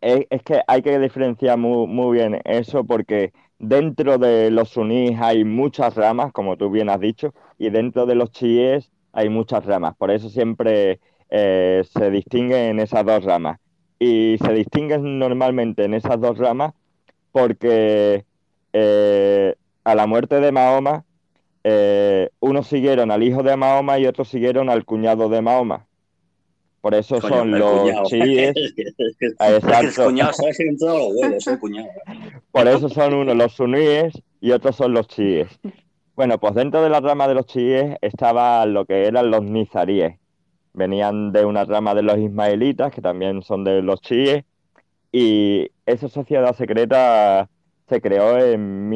es, 0.00 0.42
que 0.42 0.62
hay 0.66 0.82
que 0.82 0.98
diferenciar 0.98 1.58
muy, 1.58 1.86
muy 1.86 2.18
bien 2.18 2.40
eso 2.44 2.84
porque 2.84 3.32
dentro 3.58 4.18
de 4.18 4.50
los 4.50 4.70
sunníes 4.70 5.20
hay 5.20 5.44
muchas 5.44 5.94
ramas, 5.94 6.32
como 6.32 6.56
tú 6.56 6.70
bien 6.70 6.88
has 6.88 7.00
dicho, 7.00 7.32
y 7.58 7.70
dentro 7.70 8.06
de 8.06 8.14
los 8.14 8.30
chiíes 8.32 8.90
hay 9.12 9.28
muchas 9.28 9.64
ramas. 9.64 9.96
Por 9.96 10.10
eso 10.10 10.28
siempre 10.28 11.00
eh, 11.30 11.82
se 11.90 12.10
distinguen 12.10 12.80
esas 12.80 13.04
dos 13.04 13.24
ramas. 13.24 13.58
Y 13.98 14.36
se 14.44 14.52
distinguen 14.52 15.18
normalmente 15.18 15.84
en 15.84 15.94
esas 15.94 16.20
dos 16.20 16.36
ramas 16.36 16.74
porque 17.32 18.26
eh, 18.72 19.54
a 19.84 19.94
la 19.94 20.06
muerte 20.06 20.40
de 20.40 20.52
Mahoma, 20.52 21.04
eh, 21.68 22.30
unos 22.38 22.68
siguieron 22.68 23.10
al 23.10 23.24
hijo 23.24 23.42
de 23.42 23.56
Mahoma 23.56 23.98
y 23.98 24.06
otros 24.06 24.28
siguieron 24.28 24.70
al 24.70 24.84
cuñado 24.84 25.28
de 25.28 25.42
Mahoma. 25.42 25.84
Por 26.80 26.94
eso 26.94 27.20
Coño, 27.20 27.34
son 27.34 27.58
los 27.58 28.08
chiíes. 28.08 28.54
El 29.40 29.54
Exacto. 29.56 30.04
cuñado. 30.04 30.32
Por 32.52 32.68
eso 32.68 32.88
son 32.88 33.14
unos 33.14 33.34
los 33.36 33.52
suníes 33.54 34.14
y 34.40 34.52
otros 34.52 34.76
son 34.76 34.92
los 34.92 35.08
chiíes. 35.08 35.48
Bueno, 36.14 36.38
pues 36.38 36.54
dentro 36.54 36.84
de 36.84 36.88
la 36.88 37.00
rama 37.00 37.26
de 37.26 37.34
los 37.34 37.46
chiíes 37.46 37.96
estaba 38.00 38.64
lo 38.64 38.84
que 38.84 39.06
eran 39.06 39.32
los 39.32 39.42
nizaríes. 39.42 40.20
Venían 40.72 41.32
de 41.32 41.44
una 41.44 41.64
rama 41.64 41.96
de 41.96 42.04
los 42.04 42.16
ismaelitas, 42.18 42.92
que 42.92 43.02
también 43.02 43.42
son 43.42 43.64
de 43.64 43.82
los 43.82 44.00
chiíes, 44.02 44.44
y 45.10 45.68
esa 45.84 46.08
sociedad 46.08 46.54
secreta 46.54 47.48
se 47.88 48.00
creó 48.00 48.38
en 48.38 48.88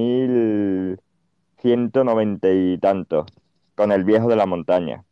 1190 1.63 2.51
y 2.53 2.79
tanto, 2.79 3.27
con 3.75 3.93
el 3.93 4.05
viejo 4.05 4.29
de 4.29 4.37
la 4.37 4.47
montaña. 4.47 5.05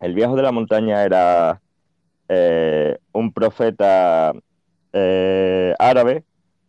El 0.00 0.14
viejo 0.14 0.36
de 0.36 0.42
la 0.42 0.52
montaña 0.52 1.04
era 1.04 1.60
eh, 2.28 2.98
un 3.12 3.32
profeta 3.32 4.32
eh, 4.92 5.74
árabe 5.78 6.24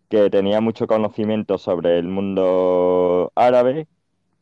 que 0.10 0.30
tenía 0.30 0.60
mucho 0.62 0.88
conocimiento 0.88 1.58
sobre 1.58 1.98
el 1.98 2.08
mundo 2.08 3.32
árabe 3.36 3.88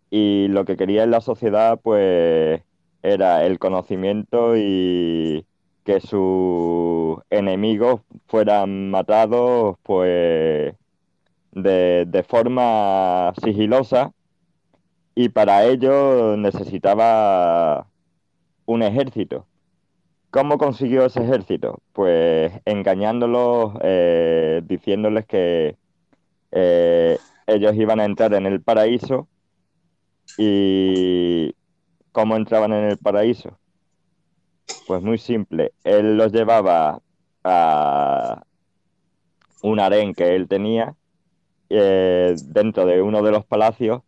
y 0.10 0.48
lo 0.49 0.65
que 0.65 0.77
quería 0.77 1.03
en 1.03 1.11
la 1.11 1.22
sociedad 1.22 1.80
pues 1.81 2.61
era 3.03 3.45
el 3.45 3.60
conocimiento 3.60 4.57
y 4.57 5.45
que 5.84 6.02
sus 6.02 7.19
enemigos 7.30 8.02
fueran 8.27 8.90
matados 8.90 9.77
pues 9.84 10.73
de 11.52 12.26
forma 12.27 13.34
sigilosa 13.44 14.14
y 15.22 15.28
para 15.28 15.66
ello 15.66 16.38
necesitaba 16.38 17.90
un 18.66 18.84
ejército. 18.84 19.46
¿Cómo 20.32 20.58
consiguió 20.58 21.06
ese 21.06 21.22
ejército? 21.22 21.82
Pues 21.91 22.54
engañándolos, 22.64 23.74
eh, 23.82 24.62
diciéndoles 24.64 25.26
que 25.26 25.76
eh, 26.52 27.18
ellos 27.48 27.76
iban 27.76 28.00
a 28.00 28.06
entrar 28.06 28.34
en 28.34 28.46
el 28.46 28.62
paraíso 28.62 29.28
y 30.38 31.54
¿cómo 32.14 32.38
entraban 32.38 32.72
en 32.72 32.86
el 32.86 32.98
paraíso? 32.98 33.60
Pues 34.88 35.04
muy 35.04 35.18
simple, 35.18 35.74
él 35.84 36.16
los 36.16 36.32
llevaba 36.32 37.02
a 37.44 38.41
un 39.64 39.82
harén 39.82 40.14
que 40.14 40.38
él 40.38 40.48
tenía 40.48 40.96
eh, 41.68 42.36
dentro 42.46 42.86
de 42.86 43.02
uno 43.02 43.22
de 43.22 43.32
los 43.32 43.46
palacios 43.46 44.02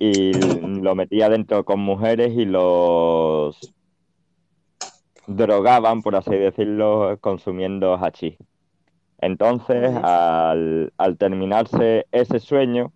y 0.00 0.34
lo 0.34 0.96
metía 0.96 1.30
dentro 1.30 1.64
con 1.66 1.80
mujeres 1.80 2.32
y 2.36 2.46
los 2.46 3.74
drogaban, 5.26 6.02
por 6.02 6.16
así 6.16 6.32
decirlo, 6.36 7.18
consumiendo 7.20 7.94
hachís. 7.96 8.36
Entonces, 9.18 9.92
al, 10.02 10.92
al 10.98 11.18
terminarse 11.18 12.06
ese 12.12 12.40
sueño, 12.40 12.92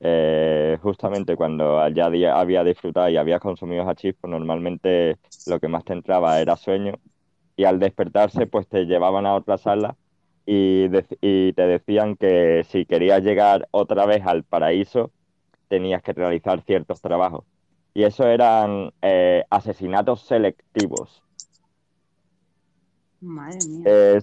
eh, 0.00 0.78
justamente 0.82 1.36
cuando 1.36 1.88
ya 1.90 2.06
había 2.06 2.64
disfrutado 2.64 3.08
y 3.10 3.16
había 3.16 3.40
consumido 3.40 3.88
hachís, 3.88 4.14
pues 4.20 4.30
normalmente 4.30 5.18
lo 5.46 5.60
que 5.60 5.68
más 5.68 5.84
te 5.84 5.94
entraba 5.94 6.40
era 6.40 6.56
sueño. 6.56 6.94
Y 7.56 7.64
al 7.64 7.80
despertarse, 7.80 8.46
pues 8.46 8.68
te 8.68 8.86
llevaban 8.86 9.26
a 9.26 9.34
otra 9.34 9.58
sala 9.58 9.96
y, 10.46 10.86
y 11.20 11.52
te 11.54 11.62
decían 11.68 12.16
que 12.16 12.64
si 12.64 12.86
querías 12.86 13.22
llegar 13.22 13.68
otra 13.72 14.06
vez 14.06 14.22
al 14.26 14.44
paraíso, 14.44 15.12
tenías 15.68 16.02
que 16.02 16.12
realizar 16.12 16.62
ciertos 16.62 17.00
trabajos. 17.00 17.44
Y 17.94 18.04
eso 18.04 18.26
eran 18.26 18.92
eh, 19.02 19.44
asesinatos 19.50 20.22
selectivos. 20.22 21.22
Madre 23.20 23.62
mía. 23.64 23.84
Eh, 23.86 24.20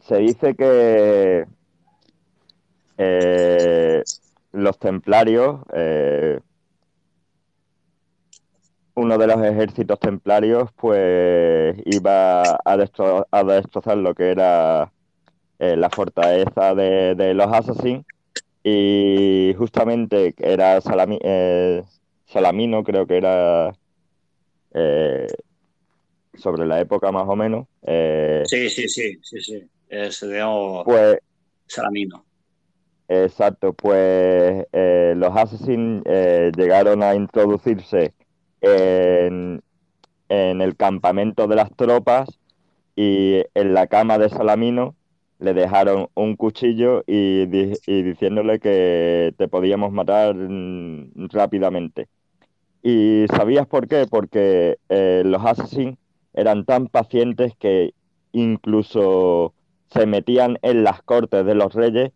se 0.00 0.16
dice 0.18 0.54
que 0.54 1.46
eh, 2.98 4.04
los 4.52 4.78
templarios, 4.78 5.60
eh, 5.74 6.40
uno 8.94 9.18
de 9.18 9.26
los 9.26 9.42
ejércitos 9.42 9.98
templarios, 9.98 10.70
pues 10.76 11.76
iba 11.84 12.54
a, 12.54 12.76
destro- 12.76 13.26
a 13.30 13.42
destrozar 13.42 13.96
lo 13.98 14.14
que 14.14 14.30
era 14.30 14.92
la 15.58 15.88
fortaleza 15.90 16.74
de, 16.74 17.14
de 17.14 17.32
los 17.32 17.46
assassins 17.52 18.04
y 18.64 19.54
justamente 19.58 20.34
era 20.38 20.80
Salami- 20.80 21.20
eh, 21.22 21.84
Salamino, 22.24 22.82
creo 22.82 23.06
que 23.06 23.18
era 23.18 23.72
eh, 24.72 25.26
sobre 26.34 26.66
la 26.66 26.80
época 26.80 27.12
más 27.12 27.28
o 27.28 27.36
menos, 27.36 27.66
eh, 27.82 28.42
Sí, 28.46 28.68
sí, 28.70 28.88
sí, 28.88 29.18
sí, 29.22 29.40
sí. 29.40 29.62
Es 29.88 30.20
de 30.20 30.42
oh, 30.42 30.82
pues 30.84 31.18
Salamino. 31.66 32.24
Exacto, 33.06 33.74
pues 33.74 34.66
eh, 34.72 35.14
los 35.16 35.36
Assassins 35.36 36.02
eh, 36.06 36.50
llegaron 36.56 37.02
a 37.02 37.14
introducirse 37.14 38.14
en, 38.62 39.62
en 40.30 40.60
el 40.62 40.74
campamento 40.76 41.46
de 41.46 41.56
las 41.56 41.70
tropas 41.76 42.30
y 42.96 43.42
en 43.54 43.74
la 43.74 43.88
cama 43.88 44.18
de 44.18 44.30
Salamino 44.30 44.96
le 45.44 45.54
dejaron 45.54 46.08
un 46.14 46.36
cuchillo 46.36 47.04
y, 47.06 47.46
di- 47.46 47.74
y 47.86 48.02
diciéndole 48.02 48.60
que 48.60 49.34
te 49.38 49.48
podíamos 49.48 49.92
matar 49.92 50.34
mm, 50.36 51.28
rápidamente. 51.30 52.08
¿Y 52.82 53.26
sabías 53.36 53.66
por 53.66 53.88
qué? 53.88 54.06
Porque 54.10 54.78
eh, 54.88 55.22
los 55.24 55.44
Assassins 55.44 55.98
eran 56.34 56.64
tan 56.66 56.88
pacientes 56.88 57.54
que 57.58 57.94
incluso 58.32 59.54
se 59.90 60.06
metían 60.06 60.58
en 60.62 60.84
las 60.84 61.02
cortes 61.02 61.44
de 61.46 61.54
los 61.54 61.74
reyes 61.74 62.12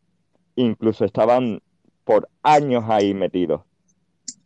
incluso 0.57 1.05
estaban 1.05 1.61
por 2.05 2.29
años 2.43 2.85
ahí 2.89 3.15
metidos. 3.15 3.63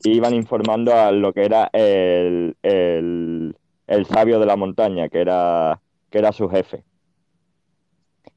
Iban 0.04 0.34
informando 0.34 0.94
a 0.94 1.12
lo 1.12 1.32
que 1.32 1.44
era 1.44 1.70
el, 1.72 2.56
el, 2.62 3.56
el 3.86 4.06
sabio 4.06 4.40
de 4.40 4.46
la 4.46 4.56
montaña, 4.56 5.08
que 5.08 5.20
era, 5.20 5.80
que 6.10 6.18
era 6.18 6.32
su 6.32 6.48
jefe. 6.48 6.84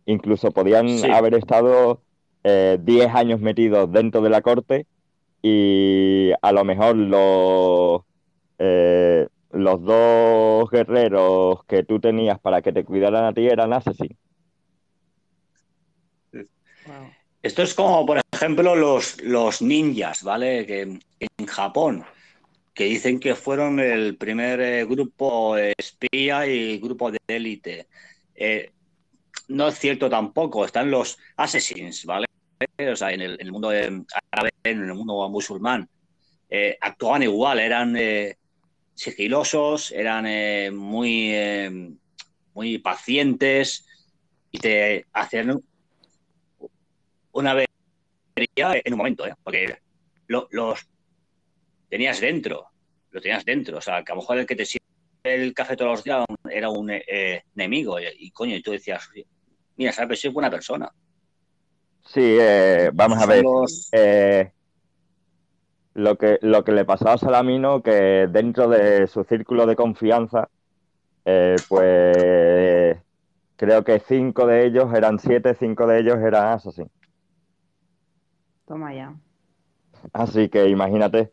Incluso 0.06 0.52
podían 0.52 0.88
Sí. 0.90 1.10
haber 1.10 1.36
estado 1.36 2.02
eh, 2.44 2.78
10 2.82 3.08
años 3.14 3.40
metidos 3.40 3.92
dentro 3.92 4.22
de 4.22 4.30
la 4.30 4.42
corte 4.42 4.86
y 5.42 6.32
a 6.42 6.52
lo 6.52 6.64
mejor 6.64 6.96
los, 6.96 8.02
eh, 8.60 9.28
los 9.52 9.82
dos 9.84 10.70
guerreros 10.70 11.64
que 11.66 11.84
tú 11.84 12.00
tenías 12.00 12.40
para 12.40 12.62
que 12.62 12.72
te 12.72 12.84
cuidaran 12.84 13.26
a 13.26 13.34
ti 13.34 13.48
eran 13.48 13.74
asesinos. 13.74 14.18
Wow. 16.34 17.12
Esto 17.42 17.62
es 17.64 17.74
como, 17.74 18.06
por 18.06 18.20
ejemplo, 18.34 18.76
los, 18.76 19.22
los 19.22 19.62
ninjas, 19.62 20.24
¿vale? 20.24 20.66
Que 20.66 20.82
en 20.82 21.46
Japón, 21.48 22.04
que 22.74 22.86
dicen 22.86 23.20
que 23.20 23.36
fueron 23.36 23.80
el 23.80 24.18
primer 24.18 24.60
eh, 24.62 24.86
grupo 24.86 25.56
espía 25.58 26.48
y 26.48 26.80
grupo 26.80 27.12
de 27.12 27.20
élite. 27.28 27.88
Eh, 28.36 28.72
no 29.50 29.68
es 29.68 29.80
cierto 29.80 30.10
tampoco, 30.10 30.66
están 30.66 30.92
los 30.92 31.18
assassins, 31.38 32.06
¿vale? 32.06 32.26
O 32.92 32.96
sea, 32.96 33.12
en 33.12 33.22
el, 33.22 33.34
en 33.34 33.42
el 33.48 33.52
mundo 33.52 33.70
árabe, 33.70 34.52
en 34.64 34.82
el 34.84 34.94
mundo 34.94 35.30
musulmán, 35.30 35.88
eh, 36.50 36.78
actuaban 36.82 37.24
igual, 37.24 37.60
eran 37.60 37.96
eh, 37.98 38.38
sigilosos, 38.94 39.92
eran 39.92 40.26
eh, 40.28 40.72
muy, 40.72 41.32
eh, 41.34 41.92
muy 42.54 42.78
pacientes 42.80 43.86
y 44.52 44.60
te 44.60 45.06
hacían 45.14 45.62
una 47.34 47.52
avería 47.52 48.82
en 48.84 48.94
un 48.94 48.98
momento, 48.98 49.28
¿eh? 49.28 49.34
porque 49.44 49.78
lo- 50.28 50.48
los 50.52 50.88
tenías 51.90 52.20
dentro, 52.20 52.68
lo 53.12 53.22
tenías 53.22 53.46
dentro, 53.46 53.78
o 53.78 53.82
sea, 53.82 54.04
que 54.04 54.12
a 54.12 54.16
lo 54.16 54.22
mejor 54.22 54.38
el 54.40 54.46
que 54.46 54.56
te 54.56 54.66
sirve 54.66 54.84
el 55.24 55.54
café 55.54 55.76
todos 55.76 55.92
los 55.92 56.04
días 56.04 56.24
era 56.52 56.70
un 56.70 56.90
eh, 56.92 57.44
enemigo 57.56 57.98
y, 58.00 58.32
coño, 58.32 58.56
y 58.56 58.62
tú 58.62 58.72
decías, 58.72 59.10
mira, 59.78 59.92
sabes, 59.92 60.22
soy 60.22 60.32
buena 60.32 60.50
persona. 60.50 60.92
Sí, 62.06 62.22
eh, 62.40 62.92
vamos 62.94 63.18
a 63.22 63.26
ver. 63.26 63.44
los- 63.44 63.90
Eh, 63.92 64.52
lo 65.96 66.18
que, 66.18 66.40
lo 66.42 66.64
que 66.64 66.72
le 66.74 66.86
pasó 66.86 67.10
a 67.10 67.18
Salamino, 67.18 67.82
que 67.82 68.28
dentro 68.30 68.68
de 68.68 69.08
su 69.08 69.24
círculo 69.24 69.66
de 69.66 69.76
confianza, 69.76 70.50
eh, 71.26 71.58
pues 71.70 72.98
creo 73.56 73.84
que 73.84 74.00
cinco 74.02 74.46
de 74.46 74.66
ellos 74.66 74.94
eran 74.94 75.20
siete, 75.20 75.56
cinco 75.56 75.88
de 75.88 76.00
ellos 76.00 76.18
eran 76.18 76.50
asesinos. 76.54 76.92
Toma 78.68 78.94
ya. 78.94 79.16
Así 80.14 80.50
que 80.50 80.68
imagínate, 80.68 81.32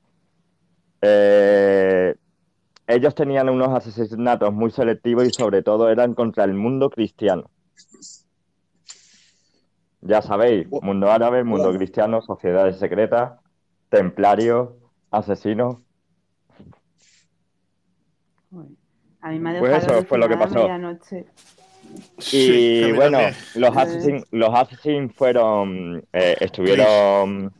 eh, 1.02 2.14
ellos 2.86 3.14
tenían 3.14 3.48
unos 3.48 3.68
asesinatos 3.70 4.52
muy 4.52 4.70
selectivos 4.70 5.26
y 5.26 5.30
sobre 5.32 5.62
todo 5.62 5.90
eran 5.90 6.14
contra 6.14 6.44
el 6.44 6.54
mundo 6.54 6.90
cristiano. 6.90 7.50
Ya 10.02 10.20
sabéis, 10.20 10.66
mundo 10.82 11.10
árabe, 11.10 11.44
mundo 11.44 11.72
cristiano, 11.72 12.20
sociedades 12.22 12.78
secretas, 12.78 13.38
templarios, 13.88 14.70
asesinos. 15.10 15.76
A 19.20 19.30
mí 19.30 19.38
me 19.38 19.56
ha 19.56 19.60
Pues 19.60 19.84
eso 19.84 20.04
fue 20.04 20.18
lo 20.18 20.28
que 20.28 20.36
pasó. 20.36 20.68
Y 22.32 22.90
bueno, 22.92 23.18
los 23.54 23.76
Assassins, 23.76 24.24
los 24.32 24.50
Assassins 24.52 25.14
fueron, 25.14 26.04
eh, 26.12 26.36
estuvieron 26.40 27.52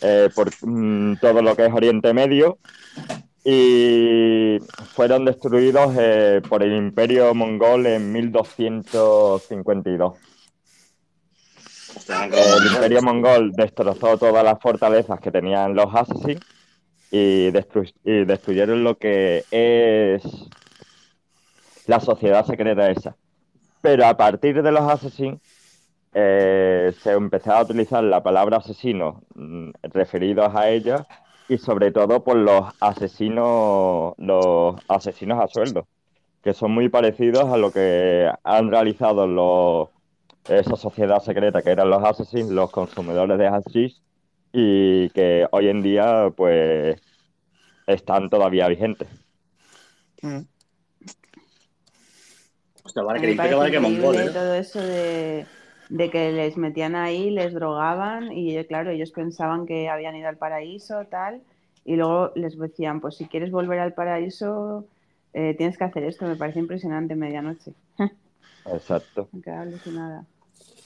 eh, 0.00 0.28
por 0.34 0.50
mm, 0.62 1.16
todo 1.20 1.42
lo 1.42 1.56
que 1.56 1.66
es 1.66 1.72
Oriente 1.72 2.14
Medio 2.14 2.58
y 3.44 4.58
fueron 4.94 5.24
destruidos 5.24 5.94
eh, 5.98 6.40
por 6.48 6.62
el 6.62 6.76
Imperio 6.76 7.34
Mongol 7.34 7.86
en 7.86 8.12
1252. 8.12 10.27
El 12.08 12.66
Imperio 12.72 13.02
Mongol 13.02 13.52
destrozó 13.52 14.16
todas 14.16 14.42
las 14.42 14.58
fortalezas 14.60 15.20
que 15.20 15.30
tenían 15.30 15.74
los 15.74 15.94
Assassins 15.94 16.40
y, 17.10 17.50
destru- 17.50 17.92
y 18.04 18.24
destruyeron 18.24 18.82
lo 18.82 18.96
que 18.96 19.44
es 19.50 20.22
la 21.86 22.00
sociedad 22.00 22.44
secreta 22.46 22.90
esa. 22.90 23.16
Pero 23.80 24.06
a 24.06 24.16
partir 24.16 24.62
de 24.62 24.72
los 24.72 24.82
Assassins 24.82 25.38
eh, 26.14 26.92
se 27.02 27.12
empezó 27.12 27.52
a 27.52 27.62
utilizar 27.62 28.02
la 28.02 28.22
palabra 28.22 28.58
asesino 28.58 29.22
mm, 29.34 29.70
referidos 29.82 30.54
a 30.54 30.70
ellos 30.70 31.02
y 31.48 31.58
sobre 31.58 31.92
todo 31.92 32.24
por 32.24 32.36
los 32.36 32.64
asesinos, 32.80 34.14
los 34.18 34.76
asesinos 34.88 35.40
a 35.42 35.46
sueldo, 35.48 35.86
que 36.42 36.54
son 36.54 36.72
muy 36.72 36.88
parecidos 36.88 37.44
a 37.46 37.56
lo 37.56 37.70
que 37.72 38.30
han 38.44 38.70
realizado 38.70 39.26
los, 39.26 39.88
esa 40.48 40.76
sociedad 40.76 41.20
secreta 41.20 41.62
que 41.62 41.70
eran 41.70 41.90
los 41.90 42.02
asesinos, 42.02 42.50
los 42.50 42.70
consumidores 42.70 43.38
de 43.38 43.48
hashish 43.48 44.00
y 44.52 45.10
que 45.10 45.46
hoy 45.50 45.68
en 45.68 45.82
día 45.82 46.32
pues 46.36 47.00
están 47.86 48.30
todavía 48.30 48.68
vigentes. 48.68 49.08
Mm. 50.22 50.40
Hostia, 52.84 53.02
vale 53.02 53.20
que 53.20 53.54
vale 53.54 53.70
que 53.70 53.80
mongol, 53.80 54.16
¿eh? 54.16 54.30
todo 54.30 54.54
eso 54.54 54.80
de, 54.80 55.46
de 55.90 56.10
que 56.10 56.32
les 56.32 56.56
metían 56.56 56.96
ahí, 56.96 57.30
les 57.30 57.52
drogaban 57.52 58.32
y 58.32 58.56
eh, 58.56 58.66
claro, 58.66 58.90
ellos 58.90 59.10
pensaban 59.10 59.66
que 59.66 59.88
habían 59.88 60.16
ido 60.16 60.28
al 60.28 60.38
paraíso, 60.38 61.04
tal, 61.10 61.42
y 61.84 61.96
luego 61.96 62.32
les 62.34 62.58
decían, 62.58 63.00
pues 63.00 63.16
si 63.16 63.26
quieres 63.26 63.50
volver 63.50 63.78
al 63.80 63.92
paraíso, 63.92 64.86
eh, 65.32 65.54
tienes 65.56 65.78
que 65.78 65.84
hacer 65.84 66.04
esto. 66.04 66.26
Me 66.26 66.36
parece 66.36 66.58
impresionante 66.58 67.14
medianoche. 67.14 67.72
Exacto. 68.66 69.28
Me 69.32 69.52
alucinada. 69.52 70.24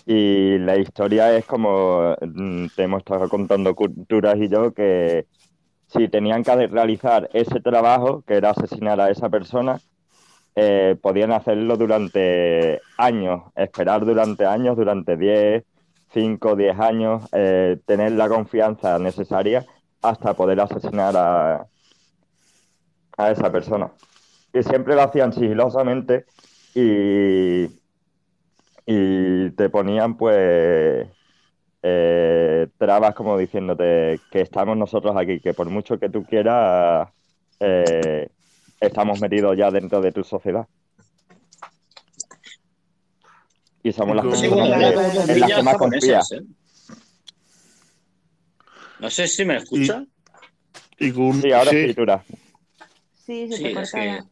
Y 0.06 0.58
la 0.58 0.76
historia 0.76 1.36
es 1.36 1.44
como 1.46 2.16
mm, 2.20 2.66
te 2.74 2.82
hemos 2.82 2.98
estado 3.00 3.28
contando 3.28 3.74
culturas 3.74 4.36
y 4.38 4.48
yo 4.48 4.72
que 4.72 5.26
si 5.86 6.08
tenían 6.08 6.42
que 6.42 6.66
realizar 6.66 7.28
ese 7.32 7.60
trabajo, 7.60 8.22
que 8.26 8.34
era 8.34 8.50
asesinar 8.50 9.00
a 9.00 9.10
esa 9.10 9.28
persona, 9.28 9.80
eh, 10.54 10.96
podían 11.00 11.32
hacerlo 11.32 11.76
durante 11.76 12.80
años, 12.98 13.42
esperar 13.56 14.04
durante 14.04 14.44
años, 14.46 14.76
durante 14.76 15.16
10, 15.16 15.64
5, 16.12 16.56
10 16.56 16.78
años, 16.78 17.24
eh, 17.32 17.78
tener 17.86 18.12
la 18.12 18.28
confianza 18.28 18.98
necesaria 18.98 19.64
hasta 20.02 20.34
poder 20.34 20.60
asesinar 20.60 21.16
a, 21.16 21.66
a 23.16 23.30
esa 23.30 23.50
persona. 23.50 23.90
Y 24.52 24.62
siempre 24.62 24.94
lo 24.94 25.02
hacían 25.02 25.32
sigilosamente 25.32 26.26
y, 26.74 27.66
y 28.86 29.50
te 29.50 29.68
ponían 29.68 30.16
pues 30.16 31.08
eh, 31.82 32.68
trabas 32.78 33.14
como 33.14 33.36
diciéndote 33.38 34.20
que 34.30 34.40
estamos 34.40 34.76
nosotros 34.76 35.14
aquí, 35.16 35.40
que 35.40 35.54
por 35.54 35.68
mucho 35.70 35.98
que 35.98 36.08
tú 36.08 36.24
quieras, 36.24 37.08
eh, 37.60 38.28
estamos 38.80 39.20
metidos 39.20 39.56
ya 39.56 39.70
dentro 39.70 40.00
de 40.00 40.12
tu 40.12 40.22
sociedad. 40.24 40.66
Y 43.82 43.92
somos 43.92 44.14
las 44.14 44.24
Como- 44.24 44.36
Sí, 44.36 44.48
personas 44.48 44.68
bueno, 44.68 45.00
que- 45.26 45.32
en 45.32 45.40
las 45.40 45.52
que 45.52 45.62
más 45.62 45.76
confías. 45.76 46.32
¿eh? 46.32 46.42
No 49.00 49.10
sé 49.10 49.26
si 49.26 49.44
me 49.44 49.56
escucha. 49.56 50.04
Y 50.98 51.10
con, 51.10 51.42
Sí, 51.42 51.50
ahora 51.52 51.70
sí, 51.72 51.86
sí. 51.88 51.94
Sí, 53.26 53.48
se 53.48 53.56
Sí, 53.56 53.62
te 53.64 53.68
es 53.70 53.74
cortaba. 53.92 54.04
que, 54.18 54.22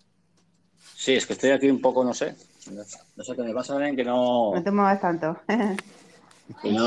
sí, 0.95 1.15
es 1.15 1.27
que 1.27 1.33
estoy 1.33 1.51
aquí 1.51 1.69
un 1.69 1.81
poco, 1.81 2.05
no 2.05 2.15
sé. 2.15 2.37
No 2.69 3.25
sé 3.25 3.37
qué 3.37 3.43
me 3.43 3.55
pasa, 3.55 3.77
ven 3.77 3.97
que 3.97 4.05
no. 4.05 4.55
No 4.55 4.63
te 4.63 4.71
muevas 4.71 5.01
tanto. 5.01 5.39
que 6.63 6.73
no 6.73 6.85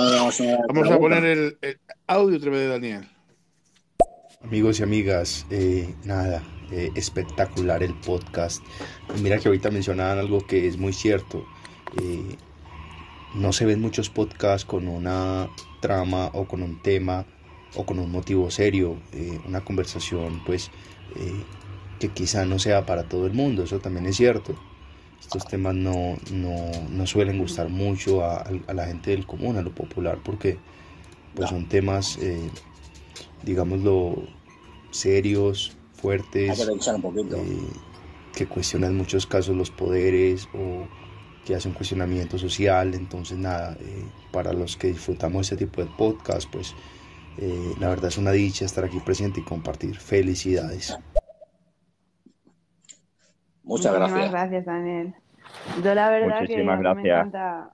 Vamos 0.67 0.91
a 0.91 0.99
poner 0.99 1.23
el, 1.25 1.57
el 1.61 1.79
audio 2.07 2.37
otra 2.37 2.51
vez 2.51 2.59
de 2.61 2.67
Daniel. 2.67 3.09
Amigos 4.43 4.79
y 4.79 4.83
amigas, 4.83 5.45
eh, 5.49 5.95
nada, 6.03 6.43
eh, 6.71 6.91
espectacular 6.95 7.81
el 7.81 7.93
podcast. 8.01 8.61
Mira 9.21 9.39
que 9.39 9.47
ahorita 9.47 9.71
mencionaban 9.71 10.19
algo 10.19 10.45
que 10.45 10.67
es 10.67 10.77
muy 10.77 10.91
cierto. 10.93 11.45
eh, 12.01 12.35
no 13.35 13.51
se 13.51 13.65
ven 13.65 13.81
muchos 13.81 14.09
podcasts 14.09 14.65
con 14.65 14.87
una 14.87 15.49
trama 15.81 16.29
o 16.33 16.45
con 16.45 16.61
un 16.61 16.81
tema 16.81 17.25
o 17.75 17.85
con 17.85 17.97
un 17.99 18.11
motivo 18.11 18.51
serio, 18.51 18.97
eh, 19.11 19.39
una 19.47 19.61
conversación 19.65 20.43
pues 20.45 20.69
eh, 21.15 21.43
que 21.99 22.09
quizá 22.09 22.45
no 22.45 22.59
sea 22.59 22.85
para 22.85 23.09
todo 23.09 23.25
el 23.25 23.33
mundo, 23.33 23.63
eso 23.63 23.79
también 23.79 24.05
es 24.05 24.17
cierto. 24.17 24.55
Estos 25.33 25.49
temas 25.49 25.73
no, 25.73 26.15
no, 26.31 26.55
no 26.89 27.07
suelen 27.07 27.39
gustar 27.39 27.69
mucho 27.69 28.23
a, 28.23 28.43
a 28.67 28.73
la 28.73 28.85
gente 28.85 29.11
del 29.11 29.25
común, 29.25 29.57
a 29.57 29.61
lo 29.61 29.73
popular, 29.73 30.19
porque 30.23 30.59
pues 31.33 31.49
son 31.49 31.67
temas, 31.67 32.17
eh, 32.21 32.49
digámoslo, 33.41 34.27
serios, 34.91 35.71
Hay 35.71 35.99
fuertes, 36.01 36.59
que 36.59 36.91
un 36.91 37.33
eh, 37.33 37.57
que 38.35 38.45
cuestionan 38.45 38.91
en 38.91 38.97
muchos 38.97 39.25
casos 39.25 39.55
los 39.55 39.71
poderes 39.71 40.47
o 40.53 40.87
que 41.45 41.55
hacen 41.55 41.71
un 41.71 41.75
cuestionamiento 41.75 42.37
social. 42.37 42.93
Entonces, 42.93 43.37
nada, 43.37 43.75
eh, 43.79 44.05
para 44.31 44.53
los 44.53 44.77
que 44.77 44.87
disfrutamos 44.89 45.51
este 45.51 45.65
tipo 45.65 45.81
de 45.81 45.89
podcast, 45.97 46.49
pues 46.51 46.75
eh, 47.37 47.73
la 47.79 47.89
verdad 47.89 48.09
es 48.09 48.17
una 48.17 48.31
dicha 48.31 48.65
estar 48.65 48.83
aquí 48.83 48.99
presente 48.99 49.39
y 49.39 49.43
compartir. 49.43 49.97
Felicidades. 49.97 50.95
Muchas 53.63 53.93
gracias. 53.93 54.31
gracias, 54.31 54.65
Daniel. 54.65 55.15
Yo 55.83 55.93
la 55.95 56.09
verdad 56.09 56.41
Muchísimas 56.41 56.79
que 56.79 56.95
me 56.95 57.01
encanta 57.09 57.73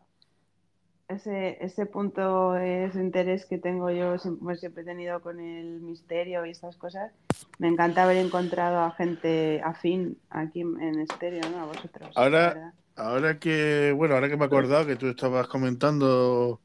ese, 1.07 1.57
ese 1.64 1.85
punto, 1.88 2.56
ese 2.56 2.99
interés 2.99 3.45
que 3.45 3.57
tengo 3.57 3.89
yo, 3.89 4.18
siempre, 4.19 4.43
pues, 4.43 4.60
siempre 4.60 4.84
he 4.84 4.85
tenido 4.85 5.22
con 5.22 5.39
el 5.39 5.81
misterio 5.81 6.45
y 6.45 6.51
estas 6.51 6.77
cosas. 6.77 7.11
Me 7.57 7.68
encanta 7.68 8.03
haber 8.03 8.18
encontrado 8.18 8.80
a 8.80 8.91
gente 8.91 9.60
afín 9.64 10.18
aquí 10.30 10.61
en 10.61 10.99
estéreo, 10.99 11.41
¿no? 11.49 11.61
A 11.64 11.65
vosotros. 11.65 12.11
Ahora, 12.15 12.73
ahora 12.95 13.39
que, 13.39 13.91
bueno, 13.95 14.15
ahora 14.15 14.30
que 14.30 14.38
me 14.38 14.43
he 14.43 14.47
acordado 14.47 14.85
que 14.85 14.95
tú 14.97 15.07
estabas 15.07 15.47
comentando, 15.47 16.61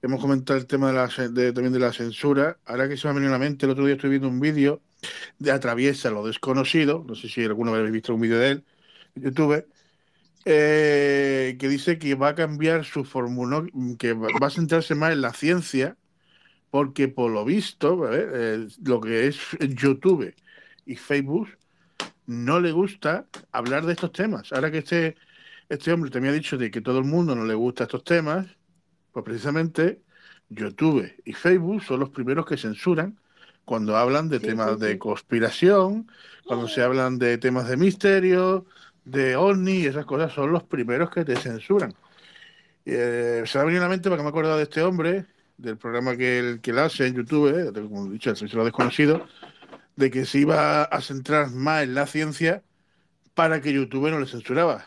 hemos 0.00 0.20
comentado 0.20 0.58
el 0.58 0.66
tema 0.66 0.88
de 0.88 0.94
la, 0.94 1.08
de- 1.30 1.52
también 1.52 1.72
de 1.72 1.80
la 1.80 1.92
censura, 1.92 2.58
ahora 2.66 2.88
que 2.88 2.96
se 2.96 3.06
me 3.08 3.10
ha 3.10 3.14
venido 3.14 3.34
a 3.34 3.38
la 3.38 3.44
mente, 3.44 3.66
el 3.66 3.72
otro 3.72 3.84
día 3.84 3.96
estoy 3.96 4.10
viendo 4.10 4.28
un 4.28 4.38
vídeo 4.38 4.80
de 5.40 5.50
Atraviesa 5.50 6.10
lo 6.10 6.24
desconocido, 6.24 7.04
no 7.06 7.16
sé 7.16 7.28
si 7.28 7.44
alguno 7.44 7.74
habéis 7.74 7.90
visto 7.90 8.14
un 8.14 8.20
vídeo 8.20 8.38
de 8.38 8.50
él 8.50 8.64
en 9.16 9.22
YouTube, 9.24 9.64
eh, 10.46 11.56
que 11.60 11.68
dice 11.70 11.98
que 12.00 12.16
va 12.16 12.30
a 12.30 12.36
cambiar 12.36 12.86
su 12.86 13.04
fórmula, 13.04 13.66
que 13.98 14.14
va 14.14 14.48
a 14.48 14.50
centrarse 14.50 14.96
más 14.96 15.12
en 15.14 15.22
la 15.22 15.34
ciencia, 15.34 15.98
porque 16.70 17.08
por 17.08 17.30
lo 17.32 17.44
visto, 17.44 18.10
eh, 18.12 18.68
lo 18.84 19.00
que 19.00 19.28
es 19.28 19.38
YouTube 19.60 20.34
y 20.86 20.96
Facebook 20.96 21.48
no 22.26 22.60
le 22.60 22.72
gusta 22.72 23.28
hablar 23.52 23.86
de 23.86 23.92
estos 23.94 24.12
temas. 24.12 24.52
Ahora 24.52 24.70
que 24.70 24.78
este, 24.78 25.16
este 25.68 25.92
hombre 25.92 26.10
te 26.10 26.20
me 26.20 26.28
ha 26.28 26.32
dicho 26.32 26.56
de 26.58 26.70
que 26.70 26.80
todo 26.80 26.98
el 26.98 27.04
mundo 27.04 27.34
no 27.36 27.44
le 27.44 27.54
gusta 27.54 27.84
estos 27.84 28.04
temas, 28.04 28.46
pues 29.12 29.24
precisamente 29.24 30.02
YouTube 30.48 31.12
y 31.24 31.32
Facebook 31.32 31.82
son 31.82 32.00
los 32.00 32.10
primeros 32.10 32.46
que 32.46 32.56
censuran 32.56 33.18
cuando 33.64 33.96
hablan 33.96 34.28
de 34.28 34.40
Sí, 34.40 34.48
temas 34.48 34.78
sí, 34.78 34.78
de 34.78 34.98
conspiración, 34.98 36.08
cuando 36.44 36.68
se 36.68 36.82
hablan 36.82 37.18
de 37.18 37.38
temas 37.38 37.68
de 37.68 37.76
misterio, 37.76 38.66
de 39.06 39.36
ovni 39.36 39.78
y 39.78 39.86
esas 39.86 40.04
cosas, 40.04 40.32
son 40.32 40.52
los 40.52 40.64
primeros 40.64 41.10
que 41.10 41.24
te 41.24 41.36
censuran. 41.36 41.94
Eh, 42.84 43.44
se 43.46 43.58
me 43.58 43.62
ha 43.62 43.64
venido 43.64 43.82
a 43.82 43.86
la 43.86 43.90
mente 43.90 44.08
porque 44.10 44.22
me 44.22 44.28
he 44.28 44.30
acordado 44.30 44.58
de 44.58 44.64
este 44.64 44.82
hombre, 44.82 45.26
del 45.56 45.78
programa 45.78 46.16
que 46.16 46.38
él, 46.38 46.60
que 46.60 46.72
hace 46.72 47.06
en 47.06 47.14
YouTube, 47.14 47.48
eh, 47.48 47.72
como 47.72 48.06
he 48.06 48.10
dicho, 48.10 48.30
el 48.30 48.36
servicio 48.36 48.64
desconocido, 48.64 49.26
de 49.96 50.10
que 50.10 50.26
se 50.26 50.40
iba 50.40 50.82
a 50.82 51.00
centrar 51.00 51.50
más 51.50 51.84
en 51.84 51.94
la 51.94 52.06
ciencia 52.06 52.62
para 53.34 53.60
que 53.60 53.72
YouTube 53.72 54.10
no 54.10 54.20
le 54.20 54.26
censuraba. 54.26 54.84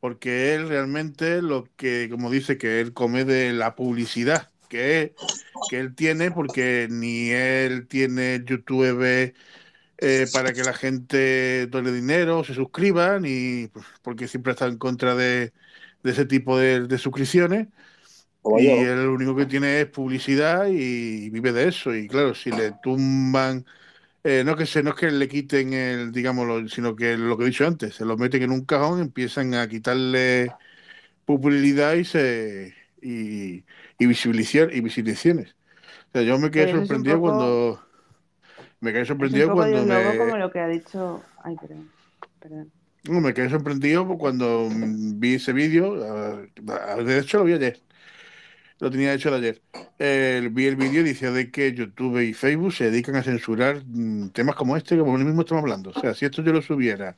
porque 0.00 0.54
él 0.54 0.68
realmente 0.68 1.42
lo 1.42 1.68
que, 1.76 2.08
como 2.10 2.30
dice, 2.30 2.58
que 2.58 2.80
él 2.80 2.92
come 2.94 3.24
de 3.24 3.52
la 3.52 3.74
publicidad 3.74 4.50
que, 4.68 5.14
que 5.68 5.80
él 5.80 5.94
tiene, 5.94 6.30
porque 6.30 6.88
ni 6.90 7.30
él 7.30 7.86
tiene 7.88 8.42
YouTube 8.46 9.34
eh, 10.00 10.26
para 10.32 10.54
que 10.54 10.64
la 10.64 10.74
gente 10.74 11.66
done 11.68 11.92
dinero, 11.92 12.44
se 12.44 12.54
suscriba, 12.54 13.18
ni 13.20 13.68
pues, 13.68 13.86
porque 14.02 14.28
siempre 14.28 14.52
está 14.52 14.66
en 14.66 14.78
contra 14.78 15.14
de, 15.14 15.52
de 16.02 16.10
ese 16.12 16.26
tipo 16.26 16.58
de, 16.58 16.86
de 16.88 16.98
suscripciones. 16.98 17.68
Y 18.52 18.82
él 18.82 19.04
lo 19.04 19.14
único 19.14 19.36
que 19.36 19.46
tiene 19.46 19.80
es 19.82 19.86
publicidad 19.88 20.66
y 20.68 21.30
vive 21.30 21.52
de 21.52 21.68
eso. 21.68 21.94
Y 21.94 22.08
claro, 22.08 22.34
si 22.34 22.52
le 22.52 22.72
tumban, 22.72 23.64
eh, 24.24 24.44
no 24.44 24.56
que 24.56 24.66
se, 24.66 24.82
no 24.82 24.90
es 24.90 24.96
que 24.96 25.10
le 25.12 25.28
quiten 25.28 25.72
el, 25.74 26.12
digámoslo, 26.12 26.68
sino 26.68 26.96
que 26.96 27.16
lo 27.18 27.36
que 27.38 27.44
he 27.44 27.46
dicho 27.48 27.66
antes, 27.66 27.96
se 27.96 28.04
lo 28.06 28.16
meten 28.18 28.42
en 28.44 28.52
un 28.52 28.64
cajón, 28.66 29.00
empiezan 29.00 29.54
a 29.54 29.68
quitarle 29.68 30.56
publicidad 31.24 31.94
y 31.94 32.04
se 32.04 32.74
y, 33.02 33.64
y 33.98 34.06
visibilización 34.06 34.70
y 34.72 34.80
visibilizaciones. 34.80 35.56
O 36.10 36.12
sea, 36.14 36.22
yo 36.22 36.38
me 36.38 36.50
quedé 36.50 36.68
Pero 36.68 36.68
sorprendido 36.68 37.20
poco- 37.20 37.20
cuando 37.20 37.82
me 38.80 38.92
quedé 38.92 39.02
Es 39.02 39.10
un 39.10 39.16
sorprendido 39.16 39.48
poco 39.48 39.58
cuando 39.58 39.84
me 39.84 40.04
logo 40.04 40.18
como 40.18 40.36
lo 40.36 40.50
que 40.50 40.60
ha 40.60 40.68
dicho. 40.68 41.22
Ay, 41.42 41.56
perdón. 41.56 41.90
perdón. 42.40 42.72
No, 43.04 43.20
me 43.20 43.32
quedé 43.32 43.48
sorprendido 43.48 44.06
cuando 44.18 44.68
vi 44.70 45.34
ese 45.34 45.52
vídeo. 45.52 45.96
ah, 46.04 46.42
ah, 46.68 46.96
De 46.96 47.18
hecho, 47.18 47.38
lo 47.38 47.44
vi 47.44 47.54
ayer. 47.54 47.80
Lo 48.78 48.90
tenía 48.90 49.12
hecho 49.12 49.34
ayer. 49.34 49.62
Eh, 49.98 50.48
vi 50.52 50.66
el 50.66 50.76
vídeo 50.76 51.00
y 51.02 51.04
decía 51.04 51.30
de 51.30 51.50
que 51.50 51.72
YouTube 51.74 52.20
y 52.20 52.32
Facebook 52.34 52.72
se 52.72 52.90
dedican 52.90 53.16
a 53.16 53.22
censurar 53.22 53.82
mm, 53.86 54.30
temas 54.30 54.56
como 54.56 54.76
este, 54.76 54.98
como 54.98 55.16
el 55.16 55.24
mismo 55.24 55.42
estamos 55.42 55.62
hablando. 55.62 55.90
O 55.90 56.00
sea, 56.00 56.14
si 56.14 56.24
esto 56.24 56.42
yo 56.42 56.52
lo 56.52 56.62
subiera 56.62 57.16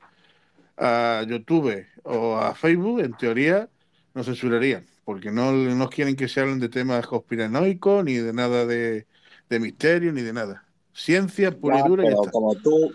a 0.76 1.24
YouTube 1.28 1.86
o 2.05 2.36
a 2.39 2.55
Facebook, 2.55 3.01
en 3.01 3.14
teoría 3.16 3.70
no 4.14 4.24
censurarían, 4.24 4.86
porque 5.05 5.30
no, 5.30 5.52
no 5.52 5.90
quieren 5.90 6.16
que 6.16 6.28
se 6.28 6.40
hablen 6.40 6.60
de 6.60 6.68
temas 6.68 7.06
conspiranoicos, 7.06 8.05
ni 8.05 8.14
de 8.16 8.32
nada 8.32 8.66
de, 8.66 9.06
de 9.48 9.60
misterio, 9.60 10.12
ni 10.12 10.22
de 10.22 10.32
nada. 10.32 10.71
Ciencia 10.93 11.51
pura 11.52 11.78
Ya, 11.78 11.85
y 11.85 11.89
dura 11.89 12.02
y 12.02 12.06
ya 12.06 12.10
pero 12.12 12.23
está. 12.23 12.31
como 12.32 12.55
tú, 12.56 12.93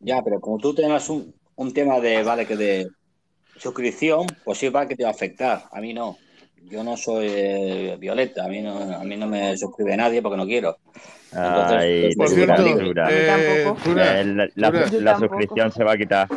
ya, 0.00 0.22
pero 0.22 0.40
como 0.40 0.58
tú 0.58 0.74
tengas 0.74 1.08
un, 1.10 1.34
un 1.56 1.72
tema 1.72 2.00
de, 2.00 2.22
vale, 2.22 2.46
que 2.46 2.56
de 2.56 2.88
suscripción, 3.56 4.26
pues 4.44 4.58
sí, 4.58 4.68
vale 4.68 4.88
que 4.88 4.96
te 4.96 5.02
va 5.04 5.10
a 5.10 5.12
afectar. 5.12 5.64
A 5.72 5.80
mí 5.80 5.92
no. 5.92 6.16
Yo 6.70 6.82
no 6.84 6.96
soy 6.96 7.26
eh, 7.30 7.96
Violeta, 7.98 8.44
a 8.44 8.48
mí 8.48 8.60
no, 8.60 8.76
a 8.78 9.04
mí 9.04 9.16
no 9.16 9.26
me 9.26 9.56
suscribe 9.56 9.96
nadie 9.96 10.20
porque 10.20 10.36
no 10.36 10.44
quiero. 10.44 10.76
Entonces, 11.32 11.76
Ay, 11.78 12.02
pues, 12.02 12.16
Por 12.16 12.26
pues, 12.26 12.34
cierto, 12.34 12.66
eh. 12.66 13.74
Tura, 13.84 14.20
Eh, 14.20 14.24
la, 14.24 14.48
la- 14.54 14.70
Tura. 14.70 14.88
Yo 14.90 15.00
la 15.00 15.12
tampoco. 15.12 15.34
suscripción 15.34 15.72
se 15.72 15.84
va 15.84 15.92
a 15.92 15.96
quitar. 15.96 16.28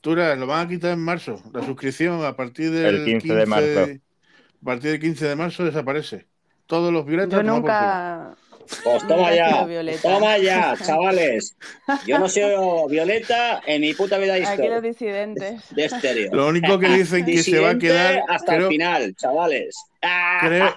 Tura, 0.00 0.34
lo 0.36 0.46
van 0.46 0.66
a 0.66 0.68
quitar 0.68 0.92
en 0.92 1.00
marzo. 1.00 1.40
La 1.52 1.64
suscripción 1.64 2.24
a 2.24 2.34
partir 2.34 2.70
del 2.70 2.96
El 2.96 3.04
15 3.04 3.34
de 3.34 3.46
marzo. 3.46 3.80
A 3.82 4.64
partir 4.64 4.90
del 4.92 5.00
15 5.00 5.26
de 5.28 5.36
marzo 5.36 5.64
desaparece. 5.64 6.26
Todos 6.66 6.92
los 6.92 7.04
violetas 7.04 7.36
Yo 7.36 7.42
nunca. 7.42 8.34
Pues 8.84 9.06
toma 9.06 9.34
ya, 9.34 9.64
Violeta. 9.64 10.02
toma 10.02 10.38
ya, 10.38 10.76
chavales. 10.84 11.56
Yo 12.06 12.18
no 12.18 12.28
soy 12.28 12.42
Violeta 12.88 13.60
en 13.66 13.80
mi 13.80 13.94
puta 13.94 14.18
vida 14.18 14.34
Aquí 14.34 14.68
los 14.68 14.82
disidentes. 14.82 15.62
de 15.70 15.84
estéreo. 15.84 16.32
Lo 16.34 16.48
único 16.48 16.78
que 16.78 16.88
dicen 16.88 17.24
que 17.24 17.42
se 17.42 17.58
va 17.58 17.70
a 17.70 17.74
Disidente 17.74 17.86
quedar, 17.86 18.22
hasta 18.28 18.54
creo, 18.54 18.66
el 18.68 18.72
final, 18.72 19.14
chavales. 19.16 19.76
¡Ah! 20.04 20.40
creo, 20.44 20.74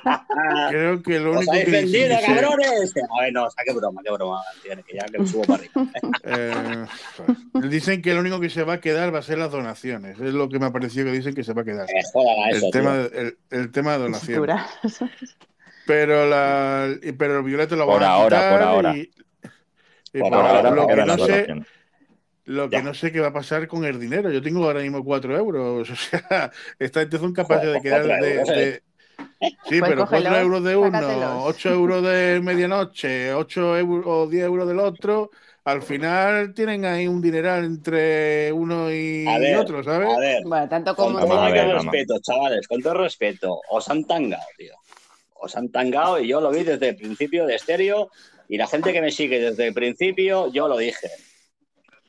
creo 0.69 1.01
que 1.01 1.19
lo 1.19 1.31
¡Os 1.31 1.37
único 1.37 1.51
que 1.53 1.57
dicen 1.65 1.71
vendido, 1.71 2.09
que 2.19 2.25
se, 2.25 2.35
cabrones! 2.35 2.93
A 3.17 3.21
ver, 3.23 3.33
no, 3.33 3.45
o 3.45 3.49
sea, 3.49 3.63
qué 3.65 3.73
broma, 3.73 4.01
qué 4.05 4.11
broma, 4.11 4.41
que 4.63 4.95
ya 4.95 5.05
que 5.05 5.17
me 5.17 5.27
subo 5.27 5.41
para 5.43 5.63
arriba. 5.63 5.91
eh, 6.23 6.85
dicen 7.67 8.01
que 8.03 8.13
lo 8.13 8.19
único 8.19 8.39
que 8.39 8.51
se 8.51 8.63
va 8.63 8.73
a 8.73 8.79
quedar 8.79 9.13
va 9.13 9.19
a 9.19 9.23
ser 9.23 9.39
las 9.39 9.51
donaciones. 9.51 10.19
Es 10.19 10.33
lo 10.33 10.47
que 10.47 10.59
me 10.59 10.67
ha 10.67 10.71
parecido 10.71 11.05
que 11.05 11.11
dicen 11.13 11.33
que 11.33 11.43
se 11.43 11.53
va 11.53 11.63
a 11.63 11.65
quedar. 11.65 11.87
Que 11.87 12.01
jodan 12.13 12.35
a 12.43 12.49
eso, 12.51 12.65
El 12.67 12.71
tema, 12.71 12.95
el, 13.13 13.37
el 13.49 13.71
tema 13.71 13.93
de 13.93 13.97
donaciones. 13.99 14.57
Pero 15.85 16.25
la 16.27 16.89
y- 17.01 17.11
pero 17.11 17.37
el 17.37 17.43
violeta 17.43 17.75
lo 17.75 17.85
van 17.85 18.03
a 18.03 18.07
ahora, 18.13 18.37
quitar 18.37 18.53
por 18.59 18.67
ahora. 18.67 18.95
y, 18.95 19.11
y 20.13 20.19
Por 20.19 20.29
Por 20.31 20.45
ahora, 20.45 20.71
lo 20.71 20.87
que 20.87 20.95
no 20.95 21.17
sé. 21.17 21.47
Lo 22.45 22.69
que 22.69 22.81
no 22.83 22.93
sé 22.93 23.11
qué 23.11 23.19
va 23.19 23.27
a 23.29 23.33
pasar 23.33 23.67
con 23.67 23.85
el 23.85 23.99
dinero. 23.99 24.31
Yo 24.31 24.41
tengo 24.41 24.63
ahora 24.65 24.81
mismo 24.81 25.03
4 25.03 25.35
euros. 25.35 25.89
O 25.91 25.95
sea, 25.95 26.51
esta 26.77 26.99
gente 27.01 27.17
son 27.17 27.33
capaces 27.33 27.73
de 27.73 27.81
quedar 27.81 28.05
de. 28.05 28.33
euros, 28.35 28.49
¿eh? 28.49 28.53
de- 28.53 28.83
Sí, 29.69 29.79
Pues 29.79 29.91
pero 29.91 30.05
4 30.05 30.05
cógelos, 30.05 30.39
euros 30.39 30.63
de 30.63 30.75
uno, 30.75 30.91
sácatelos. 30.91 31.43
8 31.45 31.69
euros 31.69 32.03
de 32.03 32.39
medianoche, 32.43 33.33
8 33.33 33.77
euros 33.77 34.03
o 34.07 34.27
10 34.27 34.43
euros 34.45 34.67
del 34.67 34.79
otro. 34.79 35.31
Al 35.63 35.81
final 35.81 36.53
tienen 36.53 36.85
ahí 36.85 37.07
un 37.07 37.21
dineral 37.21 37.65
entre 37.65 38.51
uno 38.53 38.91
y 38.91 39.25
A 39.27 39.39
ver, 39.39 39.57
otro, 39.57 39.83
¿sabes? 39.83 40.09
a 40.15 40.19
ver, 40.19 40.43
Bueno, 40.45 40.69
tanto 40.69 40.95
con 40.95 41.13
como 41.13 41.27
Vamos 41.27 41.53
todo 41.53 41.73
respeto, 41.73 42.19
chavales, 42.21 42.67
con 42.67 42.81
todo 42.81 42.93
respeto, 42.95 43.59
os 43.69 43.89
han 43.89 44.05
tangado, 44.05 44.43
tío. 44.57 44.73
Os 45.35 45.55
han 45.55 45.69
tangado 45.69 46.19
y 46.19 46.27
yo 46.27 46.41
lo 46.41 46.49
vi 46.49 46.63
desde 46.63 46.89
el 46.89 46.95
principio 46.95 47.45
de 47.45 47.55
estéreo 47.55 48.09
y 48.49 48.57
la 48.57 48.67
gente 48.67 48.91
que 48.93 49.01
me 49.01 49.11
sigue 49.11 49.39
desde 49.39 49.67
el 49.67 49.73
principio, 49.73 50.51
yo 50.51 50.67
lo 50.67 50.77
dije. 50.77 51.09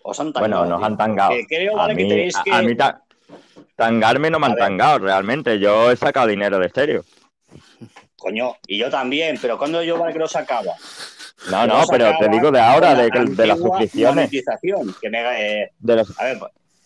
Os 0.03 0.19
han 0.20 0.32
tangado. 0.32 0.62
Bueno, 0.62 0.77
nos 0.78 0.82
han 0.86 0.97
tangado. 0.97 1.31
Que 1.32 1.44
creo, 1.47 1.78
A 1.81 1.89
que 1.89 1.94
mí, 1.94 2.09
tenéis 2.09 2.36
que... 2.44 2.53
a 2.53 2.62
mí 2.62 2.74
ta- 2.77 3.03
tangarme 3.74 4.31
no 4.31 4.39
me 4.39 4.47
han 4.47 4.57
tangado 4.57 5.01
realmente. 5.01 5.59
Yo 5.59 5.90
he 5.90 5.97
sacado 5.97 6.28
dinero 6.28 6.59
de 6.59 6.66
estéreo. 6.66 7.05
Coño, 8.16 8.57
y 8.66 8.78
yo 8.78 8.89
también, 8.90 9.36
pero 9.40 9.59
cuando 9.59 9.82
yo 9.82 9.98
vale 9.98 10.12
que 10.12 10.19
lo 10.19 10.28
sacaba. 10.28 10.74
No, 11.51 11.66
no, 11.66 11.85
pero 11.90 12.12
te 12.19 12.28
digo 12.28 12.51
de 12.51 12.61
ahora, 12.61 12.94
de, 12.94 13.11
que- 13.11 13.20
de 13.20 13.47
las 13.47 13.59
suscripciones. 13.59 14.31
que 15.01 15.11
me, 15.11 15.62
eh, 15.62 15.70
De 15.78 15.97
los, 15.97 16.19
a 16.19 16.24
ver, 16.24 16.39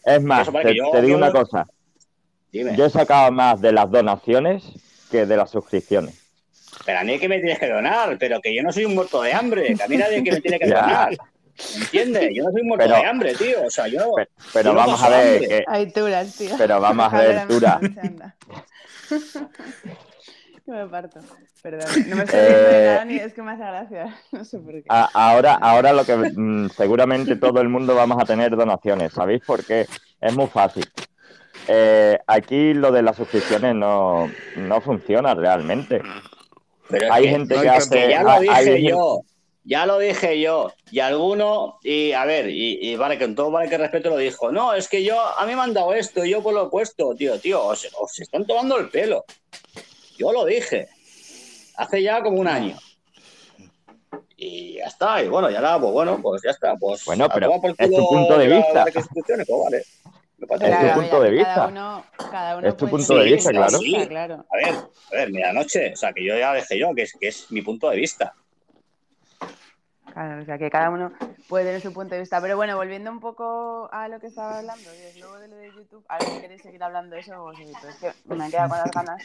es 0.05 0.23
más, 0.23 0.51
vale 0.51 0.65
te, 0.67 0.73
que 0.73 0.79
yo- 0.79 0.91
te 0.91 1.03
digo 1.03 1.19
yo- 1.19 1.25
una 1.25 1.31
cosa. 1.33 1.67
dime. 2.51 2.77
Yo 2.77 2.87
he 2.87 2.91
sacado 2.91 3.31
más 3.31 3.61
de 3.61 3.73
las 3.73 3.91
donaciones 3.91 4.65
que 5.11 5.25
de 5.27 5.37
las 5.37 5.51
suscripciones. 5.51 6.20
Pero 6.87 6.99
a 6.99 7.05
mí 7.05 7.13
es 7.15 7.21
que 7.21 7.29
me 7.29 7.39
tienes 7.41 7.59
que 7.59 7.69
donar, 7.69 8.17
pero 8.19 8.41
que 8.41 8.55
yo 8.55 8.63
no 8.63 8.73
soy 8.73 8.85
un 8.87 8.95
muerto 8.95 9.21
de 9.23 9.33
hambre, 9.35 9.75
que 9.77 9.83
a 9.83 9.89
mí 9.89 9.97
nadie 9.97 10.23
que 10.25 10.33
me 10.33 10.41
tiene 10.41 10.59
que 10.59 10.67
donar. 10.71 11.17
¿Entiendes? 11.77 12.31
Yo 12.35 12.45
no 12.45 12.51
soy 12.53 12.63
un 12.63 12.69
muerto 12.69 12.87
Pero- 12.87 12.97
de 13.01 13.05
hambre, 13.07 13.35
tío. 13.35 13.65
O 13.67 13.71
sea, 13.71 13.87
yo. 13.87 14.13
Pero, 14.17 14.31
pero 14.55 14.65
Yo 14.71 14.73
no 14.73 14.79
vamos 14.79 15.03
a 15.03 15.09
ver, 15.11 15.41
que, 15.47 15.65
Hay 15.69 15.93
turas, 15.93 16.35
tío. 16.37 16.55
pero 16.57 16.81
vamos 16.81 17.13
a 17.13 17.19
ver, 17.23 17.47
Tura. 17.49 17.79
me 20.67 20.87
parto. 20.87 21.21
Perdón, 21.63 21.89
no 22.09 22.17
me 22.17 22.23
estoy 22.23 22.41
Eh, 22.41 22.83
nada 22.87 23.05
ni 23.05 23.17
es 23.17 23.35
que 23.35 23.43
me 23.43 23.53
hace 23.53 23.63
gracia. 23.63 24.17
No 24.33 24.45
sé 24.45 24.59
por 24.59 24.73
qué. 24.73 24.85
A- 24.89 25.11
ahora, 25.13 25.55
ahora 25.55 25.93
lo 25.93 26.05
que 26.05 26.15
mm, 26.17 26.71
seguramente 26.71 27.37
todo 27.37 27.61
el 27.61 27.69
mundo 27.69 27.95
vamos 27.95 28.23
a 28.23 28.25
tener 28.25 28.57
donaciones, 28.57 29.13
¿sabéis? 29.13 29.43
Porque 29.47 29.87
es 30.21 30.35
muy 30.37 30.47
fácil. 30.47 30.89
Eh, 31.69 32.19
aquí 32.27 32.73
lo 32.73 32.91
de 32.93 33.03
las 33.03 33.17
suscripciones 33.17 33.75
no, 33.75 34.31
no 34.57 34.81
funciona 34.81 35.35
realmente. 35.35 36.01
Pero 36.91 37.13
Hay 37.13 37.29
gente 37.29 37.55
no 37.57 37.63
que 37.63 37.69
hace. 37.69 38.09
ya 38.11 38.23
lo 38.23 38.31
hay 38.31 38.41
dije 38.65 38.83
yo. 38.89 39.21
Ya 39.63 39.87
lo 39.87 39.99
dije 39.99 40.41
yo. 40.41 40.73
Y 40.91 41.01
alguno, 41.01 41.79
y 41.83 42.13
a 42.13 42.25
ver, 42.25 42.49
y, 42.49 42.79
y 42.81 42.97
vale, 42.97 43.19
que 43.19 43.25
en 43.25 43.35
todo 43.35 43.51
vale 43.51 43.69
que 43.69 43.79
respeto 43.79 44.11
lo 44.11 44.17
dijo. 44.17 44.51
No, 44.51 44.75
es 44.75 44.89
que 44.89 45.05
yo, 45.05 45.21
a 45.21 45.45
mí 45.47 45.55
me 45.55 45.61
han 45.63 45.75
dado 45.75 45.93
esto, 45.95 46.25
y 46.25 46.31
yo 46.31 46.43
pues 46.43 46.55
lo 46.55 46.67
he 46.67 46.71
puesto, 46.71 47.15
tío, 47.15 47.39
tío, 47.39 47.63
os, 47.65 47.87
os 48.01 48.19
están 48.21 48.47
tomando 48.47 48.79
el 48.79 48.89
pelo. 48.89 49.25
Yo 50.17 50.33
lo 50.33 50.45
dije. 50.45 50.89
Hace 51.77 52.03
ya 52.03 52.23
como 52.23 52.41
un 52.41 52.49
año. 52.49 52.77
Y 54.37 54.75
ya 54.79 54.87
está, 54.87 55.23
y 55.23 55.29
bueno, 55.29 55.51
ya 55.51 55.61
nada, 55.61 55.79
pues 55.79 55.93
bueno, 55.93 56.19
pues 56.23 56.43
ya 56.43 56.51
está. 56.51 56.75
Pues, 56.77 57.05
Bueno, 57.05 57.29
pero 57.33 57.61
por 57.61 57.75
es 57.77 57.91
tu 57.91 58.09
punto 58.09 58.39
de 58.39 58.47
vista. 58.49 58.85
pues 58.93 59.07
vale. 59.65 59.85
Es 60.41 60.49
tu 60.49 61.01
punto 61.01 61.21
de 61.23 61.31
vista. 61.31 61.55
Cada 61.55 61.67
uno, 61.69 62.05
cada 62.17 62.57
uno 62.57 62.69
Es 62.69 62.77
tu 62.77 62.89
punto 62.89 63.19
de 63.19 63.25
vista, 63.25 63.51
claro. 63.51 63.79
vista, 63.79 64.09
claro. 64.09 64.47
A 64.51 64.57
ver, 64.57 64.75
a 64.75 65.17
ver, 65.17 65.33
medianoche, 65.33 65.93
o 65.93 65.97
sea, 65.97 66.13
que 66.13 66.25
yo 66.25 66.37
ya 66.37 66.55
dejé 66.55 66.79
yo, 66.79 66.95
que 66.95 67.03
es, 67.03 67.17
que 67.21 67.29
es 67.29 67.51
mi 67.51 67.63
punto 67.63 67.91
de 67.91 67.97
vista. 67.97 68.35
Claro, 70.13 70.43
o 70.43 70.45
sea 70.45 70.59
que 70.59 70.71
cada 70.71 70.91
uno 70.91 71.13
puede 71.49 71.65
tener 71.67 71.81
su 71.81 71.93
punto 71.93 72.15
de 72.15 72.21
vista. 72.21 72.41
Pero 72.41 72.57
bueno, 72.57 72.77
volviendo 72.77 73.11
un 73.11 73.21
poco 73.21 73.89
a 73.93 74.09
lo 74.09 74.19
que 74.21 74.27
estaba 74.29 74.59
hablando, 74.59 74.89
luego 75.19 75.39
de 75.39 75.49
lo 75.49 75.57
de 75.57 75.69
YouTube, 75.73 76.05
a 76.09 76.19
ver 76.19 76.29
si 76.29 76.41
queréis 76.41 76.63
seguir 76.63 76.83
hablando 76.83 77.15
de 77.15 77.21
eso 77.21 77.45
o 77.45 77.53
pero 77.53 77.89
es 77.89 77.97
que 77.97 78.35
me 78.35 78.47
he 78.47 78.51
quedado 78.51 78.69
con 78.71 78.79
las 78.79 78.93
ganas. 78.93 79.23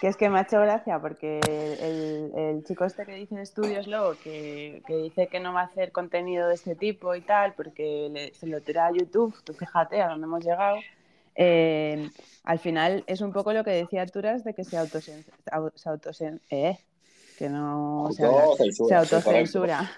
Que 0.00 0.08
es 0.08 0.16
que 0.16 0.28
me 0.28 0.38
ha 0.38 0.42
hecho 0.42 0.60
gracia 0.60 0.98
porque 0.98 1.40
el, 1.40 2.32
el 2.38 2.64
chico 2.64 2.84
este 2.84 3.06
que 3.06 3.14
dice 3.14 3.40
estudios 3.40 3.86
luego 3.86 4.12
que, 4.22 4.82
que 4.86 4.94
dice 4.96 5.26
que 5.28 5.40
no 5.40 5.54
va 5.54 5.62
a 5.62 5.64
hacer 5.64 5.90
contenido 5.90 6.48
de 6.48 6.54
este 6.54 6.74
tipo 6.74 7.14
y 7.14 7.22
tal, 7.22 7.54
porque 7.54 8.08
le- 8.12 8.34
se 8.34 8.46
lo 8.46 8.60
tira 8.60 8.86
a 8.88 8.92
YouTube, 8.92 9.34
tú 9.42 9.54
fíjate 9.54 10.02
a 10.02 10.08
dónde 10.08 10.26
hemos 10.26 10.44
llegado. 10.44 10.78
eh, 11.34 12.10
al 12.44 12.58
final 12.58 13.04
es 13.06 13.20
un 13.20 13.32
poco 13.32 13.52
lo 13.52 13.64
que 13.64 13.70
decía 13.70 14.06
Turas 14.06 14.44
de 14.44 14.54
que 14.54 14.64
se 14.64 14.76
autocen, 14.76 15.24
au- 15.50 15.72
se 15.74 15.88
autocen- 15.90 16.40
eh, 16.50 16.78
que 17.36 17.48
no 17.48 18.08
se, 18.12 18.24
Autocensura, 18.24 19.04
se 19.04 19.06
sí, 19.06 19.16
autocensura. 19.16 19.90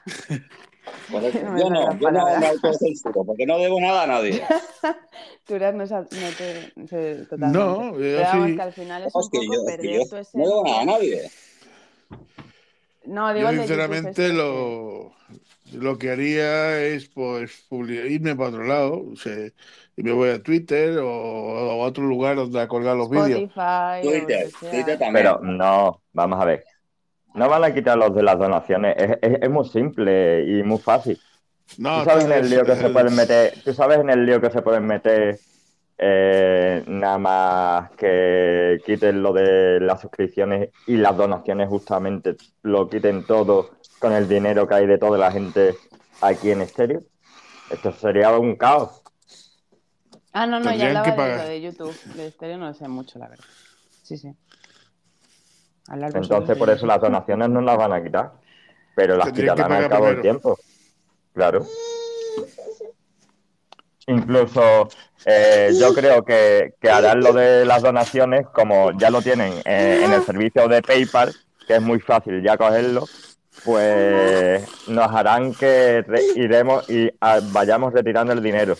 Correcto. 1.11 1.39
No 1.45 1.53
me 1.53 1.61
Yo 1.61 1.69
no, 1.71 1.99
yo 1.99 2.11
no 2.11 2.39
me 2.39 2.47
autocensuro, 2.47 3.25
porque 3.25 3.45
no 3.47 3.59
debo 3.59 3.79
nada 3.81 4.05
a 4.05 4.07
nadie. 4.07 4.43
Turas 5.47 5.75
no, 5.75 5.85
no 5.85 6.07
te. 6.07 6.87
se- 6.89 7.25
totalmente. 7.27 7.59
No, 7.59 7.93
yo 7.93 7.99
Pero 7.99 8.23
vamos, 8.23 8.47
sí. 8.49 8.57
que 8.57 8.63
al 8.63 8.73
final 8.73 9.03
es 9.03 9.09
Es 9.09 9.15
un 9.15 9.23
poco 9.31 9.45
yo, 9.55 9.65
perder 9.67 9.93
yo 9.93 10.01
tu 10.09 10.39
no 10.39 10.45
debo 10.45 10.65
nada 10.65 10.81
a 10.81 10.85
nadie. 10.85 11.31
No, 13.05 13.33
digo 13.35 13.51
Yo 13.51 13.57
sinceramente 13.59 14.33
lo 14.33 15.13
lo 15.73 15.99
que 15.99 16.11
haría 16.11 16.81
es 16.83 17.09
pues 17.09 17.67
irme 17.71 18.35
para 18.37 18.49
otro 18.51 18.65
lado, 18.65 19.05
o 19.13 19.17
sea, 19.17 19.35
y 19.97 20.03
me 20.03 20.13
voy 20.13 20.31
a 20.31 20.43
Twitter 20.43 20.99
o, 20.99 21.09
o 21.09 21.83
a 21.83 21.87
otro 21.87 22.05
lugar 22.05 22.37
donde 22.37 22.61
a 22.61 22.69
colgar 22.69 22.97
los 22.97 23.11
vídeos. 23.11 23.51
Twitter. 24.03 24.51
Twitter 24.61 24.99
también. 24.99 25.13
Pero 25.13 25.41
no, 25.43 26.03
vamos 26.13 26.41
a 26.41 26.45
ver. 26.45 26.65
No 27.39 27.49
van 27.49 27.65
a 27.65 27.73
quitar 27.75 27.97
los 27.99 28.15
de 28.15 28.23
las 28.23 28.39
donaciones. 28.39 28.95
Es, 28.99 29.19
es- 29.23 29.43
es 29.43 29.51
muy 29.51 29.65
simple 29.69 30.45
y 30.47 30.63
muy 30.63 30.79
fácil. 30.79 31.19
No, 31.79 32.01
Tú 32.01 32.05
sabes 32.11 32.25
en 32.27 32.33
el 32.33 32.51
lío 32.51 32.65
que 32.65 32.77
se 32.77 32.91
pueden 32.91 33.15
meter. 33.15 33.55
Tú 33.65 33.73
sabes 33.75 33.99
en 33.99 34.11
el 34.11 34.27
lío 34.27 34.41
que 34.41 34.51
se 34.51 34.63
pueden 34.63 34.87
meter. 34.87 35.39
eh, 36.01 36.85
nada 36.87 37.19
más 37.19 37.91
que 37.97 38.79
quiten 38.87 39.21
lo 39.21 39.33
de 39.33 39.81
las 39.81 40.01
suscripciones 40.01 40.71
y 40.87 40.97
las 40.97 41.17
donaciones, 41.17 41.69
justamente 41.69 42.37
lo 42.63 42.89
quiten 42.89 43.25
todo 43.25 43.71
con 43.99 44.13
el 44.13 44.29
dinero 44.29 44.69
que 44.69 44.75
hay 44.77 44.87
de 44.87 44.99
toda 44.99 45.19
la 45.19 45.33
gente 45.33 45.75
aquí 46.21 46.53
en 46.53 46.61
estéreo. 46.63 47.03
Esto 47.71 47.91
sería 47.93 48.31
un 48.39 48.55
caos. 48.57 49.03
Ah, 50.33 50.47
no, 50.47 50.61
no, 50.61 50.73
ya 50.75 50.87
hablaba 50.87 51.29
de 51.29 51.37
lo 51.37 51.49
de 51.49 51.61
YouTube. 51.63 51.95
De 52.15 52.29
estéreo 52.29 52.59
no 52.59 52.69
lo 52.69 52.75
sé 52.75 52.87
mucho, 52.87 53.19
la 53.19 53.29
verdad. 53.29 53.45
Sí, 54.05 54.17
sí. 54.17 54.33
Entonces, 55.91 56.57
por 56.59 56.71
eso 56.71 56.87
las 56.87 57.01
donaciones 57.01 57.49
no 57.49 57.61
las 57.61 57.77
van 57.77 57.93
a 57.93 58.03
quitar. 58.03 58.33
Pero 58.95 59.17
las 59.17 59.33
quitarán 59.33 59.73
al 59.73 59.89
cabo 59.89 60.07
del 60.07 60.21
tiempo. 60.21 60.59
Claro. 61.33 61.65
Incluso 64.07 64.89
eh, 65.25 65.71
yo 65.79 65.93
creo 65.95 66.25
que, 66.25 66.75
que 66.81 66.91
harán 66.91 67.21
lo 67.21 67.33
de 67.33 67.65
las 67.67 67.83
donaciones 67.83 68.47
como 68.49 68.91
ya 68.99 69.11
lo 69.11 69.21
tienen 69.21 69.53
eh, 69.65 70.01
en 70.03 70.13
el 70.13 70.23
servicio 70.23 70.67
de 70.67 70.81
PayPal, 70.83 71.35
que 71.67 71.75
es 71.77 71.83
muy 71.83 72.01
fácil 72.01 72.43
ya 72.43 72.57
cogerlo, 72.57 73.05
pues 73.65 74.67
nos 74.89 75.13
harán 75.13 75.53
que 75.55 76.03
re- 76.07 76.23
iremos 76.37 76.89
y 76.89 77.11
ah, 77.21 77.41
vayamos 77.53 77.93
retirando 77.93 78.33
el 78.33 78.43
dinero. 78.43 78.77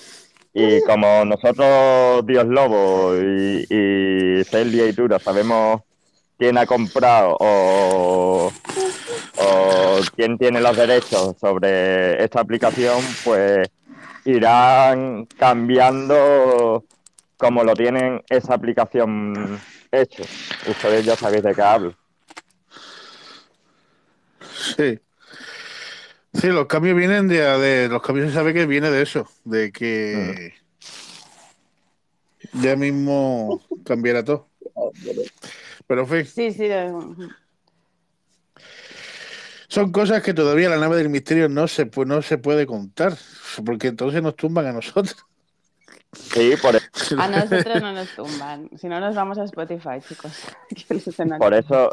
Y 0.55 0.81
como 0.83 1.25
nosotros, 1.27 2.27
Dios 2.27 2.47
Lobo 2.47 3.15
y, 3.15 3.67
y 3.69 4.45
Celia 4.45 4.87
y 4.87 4.95
Tura, 4.95 5.19
sabemos 5.19 5.83
quién 6.39 6.57
ha 6.57 6.67
comprado 6.67 7.37
o, 7.41 8.53
o 9.37 10.01
quién 10.15 10.39
tiene 10.39 10.61
los 10.61 10.77
derechos 10.77 11.37
sobre 11.41 12.23
esta 12.23 12.41
aplicación, 12.41 13.01
pues 13.25 13.69
irán 14.25 15.27
cambiando 15.39 16.85
como 17.37 17.65
lo 17.65 17.75
tienen 17.75 18.23
esa 18.29 18.55
aplicación 18.55 19.61
hecho. 19.91 20.23
Ustedes 20.69 21.05
ya 21.05 21.17
sabéis 21.17 21.43
de 21.43 21.55
qué 21.55 21.63
hablo. 21.63 21.95
Sí. 24.77 24.99
Sí, 26.35 26.49
los 26.49 26.67
cambios 26.67 26.97
vienen 26.97 27.27
de, 27.27 27.39
de- 27.41 27.89
los 27.89 28.03
cambios 28.03 28.29
se 28.29 28.35
sabe 28.35 28.53
que 28.55 28.67
viene 28.67 28.91
de 28.91 29.03
eso, 29.03 29.29
de 29.45 29.73
que 29.73 30.55
ya 32.53 32.77
mismo 32.77 33.61
cambiará 33.85 34.23
todo. 34.25 34.47
Pero 35.89 36.03
en 36.03 36.07
fin, 36.07 36.27
Sí, 36.27 36.53
sí. 36.53 36.69
son 39.69 39.91
cosas 39.91 40.23
que 40.23 40.35
todavía 40.35 40.69
la 40.69 40.77
nave 40.77 40.97
del 40.99 41.09
misterio 41.09 41.49
no 41.49 41.67
se 41.67 41.91
no 42.07 42.23
se 42.23 42.39
puede 42.39 42.67
contar, 42.67 43.15
porque 43.65 43.89
entonces 43.89 44.23
nos 44.23 44.37
tumban 44.37 44.67
a 44.67 44.73
nosotros. 44.73 45.17
Sí, 46.13 46.55
por, 46.63 46.75
e- 46.77 46.81
A 47.19 47.29
nosotros 47.29 47.83
no 47.83 47.93
nos 47.93 48.09
tumban. 48.15 48.71
Si 48.79 48.89
no, 48.89 48.99
nos 48.99 49.15
vamos 49.15 49.39
a 49.39 49.45
Spotify, 49.45 50.01
chicos. 50.07 50.33
Por 51.39 51.53
eso, 51.55 51.91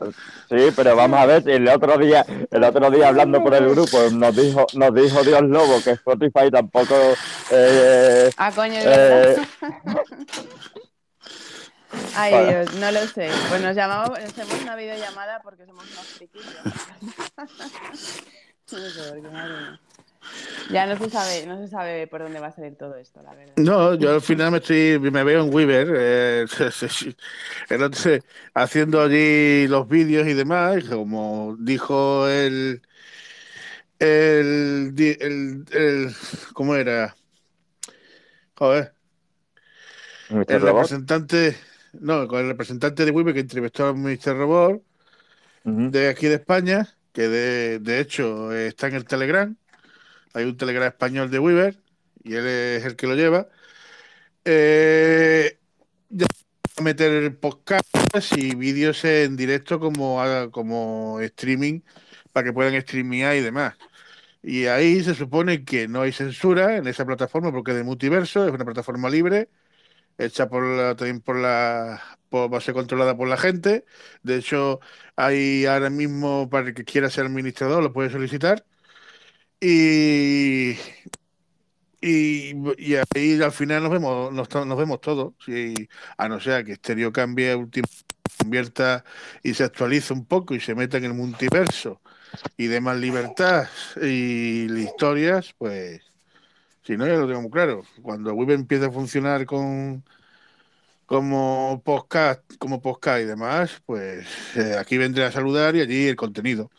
sí, 0.49 0.72
pero 0.76 0.95
vamos 0.95 1.19
a 1.19 1.26
ver 1.26 1.43
si 1.43 1.51
el 1.51 1.67
otro 1.67 1.97
día, 1.97 2.26
el 2.49 2.63
otro 2.63 2.89
día 2.91 3.09
hablando 3.09 3.43
por 3.43 3.53
el 3.53 3.69
grupo, 3.69 4.09
nos 4.11 4.35
dijo, 4.35 4.65
nos 4.73 4.93
dijo 4.93 5.23
Dios 5.23 5.41
Lobo 5.43 5.81
que 5.84 5.91
Spotify 5.91 6.49
tampoco 6.51 6.95
eh, 7.51 8.30
Ah, 8.38 8.51
coño, 8.53 8.76
eh. 8.77 9.35
Ay. 12.15 12.45
Dios, 12.47 12.73
no 12.76 12.91
lo 12.91 13.07
sé. 13.07 13.30
Pues 13.49 13.61
nos 13.61 13.76
llamamos, 13.76 14.17
hacemos 14.19 14.61
una 14.61 14.76
videollamada 14.76 15.41
porque 15.41 15.65
somos 15.65 15.84
unos 15.91 16.07
friquillos. 16.07 16.45
No 18.72 18.80
sé 18.89 19.03
por 19.11 19.22
qué, 19.22 19.30
madre 19.30 19.49
mía. 19.53 19.80
Ya 20.72 20.88
no 20.88 20.97
se 20.97 21.09
sabe, 21.11 21.45
no 21.45 21.57
se 21.61 21.67
sabe 21.67 22.07
por 22.07 22.23
dónde 22.23 22.39
va 22.39 22.47
a 22.47 22.51
salir 22.51 22.76
todo 22.76 22.95
esto, 22.95 23.22
la 23.22 23.35
verdad. 23.35 23.53
No, 23.57 23.93
yo 23.93 24.15
al 24.15 24.22
final 24.22 24.51
me 24.51 24.57
estoy, 24.57 24.99
me 24.99 25.23
veo 25.23 25.43
en 25.43 25.53
Weaver, 25.53 25.88
eh, 25.95 26.45
entonces, 27.69 28.23
haciendo 28.55 29.03
allí 29.03 29.67
los 29.67 29.88
vídeos 29.88 30.27
y 30.27 30.34
demás, 30.34 30.77
y 30.84 30.88
como 30.88 31.55
dijo 31.59 32.27
el, 32.27 32.81
el, 33.99 34.93
el, 34.97 35.65
el- 35.72 36.15
¿cómo 36.53 36.76
era? 36.76 37.15
Joder, 38.55 38.93
el 40.30 40.45
Robot. 40.47 40.63
representante, 40.63 41.55
no, 42.01 42.27
con 42.27 42.39
el 42.41 42.47
representante 42.47 43.05
de 43.05 43.11
Weaver 43.11 43.34
que 43.34 43.39
entrevistó 43.41 43.88
a 43.88 43.93
Mr. 43.93 44.38
Robot 44.38 44.84
de 45.63 46.09
aquí 46.09 46.27
de 46.27 46.35
España, 46.35 46.95
que 47.11 47.27
de, 47.27 47.80
de 47.80 47.99
hecho 47.99 48.53
eh, 48.53 48.67
está 48.67 48.88
en 48.88 48.95
el 48.95 49.05
Telegram. 49.05 49.55
Hay 50.34 50.45
un 50.45 50.57
Telegram 50.57 50.88
español 50.88 51.31
de 51.31 51.39
Weaver 51.39 51.77
y 52.23 52.35
él 52.35 52.45
es 52.45 52.85
el 52.85 52.95
que 52.95 53.07
lo 53.07 53.15
lleva. 53.15 53.47
Eh, 54.45 55.57
ya 56.09 56.27
meter 56.81 57.39
podcasts 57.39 58.38
y 58.38 58.55
vídeos 58.55 59.03
en 59.05 59.35
directo 59.38 59.80
como, 59.80 60.22
como 60.51 61.19
streaming 61.22 61.81
para 62.31 62.45
que 62.45 62.53
puedan 62.53 62.80
streamear 62.81 63.35
y 63.35 63.41
demás. 63.41 63.76
Y 64.43 64.65
ahí 64.67 65.03
se 65.03 65.15
supone 65.15 65.65
que 65.65 65.88
no 65.88 66.01
hay 66.01 66.11
censura 66.11 66.77
en 66.77 66.88
esa 66.88 67.05
plataforma 67.05 67.51
porque 67.51 67.72
es 67.72 67.77
de 67.77 67.84
multiverso, 67.84 68.45
es 68.45 68.53
una 68.53 68.65
plataforma 68.65 69.09
libre, 69.09 69.49
hecha 70.17 70.49
por 70.49 70.63
la, 70.63 70.95
también 70.95 71.21
por 71.21 71.37
la, 71.37 72.01
por, 72.29 72.53
va 72.53 72.57
a 72.59 72.61
ser 72.61 72.73
controlada 72.73 73.17
por 73.17 73.27
la 73.27 73.37
gente. 73.37 73.85
De 74.23 74.37
hecho, 74.37 74.79
hay 75.15 75.65
ahora 75.65 75.89
mismo 75.89 76.49
para 76.49 76.67
el 76.69 76.73
que 76.73 76.85
quiera 76.85 77.09
ser 77.09 77.25
administrador, 77.25 77.83
lo 77.83 77.93
puede 77.93 78.09
solicitar. 78.09 78.65
Y, 79.59 80.77
y, 82.01 82.53
y 82.77 82.95
ahí 83.15 83.41
al 83.41 83.51
final 83.51 83.83
nos 83.83 83.91
vemos, 83.91 84.33
nos, 84.33 84.49
nos 84.53 84.77
vemos 84.77 85.01
todos. 85.01 85.33
Sí, 85.45 85.73
a 86.17 86.29
no 86.29 86.39
ser 86.39 86.65
que 86.65 86.75
Stereo 86.75 87.11
cambie, 87.11 87.55
convierta 88.37 89.03
y 89.43 89.53
se 89.53 89.63
actualice 89.63 90.13
un 90.13 90.25
poco 90.25 90.55
y 90.55 90.59
se 90.59 90.75
meta 90.75 90.97
en 90.97 91.05
el 91.05 91.13
multiverso 91.13 92.01
y 92.57 92.67
dé 92.67 92.81
más 92.81 92.97
libertad 92.97 93.67
y 94.01 94.71
historias, 94.79 95.53
pues 95.57 96.01
si 96.85 96.97
no, 96.97 97.07
ya 97.07 97.13
lo 97.13 97.27
tengo 97.27 97.41
muy 97.41 97.51
claro. 97.51 97.83
Cuando 98.01 98.33
Web 98.33 98.51
empiece 98.51 98.85
a 98.85 98.91
funcionar 98.91 99.45
con 99.45 100.03
como 101.07 101.81
podcast, 101.83 102.41
como 102.59 102.81
podcast 102.81 103.21
y 103.21 103.25
demás, 103.25 103.81
pues 103.85 104.25
eh, 104.55 104.75
aquí 104.79 104.97
vendré 104.97 105.25
a 105.25 105.31
saludar 105.31 105.75
y 105.75 105.81
allí 105.81 106.07
el 106.07 106.15
contenido. 106.15 106.69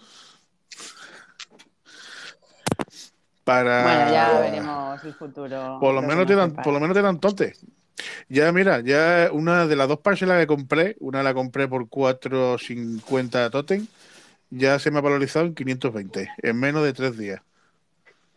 Para 3.44 3.82
Bueno, 3.82 4.12
ya 4.12 4.40
veremos 4.40 5.04
el 5.04 5.14
futuro. 5.14 5.78
por 5.80 5.94
lo 5.94 6.02
menos 6.02 6.18
nos 6.18 6.26
te 6.26 6.34
dan, 6.34 6.52
por 6.54 6.72
lo 6.72 6.80
menos 6.80 6.96
te 6.96 7.02
dan. 7.02 7.20
Ya, 8.28 8.52
mira, 8.52 8.80
ya 8.80 9.30
una 9.32 9.66
de 9.66 9.76
las 9.76 9.88
dos 9.88 10.00
parcelas 10.00 10.40
que 10.40 10.46
compré, 10.46 10.96
una 11.00 11.22
la 11.22 11.34
compré 11.34 11.68
por 11.68 11.88
4.50 11.88 13.50
totem, 13.50 13.86
ya 14.50 14.78
se 14.78 14.90
me 14.90 14.98
ha 14.98 15.02
valorizado 15.02 15.46
en 15.46 15.54
520, 15.54 16.30
en 16.42 16.60
menos 16.60 16.84
de 16.84 16.92
tres 16.92 17.16
días. 17.16 17.40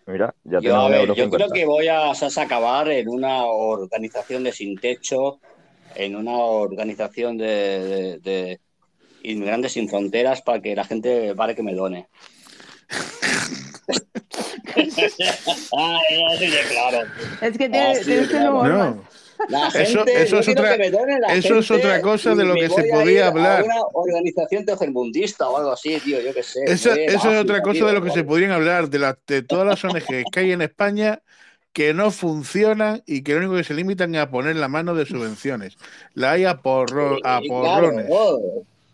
Mira, 0.10 0.34
ya 0.44 0.60
Yo, 0.60 0.76
a 0.76 0.90
ver, 0.90 1.14
yo 1.14 1.30
creo 1.30 1.50
que 1.50 1.66
voy 1.66 1.88
a 1.88 2.14
Sas, 2.16 2.38
acabar 2.40 2.90
en 2.90 3.08
una 3.08 3.46
organización 3.46 4.44
de 4.44 4.52
sin 4.52 4.76
techo, 4.80 5.40
en 5.96 6.16
una 6.16 6.36
organización 6.38 7.38
de, 7.38 7.46
de- 7.46 8.20
de 8.20 8.60
inmigrantes 9.24 9.74
sin 9.74 9.88
fronteras 9.88 10.42
para 10.42 10.62
que 10.62 10.76
la 10.76 10.84
gente 10.84 11.34
vale 11.34 11.56
que 11.56 11.64
me 11.64 11.76
done. 11.76 12.08
De 16.40 16.64
claro. 16.70 17.08
Es 17.42 17.58
que 17.58 17.70
de 17.70 18.02
tienes 18.04 18.30
claro. 18.30 18.52
humor 18.52 18.74
más. 18.74 18.96
No, 18.96 19.04
La 19.48 19.68
Eso- 19.70 20.04
gente, 20.06 20.22
eso 20.22 20.36
yo 20.36 20.40
es 20.42 20.48
otra- 20.50 20.76
eso 21.34 21.60
es 21.60 21.72
otra 21.72 22.02
cosa 22.02 22.36
de 22.36 22.44
lo 22.44 22.56
que 22.56 22.70
se 22.70 22.84
podía 22.84 23.28
hablar. 23.28 23.64
una 23.64 23.76
organización 23.94 24.66
tercermundista 24.66 25.48
o 25.50 25.58
algo 25.58 25.72
así, 25.72 25.98
tío, 26.02 26.20
yo 26.20 26.34
qué 26.34 26.44
sé. 26.44 26.60
Esa, 26.66 26.94
eso 26.96 27.32
es 27.32 27.40
otra 27.42 27.62
cosa 27.62 27.74
tío, 27.74 27.88
de 27.88 27.94
lo 27.94 28.02
que 28.04 28.12
se 28.12 28.24
podrían 28.24 28.52
hablar, 28.52 28.90
de, 28.90 29.00
las 29.00 29.16
de 29.28 29.42
todas 29.42 29.66
las 29.66 29.84
ONGs 29.86 30.24
que 30.32 30.40
hay 30.42 30.52
en 30.52 30.62
España 30.62 31.22
que 31.72 31.94
no 31.94 32.12
funcionan 32.12 33.02
y 33.06 33.22
que 33.24 33.34
lo 33.34 33.40
único 33.40 33.56
que 33.56 33.64
se 33.64 33.74
limitan 33.76 34.14
es 34.16 34.22
a 34.22 34.30
poner 34.30 34.56
la 34.58 34.68
mano 34.68 34.94
de 34.96 35.06
subvenciones. 35.06 35.78
La 36.16 36.32
hay 36.32 36.44
a, 36.46 36.58
porro, 36.62 37.18
a 37.24 37.40
Y 37.42 37.48
porrones. 37.48 38.08
claro, 38.08 38.40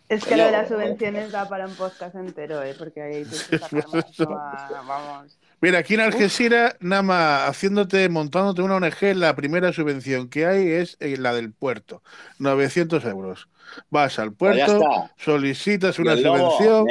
Es 0.08 0.24
que 0.24 0.36
lo 0.36 0.44
de 0.44 0.52
las 0.52 0.68
subvenciones 0.68 1.32
da 1.32 1.48
para 1.48 1.66
un 1.66 1.74
podcast 1.74 2.14
entero, 2.14 2.62
¿eh? 2.62 2.74
Porque 2.78 3.02
ahí 3.02 3.24
que 3.24 3.58
sacar 3.58 3.84
mucho 3.92 4.30
a- 4.30 4.82
Vamos. 4.86 5.36
Mira, 5.60 5.78
aquí 5.78 5.94
en 5.94 6.00
Algeciras, 6.00 6.76
nada 6.80 7.02
más 7.02 7.48
haciéndote, 7.48 8.08
montándote 8.08 8.60
una 8.62 8.76
ONG, 8.76 9.14
la 9.16 9.34
primera 9.34 9.72
subvención 9.72 10.28
que 10.28 10.44
hay 10.46 10.68
es 10.68 10.96
eh, 11.00 11.16
la 11.18 11.34
del 11.34 11.52
puerto, 11.52 12.02
900 12.38 13.04
euros. 13.06 13.48
Vas 13.90 14.18
al 14.18 14.32
Pues 14.32 14.58
puerto, 14.64 15.10
solicitas 15.16 15.98
una 15.98 16.16
subvención 16.16 16.86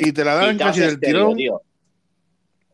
y 0.00 0.12
te 0.12 0.24
la 0.24 0.34
dan 0.34 0.58
casi 0.58 0.80
del 0.80 0.98
tirón. 1.00 1.36
tío. 1.36 1.62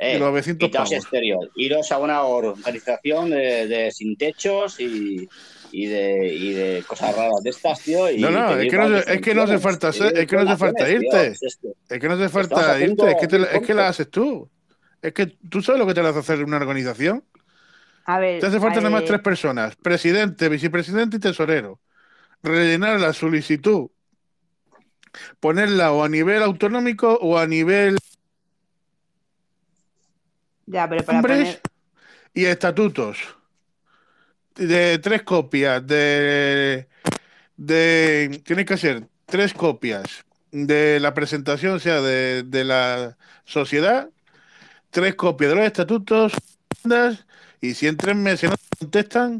Eh, 0.00 0.14
y 0.14 0.18
los 0.18 0.28
900 0.30 0.68
quitaos 0.68 0.90
pavos. 0.90 1.04
exterior, 1.04 1.50
iros 1.56 1.90
a 1.92 1.98
una 1.98 2.22
organización 2.22 3.30
de, 3.30 3.66
de 3.66 3.90
sin 3.90 4.16
techos 4.16 4.78
y, 4.80 5.28
y 5.72 5.86
de, 5.86 6.34
y 6.34 6.52
de 6.52 6.84
cosas 6.86 7.14
raras 7.16 7.42
de 7.42 7.50
estas, 7.50 7.80
tío. 7.82 8.10
Y 8.10 8.20
No, 8.20 8.30
no, 8.30 8.56
es 8.56 8.70
que 8.70 8.76
no, 8.76 8.96
es 8.96 9.20
que 9.20 9.34
no 9.34 9.42
hace 9.42 9.58
falta 9.58 9.88
es 9.90 10.26
que 10.26 10.36
no 10.36 10.42
hace 10.42 10.56
falta 10.56 10.84
tío. 10.86 10.94
irte. 10.94 11.32
Es 11.88 11.98
que 12.00 12.08
no 12.08 12.14
hace 12.14 12.28
falta 12.28 12.80
irte, 12.80 13.10
es 13.10 13.16
que, 13.20 13.26
te, 13.26 13.36
un 13.36 13.44
es 13.44 13.60
que 13.60 13.74
la 13.74 13.88
haces 13.88 14.08
tú. 14.10 14.48
Es 15.02 15.12
que 15.12 15.26
tú 15.26 15.62
sabes 15.62 15.78
lo 15.78 15.86
que 15.86 15.94
te 15.94 16.00
hace 16.00 16.18
hacer 16.18 16.44
una 16.44 16.56
organización. 16.56 17.24
A 18.04 18.18
ver, 18.18 18.40
Te 18.40 18.46
hace 18.46 18.60
falta 18.60 18.80
nada 18.80 18.90
más 18.90 19.04
tres 19.04 19.20
personas: 19.20 19.76
presidente, 19.76 20.48
vicepresidente 20.48 21.18
y 21.18 21.20
tesorero. 21.20 21.80
Rellenar 22.42 23.00
la 23.00 23.12
solicitud, 23.12 23.90
ponerla 25.40 25.92
o 25.92 26.04
a 26.04 26.08
nivel 26.08 26.42
autonómico 26.42 27.18
o 27.20 27.38
a 27.38 27.46
nivel 27.46 27.98
ya, 30.66 30.88
pero 30.88 31.02
para 31.04 31.22
poner, 31.22 31.60
y 32.34 32.44
estatutos. 32.44 33.18
De 34.54 34.98
tres 34.98 35.22
copias 35.22 35.86
de, 35.86 36.88
de. 37.56 38.42
Tienes 38.44 38.66
que 38.66 38.74
hacer 38.74 39.08
tres 39.24 39.54
copias 39.54 40.24
de 40.50 40.98
la 41.00 41.14
presentación, 41.14 41.76
o 41.76 41.78
sea, 41.78 42.00
de, 42.00 42.42
de 42.42 42.64
la 42.64 43.16
sociedad, 43.44 44.10
tres 44.90 45.14
copias 45.14 45.50
de 45.50 45.56
los 45.56 45.66
estatutos, 45.66 46.32
y 47.60 47.74
si 47.74 47.86
en 47.86 47.96
tres 47.96 48.16
meses 48.16 48.50
no 48.50 48.56
te 48.56 48.78
contestan, 48.78 49.38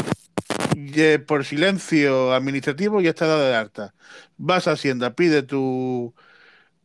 por 1.27 1.45
silencio 1.45 2.33
administrativo 2.33 3.01
ya 3.01 3.11
está 3.11 3.27
dada 3.27 3.49
de 3.49 3.57
alta. 3.57 3.95
Vas 4.37 4.69
a 4.69 4.73
Hacienda, 4.73 5.15
pide 5.15 5.43
tu, 5.43 6.15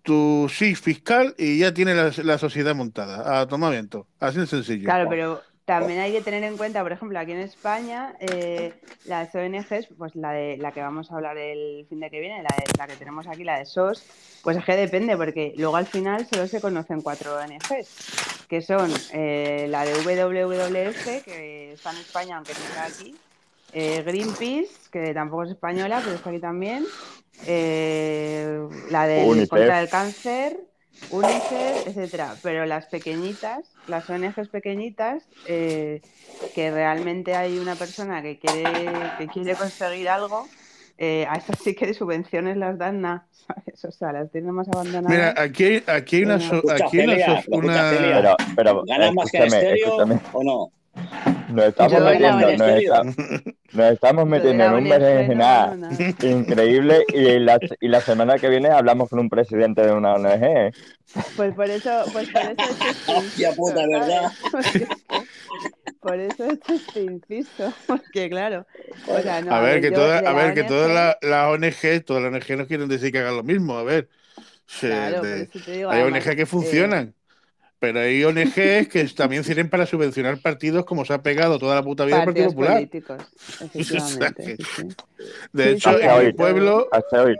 tu 0.01 0.47
SIG 0.49 0.77
fiscal 0.77 1.35
y 1.37 1.59
ya 1.59 1.73
tiene 1.73 1.93
la, 1.95 2.11
la 2.23 2.37
sociedad 2.37 2.75
montada. 2.75 3.41
A 3.41 3.47
tomar 3.47 3.71
viento. 3.71 4.07
Así 4.19 4.39
de 4.39 4.47
sencillo. 4.47 4.85
Claro, 4.85 5.09
pero 5.09 5.41
también 5.65 5.99
hay 5.99 6.11
que 6.11 6.21
tener 6.21 6.43
en 6.43 6.57
cuenta, 6.57 6.81
por 6.83 6.91
ejemplo, 6.91 7.17
aquí 7.19 7.31
en 7.31 7.39
España, 7.39 8.13
eh, 8.19 8.73
las 9.05 9.33
ONGs, 9.33 9.87
pues 9.97 10.13
la 10.15 10.31
de 10.33 10.57
la 10.57 10.71
que 10.71 10.81
vamos 10.81 11.11
a 11.11 11.15
hablar 11.15 11.37
el 11.37 11.85
fin 11.87 11.99
de 12.01 12.09
que 12.09 12.19
viene, 12.19 12.43
la, 12.43 12.49
de- 12.57 12.77
la 12.77 12.87
que 12.87 12.95
tenemos 12.95 13.27
aquí, 13.27 13.43
la 13.43 13.59
de 13.59 13.65
SOS, 13.65 14.03
pues 14.43 14.57
es 14.57 14.65
que 14.65 14.75
depende, 14.75 15.15
porque 15.15 15.53
luego 15.57 15.75
al 15.77 15.85
final 15.87 16.27
solo 16.27 16.47
se 16.47 16.59
conocen 16.59 17.01
cuatro 17.01 17.35
ONGs, 17.37 18.45
que 18.49 18.61
son 18.61 18.91
eh, 19.13 19.67
la 19.69 19.85
de 19.85 19.93
WWF, 19.93 21.23
que 21.23 21.71
está 21.73 21.91
en 21.91 21.97
España, 21.97 22.35
aunque 22.37 22.53
no 22.53 22.59
está 22.59 22.85
aquí, 22.85 23.15
eh, 23.71 24.03
Greenpeace, 24.05 24.69
que 24.91 25.13
tampoco 25.13 25.43
es 25.43 25.51
española, 25.51 26.01
pero 26.03 26.15
está 26.17 26.29
aquí 26.29 26.39
también, 26.39 26.85
eh, 27.47 28.67
la 28.91 29.07
de 29.07 29.23
contra 29.47 29.81
el 29.81 29.89
cáncer, 29.89 30.57
UNICEF, 31.11 31.87
etcétera. 31.87 32.37
Pero 32.41 32.65
las 32.65 32.87
pequeñitas, 32.87 33.75
las 33.87 34.09
ONGs 34.09 34.49
pequeñitas, 34.49 35.23
eh, 35.47 36.01
que 36.55 36.71
realmente 36.71 37.35
hay 37.35 37.57
una 37.57 37.75
persona 37.75 38.21
que 38.21 38.39
quiere, 38.39 38.89
que 39.17 39.27
quiere 39.27 39.55
conseguir 39.55 40.09
algo, 40.09 40.47
eh, 40.97 41.25
a 41.27 41.35
estas 41.35 41.59
sí 41.59 41.73
que 41.75 41.87
de 41.87 41.93
subvenciones 41.93 42.57
las 42.57 42.77
dan 42.77 43.01
nada, 43.01 43.27
¿sabes? 43.31 43.85
O 43.85 43.91
sea, 43.91 44.11
las 44.13 44.31
tienen 44.31 44.51
más 44.51 44.67
abandonadas. 44.69 45.09
Mira, 45.09 45.33
aquí 45.37 45.63
hay, 45.65 45.83
aquí 45.87 46.15
hay 46.17 46.23
una, 46.23 46.39
so- 46.39 46.61
aquí 46.71 46.97
hay 46.99 47.05
una, 47.07 47.41
so-. 47.41 47.51
Pero, 48.21 48.35
pero 48.55 48.83
¿Ganas 48.85 49.13
más 49.13 49.31
que 49.31 49.37
escúchame, 49.37 49.61
estéreo 49.61 49.97
o 50.33 50.43
no? 50.43 50.71
Nos 51.49 51.65
estamos 51.65 52.01
metiendo, 52.03 52.51
nos, 52.51 52.61
está- 52.69 53.03
nos 53.73 53.91
estamos 53.91 54.25
metiendo 54.27 54.63
en 54.63 54.71
un 54.71 54.77
ONG 54.77 54.83
no 54.83 54.89
berenjenal 54.99 55.69
gano 55.69 55.75
nada. 55.89 56.13
increíble 56.23 57.05
y 57.13 57.39
la, 57.39 57.59
y 57.79 57.87
la 57.87 58.01
semana 58.01 58.37
que 58.37 58.49
viene 58.49 58.69
hablamos 58.69 59.09
con 59.09 59.19
un 59.19 59.29
presidente 59.29 59.81
de 59.85 59.91
una 59.91 60.13
ONG. 60.15 60.73
Pues 61.35 61.53
por 61.53 61.69
eso, 61.69 62.03
pues 62.11 62.29
por 62.29 62.41
eso 62.41 62.51
este 62.51 63.11
Hostia 63.11 63.49
inciso, 63.49 63.55
puta. 63.55 63.87
¿verdad? 63.87 64.31
Porque 64.51 64.77
es 64.77 65.93
por 66.01 66.19
eso 66.19 66.45
hecho 66.45 66.73
este 66.73 67.01
inciso, 67.01 67.73
porque 67.87 68.29
claro, 68.29 68.65
o 69.07 69.19
sea, 69.19 69.41
no, 69.41 69.51
a 69.53 69.59
ver, 69.61 69.81
que 69.81 69.89
yo 69.89 69.95
todas, 69.95 70.21
de 70.21 70.27
a 70.27 70.33
la 70.33 70.43
ver, 70.43 70.53
que 70.53 70.63
todas 70.63 71.15
las 71.21 71.45
ONG, 71.47 72.03
todas 72.05 72.23
las 72.23 72.31
ONG 72.33 72.57
no 72.57 72.67
quieren 72.67 72.87
decir 72.89 73.11
que 73.11 73.19
hagan 73.19 73.37
lo 73.37 73.43
mismo. 73.43 73.77
A 73.77 73.83
ver, 73.83 74.09
se- 74.65 74.89
claro, 74.89 75.17
por 75.17 75.27
de- 75.27 75.41
eso 75.43 75.59
te 75.65 75.71
digo, 75.71 75.89
hay 75.91 76.01
además, 76.01 76.25
ONG 76.27 76.35
que 76.35 76.41
eh, 76.41 76.45
funcionan, 76.45 77.15
pero 77.83 77.99
hay 77.99 78.23
ONGs 78.23 78.87
que 78.87 79.11
también 79.13 79.43
sirven 79.43 79.69
para 79.69 79.85
subvencionar 79.85 80.37
partidos 80.39 80.85
como 80.85 81.03
se 81.03 81.11
ha 81.13 81.21
pegado 81.21 81.59
toda 81.59 81.75
la 81.75 81.83
puta 81.83 82.05
vida 82.05 82.19
el 82.19 82.23
Partido 82.25 82.47
Popular. 82.47 82.73
políticos, 82.75 83.21
efectivamente, 83.61 84.55
que- 84.55 84.63
sí, 84.63 84.63
sí. 84.77 84.87
De 85.51 85.71
hecho, 85.71 85.89
en 85.89 85.97
de 85.97 86.31
todo. 86.31 86.37
pueblo, 86.37 86.87
Hasta 86.93 87.23
hoy. 87.23 87.35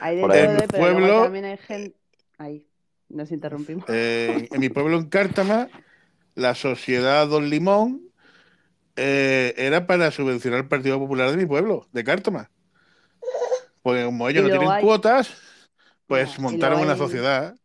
Hay 0.00 0.16
de 0.16 0.22
Por 0.22 0.30
todo, 0.30 0.38
pero 0.70 0.82
luego 0.82 0.98
pueblo- 1.00 1.22
también 1.24 1.44
hay 1.46 1.56
gente, 1.58 1.96
ahí, 2.38 2.64
nos 3.08 3.32
interrumpimos. 3.32 3.84
eh, 3.88 4.48
en 4.52 4.60
mi 4.60 4.68
pueblo 4.68 4.98
en 4.98 5.08
Cártama, 5.08 5.68
la 6.36 6.54
sociedad 6.54 7.26
Don 7.26 7.50
Limón 7.50 8.02
eh, 8.94 9.52
era 9.56 9.84
para 9.88 10.12
subvencionar 10.12 10.60
el 10.60 10.68
Partido 10.68 11.00
Popular 11.00 11.28
de 11.32 11.38
mi 11.38 11.46
pueblo, 11.46 11.88
de 11.92 12.04
Cártama. 12.04 12.52
Porque 13.82 14.04
como 14.04 14.28
ellos 14.28 14.44
no 14.44 14.48
tienen 14.50 14.68
hay- 14.70 14.82
cuotas, 14.84 15.34
pues 16.06 16.38
montaron 16.38 16.82
una 16.82 16.92
hay- 16.92 16.98
sociedad. 16.98 17.56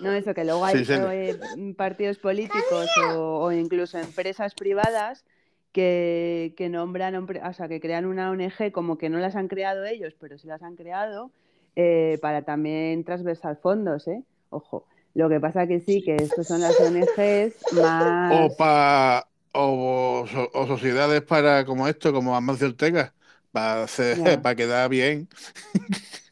No, 0.00 0.12
eso, 0.12 0.34
que 0.34 0.44
luego 0.44 0.64
hay 0.64 0.84
Sí, 0.84 0.92
eh, 0.92 1.36
partidos 1.76 2.18
políticos 2.18 2.88
o, 3.16 3.44
o 3.44 3.52
incluso 3.52 3.98
empresas 3.98 4.54
privadas 4.54 5.24
que, 5.72 6.54
que 6.56 6.68
nombran, 6.68 7.14
o 7.16 7.52
sea, 7.52 7.68
que 7.68 7.80
crean 7.80 8.04
una 8.04 8.30
ONG 8.30 8.72
como 8.72 8.98
que 8.98 9.08
no 9.08 9.18
las 9.18 9.36
han 9.36 9.48
creado 9.48 9.84
ellos, 9.84 10.14
pero 10.20 10.38
sí 10.38 10.46
las 10.46 10.62
han 10.62 10.76
creado 10.76 11.30
eh, 11.76 12.18
para 12.20 12.42
también 12.42 13.04
transversal 13.04 13.56
fondos, 13.56 14.06
¿eh? 14.08 14.22
Ojo. 14.50 14.86
Lo 15.14 15.28
que 15.28 15.38
pasa 15.40 15.66
que 15.66 15.80
sí, 15.80 16.02
que 16.02 16.22
estos 16.22 16.46
son 16.48 16.60
las 16.60 16.78
ONGs 16.80 17.72
más... 17.72 18.40
O, 18.42 18.54
pa, 18.56 19.28
o, 19.52 20.26
so- 20.32 20.50
o 20.54 20.66
sociedades 20.66 21.22
para 21.22 21.64
como 21.64 21.86
esto, 21.88 22.12
como 22.12 22.34
Amancio 22.36 22.66
Ortega, 22.68 23.14
para, 23.52 23.84
hacer, 23.84 24.18
para 24.42 24.56
quedar 24.56 24.88
bien. 24.88 25.28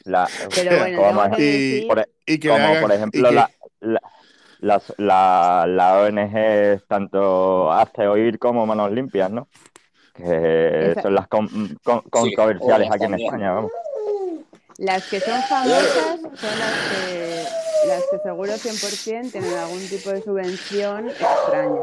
La, 0.05 0.29
Pero 0.55 0.79
bueno, 0.79 0.97
como, 1.03 1.37
y- 1.39 1.87
por, 1.89 2.09
Y 2.27 2.39
que 2.39 2.49
le 2.49 2.55
como 2.55 2.67
hagan- 2.67 2.83
por 2.83 2.93
ejemplo 2.93 3.29
que- 3.29 3.35
la, 3.35 3.51
la, 3.81 4.01
las- 4.61 4.95
la, 4.99 5.65
la 5.69 6.01
ONG 6.03 6.83
tanto 6.89 7.73
Hazte 7.73 8.07
Oír 8.09 8.39
como 8.39 8.67
Manos 8.67 8.91
Limpias, 8.93 9.31
¿no? 9.31 9.49
Que 10.15 10.91
Esa- 10.93 11.03
son 11.03 11.15
las 11.15 11.29
con- 11.29 11.79
con- 11.83 12.03
aquí 12.93 13.05
en. 13.05 13.15
España, 13.27 13.53
vamos. 13.53 13.71
Las 14.79 15.07
que 15.09 15.21
son 15.21 15.41
famosas 15.43 16.21
son 16.21 16.59
las 16.59 16.75
que, 16.91 17.45
las 17.89 18.03
que 18.11 18.19
seguro 18.25 18.53
100% 18.55 19.31
tienen 19.31 19.55
algún 19.59 19.87
tipo 19.89 20.11
de 20.11 20.23
subvención 20.23 21.09
extraña. 21.11 21.81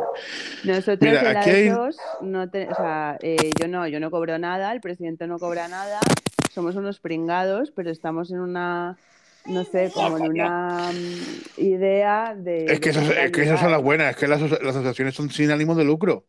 Nosotros 0.66 0.98
Mira, 1.02 1.20
en 1.22 1.34
la 1.34 1.40
aquí 1.40 1.50
de 1.52 1.56
hay- 1.58 1.70
SOS 1.70 1.98
no 2.22 2.50
te- 2.50 2.68
o 2.70 2.76
sea, 2.76 3.18
eh, 3.22 3.52
yo 3.60 3.68
no, 3.68 3.88
yo 3.88 4.00
no 4.00 4.12
cobro 4.12 4.38
nada, 4.40 4.72
el 4.74 4.82
presidente 4.82 5.28
no 5.28 5.38
cobra 5.38 5.68
nada, 5.70 6.00
somos 6.50 6.76
unos 6.76 7.00
pringados, 7.00 7.72
pero 7.72 7.90
estamos 7.90 8.32
en 8.32 8.40
una, 8.40 8.98
no 9.46 9.64
sé, 9.64 9.92
como 9.94 10.18
en 10.18 10.32
una 10.32 10.92
mm, 10.92 11.62
idea 11.62 12.36
de... 12.36 12.66
Es 12.66 12.80
que, 12.80 12.92
de 12.92 13.00
esas, 13.00 13.10
es 13.18 13.32
que 13.32 13.44
esas 13.44 13.60
son 13.60 13.72
las 13.72 13.82
buenas, 13.82 14.12
es 14.12 14.18
que 14.18 14.28
las, 14.28 14.42
las 14.42 14.76
asociaciones 14.76 15.16
son 15.16 15.30
sin 15.30 15.52
ánimo 15.52 15.76
de 15.76 15.86
lucro. 15.86 16.26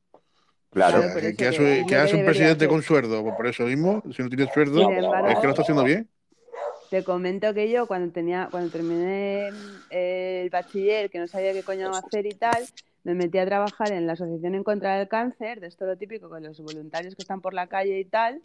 Claro. 0.72 0.98
Claro, 0.98 1.12
pero 1.14 1.36
que, 1.36 1.48
hace, 1.48 1.84
que- 1.86 1.97
hace 1.97 2.16
un 2.16 2.24
presidente 2.24 2.64
hacer. 2.64 2.68
con 2.68 2.82
sueldo, 2.82 3.22
pues 3.22 3.34
por 3.34 3.47
eso 3.48 3.64
mismo, 3.64 4.02
si 4.14 4.22
no 4.22 4.28
tiene 4.28 4.52
sueldo, 4.52 4.88
es 4.90 5.38
que 5.38 5.47
lo 5.47 5.51
está 5.51 5.62
haciendo 5.62 5.84
bien. 5.84 6.09
Te 6.90 7.05
comento 7.05 7.55
que 7.55 7.70
yo 7.70 7.86
cuando 7.86 8.12
tenía, 8.12 8.48
cuando 8.51 8.70
terminé 8.70 9.51
eh, 9.90 10.42
el 10.42 10.51
bachiller, 10.51 11.09
que 11.09 11.18
no 11.18 11.28
sabía 11.28 11.52
qué 11.52 11.62
coño 11.62 11.90
hacer 11.90 12.26
y 12.26 12.34
tal, 12.34 12.64
me 13.05 13.14
metí 13.14 13.38
a 13.38 13.47
trabajar 13.47 13.92
en 13.92 14.06
la 14.06 14.14
Asociación 14.14 14.55
en 14.56 14.64
contra 14.64 14.98
del 14.98 15.09
cáncer, 15.09 15.60
de 15.60 15.68
esto 15.68 15.86
lo 15.86 15.97
típico 15.97 16.28
con 16.28 16.42
los 16.42 16.60
voluntarios 16.60 17.14
que 17.14 17.22
están 17.22 17.40
por 17.40 17.55
la 17.55 17.66
calle 17.68 17.98
y 17.98 18.05
tal, 18.05 18.40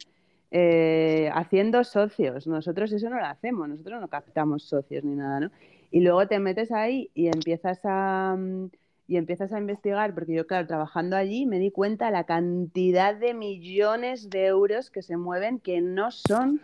eh, 0.50 1.30
haciendo 1.34 1.84
socios. 1.84 2.46
Nosotros 2.46 2.92
eso 2.92 3.10
no 3.10 3.18
lo 3.18 3.26
hacemos, 3.26 3.68
nosotros 3.68 4.00
no 4.00 4.08
captamos 4.08 4.64
socios 4.64 5.04
ni 5.04 5.14
nada, 5.14 5.40
¿no? 5.40 5.50
Y 5.90 6.00
luego 6.00 6.26
te 6.26 6.38
metes 6.38 6.72
ahí 6.72 7.10
y 7.14 7.28
empiezas 7.28 7.80
a 7.84 8.36
mm, 8.36 8.68
y 9.08 9.16
empiezas 9.16 9.52
a 9.52 9.58
investigar, 9.58 10.14
porque 10.14 10.34
yo, 10.34 10.46
claro, 10.46 10.66
trabajando 10.66 11.16
allí 11.16 11.46
me 11.46 11.58
di 11.58 11.70
cuenta 11.70 12.10
la 12.10 12.24
cantidad 12.24 13.14
de 13.14 13.34
millones 13.34 14.30
de 14.30 14.46
euros 14.46 14.90
que 14.90 15.02
se 15.02 15.16
mueven 15.16 15.60
que 15.60 15.80
no 15.80 16.10
son 16.10 16.60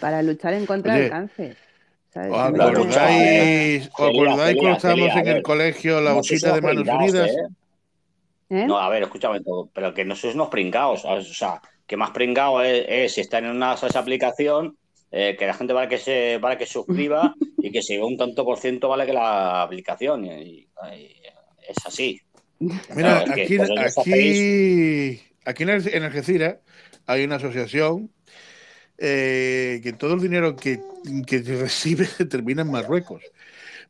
para 0.00 0.22
luchar 0.22 0.52
en 0.52 0.66
contra 0.66 0.92
Oye, 0.92 1.02
del 1.02 1.10
cáncer. 1.10 1.56
¿sabes? 2.10 2.32
¿Os 2.32 2.38
acordáis, 2.38 3.88
¿os 3.88 3.96
Celia, 3.96 4.10
acordáis 4.10 4.36
Celia, 4.36 4.60
cuando 4.60 4.76
estábamos 4.76 5.16
en 5.16 5.28
el 5.28 5.42
colegio, 5.42 6.00
la 6.00 6.22
sois 6.22 6.42
de 6.42 6.60
manos 6.60 6.86
unidas? 6.86 7.30
¿eh? 7.30 7.48
¿Eh? 8.50 8.66
No, 8.66 8.78
a 8.78 8.88
ver, 8.90 9.04
escúchame 9.04 9.40
todo, 9.40 9.70
pero 9.72 9.94
que 9.94 10.04
no 10.04 10.14
sois 10.14 10.34
unos 10.34 10.48
pringados. 10.48 11.04
O 11.04 11.20
sea, 11.22 11.62
que 11.86 11.96
más 11.96 12.10
pringado 12.10 12.62
es, 12.62 12.84
es 12.88 13.12
si 13.14 13.20
está 13.20 13.38
en 13.38 13.46
una 13.46 13.74
esa 13.74 13.98
aplicación, 13.98 14.76
eh, 15.12 15.36
que 15.38 15.46
la 15.46 15.54
gente 15.54 15.72
vale 15.72 15.88
que 15.88 15.98
se 15.98 16.38
vale 16.38 16.58
que 16.58 16.66
suscriba 16.66 17.34
y 17.62 17.70
que 17.70 17.82
si 17.82 17.96
un 17.98 18.16
tanto 18.16 18.44
por 18.44 18.58
ciento 18.58 18.88
vale 18.88 19.06
que 19.06 19.12
la 19.12 19.62
aplicación. 19.62 20.24
Y, 20.24 20.30
y 20.30 20.68
es 21.68 21.76
así. 21.86 22.20
Mira, 22.58 22.80
Claro, 22.94 23.24
es 23.34 23.34
que 23.34 23.58
aquí, 24.00 25.20
aquí, 25.44 25.62
en 25.62 25.68
Alge- 25.68 25.94
en 25.94 26.02
Algeciras 26.02 26.56
hay 27.06 27.24
una 27.24 27.36
asociación 27.36 28.10
eh, 28.98 29.80
que 29.82 29.92
todo 29.92 30.14
el 30.14 30.20
dinero 30.20 30.56
que, 30.56 30.80
que 31.26 31.38
recibe 31.60 32.06
termina 32.28 32.62
en 32.62 32.70
Marruecos. 32.70 33.22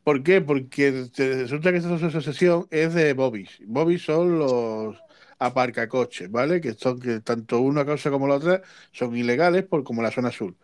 ¿Por 0.03 0.23
qué? 0.23 0.41
Porque 0.41 1.05
resulta 1.17 1.71
que 1.71 1.77
esta 1.77 1.95
asociación 1.95 2.67
es 2.71 2.93
de 2.93 3.13
Bobbies. 3.13 3.49
Bobbies 3.65 4.03
son 4.03 4.39
los 4.39 4.95
aparcacoches, 5.39 6.31
¿vale? 6.31 6.61
Que 6.61 6.73
son 6.73 6.99
que 6.99 7.19
tanto 7.21 7.59
una 7.61 7.85
cosa 7.85 8.09
como 8.11 8.27
la 8.27 8.35
otra 8.35 8.61
son 8.91 9.15
ilegales 9.15 9.63
por 9.63 9.83
como 9.83 10.01
la 10.01 10.11
zona 10.11 10.31
sur. 10.31 10.55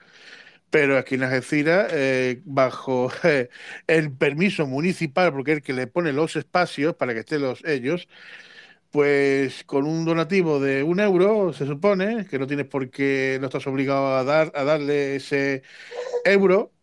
Pero 0.70 0.98
aquí 0.98 1.16
en 1.16 1.24
Algeciras, 1.24 1.90
eh, 1.94 2.42
bajo 2.46 3.12
eh, 3.24 3.50
el 3.88 4.12
permiso 4.12 4.68
municipal, 4.68 5.32
porque 5.34 5.52
es 5.54 5.58
el 5.58 5.64
que 5.64 5.74
le 5.74 5.88
pone 5.88 6.14
los 6.14 6.36
espacios 6.36 6.96
para 6.96 7.14
que 7.14 7.22
estén 7.22 7.42
los 7.42 7.64
ellos, 7.66 8.08
pues 8.92 9.64
con 9.66 9.86
un 9.88 10.06
donativo 10.06 10.60
de 10.60 10.84
un 10.84 11.00
euro, 11.00 11.54
se 11.54 11.66
supone, 11.68 12.26
que 12.28 12.40
no 12.40 12.48
tienes 12.48 12.68
por 12.68 12.90
qué, 12.92 13.38
no 13.42 13.48
estás 13.48 13.68
obligado 13.68 14.16
a 14.18 14.24
dar, 14.24 14.52
a 14.56 14.64
darle 14.64 15.16
ese 15.18 15.64
euro, 16.26 16.74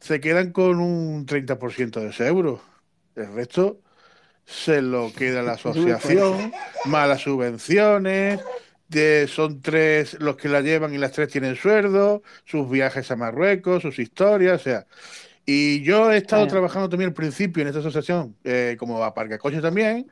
se 0.00 0.20
quedan 0.20 0.52
con 0.52 0.80
un 0.80 1.26
30% 1.26 2.00
de 2.00 2.08
ese 2.10 2.26
euro. 2.26 2.62
El 3.16 3.34
resto 3.34 3.82
se 4.46 4.82
lo 4.82 5.12
queda 5.12 5.42
la 5.42 5.52
asociación, 5.52 6.52
más 6.86 7.08
las 7.08 7.22
subvenciones, 7.22 8.40
de- 8.88 9.26
son 9.28 9.60
tres 9.62 10.16
los 10.20 10.36
que 10.36 10.48
la 10.48 10.60
llevan 10.60 10.94
y 10.94 10.98
las 10.98 11.12
tres 11.12 11.28
tienen 11.28 11.56
sueldo, 11.56 12.22
sus 12.44 12.68
viajes 12.70 13.10
a 13.10 13.16
Marruecos, 13.16 13.82
sus 13.82 13.98
historias, 13.98 14.60
o 14.60 14.64
sea. 14.64 14.86
Y 15.46 15.82
yo 15.82 16.10
he 16.12 16.16
estado 16.18 16.46
trabajando 16.48 16.88
también 16.88 17.08
al 17.08 17.14
principio 17.14 17.62
en 17.62 17.68
esta 17.68 17.80
asociación, 17.80 18.36
eh, 18.44 18.76
como 18.78 19.02
aparcacoches 19.04 19.60
también, 19.62 20.10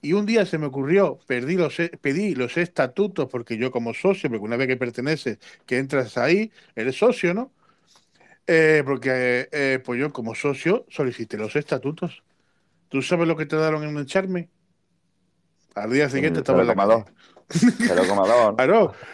y 0.00 0.12
un 0.14 0.26
día 0.26 0.44
se 0.46 0.58
me 0.58 0.66
ocurrió, 0.66 1.18
perdí 1.26 1.56
los, 1.56 1.78
e- 1.78 1.90
pedí 2.00 2.34
los 2.34 2.56
estatutos, 2.56 3.28
porque 3.30 3.56
yo 3.56 3.70
como 3.70 3.94
socio, 3.94 4.28
porque 4.30 4.44
una 4.44 4.56
vez 4.56 4.66
que 4.68 4.76
perteneces, 4.76 5.38
que 5.66 5.78
entras 5.78 6.18
ahí, 6.18 6.50
eres 6.74 6.96
socio, 6.96 7.34
¿no? 7.34 7.52
Eh, 8.46 8.82
porque 8.84 9.48
eh, 9.52 9.78
pues 9.84 10.00
yo 10.00 10.12
como 10.12 10.34
socio 10.34 10.84
solicité 10.88 11.36
los 11.36 11.54
estatutos. 11.54 12.22
¿Tú 12.92 13.00
sabes 13.00 13.26
lo 13.26 13.36
que 13.38 13.46
te 13.46 13.56
daron 13.56 13.82
en 13.84 13.96
un 13.96 14.04
charme? 14.04 14.50
Al 15.74 15.90
día 15.90 16.10
siguiente 16.10 16.40
El 16.40 16.42
estaba 16.42 16.60
en 16.60 16.66
la 16.68 16.74
0,2. 16.74 17.04
calle. 17.04 17.14
0,2. 17.88 18.56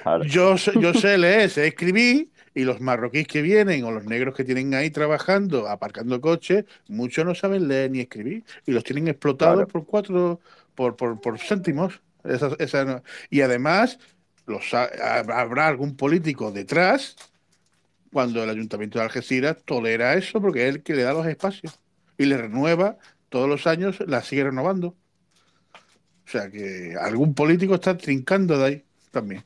Claro, 0.02 0.24
yo, 0.24 0.58
sé- 0.58 0.72
yo 0.80 0.92
sé 0.92 1.16
leer, 1.16 1.48
sé 1.48 1.68
escribir, 1.68 2.30
y 2.54 2.64
los 2.64 2.80
marroquíes 2.80 3.28
que 3.28 3.40
vienen 3.40 3.84
o 3.84 3.92
los 3.92 4.04
negros 4.04 4.34
que 4.34 4.42
tienen 4.42 4.74
ahí 4.74 4.90
trabajando, 4.90 5.68
aparcando 5.68 6.20
coches, 6.20 6.64
muchos 6.88 7.24
no 7.24 7.36
saben 7.36 7.68
leer 7.68 7.92
ni 7.92 8.00
escribir, 8.00 8.42
y 8.66 8.72
los 8.72 8.82
tienen 8.82 9.06
explotados 9.06 9.54
Claro. 9.54 9.68
por 9.68 9.86
cuatro, 9.86 10.40
por, 10.74 10.96
por, 10.96 11.20
por 11.20 11.38
céntimos. 11.38 12.00
Esa- 12.24 12.56
esa 12.58 12.84
no- 12.84 13.02
Y 13.30 13.42
además, 13.42 14.00
los, 14.46 14.74
habrá 14.74 15.68
algún 15.68 15.96
político 15.96 16.50
detrás 16.50 17.14
cuando 18.12 18.42
el 18.42 18.50
Ayuntamiento 18.50 18.98
de 18.98 19.04
Algeciras 19.04 19.58
tolera 19.64 20.14
eso, 20.14 20.40
porque 20.40 20.66
es 20.68 20.74
el 20.74 20.82
que 20.82 20.96
le 20.96 21.02
da 21.04 21.12
los 21.12 21.26
espacios 21.26 21.78
y 22.16 22.24
le 22.24 22.36
renueva 22.38 22.96
todos 23.28 23.48
los 23.48 23.66
años, 23.66 24.00
la 24.06 24.22
sigue 24.22 24.44
renovando. 24.44 24.88
O 26.26 26.30
sea 26.30 26.50
que 26.50 26.94
algún 27.00 27.34
político 27.34 27.74
está 27.76 27.96
trincando 27.96 28.58
de 28.58 28.64
ahí 28.64 28.84
también. 29.10 29.44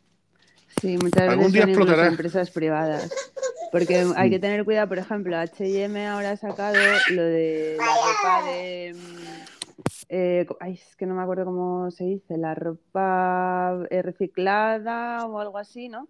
Sí, 0.81 0.97
muchas 0.99 1.29
Algún 1.29 1.47
veces 1.47 1.53
día 1.53 1.65
explotará. 1.65 2.07
empresas 2.09 2.51
privadas. 2.51 3.13
Porque 3.71 4.05
hay 4.17 4.31
que 4.31 4.39
tener 4.39 4.65
cuidado, 4.65 4.89
por 4.89 4.99
ejemplo, 4.99 5.37
H&M 5.37 6.07
ahora 6.07 6.33
ha 6.33 6.37
sacado 6.37 6.77
lo 7.11 7.23
de 7.23 7.77
la 7.79 7.87
ropa 7.87 8.51
de... 8.51 8.95
mm, 8.95 9.43
eh, 10.09 10.47
ay, 10.61 10.75
es 10.75 10.97
que 10.97 11.07
no 11.07 11.15
me 11.15 11.23
acuerdo 11.23 11.45
cómo 11.47 11.91
se 11.91 12.05
dice, 12.05 12.37
la 12.37 12.55
ropa 12.55 13.79
eh, 13.91 14.03
reciclada 14.03 15.25
o 15.27 15.39
algo 15.39 15.57
así, 15.57 15.89
¿no? 15.89 16.09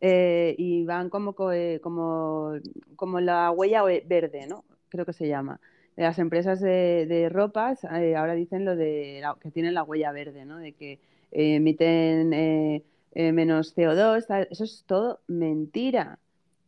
Eh, 0.00 0.54
y 0.56 0.84
van 0.84 1.10
como, 1.10 1.34
co- 1.34 1.52
eh, 1.52 1.80
como, 1.82 2.52
como 2.96 3.20
la 3.20 3.50
huella 3.50 3.82
ve- 3.82 4.04
verde, 4.06 4.46
¿no? 4.46 4.64
Creo 4.88 5.04
que 5.04 5.12
se 5.12 5.28
llama. 5.28 5.60
Las 5.96 6.18
empresas 6.18 6.60
de, 6.60 7.06
de 7.08 7.28
ropas 7.28 7.84
eh, 7.84 8.16
ahora 8.16 8.34
dicen 8.34 8.64
lo 8.64 8.76
de 8.76 9.18
la- 9.22 9.36
que 9.40 9.50
tienen 9.50 9.74
la 9.74 9.82
huella 9.84 10.12
verde, 10.12 10.44
¿no? 10.44 10.58
De 10.58 10.72
que 10.72 10.92
eh, 11.32 11.56
emiten 11.56 12.32
eh, 12.32 12.82
eh, 13.14 13.32
menos 13.32 13.74
CO2, 13.74 14.26
tal. 14.26 14.48
Eso 14.50 14.64
es 14.64 14.84
todo 14.86 15.20
mentira. 15.28 16.18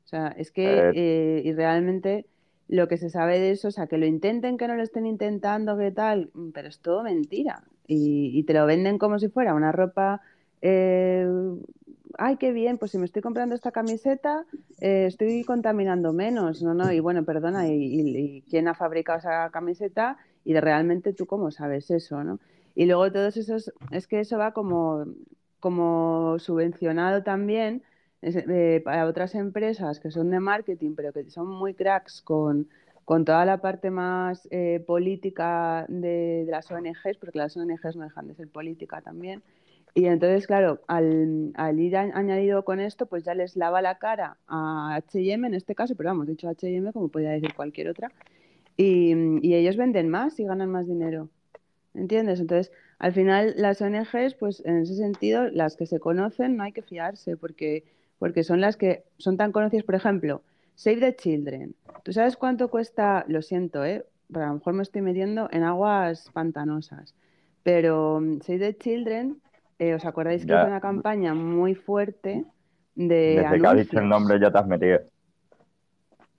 O 0.04 0.08
sea, 0.08 0.28
es 0.28 0.50
que 0.50 1.42
y 1.44 1.52
realmente 1.54 2.26
lo 2.68 2.88
que 2.88 2.96
se 2.98 3.10
sabe 3.10 3.38
de 3.40 3.50
eso, 3.52 3.68
o 3.68 3.70
sea, 3.70 3.86
que 3.86 3.98
lo 3.98 4.06
intenten, 4.06 4.56
que 4.58 4.68
no 4.68 4.74
lo 4.76 4.82
estén 4.82 5.06
intentando, 5.06 5.76
que 5.78 5.90
tal, 5.90 6.30
mm, 6.34 6.50
pero 6.50 6.68
es 6.68 6.80
todo 6.80 7.02
mentira. 7.02 7.64
Y, 7.86 8.30
y 8.38 8.42
te 8.44 8.54
lo 8.54 8.66
venden 8.66 8.98
como 8.98 9.18
si 9.18 9.28
fuera 9.28 9.54
una 9.54 9.72
ropa, 9.72 10.20
eh, 10.62 11.26
ay, 12.18 12.36
qué 12.36 12.52
bien, 12.52 12.78
pues 12.78 12.90
si 12.92 12.98
me 12.98 13.04
estoy 13.06 13.22
comprando 13.22 13.54
esta 13.54 13.72
camiseta, 13.72 14.44
eh, 14.80 15.06
estoy 15.06 15.44
contaminando 15.44 16.12
menos, 16.12 16.62
¿no? 16.62 16.74
no 16.74 16.92
Y 16.92 17.00
bueno, 17.00 17.24
perdona, 17.24 17.68
¿y, 17.68 17.74
y- 17.76 18.42
quién 18.48 18.68
ha 18.68 18.74
fabricado 18.74 19.18
esa 19.18 19.50
camiseta? 19.50 20.18
Y 20.44 20.52
de 20.52 20.60
realmente 20.60 21.12
tú 21.14 21.26
cómo 21.26 21.50
sabes 21.50 21.90
eso, 21.90 22.22
¿no? 22.24 22.40
Y 22.74 22.86
luego 22.86 23.10
todos 23.12 23.36
esos, 23.36 23.72
es 23.90 24.06
que 24.06 24.20
eso 24.20 24.36
va 24.38 24.52
como, 24.52 25.04
como 25.60 26.38
subvencionado 26.38 27.22
también 27.22 27.82
eh, 28.22 28.80
para 28.84 29.06
otras 29.06 29.34
empresas 29.34 30.00
que 30.00 30.10
son 30.10 30.30
de 30.30 30.40
marketing, 30.40 30.94
pero 30.96 31.12
que 31.12 31.28
son 31.30 31.48
muy 31.48 31.74
cracks 31.74 32.20
con, 32.22 32.68
con 33.04 33.24
toda 33.24 33.44
la 33.44 33.58
parte 33.60 33.90
más 33.90 34.48
eh, 34.50 34.82
política 34.86 35.86
de, 35.88 36.44
de 36.46 36.50
las 36.50 36.70
ONGs, 36.70 37.18
porque 37.18 37.38
las 37.38 37.56
ONGs 37.56 37.96
no 37.96 38.04
dejan 38.04 38.28
de 38.28 38.34
ser 38.34 38.48
política 38.48 39.00
también. 39.02 39.42
Y 39.94 40.06
entonces, 40.06 40.48
claro, 40.48 40.80
al, 40.88 41.52
al 41.54 41.78
ir 41.78 41.96
añadido 41.96 42.64
con 42.64 42.80
esto, 42.80 43.06
pues 43.06 43.22
ya 43.22 43.34
les 43.34 43.54
lava 43.54 43.80
la 43.80 43.98
cara 43.98 44.38
a 44.48 44.96
H&M 44.96 45.46
en 45.46 45.54
este 45.54 45.76
caso, 45.76 45.94
pero 45.94 46.10
vamos, 46.10 46.26
dicho 46.26 46.48
H&M 46.48 46.92
como 46.92 47.08
podría 47.08 47.30
decir 47.30 47.54
cualquier 47.54 47.88
otra, 47.88 48.10
y, 48.76 49.14
y 49.46 49.54
ellos 49.54 49.76
venden 49.76 50.08
más 50.08 50.40
y 50.40 50.44
ganan 50.44 50.70
más 50.70 50.88
dinero. 50.88 51.28
¿Entiendes? 51.94 52.40
Entonces, 52.40 52.72
al 52.98 53.12
final, 53.12 53.54
las 53.56 53.80
ONGs, 53.80 54.34
pues 54.34 54.64
en 54.64 54.78
ese 54.78 54.96
sentido, 54.96 55.48
las 55.48 55.76
que 55.76 55.86
se 55.86 56.00
conocen, 56.00 56.56
no 56.56 56.64
hay 56.64 56.72
que 56.72 56.82
fiarse, 56.82 57.36
porque, 57.36 57.84
porque 58.18 58.42
son 58.42 58.60
las 58.60 58.76
que 58.76 59.04
son 59.18 59.36
tan 59.36 59.52
conocidas. 59.52 59.84
Por 59.84 59.94
ejemplo, 59.94 60.42
Save 60.74 60.96
the 60.96 61.16
Children. 61.16 61.76
¿Tú 62.02 62.12
sabes 62.12 62.36
cuánto 62.36 62.68
cuesta? 62.68 63.24
Lo 63.28 63.42
siento, 63.42 63.84
¿eh? 63.84 64.04
Pero 64.32 64.44
a 64.44 64.48
lo 64.48 64.54
mejor 64.54 64.74
me 64.74 64.82
estoy 64.82 65.02
metiendo 65.02 65.48
en 65.52 65.62
aguas 65.62 66.30
pantanosas. 66.32 67.14
Pero 67.62 68.20
mm, 68.20 68.40
Save 68.40 68.58
the 68.58 68.76
Children, 68.76 69.40
eh, 69.78 69.94
¿os 69.94 70.04
acordáis 70.04 70.42
que 70.42 70.48
Ya. 70.48 70.60
hizo 70.60 70.66
una 70.68 70.80
campaña 70.80 71.34
muy 71.34 71.74
fuerte 71.74 72.44
de 72.94 73.40
Desde 73.42 73.60
que 73.60 73.66
has 73.66 73.76
dicho 73.76 73.98
el 73.98 74.08
nombre 74.08 74.38
ya 74.40 74.50
te 74.50 74.58
has 74.58 74.66
metido. 74.66 75.00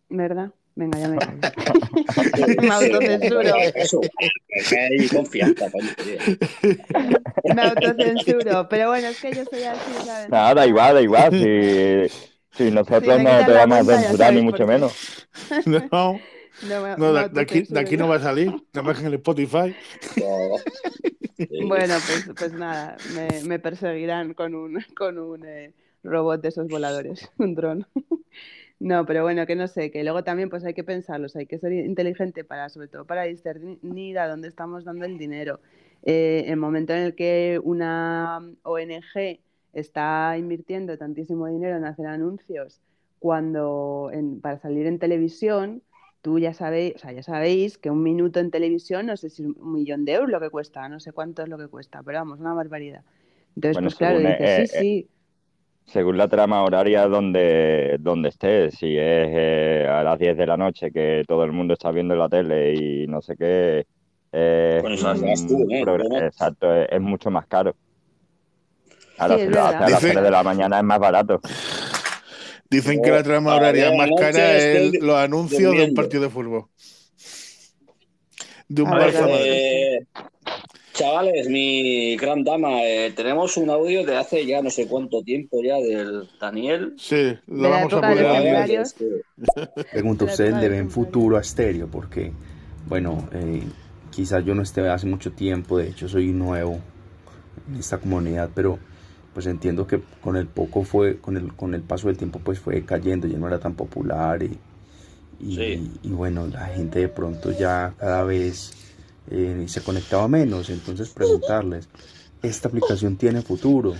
¿Verdad? 0.09 0.51
Venga, 0.77 0.99
ya 0.99 1.07
me 1.07 1.17
callo. 1.17 1.41
me 2.61 2.69
autocensuro. 2.73 3.55
Eso, 3.75 4.01
que 4.69 4.77
hay 4.79 5.07
confianza. 5.07 5.67
Me 7.43 7.61
autocensuro. 7.61 8.67
Pero 8.69 8.89
bueno, 8.89 9.07
es 9.07 9.21
que 9.21 9.33
yo 9.33 9.45
soy 9.45 9.63
así, 9.63 10.05
¿sabes? 10.05 10.29
Nada, 10.29 10.53
da 10.53 10.67
igual, 10.67 10.95
da 10.95 11.01
igual. 11.01 11.31
Si, 11.31 12.09
si 12.51 12.71
nosotros 12.71 13.17
me 13.19 13.23
no 13.23 13.45
te 13.45 13.53
vamos 13.53 13.79
a 13.79 13.83
censurar, 13.83 14.33
ni 14.33 14.41
mucho 14.41 14.65
menos. 14.67 15.27
No, 15.65 16.19
No, 16.63 17.13
de, 17.13 17.29
de 17.29 17.41
aquí, 17.41 17.61
de 17.61 17.79
aquí 17.79 17.95
autocensuro 17.95 17.97
no 17.97 18.07
va 18.07 18.15
a 18.15 18.19
salir, 18.19 18.47
nada 18.73 18.81
más 18.83 18.95
que 18.95 19.01
en 19.01 19.07
el 19.07 19.13
Spotify. 19.15 19.75
No. 20.17 20.57
Sí. 21.37 21.47
Bueno, 21.67 21.95
pues, 22.07 22.29
pues 22.37 22.53
nada, 22.53 22.95
me, 23.13 23.43
me 23.43 23.59
perseguirán 23.59 24.33
con 24.33 24.55
un, 24.55 24.79
con 24.97 25.19
un 25.19 25.45
eh, 25.45 25.73
robot 26.03 26.41
de 26.41 26.47
esos 26.47 26.67
voladores, 26.69 27.29
un 27.37 27.55
dron. 27.55 27.85
No, 28.77 29.05
pero 29.05 29.23
bueno, 29.23 29.45
que 29.45 29.55
no 29.55 29.69
sé, 29.69 29.89
que 29.89 30.03
luego 30.03 30.25
también 30.25 30.49
pues 30.49 30.65
hay 30.65 30.73
que 30.73 30.83
pensarlos, 30.83 31.37
hay 31.37 31.45
que 31.45 31.57
ser 31.57 31.71
inteligente 31.71 32.43
para, 32.43 32.67
sobre 32.67 32.89
todo 32.89 33.05
para 33.05 33.23
discernir 33.23 34.19
a 34.19 34.27
dónde 34.27 34.49
estamos 34.49 34.83
dando 34.83 35.05
el 35.05 35.17
dinero. 35.17 35.61
Eh, 36.03 36.43
el 36.47 36.57
momento 36.57 36.91
en 36.91 36.99
el 36.99 37.15
que 37.15 37.57
una 37.63 38.41
ONG 38.63 39.39
está 39.71 40.35
invirtiendo 40.37 40.97
tantísimo 40.97 41.47
dinero 41.47 41.77
en 41.77 41.85
hacer 41.85 42.05
anuncios 42.07 42.81
cuando 43.19 44.09
en- 44.13 44.41
para 44.41 44.59
salir 44.59 44.87
en 44.87 44.99
televisión, 44.99 45.81
tú 46.25 46.39
ya 46.39 46.55
sabéis, 46.55 46.95
o 46.95 46.97
sea, 46.97 47.11
ya 47.11 47.21
sabéis 47.21 47.77
que 47.77 47.91
un 47.91 48.01
minuto 48.01 48.39
en 48.39 48.49
televisión, 48.49 49.05
no 49.05 49.15
sé 49.15 49.29
si 49.29 49.43
es 49.43 49.47
un 49.47 49.73
millón 49.73 50.05
de 50.05 50.13
euros 50.13 50.31
lo 50.31 50.39
que 50.39 50.49
cuesta, 50.49 50.89
no 50.89 50.99
sé 50.99 51.11
cuánto 51.11 51.43
es 51.43 51.49
lo 51.49 51.55
que 51.59 51.67
cuesta, 51.67 52.01
pero 52.03 52.17
vamos, 52.17 52.39
una 52.39 52.51
barbaridad. 52.55 53.03
Entonces, 53.55 53.75
Bueno, 53.75 53.89
pues 53.89 53.95
claro, 53.99 54.17
dices, 54.17 54.39
eh, 54.41 54.67
sí, 54.67 54.79
sí, 54.79 55.07
Según 55.85 56.17
la 56.17 56.27
trama 56.27 56.63
horaria 56.63 57.05
donde, 57.05 57.97
donde 57.99 58.29
estés, 58.29 58.73
si 58.73 58.97
es 58.97 59.27
eh, 59.29 59.87
a 59.87 60.01
las 60.01 60.17
10 60.17 60.35
de 60.35 60.47
la 60.47 60.57
noche 60.57 60.89
que 60.89 61.23
todo 61.27 61.43
el 61.43 61.51
mundo 61.51 61.75
está 61.75 61.91
viendo 61.91 62.15
la 62.15 62.27
tele 62.27 62.73
y 62.73 63.05
no 63.05 63.21
sé 63.21 63.35
qué, 63.37 63.85
eh, 64.31 64.83
eso 64.83 65.13
tú, 65.47 65.67
¿eh? 65.69 65.83
Bueno. 65.85 66.25
exacto, 66.25 66.73
es, 66.73 66.87
es 66.91 67.01
mucho 67.01 67.29
más 67.29 67.45
caro. 67.45 67.75
A 69.19 69.27
Sí, 69.29 69.45
las, 69.47 69.75
a 69.75 69.79
las 69.89 70.01
Dice- 70.01 70.11
3 70.13 70.23
de 70.23 70.31
la 70.31 70.41
mañana 70.43 70.77
es 70.79 70.83
más 70.83 70.97
barato. 70.99 71.39
Dicen 72.69 73.01
que 73.01 73.11
la 73.11 73.23
trama 73.23 73.55
horaria 73.55 73.93
más 73.93 74.09
cara 74.17 74.57
es 74.57 74.93
los 75.01 75.15
anuncios 75.15 75.75
de 75.75 75.85
un 75.85 75.93
partido 75.93 76.23
de 76.23 76.29
fútbol. 76.29 76.65
De 78.67 78.81
un 78.81 78.89
Barça. 78.89 79.21
Madrid. 79.21 79.45
Eh, 79.45 80.05
chavales, 80.93 81.49
mi 81.49 82.15
gran 82.15 82.43
dama, 82.43 82.83
eh, 82.83 83.11
tenemos 83.15 83.57
un 83.57 83.69
audio 83.69 84.03
de 84.05 84.15
hace 84.15 84.45
ya 84.45 84.61
no 84.61 84.69
sé 84.69 84.87
cuánto 84.87 85.21
tiempo 85.21 85.61
ya 85.61 85.75
del 85.75 86.27
Daniel. 86.39 86.93
Sí, 86.97 87.37
lo 87.47 87.69
vamos 87.69 87.93
a 87.93 88.01
poner 88.01 88.23
La 89.93 90.11
¿ustedes 90.11 90.55
le 90.55 90.69
ven 90.69 90.89
futuro 90.89 91.37
a 91.37 91.43
Stereo? 91.43 91.87
Porque 91.87 92.31
bueno, 92.87 93.27
eh, 93.33 93.61
quizás 94.09 94.43
yo 94.45 94.55
no 94.55 94.63
esté 94.63 94.87
hace 94.87 95.05
mucho 95.05 95.31
tiempo, 95.33 95.77
de 95.77 95.89
hecho 95.89 96.07
soy 96.07 96.27
nuevo 96.27 96.79
en 97.69 97.79
esta 97.79 97.97
comunidad, 97.97 98.49
pero 98.55 98.79
pues 99.35 99.47
entiendo 99.47 99.87
que 99.87 100.01
con 100.21 100.37
el 100.37 100.47
poco 100.47 100.83
fue, 100.85 101.19
con 101.19 101.37
el, 101.37 101.53
con 101.55 101.75
el 101.75 101.83
paso 101.83 102.09
del 102.09 102.17
tiempo 102.17 102.39
pues 102.39 102.59
fue 102.61 102.85
cayendo, 102.85 103.27
ya 103.27 103.37
no 103.39 103.47
era 103.49 103.59
tan 103.59 103.75
popular 103.75 104.43
y, 104.43 104.59
y, 105.39 105.55
Sí. 105.55 105.91
y 106.03 106.09
bueno, 106.11 106.47
la 106.47 106.67
gente 106.67 106.99
de 106.99 107.09
pronto 107.09 107.51
ya 107.51 107.93
cada 107.99 108.23
vez 108.23 108.73
eh, 109.31 109.65
se 109.67 109.81
conectaba 109.83 110.27
menos, 110.27 110.69
entonces 110.69 111.09
preguntarles, 111.09 111.89
¿esta 112.43 112.69
aplicación 112.69 113.17
tiene 113.17 113.41
futuro? 113.43 113.95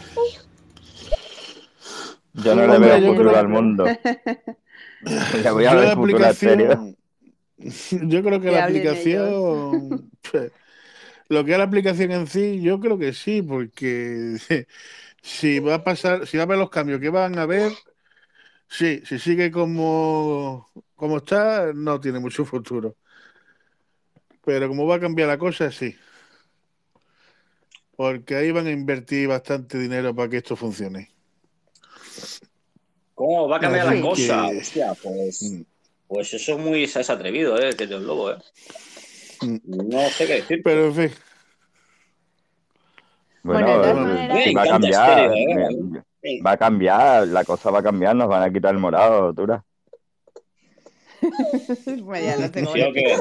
Yo 2.33 2.55
no 2.55 2.67
le 2.67 2.77
veo 2.79 2.97
yo 2.97 3.07
futuro 3.07 3.29
creo- 3.29 3.39
al 3.39 3.47
mundo. 3.47 3.85
Le 5.43 5.51
voy 5.51 5.65
a 5.65 5.71
Yo 5.71 5.77
ver 5.79 5.87
la 5.87 5.93
futuro 5.93 6.25
a 6.25 6.33
serio. 6.33 6.69
aplicación, 6.69 6.97
yo 7.57 8.23
creo 8.23 8.41
que 8.41 8.51
la 8.51 8.59
aplicación, 8.59 10.11
lo 11.29 11.45
que 11.45 11.51
es 11.53 11.57
la 11.57 11.63
aplicación 11.65 12.11
en 12.11 12.27
sí, 12.27 12.61
yo 12.61 12.79
creo 12.79 12.97
que 12.97 13.13
sí, 13.13 13.41
porque 13.41 14.37
si 15.25 15.57
va 15.59 15.73
a 15.75 15.83
pasar, 15.83 16.27
si 16.27 16.37
va 16.37 16.43
a 16.43 16.45
ver 16.45 16.59
los 16.59 16.69
cambios 16.69 17.01
que 17.01 17.09
van 17.09 17.37
a 17.39 17.41
haber, 17.41 17.71
sí, 18.69 19.01
si 19.05 19.17
sigue 19.17 19.49
como, 19.49 20.69
como 20.95 21.17
está, 21.17 21.73
no 21.73 21.99
tiene 21.99 22.19
mucho 22.19 22.45
futuro. 22.45 22.95
Pero 24.45 24.67
como 24.67 24.85
va 24.85 24.95
a 24.97 24.99
cambiar 24.99 25.27
la 25.27 25.39
cosa, 25.39 25.71
sí. 25.71 25.95
Porque 27.97 28.35
ahí 28.35 28.51
van 28.51 28.67
a 28.67 28.71
invertir 28.71 29.27
bastante 29.27 29.79
dinero 29.79 30.13
para 30.13 30.29
que 30.29 30.37
esto 30.37 30.55
funcione. 30.55 31.09
¿Cómo 33.15 33.47
va 33.47 33.57
a 33.57 33.59
cambiar 33.61 33.87
Así 33.87 33.95
la 33.95 34.01
cosa? 34.01 34.47
que- 34.51 34.57
Hostia, 34.59 34.93
pues, 35.01 35.41
Mm. 35.41 35.61
pues 36.07 36.33
eso 36.33 36.51
es 36.53 36.59
muy 36.59 36.83
es 36.83 37.09
atrevido, 37.09 37.57
¿eh? 37.59 37.75
Que 37.75 37.87
te 37.87 37.97
lobo, 37.99 38.31
¿eh? 38.31 38.37
Mm. 39.41 39.57
No 39.65 40.09
sé 40.09 40.27
qué 40.27 40.33
decir. 40.35 40.61
Pero 40.63 40.85
en 40.87 40.93
fin, 40.95 41.11
Bueno, 43.45 43.67
Bueno, 43.67 43.67
de 43.67 43.73
todas 43.83 43.93
bueno, 43.93 44.07
maneras, 44.15 44.37
Me 44.37 44.43
si 44.43 44.53
va 44.55 44.63
a 44.63 44.67
cambiar, 44.67 45.19
estéreo, 45.19 45.59
¿eh? 45.59 45.67
Sí. 46.23 46.39
va 46.41 46.51
a 46.51 46.57
cambiar, 46.57 47.27
la 47.27 47.43
cosa 47.43 47.69
va 47.69 47.77
a 47.79 47.83
cambiar, 47.83 48.15
nos 48.15 48.27
van 48.27 48.41
a 48.41 48.51
quitar 48.51 48.73
el 48.73 48.79
morado, 48.79 49.31
Tura. 49.35 49.63
Bueno, 52.01 52.25
ya 52.25 52.37
no 52.37 52.51
tengo 52.51 52.73
¿Sí 52.73 52.81
o 52.81 52.91
qué? 52.93 53.15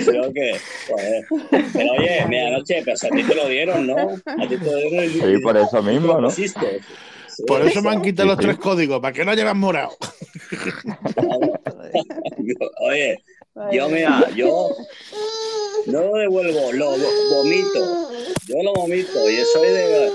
¿Sí 0.00 0.16
o 0.16 0.32
qué? 0.32 0.56
Joder. 0.88 1.26
Pero 1.72 1.92
oye, 1.92 2.26
medianoche, 2.26 2.82
pero 2.84 2.96
si 2.96 3.06
a 3.06 3.10
ti 3.10 3.22
te 3.22 3.34
lo 3.34 3.48
dieron, 3.48 3.86
¿no? 3.86 3.96
A 3.96 4.48
ti 4.48 4.56
te 4.56 4.64
lo 4.64 4.76
dieron 4.76 5.04
y- 5.04 5.08
Sí, 5.10 5.38
por 5.42 5.56
eso 5.58 5.82
mismo, 5.82 6.20
¿no? 6.20 6.30
Sí. 6.30 6.46
por 7.46 7.60
eso 7.62 7.82
me 7.82 7.90
han 7.90 8.00
quitado 8.02 8.28
Sí, 8.30 8.34
los 8.34 8.38
sí. 8.38 8.44
tres 8.44 8.56
códigos, 8.58 9.00
para 9.00 9.12
que 9.12 9.24
no 9.26 9.34
llevan 9.34 9.58
morado. 9.58 9.90
Oye, 12.80 13.22
yo 13.72 13.88
mira, 13.88 14.28
yo 14.34 14.68
no 15.86 16.00
lo 16.02 16.14
devuelvo, 16.16 16.72
lo 16.72 16.96
vo- 16.96 17.30
vomito. 17.34 18.10
Yo 18.46 18.62
lo 18.62 18.72
vomito 18.74 19.30
y 19.30 19.36
soy 19.52 19.68
de. 19.68 20.10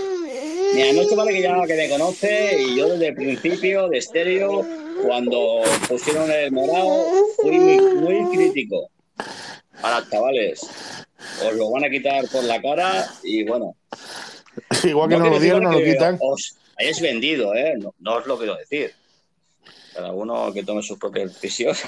Mi 0.73 0.81
anoche 0.89 1.15
vale 1.15 1.31
que 1.33 1.41
ya 1.41 1.65
que 1.65 1.75
me 1.75 1.89
conoce 1.89 2.61
y 2.61 2.75
yo 2.77 2.89
desde 2.89 3.07
el 3.07 3.15
principio 3.15 3.87
de 3.87 3.97
estéreo, 3.99 4.65
cuando 5.05 5.61
pusieron 5.87 6.29
el 6.29 6.51
morado, 6.51 7.05
fui 7.41 7.57
muy, 7.57 7.79
muy 7.79 8.35
crítico. 8.35 8.89
Ahora, 9.81 10.05
chavales, 10.11 10.61
os 11.45 11.53
lo 11.53 11.71
van 11.71 11.85
a 11.85 11.89
quitar 11.89 12.27
por 12.29 12.43
la 12.43 12.61
cara 12.61 13.07
y 13.23 13.43
bueno. 13.45 13.75
Igual 14.83 15.09
que 15.09 15.15
no, 15.17 15.21
quiero 15.23 15.35
lo 15.35 15.39
dieron, 15.39 15.63
no 15.63 15.71
lo 15.71 15.83
quitan. 15.83 16.17
Os 16.19 16.55
hayáis 16.77 16.99
vendido, 16.99 17.53
¿eh? 17.55 17.75
No, 17.77 17.93
no 17.99 18.15
os 18.17 18.25
lo 18.27 18.37
quiero 18.37 18.55
decir. 18.55 18.91
Cada 19.93 20.11
uno 20.11 20.51
que 20.53 20.63
tome 20.63 20.83
sus 20.83 20.99
propias 20.99 21.33
decisiones. 21.39 21.83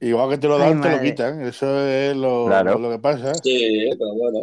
Igual 0.00 0.30
que 0.30 0.38
te 0.38 0.48
lo 0.48 0.56
Ay, 0.56 0.60
dan, 0.60 0.80
te 0.80 0.90
lo 0.90 1.00
quitan. 1.00 1.42
Eso 1.46 1.86
es 1.86 2.16
lo, 2.16 2.46
Claro. 2.46 2.78
lo 2.78 2.90
que 2.90 2.98
pasa. 2.98 3.34
Sí, 3.34 3.88
pero 3.98 4.14
bueno. 4.14 4.40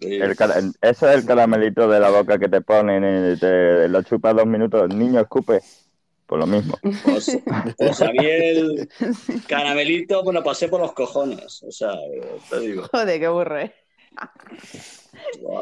Sí. 0.00 0.14
El 0.14 0.36
cara- 0.36 0.58
ese 0.58 0.72
es 0.80 1.02
el 1.02 1.24
caramelito 1.26 1.88
de 1.88 2.00
la 2.00 2.10
boca 2.10 2.38
que 2.38 2.48
te 2.48 2.60
ponen, 2.60 3.32
y 3.34 3.38
te 3.38 3.88
lo 3.88 4.02
chupas 4.02 4.34
dos 4.36 4.46
minutos, 4.46 4.88
niño 4.94 5.20
escupe, 5.20 5.60
por 6.26 6.38
lo 6.38 6.46
mismo. 6.46 6.78
Pues, 7.04 7.38
pues 7.76 8.00
a 8.02 8.10
mí 8.12 8.18
el 8.24 8.88
caramelito 9.48 10.22
me 10.24 10.32
lo 10.32 10.42
pasé 10.44 10.68
por 10.68 10.80
los 10.80 10.92
cojones. 10.92 11.62
O 11.64 11.70
sea, 11.72 11.92
eh, 11.94 12.38
te 12.50 12.60
digo. 12.60 12.84
Joder, 12.92 13.18
qué 13.20 13.28
burro, 13.28 13.58
¿eh? 13.58 13.74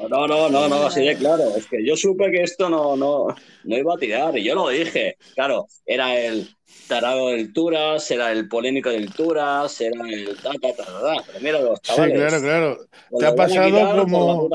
No, 0.08 0.26
no, 0.28 0.48
no, 0.48 0.68
no, 0.68 0.86
así 0.86 1.04
de 1.04 1.16
claro. 1.16 1.54
Es 1.56 1.66
que 1.66 1.84
yo 1.84 1.96
supe 1.96 2.30
que 2.30 2.42
esto 2.42 2.68
no, 2.68 2.96
no, 2.96 3.26
no 3.64 3.76
iba 3.76 3.94
a 3.94 3.98
tirar 3.98 4.36
y 4.36 4.44
yo 4.44 4.54
lo 4.54 4.68
dije. 4.68 5.16
Claro, 5.34 5.66
era 5.86 6.14
el 6.16 6.48
tarado 6.88 7.28
del 7.28 7.52
Turas, 7.52 8.10
era 8.10 8.32
el 8.32 8.48
polémico 8.48 8.90
del 8.90 9.12
Turas, 9.12 9.80
era 9.80 10.00
el 10.08 10.36
ta, 10.42 10.50
ta, 10.60 10.72
ta, 10.76 10.84
ta, 10.84 11.00
ta. 11.00 11.22
Pero 11.26 11.40
mira 11.40 11.60
los 11.60 11.80
Sí, 11.82 11.82
chavales. 11.82 12.16
claro, 12.16 12.40
claro. 12.40 12.78
os 13.10 13.18
Te 13.18 13.26
ha 13.26 13.34
pasado 13.34 13.70
como. 13.96 14.48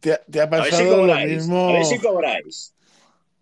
Te, 0.00 0.18
te 0.30 0.40
ha 0.40 0.48
A 0.56 0.64
ver 0.64 0.72
si 0.72 0.86
pasado 0.86 0.96
lo 1.06 1.14
cobráis. 1.14 1.32
A 1.32 1.36
mismo. 1.36 1.72
ver 1.72 1.84
si 1.84 1.98
cobráis. 1.98 2.74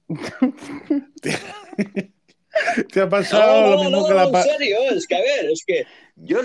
Te 2.92 3.00
ha 3.00 3.08
pasado 3.08 3.60
No, 3.62 3.70
lo 3.70 3.76
no, 3.76 3.82
mismo 3.84 4.00
no, 4.00 4.06
que 4.06 4.14
la. 4.14 4.24
en 4.24 4.42
serio, 4.42 4.78
es 4.90 5.06
que 5.06 5.14
a 5.14 5.20
ver, 5.20 5.50
es 5.50 5.64
que 5.66 5.86
yo 6.16 6.40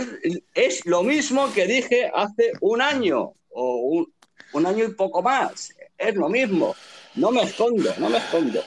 es 0.54 0.86
lo 0.86 1.04
mismo 1.04 1.52
que 1.54 1.68
dije 1.68 2.10
hace 2.14 2.52
un 2.62 2.82
año 2.82 3.34
o 3.50 3.76
un, 3.78 4.14
un 4.54 4.66
año 4.66 4.86
y 4.86 4.94
poco 4.94 5.22
más. 5.22 5.72
Es 5.98 6.16
lo 6.16 6.30
mismo. 6.30 6.76
No 7.16 7.32
me 7.32 7.44
escondo, 7.44 7.94
no 7.98 8.10
me 8.10 8.18
escondo. 8.18 8.64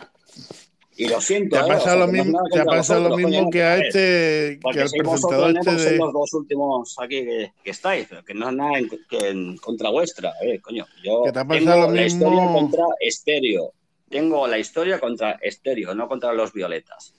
Y 0.96 1.08
lo 1.08 1.20
siento. 1.20 1.56
Te 1.56 1.62
ha 1.62 1.64
¿eh? 1.64 1.68
Pasado 1.68 2.06
lo 2.06 2.12
mismo, 2.12 2.38
te 2.52 2.60
ha 2.60 2.64
lo 2.98 3.50
que 3.50 3.62
a 3.62 3.78
este, 3.78 4.60
que 4.72 4.80
al 4.80 4.90
presentador 4.90 5.56
este 5.56 5.74
de. 5.74 5.96
los 5.96 6.12
dos 6.12 6.34
últimos 6.34 6.94
aquí 6.98 7.24
que, 7.24 7.52
que 7.64 7.70
estáis, 7.70 8.06
pero 8.08 8.22
que 8.22 8.34
no 8.34 8.50
es 8.50 8.54
nada 8.54 8.78
en, 8.78 8.88
que 8.88 9.28
en 9.28 9.56
contra 9.56 9.90
vuestra. 9.90 10.32
Eh, 10.42 10.60
coño, 10.60 10.86
yo 11.02 11.22
Que 11.24 11.32
te 11.32 11.38
ha 11.38 11.48
tengo 11.48 11.76
lo 11.76 11.90
la 11.90 12.04
historia 12.04 12.46
contra 12.52 12.84
estéreo. 13.00 13.72
Tengo 14.10 14.46
la 14.46 14.58
historia 14.58 15.00
contra 15.00 15.32
estéreo, 15.40 15.94
no 15.94 16.06
contra 16.06 16.34
los 16.34 16.52
violetas. 16.52 17.14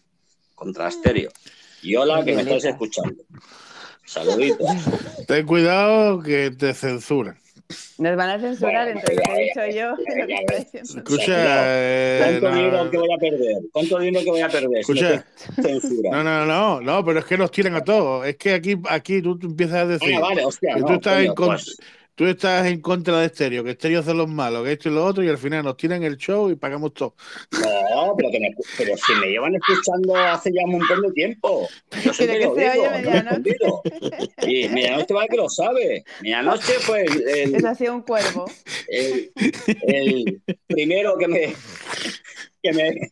Contra 0.64 0.88
estéreo. 0.88 1.30
Y 1.82 1.94
hola, 1.98 2.24
que 2.24 2.34
me 2.34 2.42
estáis 2.44 2.64
escuchando. 2.64 3.22
Saluditos. 4.06 4.70
Ten 5.28 5.46
cuidado 5.46 6.24
que 6.24 6.52
te 6.52 6.74
censuran. 6.74 7.38
Nos 7.98 8.16
van 8.16 8.30
a 8.30 8.40
censurar 8.40 8.86
Bueno, 8.86 9.02
entre 9.02 9.16
lo 9.16 9.22
que 9.24 9.32
he 9.34 9.44
dicho 9.44 9.78
yo 9.78 9.96
y 9.98 10.22
lo 10.22 10.28
que 10.28 10.34
está 10.36 10.56
diciendo. 10.56 10.98
Escucha, 11.00 11.36
eh, 11.38 12.20
¿Cuánto 12.22 12.50
no, 12.50 12.56
dinero 12.56 12.92
que 12.92 12.98
voy 12.98 13.14
a 13.14 13.18
perder? 13.18 13.58
¿Cuánto 13.74 14.00
dinero 14.00 14.24
que 14.24 14.32
voy 14.32 14.42
a 14.42 14.48
perder? 14.48 14.78
Escucha, 14.78 15.26
no, 16.12 16.24
no, 16.24 16.46
no, 16.46 16.80
no, 16.80 17.04
pero 17.04 17.20
es 17.20 17.26
que 17.26 17.38
nos 17.38 17.52
tiran 17.52 17.76
a 17.76 17.84
todos. 17.84 18.26
Es 18.26 18.38
que 18.38 18.54
aquí, 18.54 18.78
aquí 18.88 19.22
tú, 19.22 19.38
empiezas 19.44 19.80
a 19.80 19.86
decir 19.86 20.16
Ah, 20.16 20.22
vale, 20.22 20.46
hostia, 20.46 20.76
que 20.76 20.82
tú 20.82 20.88
no, 20.88 20.94
estás 20.94 21.14
coño, 21.16 21.26
en 21.26 21.36
contra, 21.36 21.56
pues, 21.58 21.78
tú 22.16 22.26
estás 22.26 22.66
en 22.68 22.82
contra 22.82 23.20
de 23.20 23.26
Estéreo, 23.28 23.64
que 23.64 23.72
Estéreo 23.72 24.00
hace 24.02 24.14
los 24.14 24.28
malos, 24.28 24.64
que 24.64 24.74
esto 24.74 24.90
y 24.90 24.94
lo 24.94 25.06
otro, 25.06 25.24
y 25.24 25.30
al 25.30 25.38
final 25.38 25.64
nos 25.64 25.78
tiran 25.78 26.04
el 26.04 26.18
show 26.18 26.50
y 26.50 26.56
pagamos 26.56 26.94
todo. 26.94 27.16
no, 27.52 28.14
pero, 28.16 28.30
que 28.32 28.40
me, 28.40 28.50
pero 28.78 28.96
si 28.98 29.14
me 29.16 29.28
llevan 29.28 29.56
escuchando 29.56 30.16
hace 30.16 30.52
ya 30.54 30.62
un 30.66 30.74
montón 30.80 31.02
de 31.02 31.12
tiempo. 31.12 31.68
Yo 32.04 32.12
lo 32.12 32.12
que 32.12 32.14
se 32.14 32.28
digo, 32.38 32.56
no 32.56 33.40
me. 33.40 34.52
Y 34.52 34.70
Medianoche 34.70 35.14
vale 35.14 35.28
que 35.30 35.38
lo 35.38 35.50
sabe. 35.50 36.04
Medianoche 36.22 36.74
fue 36.80 37.04
el, 37.06 37.28
el- 37.30 37.56
Eso 37.56 37.68
ha 37.68 37.76
sido 37.76 37.94
un 37.96 38.02
cuervo. 38.02 38.46
el- 38.88 39.32
el 39.88 40.42
primero 40.68 41.18
que 41.18 41.28
me, 41.28 41.56
que 42.62 42.74
me 42.74 43.12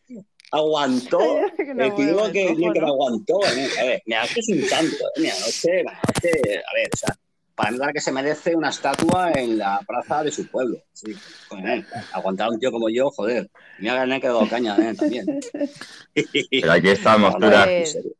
aguantó. 0.50 1.18
Que 1.56 1.74
no 1.74 1.84
El 1.84 1.92
primero 1.94 2.18
mueve 2.18 2.32
que, 2.32 2.46
que 2.56 2.80
me 2.80 2.86
aguantó. 2.86 3.40
¿eh? 3.46 3.68
A 3.80 3.84
ver, 3.84 4.02
Medianoche 4.06 4.40
es 4.40 4.48
un 4.48 4.62
santo. 4.68 4.96
¿eh? 5.16 5.20
Medianoche, 5.20 5.68
Medianoche, 5.84 6.30
a 6.58 6.74
ver, 6.74 6.90
o 6.92 6.96
sea, 6.96 7.16
para 7.54 7.70
mí 7.70 7.78
que 7.92 8.00
se 8.00 8.12
merece 8.12 8.54
una 8.56 8.70
estatua 8.70 9.32
en 9.32 9.58
la 9.58 9.80
plaza 9.86 10.22
de 10.22 10.32
su 10.32 10.46
pueblo. 10.48 10.78
Sí, 10.92 11.14
con 11.48 11.66
él. 11.66 11.86
Aguantar 12.12 12.48
a 12.48 12.50
un 12.50 12.58
tío 12.58 12.72
como 12.72 12.88
yo, 12.88 13.10
joder. 13.10 13.50
Me 13.78 13.90
ha 13.90 14.20
quedado 14.20 14.48
caña 14.48 14.76
¿eh? 14.78 14.94
también. 14.94 15.26
Pero 16.50 16.72
aquí 16.72 16.88
estamos, 16.88 17.34
Tura. 17.36 17.70
en 17.72 17.86
serio. 17.86 18.12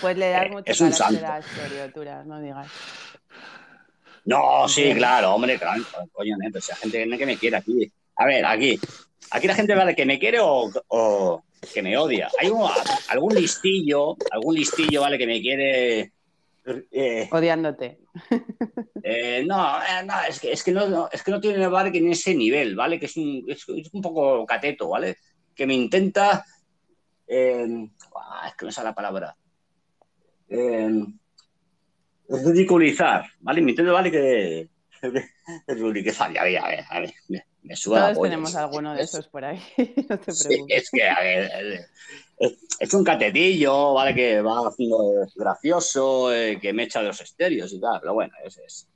Pues 0.00 0.16
le 0.16 0.30
das 0.30 0.46
Eh, 0.46 0.50
mucho 0.50 0.62
es 0.72 0.80
un 0.80 0.90
carácter 0.90 1.20
santo. 1.20 1.32
a 1.32 1.38
estereoturas, 1.38 2.26
no 2.26 2.40
digas. 2.40 2.68
No, 4.24 4.68
sí, 4.68 4.92
claro, 4.94 5.34
hombre, 5.34 5.58
claro, 5.58 5.82
coño, 6.12 6.36
neto, 6.38 6.60
si 6.60 6.72
hay 6.72 6.78
gente 6.78 7.18
que 7.18 7.26
me 7.26 7.36
quiere 7.36 7.56
aquí. 7.56 7.90
A 8.16 8.26
ver, 8.26 8.44
aquí. 8.44 8.78
Aquí 9.32 9.46
la 9.46 9.54
gente 9.54 9.74
vale 9.74 9.94
que 9.96 10.04
me 10.06 10.18
quiere 10.18 10.38
o, 10.40 10.70
o 10.88 11.44
que 11.72 11.82
me 11.82 11.96
odia. 11.96 12.28
Hay 12.40 12.48
un- 12.50 12.68
algún 13.08 13.34
listillo, 13.34 14.16
algún 14.30 14.54
listillo, 14.56 15.00
vale, 15.02 15.18
que 15.18 15.26
me 15.26 15.40
quiere. 15.40 16.12
Eh, 16.90 17.28
Odiándote. 17.32 18.00
eh, 19.02 19.44
no, 19.46 19.78
eh, 19.82 20.04
no, 20.04 20.14
es 20.28 20.40
que, 20.40 20.52
es 20.52 20.62
que 20.62 20.72
no, 20.72 20.88
no, 20.88 21.08
es 21.10 21.22
que 21.22 21.30
no 21.30 21.40
tiene 21.40 21.58
que 21.92 21.98
en 21.98 22.10
ese 22.10 22.34
nivel, 22.34 22.76
¿vale? 22.76 22.98
Que 22.98 23.06
es 23.06 23.16
un, 23.16 23.44
es, 23.48 23.64
es 23.68 23.90
un 23.92 24.02
poco 24.02 24.44
cateto, 24.46 24.88
¿vale? 24.88 25.16
Que 25.54 25.66
me 25.66 25.74
intenta. 25.74 26.44
ah, 28.16 28.48
es 28.48 28.54
que 28.56 28.66
no 28.66 28.72
sé 28.72 28.82
la 28.82 28.94
palabra. 28.94 29.36
Eh, 30.48 30.90
ridiculizar, 32.28 33.24
¿vale? 33.40 33.60
Me 33.62 33.70
intento, 33.70 33.92
¿vale? 33.92 34.10
Que. 34.10 34.68
ridiculizar, 35.66 36.32
ya, 36.32 36.48
ya, 36.48 36.64
a 36.64 36.68
ver, 36.68 36.84
a 36.90 37.00
ver. 37.00 37.14
Me 37.62 37.76
suda 37.76 38.00
la 38.00 38.12
Todos 38.14 38.24
tenemos 38.24 38.54
alguno 38.56 38.94
de 38.94 39.02
Es- 39.02 39.10
esos 39.14 39.28
por 39.28 39.44
ahí. 39.44 39.60
no 40.08 40.18
te 40.18 40.32
Sí, 40.32 40.48
preocupes. 40.48 40.82
es 40.82 40.90
que, 40.90 41.08
a 41.08 41.20
ver, 41.20 41.50
es, 41.74 41.90
es 42.78 42.94
un 42.94 43.04
catetillo, 43.04 43.94
¿vale? 43.94 44.14
Que 44.14 44.40
va 44.40 44.66
haciendo 44.68 44.98
gracioso, 45.36 46.32
eh, 46.32 46.58
que 46.60 46.72
me 46.72 46.84
echa 46.84 47.00
de 47.00 47.08
los 47.08 47.20
estéreos 47.20 47.72
y 47.72 47.80
tal, 47.80 48.00
pero 48.00 48.14
bueno, 48.14 48.32
ese 48.44 48.64
es. 48.64 48.86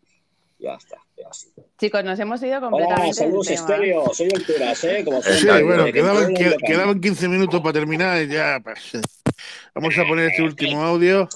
Ya 0.59 0.75
está, 0.75 0.97
ya 1.19 1.29
así. 1.29 1.49
Chicos, 1.79 2.03
nos 2.05 2.19
hemos 2.19 2.41
ido 2.43 2.57
Hola, 2.57 2.61
completamente 2.71 3.07
del 3.07 3.15
saludos 3.15 3.47
tema. 3.49 3.61
estéreo, 3.61 4.15
soy 4.15 4.29
el 4.33 4.47
Turas, 4.47 4.85
¿eh? 4.85 5.03
Como 5.05 5.21
Sí, 5.23 5.33
siempre. 5.33 5.62
bueno, 5.65 5.85
quedaban, 5.93 6.33
que- 6.35 6.43
el 6.45 6.51
mundo 6.51 6.57
quedaban 6.66 7.01
15 7.01 7.29
minutos 7.29 7.61
para 7.61 7.73
terminar 7.75 8.23
y 8.23 8.29
ya. 8.29 8.61
pues, 8.65 8.95
eh, 8.95 9.01
vamos 9.75 9.99
a 9.99 10.05
poner 10.07 10.31
este 10.31 10.43
último 10.43 10.83
audio. 10.83 11.29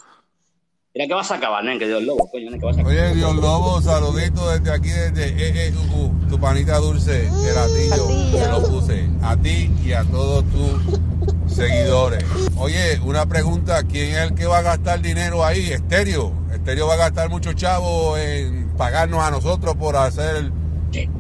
Mira 0.95 1.07
que 1.09 1.15
vas 1.15 1.31
a 1.31 1.35
acabar, 1.35 1.63
¿no? 1.63 1.79
Que 1.79 1.87
Dios 1.87 2.03
lobo, 2.03 2.31
coño, 2.31 2.51
¿no? 2.51 2.59
Que 2.59 2.65
vas 2.65 2.79
a 2.79 2.81
acabar. 2.81 2.99
Oye, 2.99 3.15
Dios 3.17 3.37
Lobo, 3.37 3.81
saludito 3.83 4.51
desde 4.51 4.73
aquí, 4.73 4.89
desde 4.89 5.67
EEUU, 5.67 6.29
tu 6.31 6.41
panita 6.41 6.79
dulce, 6.79 7.27
el 7.27 7.59
atillo, 7.59 8.07
te 8.33 8.49
lo 8.49 8.63
puse, 8.71 9.07
a 9.23 9.37
ti 9.37 9.71
y 9.85 9.93
a 9.93 10.03
todos 10.05 10.45
tus 10.51 11.38
seguidores. 11.59 12.25
Oye, 12.57 13.01
una 13.05 13.27
pregunta, 13.27 13.83
¿quién 13.83 14.15
es 14.15 14.19
el 14.19 14.35
que 14.35 14.47
va 14.47 14.59
a 14.59 14.63
gastar 14.63 15.03
dinero 15.03 15.45
ahí? 15.45 15.73
Estéreo. 15.73 16.33
Estéreo 16.53 16.87
va 16.87 16.95
a 16.95 16.99
gastar 16.99 17.29
mucho 17.29 17.53
chavo 17.53 18.17
en 18.17 18.69
pagarnos 18.77 19.25
a 19.25 19.33
nosotros 19.33 19.75
por 19.75 19.97
hacer, 19.97 20.53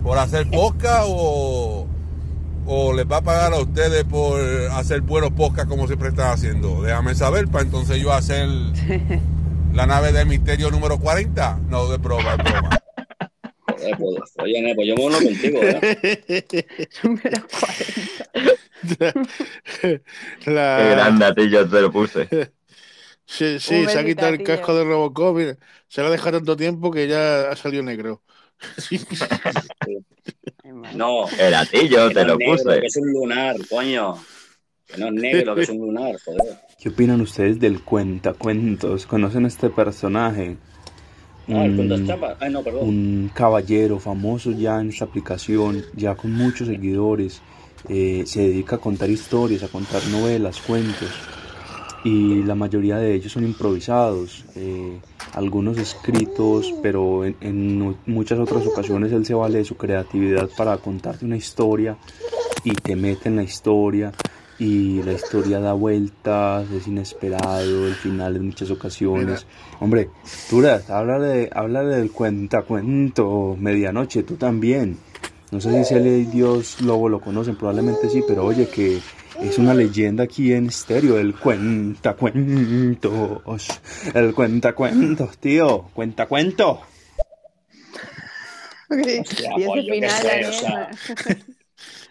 por 0.02 0.16
hacer 0.16 0.48
podcast 0.48 1.06
o, 1.08 1.86
o 2.66 2.92
les 2.92 3.04
va 3.04 3.16
a 3.16 3.22
pagar 3.22 3.52
a 3.52 3.58
ustedes 3.58 4.04
por 4.04 4.40
hacer 4.72 5.00
buenos 5.00 5.32
podcasts 5.32 5.68
como 5.68 5.88
siempre 5.88 6.10
están 6.10 6.30
haciendo. 6.30 6.82
Déjame 6.82 7.16
saber 7.16 7.48
para 7.48 7.64
entonces 7.64 8.00
yo 8.00 8.12
hacer 8.12 8.48
la 9.74 9.86
nave 9.86 10.12
del 10.12 10.26
misterio 10.28 10.70
número 10.70 10.98
40. 10.98 11.58
No, 11.68 11.88
de 11.88 11.96
broma, 11.96 12.36
de 12.36 12.42
broma. 12.44 12.70
Joder, 13.78 13.96
pues, 13.98 14.32
oye, 14.38 14.62
ne, 14.62 14.74
pues 14.74 14.88
yo 14.88 14.94
me 14.96 15.04
uno 15.06 15.18
contigo, 15.18 15.60
¿eh? 15.62 15.80
Número 17.02 17.46
40. 17.48 18.58
La- 20.46 20.76
Qué 20.78 20.90
grande 20.90 21.24
a 21.24 21.34
ti, 21.34 21.50
yo 21.50 21.68
te 21.68 21.80
lo 21.80 21.90
puse. 21.92 22.28
Sí, 23.26 23.58
sí, 23.60 23.74
Un 23.74 23.88
se 23.88 23.98
ha 23.98 24.04
quitado 24.04 24.32
el 24.32 24.42
casco 24.42 24.74
de 24.74 24.84
Robocop. 24.84 25.36
mira, 25.36 25.56
se 25.88 26.00
lo 26.00 26.08
ha 26.08 26.10
dejado 26.10 26.38
tanto 26.38 26.56
tiempo 26.56 26.90
que 26.90 27.06
ya 27.06 27.50
ha 27.50 27.56
salido 27.56 27.82
negro. 27.82 28.22
No, 30.94 31.26
El 31.38 31.54
atillo 31.54 32.10
te 32.12 32.24
lo 32.24 32.36
negro, 32.36 32.56
puse. 32.56 32.80
que 32.80 32.86
es 32.86 32.96
un 32.96 33.12
lunar, 33.12 33.56
coño. 33.70 34.14
Que 34.86 34.98
no 34.98 35.06
es 35.08 35.12
negro, 35.14 35.54
que 35.54 35.62
es 35.62 35.68
un 35.70 35.78
lunar, 35.78 36.16
joder. 36.24 36.58
¿Qué 36.78 36.88
opinan 36.90 37.20
ustedes 37.20 37.58
del 37.58 37.82
cuentacuentos? 37.82 39.06
¿Conocen 39.06 39.44
a 39.44 39.48
este 39.48 39.70
personaje? 39.70 40.56
Ah, 41.50 41.66
chapas. 42.06 42.36
Ay, 42.40 42.52
no, 42.52 42.62
perdón. 42.62 42.88
un 42.88 43.30
caballero 43.34 43.98
famoso 43.98 44.52
ya 44.52 44.80
en 44.80 44.90
esta 44.90 45.04
aplicación, 45.06 45.82
ya 45.94 46.14
con 46.14 46.32
muchos 46.32 46.68
seguidores, 46.68 47.40
eh, 47.88 48.24
se 48.26 48.40
dedica 48.42 48.76
a 48.76 48.78
contar 48.78 49.08
historias, 49.10 49.62
a 49.62 49.68
contar 49.68 50.04
novelas, 50.08 50.60
cuentos, 50.60 51.08
y 52.04 52.42
la 52.44 52.54
mayoría 52.54 52.96
de 52.98 53.14
ellos 53.14 53.32
son 53.32 53.44
improvisados, 53.44 54.44
eh, 54.56 54.98
algunos 55.34 55.78
escritos, 55.78 56.72
pero 56.82 57.24
en, 57.24 57.36
en 57.40 57.78
mu- 57.78 57.94
muchas 58.06 58.38
otras 58.38 58.66
ocasiones 58.66 59.12
él 59.12 59.24
se 59.26 59.34
vale 59.34 59.58
de 59.58 59.64
su 59.64 59.76
creatividad 59.76 60.48
para 60.56 60.76
contarte 60.78 61.24
una 61.24 61.36
historia 61.36 61.96
y 62.64 62.72
te 62.72 62.94
mete 62.96 63.28
en 63.28 63.36
la 63.36 63.42
historia. 63.42 64.12
Y 64.58 65.02
la 65.04 65.12
historia 65.12 65.60
da 65.60 65.72
vueltas, 65.72 66.68
es 66.72 66.88
inesperado, 66.88 67.86
el 67.86 67.94
final 67.94 68.36
en 68.36 68.46
muchas 68.46 68.70
ocasiones. 68.70 69.46
Hombre, 69.78 70.10
Turas, 70.50 70.90
háblale, 70.90 71.48
háblale 71.52 71.96
del 71.96 72.10
cuentacuento 72.10 73.56
medianoche, 73.58 74.24
tú 74.24 74.34
también. 74.34 74.98
No 75.50 75.60
sé 75.60 75.72
si 75.72 75.84
Celia 75.84 76.16
y 76.16 76.24
Dios 76.24 76.80
Lobo 76.80 77.08
lo 77.08 77.20
conocen, 77.20 77.56
probablemente 77.56 78.08
sí, 78.10 78.22
pero 78.26 78.44
oye 78.44 78.68
que 78.68 79.00
es 79.40 79.58
una 79.58 79.72
leyenda 79.72 80.24
aquí 80.24 80.52
en 80.52 80.66
estéreo, 80.66 81.16
el 81.18 81.34
cuentacuentos. 81.34 83.68
El 84.12 84.34
cuentacuentos, 84.34 85.38
tío, 85.38 85.88
cuentacuento. 85.94 86.82
Hostia, 88.90 89.52
y 89.56 89.62
ese 89.62 89.82
final, 89.90 90.90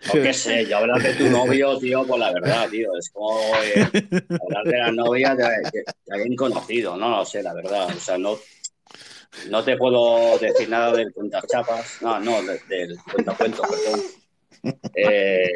sé, 0.07 0.19
Daniel, 0.19 0.19
o 0.19 0.19
sea, 0.19 0.19
O 0.19 0.21
qué 0.21 0.33
sé, 0.33 0.67
yo 0.67 0.77
hablar 0.77 1.01
de 1.01 1.15
tu 1.15 1.29
novio, 1.29 1.77
tío, 1.79 2.05
pues 2.07 2.19
la 2.19 2.31
verdad, 2.33 2.69
tío, 2.69 2.89
es 2.97 3.09
como 3.11 3.61
eh, 3.63 3.91
hablar 4.39 4.67
de 4.67 4.77
la 4.77 4.91
novia 4.91 5.35
de, 5.35 5.43
de- 5.71 5.87
de 6.05 6.15
alguien 6.15 6.35
conocido, 6.35 6.97
no 6.97 7.09
lo 7.09 7.25
sé, 7.25 7.43
la 7.43 7.53
verdad, 7.53 7.95
o 7.95 7.99
sea, 7.99 8.17
no, 8.17 8.37
no 9.43 9.63
te 9.63 9.77
puedo 9.77 10.37
decir 10.39 10.69
nada 10.69 10.93
del 10.93 11.13
cuentachapas, 11.13 11.97
no, 12.01 12.19
no, 12.19 12.43
de- 12.43 12.59
del 12.67 13.03
cuentacuentos, 13.09 13.67
perdón. 13.69 14.05
Eh, 14.93 15.49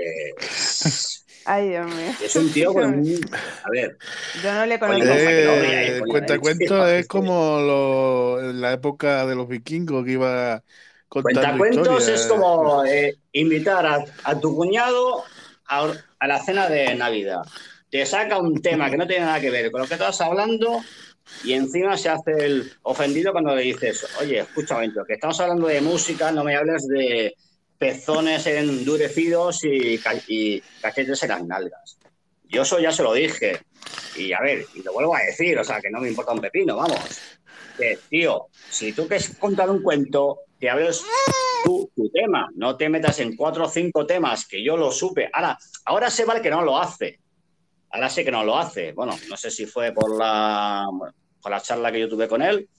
Ay, 1.44 1.70
Dios 1.70 1.88
mío. 1.88 2.14
es 2.20 2.36
un 2.36 2.52
tío 2.52 2.74
con 2.74 2.86
un, 3.00 3.30
a 3.64 3.70
ver, 3.72 3.98
Yo 4.34 4.54
no 4.54 4.66
le 4.66 4.80
conozco. 4.80 5.06
No 5.06 5.14
Eh, 5.14 5.88
eh, 5.96 5.98
el 5.98 6.08
cuentacuentos 6.08 6.88
es 6.90 7.08
como 7.08 7.60
lo- 7.60 8.40
en 8.50 8.62
la 8.62 8.74
época 8.74 9.26
de 9.26 9.36
los 9.36 9.48
vikingos 9.48 10.06
que 10.06 10.12
iba 10.14 10.64
Cuentacuentos 11.12 12.08
es 12.08 12.26
como 12.26 12.86
eh, 12.86 13.18
invitar 13.34 13.86
a, 13.86 14.06
a 14.24 14.40
tu 14.40 14.56
cuñado 14.56 15.26
a, 15.68 15.92
a 16.20 16.28
la 16.28 16.42
cena 16.42 16.70
de 16.70 16.96
Navidad. 16.96 17.42
Te 17.90 18.06
saca 18.06 18.38
un 18.38 18.62
tema 18.62 18.90
que 18.90 18.96
no 18.96 19.06
tiene 19.06 19.26
nada 19.26 19.42
que 19.42 19.50
ver 19.50 19.70
con 19.72 19.82
lo 19.82 19.88
que 19.88 19.96
estás 19.96 20.22
hablando 20.22 20.82
y 21.44 21.52
encima 21.52 21.98
se 21.98 22.08
hace 22.08 22.32
el 22.46 22.72
ofendido 22.84 23.34
cuando 23.34 23.54
le 23.54 23.64
dices, 23.64 24.08
oye, 24.22 24.40
escucha 24.40 24.76
momento, 24.76 25.04
que 25.04 25.16
estamos 25.16 25.38
hablando 25.42 25.68
de 25.68 25.82
música, 25.82 26.32
no 26.32 26.46
me 26.46 26.56
hables 26.56 26.88
de 26.88 27.36
pezones 27.78 28.48
endurecidos 28.48 29.66
y, 29.66 30.00
y 30.28 30.64
cachetes 30.82 31.24
en 31.24 31.30
las 31.30 31.44
nalgas. 31.44 31.98
Yo 32.48 32.62
eso 32.62 32.80
ya 32.80 32.94
se 32.94 33.04
lo 33.04 33.14
dije. 33.14 33.60
Y 34.16 34.32
a 34.32 34.40
ver, 34.40 34.66
y 34.76 34.82
lo 34.82 34.94
vuelvo 34.94 35.14
a 35.14 35.24
decir, 35.24 35.60
o 35.60 35.64
sea, 35.66 35.82
que 35.82 35.90
no 35.90 36.00
me 36.00 36.08
importa 36.08 36.32
un 36.32 36.40
pepino, 36.40 36.78
vamos. 36.78 37.20
Que, 37.78 38.00
tío, 38.10 38.48
si 38.70 38.94
tú 38.94 39.10
quieres 39.10 39.36
contar 39.38 39.70
un 39.70 39.82
cuento, 39.82 40.40
que 40.62 40.70
hables 40.70 41.04
tú 41.66 41.92
tu 41.96 42.10
tema, 42.12 42.48
no 42.56 42.78
te 42.78 42.88
metas 42.88 43.20
en 43.20 43.36
cuatro 43.36 43.66
o 43.66 43.70
cinco 43.70 44.06
temas 44.06 44.48
que 44.48 44.64
yo 44.64 44.78
lo 44.78 44.92
supe. 44.92 45.30
Ahora, 45.34 45.58
ahora 45.86 46.10
sé 46.10 46.24
vale 46.24 46.42
que 46.42 46.52
no 46.52 46.62
lo 46.62 46.78
hace. 46.78 47.20
Ahora 47.90 48.10
sé 48.10 48.24
que 48.24 48.32
no 48.32 48.44
lo 48.44 48.58
hace. 48.58 48.94
Bueno, 48.94 49.18
no 49.28 49.36
sé 49.36 49.50
si 49.50 49.66
fue 49.66 49.92
por 49.92 50.16
la, 50.16 50.88
por 51.42 51.52
la 51.52 51.60
charla 51.60 51.92
que 51.92 52.00
yo 52.00 52.08
tuve 52.08 52.28
con 52.28 52.44
él 52.44 52.70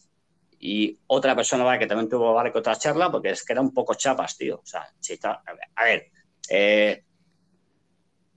y 0.60 0.96
otra 1.09 1.34
persona 1.34 1.64
vale 1.64 1.80
que 1.80 1.88
también 1.88 2.09
tuvo 2.09 2.32
vale 2.32 2.52
otra 2.54 2.76
charla 2.76 3.10
porque 3.10 3.30
es 3.30 3.44
que 3.44 3.52
era 3.52 3.60
un 3.60 3.74
poco 3.74 3.94
chapas, 3.94 4.36
tío. 4.36 4.60
O 4.62 4.66
sea, 4.66 4.86
si 5.00 5.14
está, 5.14 5.42
a 5.74 5.84
ver, 5.84 6.06
eh, 6.48 7.04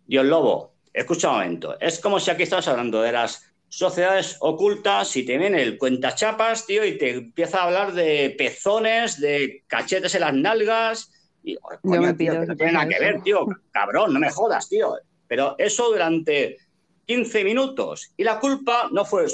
Dios 0.08 0.26
Lobo, 0.26 0.74
escucha 0.92 1.30
un 1.30 1.36
momento. 1.36 1.80
Es 1.80 2.00
como 2.00 2.20
si 2.20 2.32
aquí 2.32 2.44
estás 2.44 2.68
hablando 2.68 3.00
de 3.02 3.12
las 3.12 3.55
sociedades 3.70 4.38
ocultas 4.40 5.16
y 5.16 5.26
te 5.26 5.38
viene 5.38 5.62
el 5.62 5.78
cuentachapas, 5.78 6.66
tío, 6.66 6.86
y 6.86 6.98
te 6.98 7.12
empieza 7.12 7.60
a 7.60 7.64
hablar 7.66 7.94
de 7.94 8.34
pezones, 8.38 9.20
de 9.20 9.64
cachetes 9.68 10.16
en 10.16 10.22
las 10.22 10.34
nalgas. 10.34 11.12
Y, 11.44 11.56
oh, 11.58 11.72
Yo 11.72 11.80
coño, 11.82 12.02
me 12.02 12.14
tío, 12.14 12.32
pido 12.32 12.42
que 12.42 12.48
no 12.48 12.56
tiene 12.56 12.72
nada 12.72 12.88
que 12.88 13.00
ver, 13.00 13.22
tío. 13.22 13.46
Cabrón, 13.72 14.14
no 14.14 14.20
me 14.20 14.30
jodas, 14.30 14.70
tío. 14.70 14.96
Pero 15.28 15.56
eso 15.58 15.92
durante 15.92 16.58
15 17.06 17.44
minutos. 17.44 18.14
Y 18.18 18.24
la 18.24 18.40
culpa 18.40 18.90
no 18.92 19.06
fue 19.06 19.26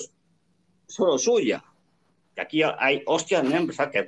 solo 0.87 1.17
suya. 1.17 1.63
Que 2.35 2.41
aquí 2.41 2.61
hay 2.63 3.03
hostias, 3.05 3.43
¿no? 3.43 3.65
Pues, 3.65 3.77
que 3.91 4.07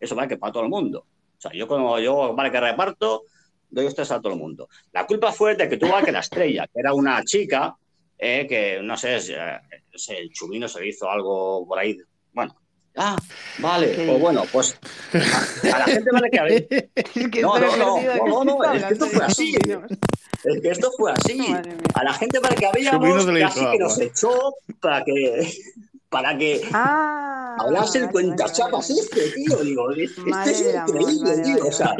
eso 0.00 0.14
vale 0.14 0.28
que 0.28 0.36
para 0.36 0.52
todo 0.52 0.62
el 0.64 0.68
mundo. 0.68 1.06
O 1.36 1.40
sea, 1.40 1.52
yo 1.52 1.68
como 1.68 1.98
yo 2.00 2.34
vale 2.34 2.50
que 2.50 2.60
reparto, 2.60 3.24
doy 3.70 3.86
hostias 3.86 4.10
a 4.10 4.20
todo 4.20 4.32
el 4.32 4.38
mundo. 4.38 4.68
La 4.92 5.06
culpa 5.06 5.32
fue 5.32 5.54
de 5.54 5.68
que 5.68 5.76
tuvo 5.76 6.02
que 6.04 6.12
la 6.12 6.20
estrella, 6.20 6.66
que 6.66 6.80
era 6.80 6.92
una 6.92 7.22
chica, 7.24 7.76
eh, 8.18 8.46
que 8.48 8.80
no 8.82 8.96
sé, 8.96 9.16
es, 9.16 9.30
eh, 9.30 9.58
es 9.92 10.08
el 10.10 10.30
chumino 10.30 10.68
se 10.68 10.80
le 10.80 10.88
hizo 10.88 11.08
algo 11.08 11.66
por 11.66 11.78
ahí. 11.78 11.96
Bueno, 12.32 12.54
ah, 12.96 13.16
vale, 13.58 13.94
¿Qué? 13.94 14.06
pues 14.06 14.20
bueno, 14.20 14.44
pues 14.52 14.78
a, 15.14 15.76
a 15.76 15.78
la 15.78 15.84
gente 15.84 16.10
vale 16.12 16.30
que. 16.30 16.90
Es 16.94 17.42
No, 17.42 17.58
no, 17.58 18.44
no, 18.44 18.72
es 18.72 18.84
que 18.84 18.92
esto 18.94 19.06
fue 19.06 19.24
así. 19.24 19.54
Es 20.44 20.60
que 20.60 20.70
esto 20.70 20.90
fue 20.96 21.12
así. 21.12 21.40
A 21.94 22.04
la 22.04 22.12
gente 22.14 22.40
para 22.40 22.54
que 22.54 22.66
hizo 22.80 23.00
casi 23.00 23.70
que 23.70 23.78
nos 23.78 24.00
echó 24.00 24.54
para 24.80 25.04
que 25.04 25.48
para 26.08 26.36
que 26.38 26.62
Ah, 26.72 27.56
hablase 27.60 27.98
el 27.98 28.10
este, 28.90 29.30
tío. 29.30 29.56
Digo, 29.58 29.90
es, 29.92 30.12
es 30.46 30.74
increíble, 30.74 31.42
tío. 31.42 31.66
o 31.66 31.72
sea. 31.72 31.94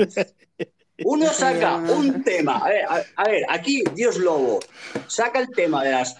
Uno 1.04 1.26
saca 1.32 1.76
un 1.76 2.22
tema. 2.22 2.58
A 2.58 2.68
ver, 2.68 2.84
a, 2.84 3.04
a 3.16 3.24
ver, 3.24 3.42
aquí 3.48 3.82
Dios 3.94 4.16
Lobo 4.16 4.60
saca 5.06 5.40
el 5.40 5.48
tema 5.50 5.84
de 5.84 5.92
las 5.92 6.16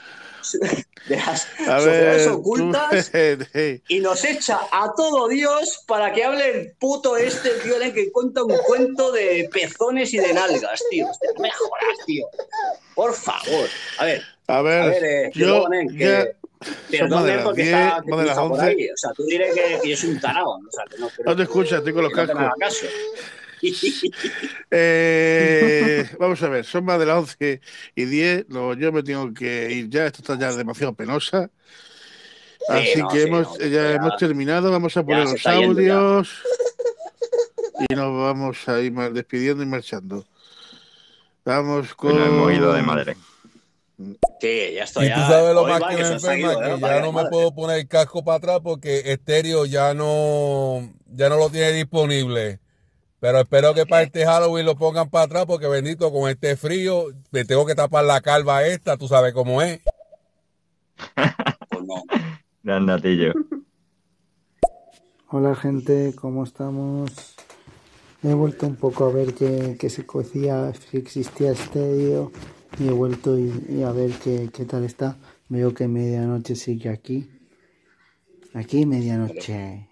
de 1.08 1.16
las 1.16 1.46
A 1.66 1.78
sociedades 1.78 2.26
ver, 2.26 2.28
ocultas 2.28 3.12
y 3.88 4.00
nos 4.00 4.24
echa 4.24 4.60
a 4.70 4.92
todo 4.96 5.28
Dios 5.28 5.84
para 5.86 6.12
que 6.12 6.24
hable 6.24 6.50
el 6.50 6.72
puto 6.72 7.16
este 7.16 7.50
tío 7.62 7.80
en 7.80 7.92
que 7.92 8.10
cuenta 8.12 8.42
un 8.44 8.56
cuento 8.66 9.12
de 9.12 9.48
pezones 9.52 10.12
y 10.14 10.18
de 10.18 10.32
nalgas, 10.32 10.82
tío. 10.90 11.06
Me 11.38 11.50
jodas, 11.50 12.06
tío. 12.06 12.26
Por 12.94 13.14
favor. 13.14 13.68
A 13.98 14.04
ver, 14.04 14.22
a 14.46 14.62
ver, 14.62 14.82
a 14.82 14.86
ver, 14.86 15.04
eh, 15.04 15.30
yo 15.34 15.46
perdonen, 15.46 15.88
que, 15.96 16.36
ya 16.90 17.06
las 17.06 17.44
porque 17.44 17.62
10, 17.62 17.74
está, 17.74 18.02
que 18.04 18.28
está 18.28 18.34
por 18.34 18.52
11. 18.52 18.64
ahí. 18.64 18.90
O 18.90 18.96
sea, 18.96 19.10
tú 19.12 19.24
diré 19.24 19.52
que, 19.52 19.80
que 19.82 19.88
yo 19.90 19.96
soy 19.96 20.10
un 20.10 20.20
tarao. 20.20 20.58
¿no? 20.60 20.68
O 20.68 20.72
sea, 20.72 20.84
no, 20.98 21.10
No 21.24 21.36
te 21.36 21.42
escuchas, 21.42 21.78
estoy 21.78 21.92
con 21.92 22.04
los 22.04 22.12
que 22.12 22.26
no 22.26 22.50
Eh, 24.70 26.08
vamos 26.18 26.42
a 26.42 26.48
ver, 26.48 26.64
son 26.64 26.84
más 26.84 26.98
de 26.98 27.06
las 27.06 27.16
11 27.16 27.60
y 27.94 28.04
10. 28.04 28.48
No, 28.48 28.74
yo 28.74 28.92
me 28.92 29.02
tengo 29.02 29.32
que 29.32 29.70
ir 29.72 29.88
ya. 29.88 30.06
Esto 30.06 30.20
está 30.22 30.38
ya 30.38 30.54
demasiado 30.54 30.94
penosa. 30.94 31.50
Así 32.68 32.98
no, 33.00 33.08
que 33.08 33.22
sí, 33.22 33.28
hemos, 33.28 33.58
no, 33.58 33.64
ya, 33.64 33.68
ya- 33.68 33.92
hemos 33.94 34.16
terminado. 34.18 34.70
Vamos 34.70 34.96
a 34.96 35.02
poner 35.02 35.24
los 35.24 35.46
audios 35.46 36.42
y 37.88 37.94
nos 37.94 38.14
vamos 38.18 38.68
a 38.68 38.80
ir 38.80 38.92
despidiendo 39.12 39.62
y 39.62 39.66
marchando. 39.66 40.26
Vamos 41.44 41.94
con. 41.94 42.12
Bueno, 42.12 42.26
hemos 42.26 42.52
ido 42.52 42.72
de 42.74 42.82
madre. 42.82 43.16
Sí, 44.40 44.74
ya 44.74 44.84
estoy. 44.84 45.06
Y 45.06 45.08
tú 45.08 45.18
ya. 45.18 45.28
sabes 45.28 45.54
lo 45.54 45.62
Hoy 45.62 45.70
más 45.72 45.82
va, 45.82 45.88
que 45.88 45.96
que 45.96 46.02
me 46.02 46.08
se 46.08 46.14
os 46.14 46.24
ha 46.24 46.34
enferma, 46.34 46.52
ido, 46.52 46.60
que 46.76 46.80
Para 46.80 46.94
ya 46.96 47.00
que 47.02 47.06
no 47.06 47.12
me 47.12 47.28
puedo 47.30 47.54
poner 47.54 47.78
el 47.78 47.88
casco 47.88 48.22
para 48.22 48.36
atrás 48.36 48.60
porque 48.62 49.02
estéreo 49.12 49.64
ya 49.66 49.94
no, 49.94 50.92
ya 51.06 51.28
no 51.30 51.36
lo 51.38 51.48
tiene 51.50 51.72
disponible. 51.72 52.60
Pero 53.20 53.40
espero 53.40 53.74
que 53.74 53.84
para 53.84 54.02
este 54.02 54.24
Halloween 54.24 54.64
lo 54.64 54.76
pongan 54.76 55.10
para 55.10 55.24
atrás 55.24 55.44
porque 55.46 55.66
bendito 55.66 56.12
con 56.12 56.30
este 56.30 56.56
frío 56.56 57.06
me 57.32 57.44
tengo 57.44 57.66
que 57.66 57.74
tapar 57.74 58.04
la 58.04 58.20
calva 58.20 58.64
esta, 58.64 58.96
tú 58.96 59.08
sabes 59.08 59.32
cómo 59.32 59.60
es. 59.60 59.80
Pues. 61.70 61.84
Gran 62.62 62.86
datillo. 62.86 63.32
Hola 65.30 65.54
gente, 65.56 66.14
¿cómo 66.14 66.44
estamos? 66.44 67.10
He 68.22 68.32
vuelto 68.34 68.66
un 68.66 68.76
poco 68.76 69.04
a 69.04 69.12
ver 69.12 69.34
que, 69.34 69.76
que 69.78 69.90
se 69.90 70.06
cocía, 70.06 70.72
que 70.90 70.98
existía 70.98 71.52
Estadio 71.52 72.32
y 72.78 72.88
he 72.88 72.92
vuelto 72.92 73.38
y, 73.38 73.52
y 73.68 73.82
a 73.82 73.92
ver 73.92 74.12
qué, 74.22 74.48
qué 74.52 74.64
tal 74.64 74.84
está. 74.84 75.16
Veo 75.48 75.74
que 75.74 75.88
medianoche 75.88 76.56
sigue 76.56 76.88
aquí. 76.88 77.30
Aquí 78.54 78.86
medianoche. 78.86 79.87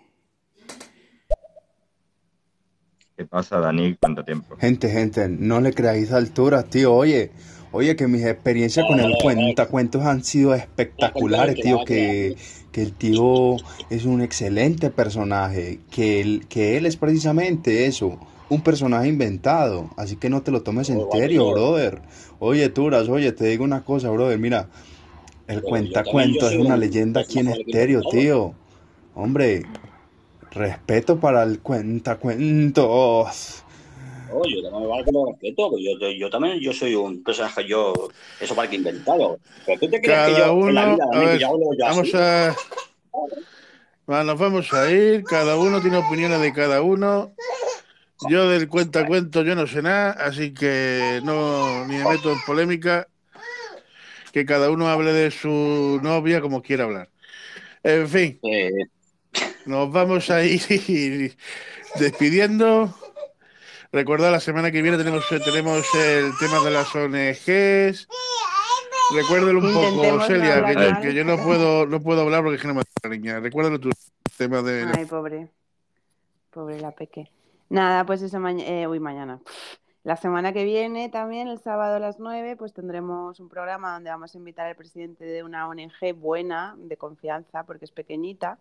¿Qué 3.17 3.25
pasa, 3.25 3.61
Dani? 3.61 3.97
¿Cuánto 3.99 4.25
tiempo? 4.25 4.57
Gente, 4.57 4.91
gente, 4.91 5.27
no 5.29 5.61
le 5.61 5.73
creáis 5.73 6.13
alturas, 6.13 6.69
tío. 6.69 6.93
Oye, 6.93 7.31
oye, 7.73 7.97
que 7.97 8.07
mis 8.09 8.23
experiencias 8.23 8.85
con 8.87 9.01
el 9.01 9.15
cuentacuentos 9.23 10.05
han 10.05 10.23
sido 10.23 10.55
espectaculares, 10.55 11.55
tío. 11.55 11.79
Que, 11.87 12.37
que 12.73 12.83
el 12.83 12.93
tío 12.93 13.57
es 13.89 14.05
un 14.05 14.21
excelente 14.21 14.91
personaje. 14.91 15.81
Que 15.91 16.21
él, 16.21 16.45
que 16.51 16.77
él 16.77 16.85
es 16.85 16.99
precisamente 16.99 17.87
eso, 17.87 18.21
un 18.51 18.61
personaje 18.61 19.09
inventado. 19.09 19.89
Así 19.97 20.17
que 20.17 20.29
no 20.29 20.43
te 20.43 20.51
lo 20.51 20.63
tomes 20.63 20.91
en 20.91 21.01
serio, 21.11 21.51
brother. 21.53 22.03
Oye, 22.39 22.69
Turas, 22.69 23.09
oye, 23.09 23.33
te 23.33 23.47
digo 23.47 23.65
una 23.65 23.83
cosa, 23.83 24.11
brother. 24.11 24.39
Mira, 24.39 24.69
el 25.47 25.63
cuentacuentos 25.63 26.53
es 26.53 26.59
una 26.59 26.77
leyenda 26.77 27.23
aquí 27.23 27.39
en 27.39 27.49
estéreo, 27.49 28.03
tío. 28.11 28.53
Hombre, 29.15 29.63
respeto 30.57 31.21
para 31.21 31.43
el 31.43 31.61
cuentacuentos. 31.61 33.63
Oh, 34.29 34.43
yo 34.49 34.63
también 34.63 34.91
vale 34.91 35.05
que 35.05 35.13
lo 35.13 35.27
respeto, 35.27 35.71
yo, 35.79 36.11
yo 36.11 36.31
también 36.31 36.59
yo 36.61 36.73
soy 36.73 36.95
un 36.95 37.23
personaje, 37.23 37.67
yo, 37.67 37.93
eso 38.41 38.57
para 38.57 38.69
que 38.69 38.77
inventado. 38.77 39.39
Pero 39.65 39.79
tú 39.79 39.89
te 39.89 40.01
crees 40.01 40.25
que 40.25 40.33
Cada 40.33 40.37
yo 40.37 40.67
en 40.67 40.75
la 40.75 40.85
uno, 40.85 40.85
vida 40.85 41.05
a 41.13 41.19
ver, 41.19 41.39
yo 41.39 41.49
hablo 41.49 41.67
yo 41.79 41.87
vamos 41.87 42.09
así. 42.09 42.13
a. 42.15 42.57
Va, 44.11 44.25
Nos 44.25 44.39
vamos 44.39 44.73
a 44.73 44.91
ir, 44.91 45.25
cada 45.25 45.57
uno 45.57 45.81
tiene 45.81 45.97
opiniones 45.97 46.41
de 46.41 46.53
cada 46.53 46.83
uno. 46.83 47.33
Yo 48.29 48.49
del 48.49 48.69
cuenta 48.69 49.07
cuento 49.07 49.43
yo 49.43 49.55
no 49.55 49.67
sé 49.67 49.83
nada, 49.83 50.13
así 50.13 50.55
que 50.55 51.21
no 51.25 51.87
ni 51.87 51.97
me 51.97 52.07
meto 52.07 52.33
en 52.33 52.39
polémica. 52.47 53.07
Que 54.33 54.45
cada 54.45 54.71
uno 54.71 54.89
hable 54.89 55.13
de 55.13 55.31
su 55.31 56.01
novia 56.03 56.41
como 56.41 56.63
quiera 56.63 56.85
hablar. 56.85 57.09
En 57.83 58.09
fin, 58.09 58.41
Eh, 58.43 58.71
nos 59.67 59.91
vamos 59.93 60.31
a 60.31 60.43
ir 60.45 60.61
despidiendo. 61.99 62.95
Recordad, 63.93 64.31
la 64.31 64.41
semana 64.41 64.71
que 64.71 64.83
viene 64.83 64.99
tenemos, 64.99 65.25
tenemos 65.45 65.83
el 65.95 66.33
tema 66.39 66.61
de 66.65 66.71
las 66.71 66.95
ONGs. 66.95 68.09
Recuérdalo 69.15 69.61
un 69.61 69.73
poco, 69.73 69.89
Intentemos 69.89 70.27
Celia, 70.27 70.65
que, 70.65 70.75
yo- 70.75 70.81
mal. 70.91 71.01
que 71.01 71.15
yo 71.15 71.25
no 71.25 71.37
puedo, 71.43 71.87
no 71.87 72.01
puedo 72.03 72.23
hablar 72.23 72.43
porque 72.43 72.57
es 72.57 72.63
que 72.63 72.69
no 72.69 72.75
me 72.75 72.83
la 73.03 73.09
niña. 73.11 73.41
Recuérdalo 73.41 73.79
tu 73.79 73.91
tema 74.37 74.63
de. 74.63 74.87
Ay, 74.97 75.05
pobre. 75.07 75.49
Pobre 76.51 76.81
la 76.81 76.91
peque. 76.91 77.31
Nada, 77.69 78.05
pues 78.05 78.23
eso 78.23 78.41
mañana. 78.41 78.89
uy, 78.89 78.99
mañana. 79.01 79.41
La 80.03 80.17
semana 80.17 80.53
que 80.53 80.65
viene, 80.65 81.09
también 81.09 81.49
el 81.49 81.59
sábado 81.59 81.97
a 81.97 81.99
las 81.99 82.21
9, 82.21 82.55
pues 82.57 82.73
tendremos 82.73 83.41
un 83.41 83.49
programa 83.49 83.95
donde 83.95 84.11
vamos 84.11 84.33
a 84.35 84.39
invitar 84.39 84.67
al 84.67 84.77
presidente 84.77 85.25
de 85.25 85.43
una 85.43 85.69
ONG 85.69 86.15
buena, 86.15 86.77
de 86.79 86.97
confianza, 86.97 87.65
porque 87.65 87.87
es 87.87 87.91
pequeñita, 87.91 88.59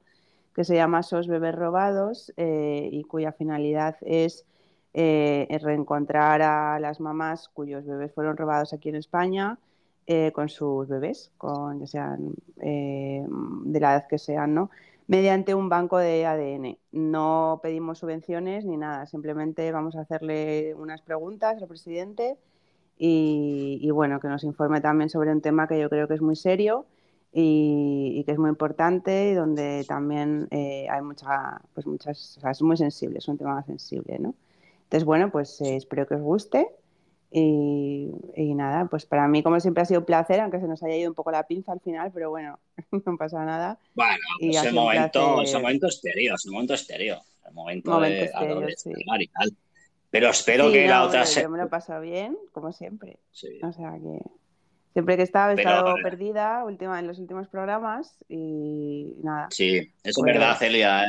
que 0.56 0.64
se 0.64 0.76
llama 0.76 1.03
SOS 1.03 1.27
Bebés 1.27 1.53
Robados 1.53 2.34
eh, 2.38 2.90
y 2.91 3.03
cuya 3.03 3.34
finalidad 3.34 3.98
es 4.02 4.45
eh, 4.94 5.60
reencontrar 5.61 6.41
a 6.41 6.80
las 6.80 7.02
mamás 7.02 7.49
cuyos 7.49 7.86
bebés 7.86 8.14
fueron 8.14 8.38
robados 8.38 8.72
aquí 8.72 8.88
en 8.88 8.95
España 8.95 9.60
eh, 10.07 10.32
con 10.34 10.48
sus 10.48 10.88
bebés, 10.88 11.34
con 11.38 11.82
ya 11.82 11.88
sean 11.88 12.34
eh, 12.61 13.26
de 13.27 13.80
la 13.82 13.91
edad 13.91 14.07
que 14.07 14.18
sean, 14.18 14.53
¿no? 14.53 14.69
mediante 15.07 15.53
un 15.53 15.68
banco 15.68 15.98
de 15.98 16.26
ADN. 16.26 16.77
No 16.94 17.60
pedimos 17.61 17.99
subvenciones 17.99 18.64
ni 18.64 18.77
nada, 18.77 19.06
simplemente 19.06 19.69
vamos 19.73 19.98
a 19.98 20.02
hacerle 20.02 20.73
unas 20.76 21.02
preguntas 21.02 21.61
al 21.61 21.68
presidente 21.68 22.38
y, 22.98 23.80
y, 23.82 23.91
bueno, 23.91 24.22
que 24.22 24.30
nos 24.30 24.45
informe 24.45 24.80
también 24.80 25.10
sobre 25.10 25.32
un 25.32 25.41
tema 25.41 25.68
que 25.68 25.80
yo 25.80 25.90
creo 25.90 26.07
que 26.07 26.14
es 26.14 26.22
muy 26.22 26.38
serio 26.38 26.86
y, 27.38 28.14
y 28.20 28.24
que 28.24 28.32
es 28.32 28.38
muy 28.38 28.49
importante 28.49 29.30
y 29.32 29.34
donde 29.34 29.84
también 29.86 30.48
eh, 30.52 30.88
hay 30.90 31.02
mucha, 31.02 31.60
pues 31.74 31.86
muchas, 31.86 32.38
o 32.38 32.40
sea, 32.40 32.52
es 32.52 32.62
muy 32.62 32.78
sensible, 32.78 33.18
es 33.20 33.28
un 33.28 33.38
tema 33.38 33.62
sensible, 33.66 34.18
¿no? 34.20 34.34
Entonces, 34.84 35.03
bueno, 35.03 35.30
pues 35.32 35.60
eh, 35.60 35.76
espero 35.76 36.07
que 36.07 36.16
os 36.16 36.22
guste. 36.22 36.70
Y, 37.32 38.12
y, 38.38 38.53
nada, 38.56 38.86
pues 38.86 39.06
para 39.06 39.28
mí, 39.28 39.44
como 39.44 39.60
siempre, 39.60 39.82
ha 39.82 39.86
sido 39.86 39.99
un 39.99 40.06
placer, 40.06 40.40
aunque 40.40 40.62
se 40.62 40.68
nos 40.68 40.82
haya 40.84 40.95
ido 40.95 41.10
un 41.10 41.16
poco 41.16 41.32
la 41.32 41.44
pinza 41.44 41.74
al 41.74 41.82
final, 41.82 42.10
pero 42.14 42.30
bueno, 42.30 42.57
no 43.06 43.18
pasa 43.18 43.44
nada. 43.44 43.78
Bueno, 43.94 44.16
Y 44.40 44.56
ese 44.56 44.70
un 44.70 44.76
momento, 44.76 45.20
placer. 45.34 45.44
ese 45.44 45.60
momento 45.60 45.88
estéreo, 45.88 46.36
ese 46.36 46.49
momento 46.52 46.74
estéreo, 46.76 47.20
el 47.45 47.53
momento, 47.53 47.91
Momento 47.91 48.16
de 48.20 48.24
estéreo, 48.26 48.68
sí. 48.78 48.91
y 48.95 49.28
tal. 49.28 49.52
Pero 50.10 50.30
espero 50.30 50.68
Sí, 50.68 50.74
que 50.74 50.88
la 50.88 50.99
no, 50.99 51.06
otra 51.07 51.22
yo- 51.22 51.26
se... 51.28 51.41
Yo 51.41 51.49
me 51.49 51.57
lo 51.57 51.66
he 51.66 51.68
pasado 51.80 51.99
bien, 51.99 52.38
como 52.53 52.72
siempre. 52.72 53.18
Sí. 53.32 53.60
O 53.64 53.74
sea 53.74 53.91
que 54.02 54.22
siempre 54.95 55.17
que 55.17 55.22
he 55.23 55.26
estado, 55.26 55.51
he 55.51 55.55
Pero- 55.57 55.69
estado 55.69 55.95
perdida 56.01 56.63
última, 56.63 56.97
en 56.99 57.07
los 57.07 57.19
últimos 57.19 57.49
programas 57.49 58.15
y 58.30 59.13
nada. 59.22 59.49
Sí, 59.51 59.77
eso 59.77 59.91
es 60.03 60.15
Pues- 60.15 60.34
verdad, 60.34 60.57
Celia, 60.57 61.03
¿eh? 61.03 61.07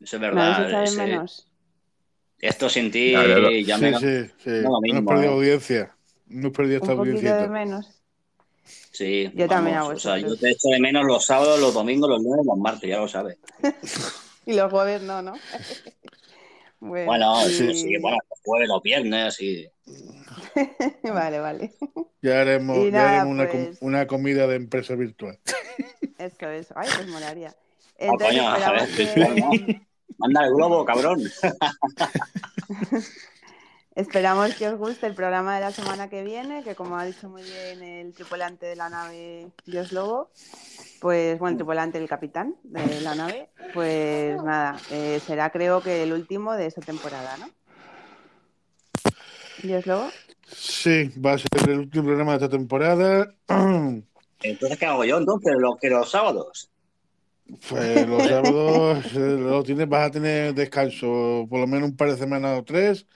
Eso 0.00 0.16
es 0.16 0.20
¿Me 0.22 0.28
verdad. 0.28 0.68
de 0.68 0.84
ese- 0.84 0.96
menos? 0.96 1.50
Esto 2.38 2.68
sin 2.68 2.90
ti 2.92 3.10
Claro. 3.12 3.50
ya 3.50 3.76
sí, 3.78 3.82
me... 3.82 3.98
sí, 3.98 4.32
sí. 4.38 4.50
no 4.50 4.56
Hemos 4.68 4.80
mismo, 4.82 5.04
perdido 5.06 5.30
¿eh? 5.32 5.34
audiencia. 5.34 5.96
Hemos 6.30 6.52
perdido 6.52 6.76
esta 6.78 6.92
Un 6.92 6.98
poquito 6.98 7.20
de 7.20 7.28
audiencia. 7.30 7.48
menos. 7.50 8.02
Sí, 8.92 9.30
Yo 9.34 9.46
también 9.48 9.76
vamos, 9.76 9.92
a 9.92 9.94
o 9.94 9.98
sea, 9.98 10.18
yo 10.18 10.36
te 10.36 10.50
echo 10.50 10.68
de 10.68 10.80
menos 10.80 11.04
los 11.04 11.24
sábados, 11.26 11.58
los 11.60 11.74
domingos, 11.74 12.08
los 12.08 12.22
lunes, 12.22 12.46
los 12.46 12.56
martes, 12.58 12.88
ya 12.88 12.98
lo 12.98 13.08
sabes. 13.08 13.36
Y 14.48 14.54
los 14.54 14.70
jueves 14.70 15.02
no, 15.02 15.22
¿no? 15.22 15.32
bueno, 16.80 17.40
sí, 17.46 17.74
sí, 17.74 17.96
bueno, 17.98 18.16
los 18.30 18.38
jueves, 18.44 18.68
los 18.68 18.80
viernes, 18.82 19.40
y... 19.40 19.66
vale, 21.02 21.38
vale. 21.40 21.74
Ya 22.22 22.40
haremos, 22.40 22.90
ya 22.90 23.24
una, 23.26 23.48
com- 23.48 23.64
pues- 23.64 23.78
una 23.80 24.06
comida 24.06 24.46
de 24.46 24.56
empresa 24.56 24.94
virtual. 24.94 25.38
Eso, 26.18 26.48
eso. 26.48 26.74
Ay, 26.76 26.88
pues 26.96 27.08
molaría. 27.08 27.54
Ah, 27.98 28.12
coño, 28.18 28.52
que... 28.94 29.80
Manda 30.18 30.44
el 30.44 30.52
globo, 30.54 30.84
cabrón. 30.84 31.22
Esperamos 33.94 34.54
que 34.54 34.68
os 34.68 34.76
guste 34.78 35.06
el 35.06 35.14
programa 35.14 35.54
de 35.54 35.62
la 35.62 35.70
semana 35.70 36.10
que 36.10 36.22
viene, 36.22 36.62
que 36.62 36.74
como 36.74 36.98
ha 36.98 37.06
dicho 37.06 37.30
muy 37.30 37.42
bien 37.42 37.82
el 37.82 38.12
tripulante 38.12 38.66
de 38.66 38.76
la 38.76 38.90
nave 38.90 39.48
Dios 39.64 39.92
Lobo, 39.92 40.30
pues 41.00 41.38
bueno, 41.38 41.52
el 41.52 41.56
tripulante, 41.56 41.96
el 41.96 42.06
capitán 42.06 42.54
de 42.64 43.00
la 43.00 43.14
nave, 43.14 43.48
pues 43.72 44.36
nada, 44.42 44.78
eh, 44.90 45.18
será 45.26 45.48
creo 45.48 45.80
que 45.80 46.02
el 46.02 46.12
último 46.12 46.52
de 46.52 46.66
esta 46.66 46.82
temporada, 46.82 47.38
¿no? 47.38 47.48
Dios 49.62 49.86
Lobo. 49.86 50.10
Sí, 50.46 51.10
va 51.24 51.32
a 51.32 51.38
ser 51.38 51.48
el 51.68 51.78
último 51.80 52.04
programa 52.04 52.32
de 52.32 52.44
esta 52.44 52.56
temporada. 52.56 53.34
Entonces, 54.42 54.78
¿qué 54.78 54.86
hago 54.86 55.04
yo 55.04 55.16
entonces? 55.18 55.54
Los 55.58 55.76
que 55.78 55.90
los 55.90 56.10
sábados. 56.10 56.70
Pues 57.68 58.06
los 58.06 58.22
sábados 58.28 59.04
eh, 59.14 59.36
lo 59.38 59.62
tienes, 59.62 59.88
vas 59.88 60.08
a 60.08 60.10
tener 60.10 60.54
descanso 60.54 61.46
por 61.48 61.60
lo 61.60 61.66
menos 61.66 61.88
un 61.88 61.96
par 61.96 62.10
de 62.10 62.16
semanas 62.16 62.58
o 62.58 62.64
tres. 62.64 63.06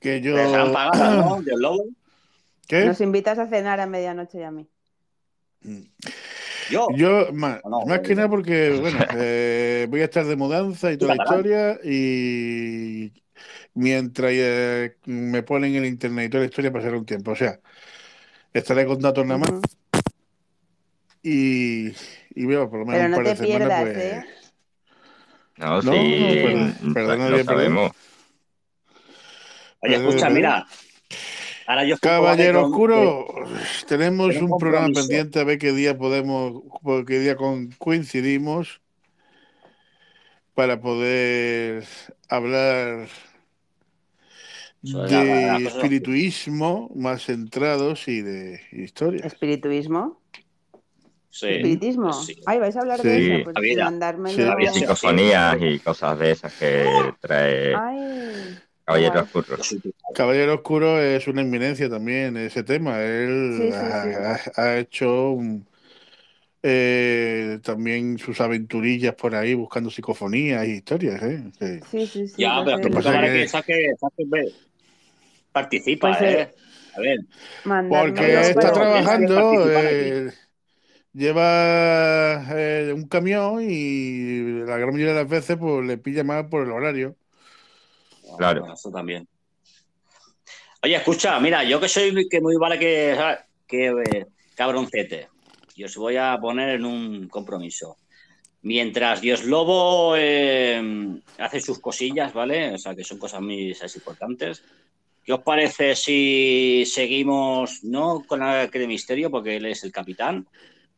Que 0.00 0.20
yo. 0.20 0.34
Pagadas, 0.34 1.24
¿no? 1.24 1.42
Dios 1.44 1.60
lobo. 1.60 1.84
¿Qué? 2.66 2.86
Nos 2.86 3.00
invitas 3.00 3.38
a 3.38 3.46
cenar 3.46 3.80
a 3.80 3.86
medianoche 3.86 4.38
y 4.38 4.42
a 4.42 4.50
mí. 4.50 4.66
Yo. 6.70 6.88
Yo, 6.96 7.32
más, 7.32 7.60
No, 7.64 7.82
más 7.86 8.00
que 8.00 8.14
nada 8.14 8.28
porque, 8.28 8.78
bueno, 8.80 8.98
eh, 9.16 9.86
voy 9.90 10.00
a 10.00 10.04
estar 10.04 10.24
de 10.24 10.36
mudanza 10.36 10.90
y 10.90 10.96
toda 10.96 11.14
la 11.14 11.22
historia 11.22 11.78
y 11.84 13.12
mientras 13.74 14.30
eh, 14.34 14.96
me 15.04 15.42
ponen 15.42 15.74
en 15.74 15.84
el 15.84 15.88
internet 15.88 16.26
y 16.26 16.30
toda 16.30 16.42
la 16.42 16.48
historia 16.48 16.72
pasará 16.72 16.96
un 16.96 17.06
tiempo. 17.06 17.32
O 17.32 17.36
sea, 17.36 17.58
estaré 18.52 18.86
con 18.86 19.00
datos 19.00 19.26
nada 19.26 19.38
más 19.38 19.60
y, 21.22 21.88
y 22.34 22.46
veo 22.46 22.68
por 22.70 22.80
lo 22.80 22.86
menos 22.86 22.98
Pero 22.98 23.04
un 23.06 23.10
no 23.10 23.16
par 23.16 23.24
te 23.24 23.30
de 23.30 23.36
semanas, 23.36 23.68
pierdas, 23.68 23.82
pues... 23.82 23.96
¿eh? 23.96 24.24
No, 25.56 25.82
No, 25.82 25.92
sí, 25.92 26.74
no, 26.82 26.92
perdón, 26.94 27.30
lo 27.30 27.44
sabemos. 27.44 27.92
Oye, 29.80 29.96
escucha, 29.96 30.28
mira. 30.30 30.66
Ahora 31.66 31.84
yo 31.84 31.96
Caballero 31.98 32.62
con- 32.62 32.70
Oscuro, 32.72 33.26
tenemos 33.86 34.36
un 34.36 34.52
un 34.52 34.58
programa 34.58 34.88
pendiente 34.92 35.40
a 35.40 35.44
ver 35.44 35.58
qué 35.58 35.72
día 35.72 35.96
podemos, 35.96 36.62
qué 37.06 37.18
día 37.20 37.36
con, 37.36 37.70
coincidimos 37.78 38.82
para 40.54 40.80
poder 40.80 41.84
hablar 42.28 43.08
de 44.92 45.64
espirituismo 45.66 46.90
más 46.94 47.24
centrados 47.24 48.06
y 48.08 48.20
de 48.20 48.60
historia. 48.72 49.24
¿Espirituismo? 49.24 50.20
Sí. 51.30 51.46
¿Espiritismo? 51.48 52.12
Sí. 52.12 52.36
Ay, 52.46 52.58
vais 52.58 52.76
a 52.76 52.80
hablar 52.80 53.00
Sí. 53.00 53.08
de 53.08 53.34
eso. 53.36 53.44
Pues 53.44 53.56
Mira, 53.60 53.84
mandármelo. 53.86 54.36
sí, 54.36 54.42
Había- 54.42 54.72
psicofonías 54.72 55.56
y 55.60 55.78
cosas 55.80 56.18
de 56.18 56.30
esas 56.30 56.52
que 56.52 56.86
trae 57.20 57.74
Ay, 57.74 58.58
Caballero 58.84 59.12
guay. 59.12 59.24
Oscuro. 59.24 59.58
Caballero 60.14 60.54
Oscuro 60.54 61.00
es 61.00 61.26
una 61.26 61.40
eminencia 61.40 61.88
también 61.88 62.36
en 62.36 62.46
ese 62.46 62.62
tema. 62.62 63.00
Él 63.02 63.58
Sí, 63.62 63.70
sí, 63.72 64.50
ha, 64.56 64.76
hecho 64.78 65.30
un- 65.30 65.66
eh, 66.62 67.58
también 67.62 68.16
sus 68.18 68.40
aventurillas 68.40 69.14
por 69.14 69.34
ahí 69.34 69.54
buscando 69.54 69.90
psicofonías 69.90 70.66
y 70.66 70.70
historias. 70.72 71.22
¿eh? 71.22 71.42
Sí. 71.58 71.80
Sí, 71.90 72.06
sí, 72.06 72.28
sí. 72.28 72.34
Ya, 72.38 72.62
pero 72.64 72.78
que- 72.78 72.90
que 72.90 73.48
saque, 73.48 73.96
saque- 73.96 74.24
ve- 74.26 74.52
participa, 75.54 76.08
Pues, 76.08 76.20
eh, 76.20 76.40
¿eh? 76.42 76.54
A 76.96 77.00
ver, 77.00 77.18
Porque 77.88 78.40
está 78.40 78.72
trabajando, 78.72 79.70
eh, 79.70 80.32
lleva 81.12 82.44
eh, 82.50 82.92
un 82.94 83.06
camión 83.08 83.62
y 83.62 84.64
la 84.64 84.76
gran 84.76 84.90
mayoría 84.92 85.14
de 85.14 85.20
las 85.20 85.28
veces 85.28 85.56
pues 85.56 85.86
le 85.86 85.96
pilla 85.96 86.24
más 86.24 86.46
por 86.46 86.64
el 86.64 86.72
horario. 86.72 87.16
Claro. 88.36 88.60
Bueno, 88.60 88.74
eso 88.74 88.90
también. 88.90 89.28
Oye, 90.82 90.96
escucha, 90.96 91.38
mira, 91.40 91.64
yo 91.64 91.80
que 91.80 91.88
soy 91.88 92.28
que 92.28 92.40
muy 92.40 92.56
vale 92.56 92.78
que, 92.78 93.16
que 93.66 93.86
eh, 93.88 94.26
cabroncete, 94.54 95.28
y 95.76 95.84
os 95.84 95.96
voy 95.96 96.16
a 96.16 96.36
poner 96.40 96.76
en 96.76 96.84
un 96.84 97.28
compromiso. 97.28 97.96
Mientras 98.62 99.20
Dios 99.20 99.44
Lobo 99.44 100.14
eh, 100.16 101.20
hace 101.38 101.60
sus 101.60 101.80
cosillas, 101.80 102.32
¿vale? 102.32 102.74
O 102.74 102.78
sea, 102.78 102.94
que 102.94 103.04
son 103.04 103.18
cosas 103.18 103.40
muy 103.40 103.76
importantes. 103.94 104.62
¿Qué 105.24 105.32
os 105.32 105.40
parece 105.40 105.96
si 105.96 106.84
seguimos, 106.86 107.82
no 107.82 108.22
con 108.26 108.40
la 108.40 108.66
de 108.66 108.86
misterio, 108.86 109.30
porque 109.30 109.56
él 109.56 109.64
es 109.66 109.82
el 109.82 109.90
capitán, 109.90 110.46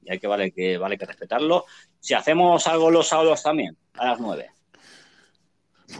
y 0.02 0.10
hay 0.10 0.18
que 0.18 0.26
vale 0.26 0.50
que 0.50 0.78
vale 0.78 0.98
que 0.98 1.06
respetarlo? 1.06 1.64
Si 2.00 2.12
hacemos 2.12 2.66
algo 2.66 2.90
los 2.90 3.06
sábados 3.06 3.42
también, 3.42 3.76
a 3.94 4.06
las 4.06 4.20
nueve. 4.20 4.50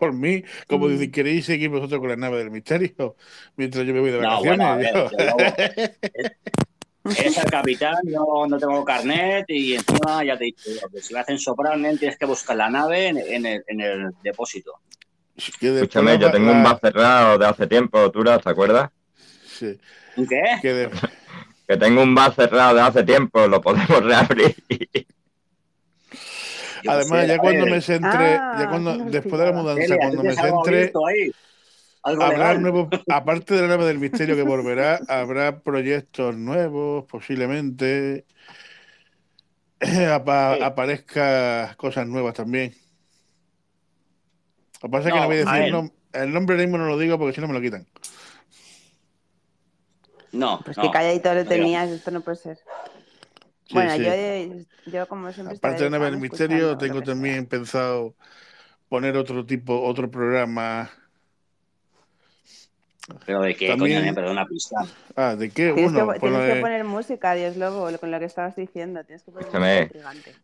Por 0.01 0.12
mí, 0.12 0.43
como 0.66 0.89
Mm. 0.89 1.11
¿queréis 1.12 1.47
seguir 1.47 1.70
vosotros 1.70 2.01
con 2.01 2.09
la 2.09 2.16
nave 2.16 2.39
del 2.39 2.51
misterio? 2.51 3.16
Mientras 3.57 3.86
yo 3.86 3.94
me 3.94 4.01
voy 4.01 4.11
de 4.11 4.19
No, 4.19 4.28
vacaciones. 4.28 4.59
bueno, 4.59 4.73
a 4.73 4.77
ver, 4.77 4.94
yo- 4.94 5.09
Dios 5.09 5.27
Lobo, 5.27 5.55
Eres 7.05 7.39
el 7.39 7.48
capitán, 7.48 7.94
yo 8.05 8.47
no 8.48 8.59
tengo 8.59 8.85
carnet 8.85 9.44
y 9.48 9.74
encima 9.74 10.24
ya 10.24 10.36
te 10.36 10.43
he 10.43 10.47
dicho 10.47 10.70
yo, 10.70 10.89
que 10.89 11.01
si 11.01 11.15
me 11.15 11.20
hacen 11.20 11.39
soprar, 11.39 11.78
tienes 11.98 12.19
que 12.19 12.27
buscar 12.27 12.57
la 12.57 12.69
nave 12.69 13.07
en, 13.07 13.19
en 13.19 13.47
el, 13.47 13.65
en 13.69 13.81
el 13.81 14.11
depósito. 14.24 14.81
Que 15.61 15.75
Escúchame, 15.75 16.19
yo 16.19 16.31
tengo 16.31 16.51
un 16.53 16.63
bar 16.63 16.79
cerrado 16.81 17.39
de 17.39 17.47
hace 17.47 17.67
tiempo, 17.67 18.11
Turas, 18.11 18.41
¿te 18.43 18.51
acuerdas? 18.51 18.91
sí, 19.47 19.79
¿Un 20.17 20.27
¿Qué? 20.27 20.43
que 20.63 20.73
de- 20.73 20.91
Que 21.69 21.77
tengo 21.77 22.03
un 22.03 22.15
bar 22.15 22.33
cerrado 22.33 22.77
de 22.77 22.81
hace 22.81 23.03
tiempo, 23.03 23.47
lo 23.49 23.61
podemos 23.61 24.05
reabrir. 24.05 24.55
Yo 26.83 26.91
Además, 26.93 27.23
sé, 27.23 27.29
ya 27.29 27.35
a 27.35 27.39
cuando 27.39 27.67
me 27.67 27.81
centre, 27.81 28.37
Ah, 28.37 28.57
ya 28.61 28.69
cuando 28.69 28.97
después 29.11 29.41
de 29.41 29.47
la 29.47 29.53
mudanza, 29.53 29.83
Celia, 29.83 29.97
¿tú 29.97 30.03
cuando 30.03 30.23
me 30.23 30.35
centre, 30.35 30.93
habrá 32.03 32.55
nuevos, 32.55 32.89
aparte 33.09 33.55
de 33.55 33.63
la 33.63 33.69
nave 33.69 33.87
del 33.87 33.99
misterio 33.99 34.37
que 34.37 34.43
volverá, 34.43 35.01
habrá 35.09 35.59
proyectos 35.61 36.37
nuevos, 36.37 37.05
posiblemente 37.06 38.24
apa- 40.13 40.56
Sí. 40.56 40.63
aparezca 40.63 41.74
cosas 41.77 42.06
nuevas 42.06 42.35
también. 42.35 42.73
Lo 44.82 44.88
que 44.88 44.93
pasa 44.93 45.09
es 45.09 45.14
que 45.14 45.21
No, 45.21 45.27
voy 45.27 45.37
a 45.37 45.38
decir 45.38 45.63
el, 45.63 45.72
nom- 45.74 45.93
el 46.13 46.32
nombre 46.32 46.56
mismo 46.56 46.79
no 46.79 46.87
lo 46.87 46.98
digo 46.98 47.19
porque 47.19 47.35
si 47.35 47.40
no 47.40 47.48
me 47.48 47.55
lo 47.55 47.61
quitan. 47.61 47.87
No, 50.32 50.61
Pues 50.64 50.77
no, 50.77 50.82
que 50.82 50.90
calladito 50.90 51.32
lo 51.35 51.45
tenías, 51.46 51.88
esto 51.88 52.11
no 52.11 52.21
puede 52.21 52.37
ser. 52.37 52.59
Sí, 53.66 53.74
bueno, 53.74 53.93
sí. 53.96 54.05
Yo, 54.05 54.93
yo 54.93 55.09
como 55.09 55.32
siempre 55.32 55.56
Aparte 55.56 55.85
de 55.85 55.90
la 55.90 55.98
nave 55.98 56.11
del 56.11 56.21
misterio, 56.21 56.77
tengo 56.77 56.98
sea. 56.98 57.05
también 57.06 57.46
pensado 57.46 58.14
poner 58.88 59.16
otro 59.16 59.45
tipo, 59.46 59.80
otro 59.82 60.11
programa. 60.11 60.90
Pero 63.24 63.40
de 63.43 63.55
qué, 63.56 63.69
También- 63.69 64.03
coño, 64.03 64.14
perdón, 64.14 64.32
una 64.32 64.46
pista. 64.46 64.77
Ah, 65.14 65.37
¿de 65.37 65.48
qué? 65.51 65.72
Tienes, 65.72 65.90
Uno, 65.93 65.98
que, 66.01 66.05
pues 66.06 66.21
tienes 66.21 66.38
la 66.48 66.55
que 66.55 66.61
poner 66.61 66.85
música, 66.85 67.35
Dios 67.35 67.56
Lobo, 67.56 67.88
con 67.98 68.11
lo 68.11 68.19
que 68.19 68.24
estabas 68.24 68.55
diciendo. 68.56 69.03
Tienes 69.05 69.22
que 69.22 69.30
poner 69.30 69.46
Escúchame. 69.46 69.69
música 69.80 69.85
intrigante. 69.98 70.35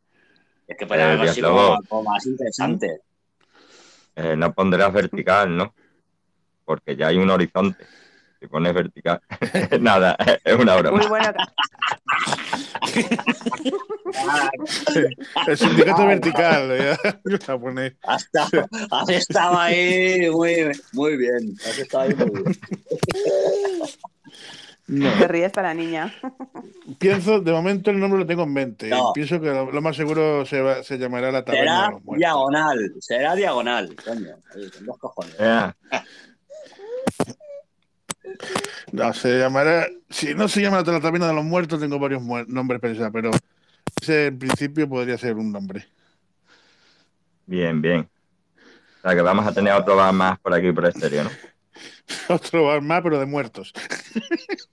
Es 0.68 0.76
que 0.78 0.86
para 0.86 1.02
Eh, 1.02 1.10
algo 1.12 1.22
así 1.24 1.40
como 1.42 2.02
más 2.04 2.24
interesante. 2.26 3.00
Eh, 4.16 4.36
no 4.36 4.52
pondrás 4.52 4.92
vertical, 4.92 5.56
¿no? 5.56 5.74
Porque 6.64 6.96
ya 6.96 7.08
hay 7.08 7.18
un 7.18 7.30
horizonte. 7.30 7.84
Si 8.40 8.48
pones 8.48 8.74
vertical, 8.74 9.22
nada, 9.80 10.16
es 10.42 10.54
una 10.56 10.74
broma. 10.74 10.98
Muy 10.98 11.06
bueno. 11.06 11.32
Ah, 14.16 14.50
el 15.46 15.56
sindicato 15.56 16.06
vertical. 16.06 16.76
ya. 16.76 17.52
A 17.54 17.58
poner. 17.58 17.96
has, 18.02 18.24
estado, 18.24 18.68
has 18.90 19.08
estado 19.10 19.58
ahí 19.60 20.28
muy, 20.28 20.72
muy 20.92 21.16
bien. 21.16 21.54
Has 21.64 21.78
estado 21.78 22.02
ahí 22.02 22.14
muy 22.16 22.42
bien. 22.42 22.58
No. 24.94 25.10
Se 25.18 25.26
ríe 25.28 25.46
hasta 25.46 25.62
la 25.62 25.72
niña. 25.72 26.12
Pienso, 26.98 27.40
de 27.40 27.50
momento 27.50 27.90
el 27.90 27.98
nombre 27.98 28.20
lo 28.20 28.26
tengo 28.26 28.42
en 28.42 28.52
mente. 28.52 28.88
No. 28.88 29.12
Pienso 29.14 29.40
que 29.40 29.46
lo, 29.48 29.70
lo 29.72 29.80
más 29.80 29.96
seguro 29.96 30.44
se, 30.44 30.60
va- 30.60 30.82
se 30.82 30.98
llamará 30.98 31.32
la 31.32 31.44
taberna 31.44 31.72
de 31.72 31.78
Será 31.78 31.90
los 31.92 32.04
muertos. 32.04 32.18
diagonal, 32.18 32.92
será 33.00 33.34
diagonal, 33.34 33.96
coño. 34.04 34.36
ahí, 34.54 34.70
con 34.70 34.86
dos 34.86 34.98
cojones. 34.98 35.34
No, 38.92 39.12
se 39.14 39.38
llamará. 39.38 39.86
Si 40.10 40.34
no 40.34 40.48
se 40.48 40.60
llama 40.60 40.82
la 40.82 41.00
taberna 41.00 41.28
de 41.28 41.34
los 41.34 41.44
muertos, 41.44 41.80
tengo 41.80 41.98
varios 41.98 42.22
muer- 42.22 42.46
nombres 42.48 42.80
pensados, 42.80 43.10
pero 43.12 43.30
ese 44.00 44.26
en 44.26 44.38
principio 44.38 44.88
podría 44.88 45.16
ser 45.18 45.36
un 45.36 45.50
nombre. 45.50 45.86
bien, 47.46 47.80
bien. 47.80 48.08
O 48.98 49.02
sea 49.08 49.14
que 49.16 49.22
vamos 49.22 49.46
a 49.46 49.52
tener 49.52 49.72
otro 49.72 49.96
bar 49.96 50.12
más 50.12 50.38
por 50.40 50.54
aquí 50.54 50.70
por 50.72 50.84
el 50.84 50.90
exterior, 50.90 51.24
¿no? 51.24 51.30
Otro 52.34 52.64
bar 52.66 52.82
más, 52.82 53.00
pero 53.02 53.18
de 53.18 53.26
muertos. 53.26 53.72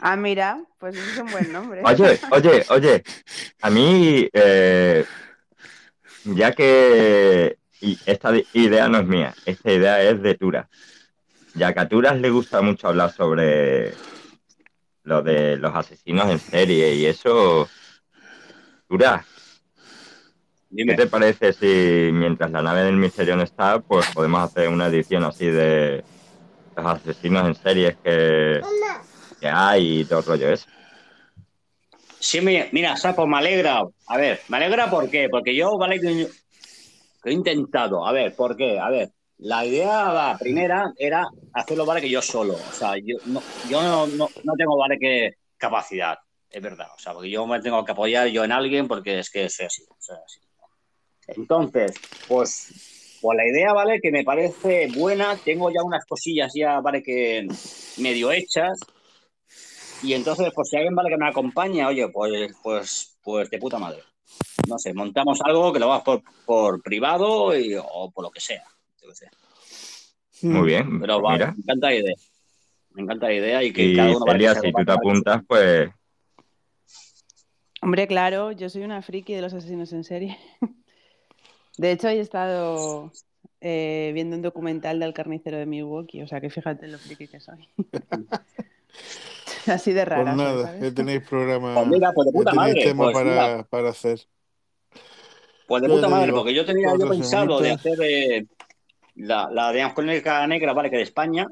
Ah, 0.00 0.16
mira, 0.16 0.60
pues 0.78 0.96
ese 0.96 1.10
es 1.10 1.18
un 1.18 1.30
buen 1.30 1.52
nombre. 1.52 1.82
Oye, 1.84 2.20
oye, 2.30 2.64
oye, 2.70 3.02
a 3.60 3.68
mí, 3.68 4.28
eh, 4.32 5.04
ya 6.24 6.52
que 6.52 7.58
y 7.80 7.98
esta 8.06 8.32
idea 8.52 8.88
no 8.88 8.98
es 8.98 9.06
mía, 9.06 9.34
esta 9.44 9.72
idea 9.72 10.02
es 10.02 10.22
de 10.22 10.34
Tura. 10.34 10.68
Ya 11.54 11.72
que 11.72 11.80
a 11.80 11.88
Turas 11.88 12.18
le 12.18 12.30
gusta 12.30 12.60
mucho 12.60 12.88
hablar 12.88 13.12
sobre 13.12 13.94
lo 15.02 15.22
de 15.22 15.56
los 15.56 15.74
asesinos 15.74 16.30
en 16.30 16.38
serie 16.38 16.94
y 16.94 17.06
eso, 17.06 17.68
Tura, 18.88 19.24
¿qué 20.74 20.94
te 20.94 21.06
parece 21.06 21.52
si 21.52 22.12
mientras 22.12 22.50
la 22.50 22.62
nave 22.62 22.82
del 22.82 22.96
misterio 22.96 23.36
no 23.36 23.42
está, 23.42 23.80
pues 23.80 24.06
podemos 24.14 24.42
hacer 24.42 24.68
una 24.68 24.86
edición 24.86 25.24
así 25.24 25.46
de 25.46 26.04
los 26.84 26.94
asesinos 26.94 27.46
en 27.48 27.54
series 27.54 27.96
que, 28.02 28.60
que 29.40 29.48
hay 29.48 30.00
y 30.00 30.04
todo 30.04 30.20
el 30.20 30.24
rollo 30.24 30.48
ese? 30.50 30.66
Sí, 32.20 32.40
mi- 32.40 32.64
mira, 32.72 32.96
Sapo, 32.96 33.26
me 33.26 33.38
alegra. 33.38 33.82
A 34.06 34.16
ver, 34.16 34.40
me 34.48 34.56
alegra 34.56 34.90
¿por 34.90 35.08
qué? 35.10 35.28
Porque 35.30 35.54
yo, 35.54 35.76
vale, 35.78 36.00
que 36.00 36.28
he 37.24 37.32
intentado. 37.32 38.06
A 38.06 38.12
ver, 38.12 38.34
¿por 38.34 38.56
qué? 38.56 38.78
A 38.78 38.88
ver, 38.90 39.10
la 39.38 39.64
idea 39.64 40.12
la 40.12 40.36
primera 40.38 40.92
era 40.96 41.26
hacerlo, 41.52 41.86
vale, 41.86 42.00
que 42.00 42.10
yo 42.10 42.20
solo. 42.22 42.56
O 42.58 42.72
sea, 42.72 42.96
yo 42.96 43.16
no, 43.24 43.44
yo 43.62 43.82
no, 43.82 44.06
no, 44.08 44.30
no 44.42 44.52
tengo, 44.56 44.76
vale, 44.76 44.98
que 44.98 45.34
capacidad. 45.56 46.18
Es 46.50 46.62
verdad. 46.62 46.88
O 46.96 46.98
sea, 46.98 47.12
porque 47.12 47.30
yo 47.30 47.46
me 47.46 47.60
tengo 47.60 47.84
que 47.84 47.92
apoyar 47.92 48.28
yo 48.28 48.42
en 48.44 48.52
alguien 48.52 48.88
porque 48.88 49.18
es 49.20 49.30
que 49.30 49.48
soy 49.48 49.66
así. 49.66 49.84
soy 49.98 50.16
así. 50.24 50.40
Entonces, 51.28 52.00
pues, 52.26 52.72
pues 53.20 53.36
la 53.36 53.46
idea, 53.46 53.72
¿vale? 53.72 54.00
Que 54.00 54.10
me 54.10 54.24
parece 54.24 54.88
buena. 54.96 55.36
Tengo 55.44 55.70
ya 55.70 55.82
unas 55.82 56.04
cosillas 56.06 56.52
ya, 56.54 56.80
¿vale? 56.80 57.02
Que 57.02 57.46
medio 57.98 58.30
hechas. 58.30 58.78
Y 60.02 60.12
entonces, 60.14 60.50
pues 60.54 60.68
si 60.68 60.76
alguien 60.76 60.94
vale 60.94 61.10
que 61.10 61.16
me 61.16 61.28
acompaña, 61.28 61.88
oye, 61.88 62.08
pues, 62.08 62.52
pues, 62.62 63.18
pues 63.22 63.50
de 63.50 63.58
puta 63.58 63.78
madre. 63.78 64.02
No 64.68 64.78
sé, 64.78 64.92
montamos 64.94 65.40
algo 65.42 65.72
que 65.72 65.78
lo 65.78 65.90
hagas 65.92 66.04
por, 66.04 66.22
por 66.44 66.82
privado 66.82 67.58
y- 67.58 67.74
o 67.76 68.10
por 68.10 68.24
lo 68.24 68.30
que 68.30 68.40
sea. 68.40 68.62
yo 69.02 69.08
qué 69.08 69.14
sé. 69.14 69.30
Muy 70.42 70.66
bien, 70.68 71.00
Pero 71.00 71.20
vale, 71.20 71.38
mira. 71.38 71.52
me 71.56 71.62
encanta 71.62 71.86
la 71.88 71.94
idea. 71.96 72.14
Me 72.90 73.02
encanta 73.02 73.26
la 73.26 73.34
idea 73.34 73.62
y 73.64 73.72
que 73.72 73.84
Y 73.86 73.96
cada 73.96 74.10
uno 74.16 74.24
Celia, 74.32 74.54
si 74.54 74.72
tú 74.72 74.84
te 74.84 74.92
apuntas, 74.92 75.42
pues 75.48 75.90
Hombre, 77.80 78.06
claro, 78.08 78.50
yo 78.52 78.68
soy 78.68 78.82
una 78.82 79.02
friki 79.02 79.34
de 79.34 79.42
los 79.42 79.54
asesinos 79.54 79.92
en 79.92 80.04
serie. 80.04 80.36
De 81.78 81.92
hecho, 81.92 82.08
he 82.08 82.20
estado 82.20 83.10
eh, 83.60 84.10
viendo 84.14 84.36
un 84.36 84.42
documental 84.42 84.98
del 85.00 85.14
carnicero 85.14 85.56
de 85.58 85.66
Milwaukee. 85.66 86.22
O 86.22 86.26
sea 86.26 86.40
que 86.40 86.50
fíjate 86.50 86.88
lo 86.88 86.98
friki 86.98 87.28
que 87.28 87.40
soy. 87.40 87.68
Así 89.66 89.92
de 89.92 90.04
rara. 90.04 90.24
Pues 90.24 90.36
nada, 90.36 90.62
¿sabes? 90.64 90.82
ya 90.82 90.94
tenéis 90.94 91.22
programa, 91.28 91.74
Pues 91.74 91.86
mira, 91.88 92.12
pues 92.12 92.26
de 92.26 92.32
puta 92.32 92.50
tenéis 92.52 92.74
madre, 92.74 92.84
tema 92.84 93.04
pues 93.04 93.14
para, 93.14 93.30
mira. 93.30 93.62
para 93.68 93.88
hacer. 93.90 94.20
Pues 95.66 95.82
de 95.82 95.88
Yo 95.88 95.94
puta 95.94 96.06
te 96.06 96.12
madre, 96.12 96.26
digo, 96.26 96.38
porque 96.38 96.54
yo 96.54 96.64
tenía 96.64 96.88
yo 96.98 97.08
pensado 97.08 97.60
de 97.60 97.70
hacer 97.70 97.98
eh, 98.02 98.46
la, 99.16 99.48
la 99.52 99.72
de 99.72 99.92
crónica 99.94 100.46
negra, 100.46 100.72
vale, 100.72 100.90
que 100.90 100.96
de 100.96 101.02
España. 101.02 101.46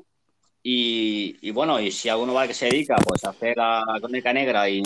Y, 0.62 1.36
y 1.42 1.50
bueno, 1.52 1.78
y 1.80 1.92
si 1.92 2.08
alguno 2.08 2.34
vale 2.34 2.48
que 2.48 2.54
se 2.54 2.66
dedica 2.66 2.96
pues 2.96 3.24
a 3.24 3.30
hacer 3.30 3.56
la 3.56 3.84
crónica 4.00 4.32
negra 4.32 4.68
y- 4.68 4.82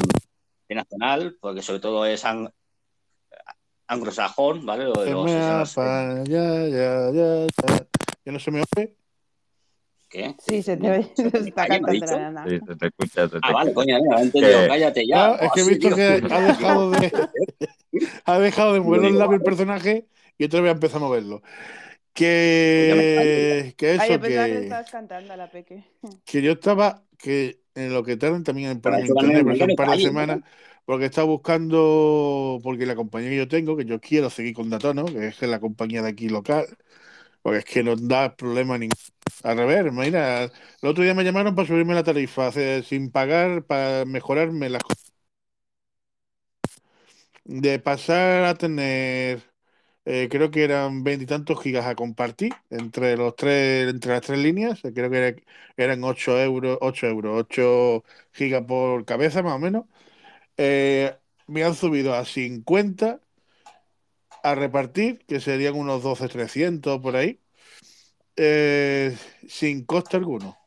internacional, 0.69 1.37
porque 1.41 1.63
sobre 1.63 1.81
todo 1.81 2.05
es 2.07 2.25
ang- 2.25 2.51
anglosajón, 3.91 4.65
¿vale? 4.65 4.85
Lo 4.85 5.03
de 5.03 5.11
los 5.11 5.31
asesinos, 5.31 5.77
apa- 5.77 6.23
ya, 6.25 6.67
ya, 6.69 7.11
ya, 7.11 7.47
ya. 7.47 7.87
¿Ya 8.25 8.33
no 8.33 8.39
se 8.39 8.51
me 8.51 8.63
oye? 8.77 8.95
¿Qué? 10.09 10.35
Sí, 10.39 10.63
se 10.63 10.77
te 10.77 10.91
ve, 10.91 11.11
se 11.15 11.27
está 11.29 11.63
¿Alguien 11.63 11.83
me 11.83 11.97
ha 11.97 12.01
cantando 12.01 12.07
la 12.07 12.31
nana. 12.31 12.45
Sí, 12.49 12.59
se 12.67 12.77
te 12.77 12.87
escucha, 12.87 13.23
se 13.29 13.29
te 13.29 13.39
Ah, 13.43 13.53
vale, 13.53 13.71
escucha. 13.71 13.87
coño, 13.87 13.99
no, 14.11 14.19
he 14.19 14.23
entendido, 14.23 14.61
Que- 14.61 14.69
cállate 14.69 15.07
ya. 15.07 15.15
Claro, 15.15 15.35
es 15.41 15.49
Oh, 15.49 15.53
que 15.55 15.61
he 15.61 15.65
visto 15.65 15.89
tío. 15.89 15.97
que 15.97 16.03
ha 16.03 16.41
dejado 16.41 16.91
de, 16.91 17.13
ha 18.25 18.39
dejado 18.39 18.73
de 18.75 18.81
mover 18.81 19.01
los 19.03 19.13
labios 19.13 19.33
el 19.35 19.39
vale. 19.39 19.45
personaje 19.45 20.07
y 20.39 20.45
otra 20.45 20.61
vez 20.61 20.73
empieza 20.73 20.97
a 20.97 21.01
moverlo. 21.01 21.43
Que, 22.13 23.73
que 23.77 23.91
Ay, 23.91 23.97
eso, 23.97 24.15
yo 24.15 24.21
pensaba 24.21 24.47
que 24.47 24.53
que, 24.53 24.63
estabas 24.63 24.91
cantando 24.91 25.33
a 25.33 25.37
la 25.37 25.51
peque. 25.51 25.85
que 26.25 26.43
yo 26.43 26.53
estaba, 26.53 27.05
que 27.17 27.61
en 27.75 27.93
lo 27.93 28.03
que 28.03 28.17
tardan 28.17 28.43
también 28.43 28.71
en 28.71 28.79
eso 28.79 29.15
internet, 29.15 29.45
no 29.45 29.45
me 29.45 29.65
un 29.65 29.77
par 29.77 29.91
de 29.91 30.01
semanas, 30.01 30.41
porque 30.91 31.07
estaba 31.07 31.27
buscando, 31.29 32.59
porque 32.63 32.87
la 32.87 32.97
compañía 32.97 33.31
que 33.31 33.37
yo 33.37 33.49
tengo, 33.49 33.77
que 33.77 33.85
yo 33.85 34.01
quiero 34.01 34.29
seguir 34.31 34.55
con 34.55 34.71
Datono, 34.71 35.05
que 35.07 35.29
es 35.29 35.41
la 35.43 35.61
compañía 35.61 36.03
de 36.03 36.09
aquí 36.11 36.29
local, 36.29 36.67
porque 37.43 37.61
es 37.61 37.65
que 37.67 37.83
no 37.85 37.97
da 37.97 38.37
problema 38.37 38.79
ningún. 38.79 38.97
Al 39.45 39.59
revés, 39.59 39.93
mira, 39.93 40.45
el 40.45 40.89
otro 40.89 41.05
día 41.05 41.15
me 41.15 41.25
llamaron 41.25 41.55
para 41.55 41.69
subirme 41.69 41.95
la 41.95 42.05
tarifa, 42.05 42.53
sin 42.85 43.11
pagar, 43.13 43.65
para 43.67 44.05
mejorarme 44.07 44.71
las 44.71 44.83
cosas. 44.85 45.13
De 47.45 47.79
pasar 47.81 48.45
a 48.45 48.55
tener, 48.55 49.43
eh, 50.07 50.29
creo 50.31 50.51
que 50.51 50.65
eran 50.65 51.05
veintitantos 51.05 51.61
gigas 51.63 51.87
a 51.87 51.95
compartir 51.97 52.53
entre 52.71 53.17
los 53.17 53.37
tres, 53.37 53.91
entre 53.91 54.13
las 54.15 54.23
tres 54.23 54.39
líneas, 54.41 54.85
eh, 54.85 54.93
creo 54.95 55.11
que 55.11 55.19
era- 55.19 55.37
eran 55.77 56.05
8 56.05 56.39
euros, 56.41 56.79
8 56.83 57.07
euros, 57.09 57.39
8 57.41 58.05
gigas 58.33 58.65
por 58.67 59.05
cabeza 59.07 59.43
más 59.43 59.55
o 59.57 59.59
menos. 59.61 59.87
Eh, 60.63 61.17
me 61.47 61.65
han 61.65 61.75
subido 61.75 62.15
a 62.15 62.27
50 62.27 63.19
a 64.43 64.55
repartir, 64.55 65.25
que 65.27 65.41
serían 65.41 65.75
unos 65.75 66.03
12.300 66.03 67.01
por 67.01 67.17
ahí, 67.17 67.41
eh, 68.37 69.17
sin 69.49 69.87
coste 69.87 70.19
alguno. 70.19 70.59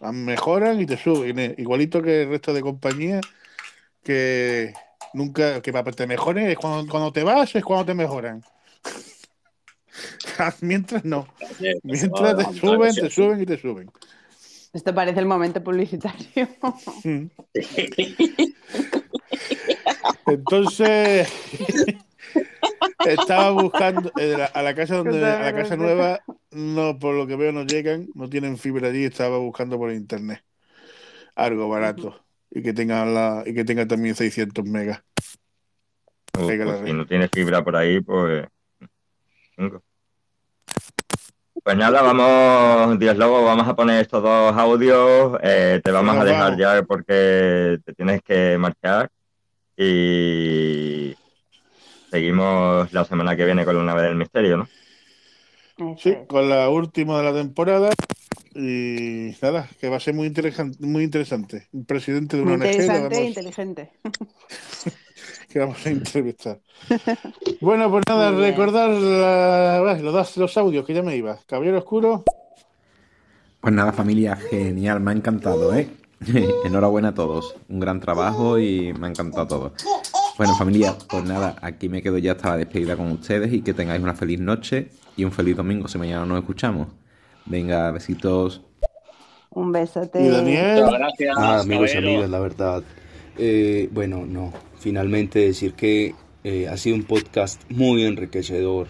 Mejoran 0.00 0.80
y 0.80 0.86
te 0.86 0.96
suben, 0.96 1.38
eh, 1.38 1.54
igualito 1.58 2.02
que 2.02 2.22
el 2.22 2.30
resto 2.30 2.52
de 2.52 2.60
compañías 2.60 3.20
que 4.02 4.74
nunca, 5.14 5.62
que 5.62 5.72
para 5.72 5.84
que 5.84 5.92
te 5.92 6.08
mejoren 6.08 6.50
es 6.50 6.58
cuando, 6.58 6.90
cuando 6.90 7.12
te 7.12 7.22
vas, 7.22 7.54
es 7.54 7.62
cuando 7.62 7.86
te 7.86 7.94
mejoran. 7.94 8.42
Mientras 10.60 11.04
no. 11.04 11.28
Mientras 11.84 12.36
te 12.36 12.58
suben, 12.58 12.94
te 12.96 13.10
suben 13.10 13.42
y 13.42 13.46
te 13.46 13.58
suben. 13.58 13.92
Esto 14.72 14.94
parece 14.94 15.18
el 15.20 15.26
momento 15.26 15.62
publicitario. 15.62 16.48
Entonces 20.26 21.28
estaba 23.04 23.50
buscando 23.50 24.12
eh, 24.16 24.36
la- 24.36 24.46
a 24.46 24.62
la 24.62 24.74
casa 24.74 24.96
donde 24.96 25.24
a 25.26 25.42
la 25.42 25.54
casa 25.54 25.76
nueva 25.76 26.20
no 26.52 26.98
por 26.98 27.14
lo 27.14 27.26
que 27.26 27.36
veo 27.36 27.52
no 27.52 27.64
llegan, 27.64 28.08
no 28.14 28.28
tienen 28.28 28.58
fibra 28.58 28.88
allí, 28.88 29.04
estaba 29.04 29.38
buscando 29.38 29.78
por 29.78 29.92
internet 29.92 30.42
algo 31.34 31.68
barato 31.68 32.24
y 32.50 32.62
que 32.62 32.72
tenga 32.72 33.04
la 33.06 33.42
y 33.46 33.54
que 33.54 33.64
tenga 33.64 33.86
también 33.86 34.14
600 34.14 34.64
megas. 34.64 35.02
La 36.34 36.40
pues 36.64 36.80
si 36.84 36.92
no 36.92 37.06
tienes 37.06 37.30
fibra 37.30 37.62
por 37.64 37.76
ahí, 37.76 38.00
pues. 38.00 38.46
Pues 41.62 41.76
nada, 41.76 42.00
vamos, 42.00 42.98
Dios 42.98 43.16
Lobo, 43.18 43.44
vamos 43.44 43.68
a 43.68 43.76
poner 43.76 44.00
estos 44.00 44.22
dos 44.22 44.56
audios. 44.56 45.38
eh, 45.42 45.80
te 45.84 45.90
vamos 45.90 46.16
a 46.16 46.24
dejar 46.24 46.52
vamos. 46.52 46.58
ya 46.58 46.82
porque 46.82 47.78
te 47.84 47.92
tienes 47.92 48.22
que 48.22 48.56
marchar. 48.58 49.10
Y 49.76 51.14
seguimos 52.10 52.92
la 52.92 53.04
semana 53.04 53.36
que 53.36 53.44
viene 53.44 53.64
con 53.64 53.76
la 53.76 53.84
nave 53.84 54.02
del 54.02 54.16
misterio, 54.16 54.56
¿no? 54.56 54.68
Sí, 55.98 56.14
con 56.26 56.48
la 56.48 56.68
última 56.68 57.18
de 57.18 57.24
la 57.24 57.32
temporada 57.32 57.90
y 58.54 59.34
nada, 59.40 59.68
que 59.80 59.88
va 59.88 59.96
a 59.96 60.00
ser 60.00 60.14
muy 60.14 60.26
interesante, 60.26 60.78
muy 60.80 61.04
interesante. 61.04 61.68
Un 61.72 61.84
presidente 61.84 62.36
de 62.36 62.42
una 62.42 62.54
ONG 62.54 62.62
que 62.62 62.68
interesante 62.70 63.14
e 63.14 63.18
vamos, 63.18 63.28
inteligente. 63.28 63.90
que 65.50 65.58
vamos 65.58 65.84
a 65.86 65.90
entrevistar. 65.90 66.58
Bueno, 67.60 67.90
pues 67.90 68.04
nada, 68.08 68.30
recordar 68.30 68.88
la- 68.88 69.80
bueno, 69.82 70.10
los, 70.12 70.36
los 70.38 70.56
audios 70.56 70.86
que 70.86 70.94
ya 70.94 71.02
me 71.02 71.14
iba. 71.16 71.38
Caballero 71.46 71.78
Oscuro, 71.78 72.24
Pues 73.60 73.74
nada, 73.74 73.92
familia, 73.92 74.36
genial, 74.36 75.00
me 75.00 75.10
ha 75.10 75.14
encantado, 75.14 75.74
¿eh? 75.74 75.90
Enhorabuena 76.64 77.08
a 77.08 77.14
todos, 77.14 77.54
un 77.68 77.80
gran 77.80 78.00
trabajo 78.00 78.58
y 78.58 78.92
me 78.94 79.06
ha 79.08 79.10
encantado 79.10 79.46
todo. 79.46 79.72
Bueno, 80.38 80.54
familia, 80.56 80.94
pues 81.10 81.24
nada, 81.24 81.56
aquí 81.60 81.88
me 81.90 82.00
quedo 82.00 82.16
ya 82.16 82.32
hasta 82.32 82.50
la 82.50 82.56
despedida 82.58 82.96
con 82.96 83.10
ustedes 83.12 83.52
y 83.52 83.60
que 83.60 83.74
tengáis 83.74 84.02
una 84.02 84.14
feliz 84.14 84.40
noche 84.40 84.88
y 85.16 85.24
un 85.24 85.32
feliz 85.32 85.56
domingo 85.56 85.86
si 85.88 85.98
mañana 85.98 86.24
nos 86.24 86.38
escuchamos. 86.38 86.88
Venga, 87.44 87.90
besitos. 87.90 88.62
Un 89.50 89.72
besote. 89.72 90.22
y 90.22 90.28
Daniel. 90.28 90.82
Muchas 90.84 90.98
gracias, 90.98 91.36
Ah, 91.38 91.60
amigos 91.60 91.94
y 91.94 91.98
amigas, 91.98 92.30
la 92.30 92.38
verdad. 92.38 92.82
Eh, 93.40 93.88
bueno, 93.92 94.24
no. 94.26 94.52
Finalmente 94.78 95.38
decir 95.40 95.74
que 95.74 96.14
eh, 96.44 96.68
ha 96.68 96.76
sido 96.76 96.96
un 96.96 97.04
podcast 97.04 97.62
muy 97.70 98.04
enriquecedor, 98.04 98.88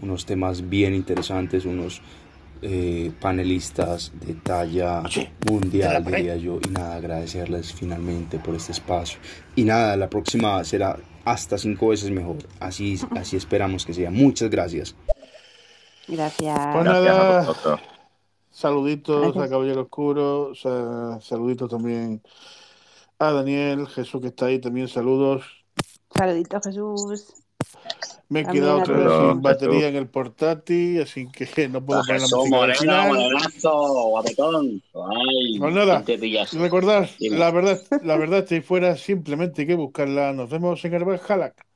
unos 0.00 0.24
temas 0.26 0.68
bien 0.68 0.94
interesantes, 0.94 1.64
unos 1.64 2.00
eh, 2.62 3.12
panelistas 3.20 4.12
de 4.24 4.34
talla 4.34 5.02
mundial, 5.48 6.04
diría 6.04 6.36
yo. 6.36 6.58
Y 6.66 6.70
nada, 6.70 6.96
agradecerles 6.96 7.72
finalmente 7.72 8.38
por 8.38 8.54
este 8.54 8.72
espacio. 8.72 9.18
Y 9.56 9.64
nada, 9.64 9.96
la 9.96 10.08
próxima 10.08 10.62
será 10.64 10.96
hasta 11.24 11.58
cinco 11.58 11.88
veces 11.88 12.10
mejor. 12.10 12.36
Así, 12.60 12.96
así 13.16 13.36
esperamos 13.36 13.84
que 13.84 13.94
sea. 13.94 14.10
Muchas 14.10 14.50
gracias. 14.50 14.94
Gracias. 16.06 16.58
Pues 16.72 16.84
nada, 16.84 17.54
saluditos 18.50 19.22
Gracias. 19.22 19.44
a 19.44 19.48
Caballero 19.50 19.82
Oscuro, 19.82 20.54
sa- 20.54 21.20
saluditos 21.20 21.68
también 21.68 22.22
a 23.18 23.32
Daniel, 23.32 23.86
Jesús 23.88 24.20
que 24.20 24.28
está 24.28 24.46
ahí, 24.46 24.60
también 24.60 24.88
saludos. 24.88 25.44
Saludito, 26.14 26.60
Jesús. 26.62 27.34
Me 28.30 28.40
he 28.40 28.44
También 28.44 28.64
quedado 28.64 28.78
otra 28.80 28.96
vez 28.98 29.08
sin 29.32 29.42
batería 29.42 29.88
en 29.88 29.96
el 29.96 30.06
portátil, 30.08 31.02
así 31.02 31.28
que 31.28 31.46
no 31.68 31.84
puedo 31.84 32.02
poner 32.04 32.20
la 32.20 32.28
música 32.36 32.74
final. 32.74 33.08
morenazo, 33.08 33.92
guapetón. 34.10 34.82
Ay, 34.94 35.58
Pues 35.58 35.74
nada, 35.74 36.02
Dime. 37.18 37.38
la 37.38 37.50
verdad, 37.50 37.80
la 38.02 38.16
verdad, 38.18 38.46
si 38.46 38.60
fuera 38.60 38.96
simplemente 38.96 39.62
hay 39.62 39.68
que 39.68 39.74
buscarla. 39.74 40.32
Nos 40.32 40.50
vemos 40.50 40.84
en 40.84 40.94
el 40.94 41.20
Halak. 41.28 41.66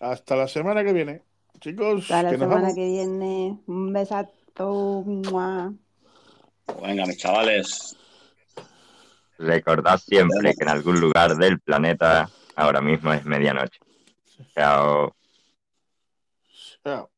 Hasta 0.00 0.36
la 0.36 0.48
semana 0.48 0.84
que 0.84 0.92
viene. 0.92 1.22
Chicos, 1.60 2.02
Hasta 2.02 2.22
la 2.24 2.30
que 2.30 2.38
semana 2.38 2.60
vamos. 2.62 2.74
que 2.74 2.84
viene. 2.86 3.58
Un 3.66 3.92
besato. 3.92 5.02
¡Mua! 5.06 5.72
Venga, 6.82 7.06
mis 7.06 7.18
chavales. 7.18 7.96
Recordad 9.44 9.98
siempre 9.98 10.54
que 10.54 10.64
en 10.64 10.68
algún 10.68 11.00
lugar 11.00 11.36
del 11.36 11.60
planeta 11.60 12.28
ahora 12.56 12.80
mismo 12.80 13.12
es 13.12 13.24
medianoche. 13.24 13.78
Chao. 14.54 15.14
Chao. 16.82 17.13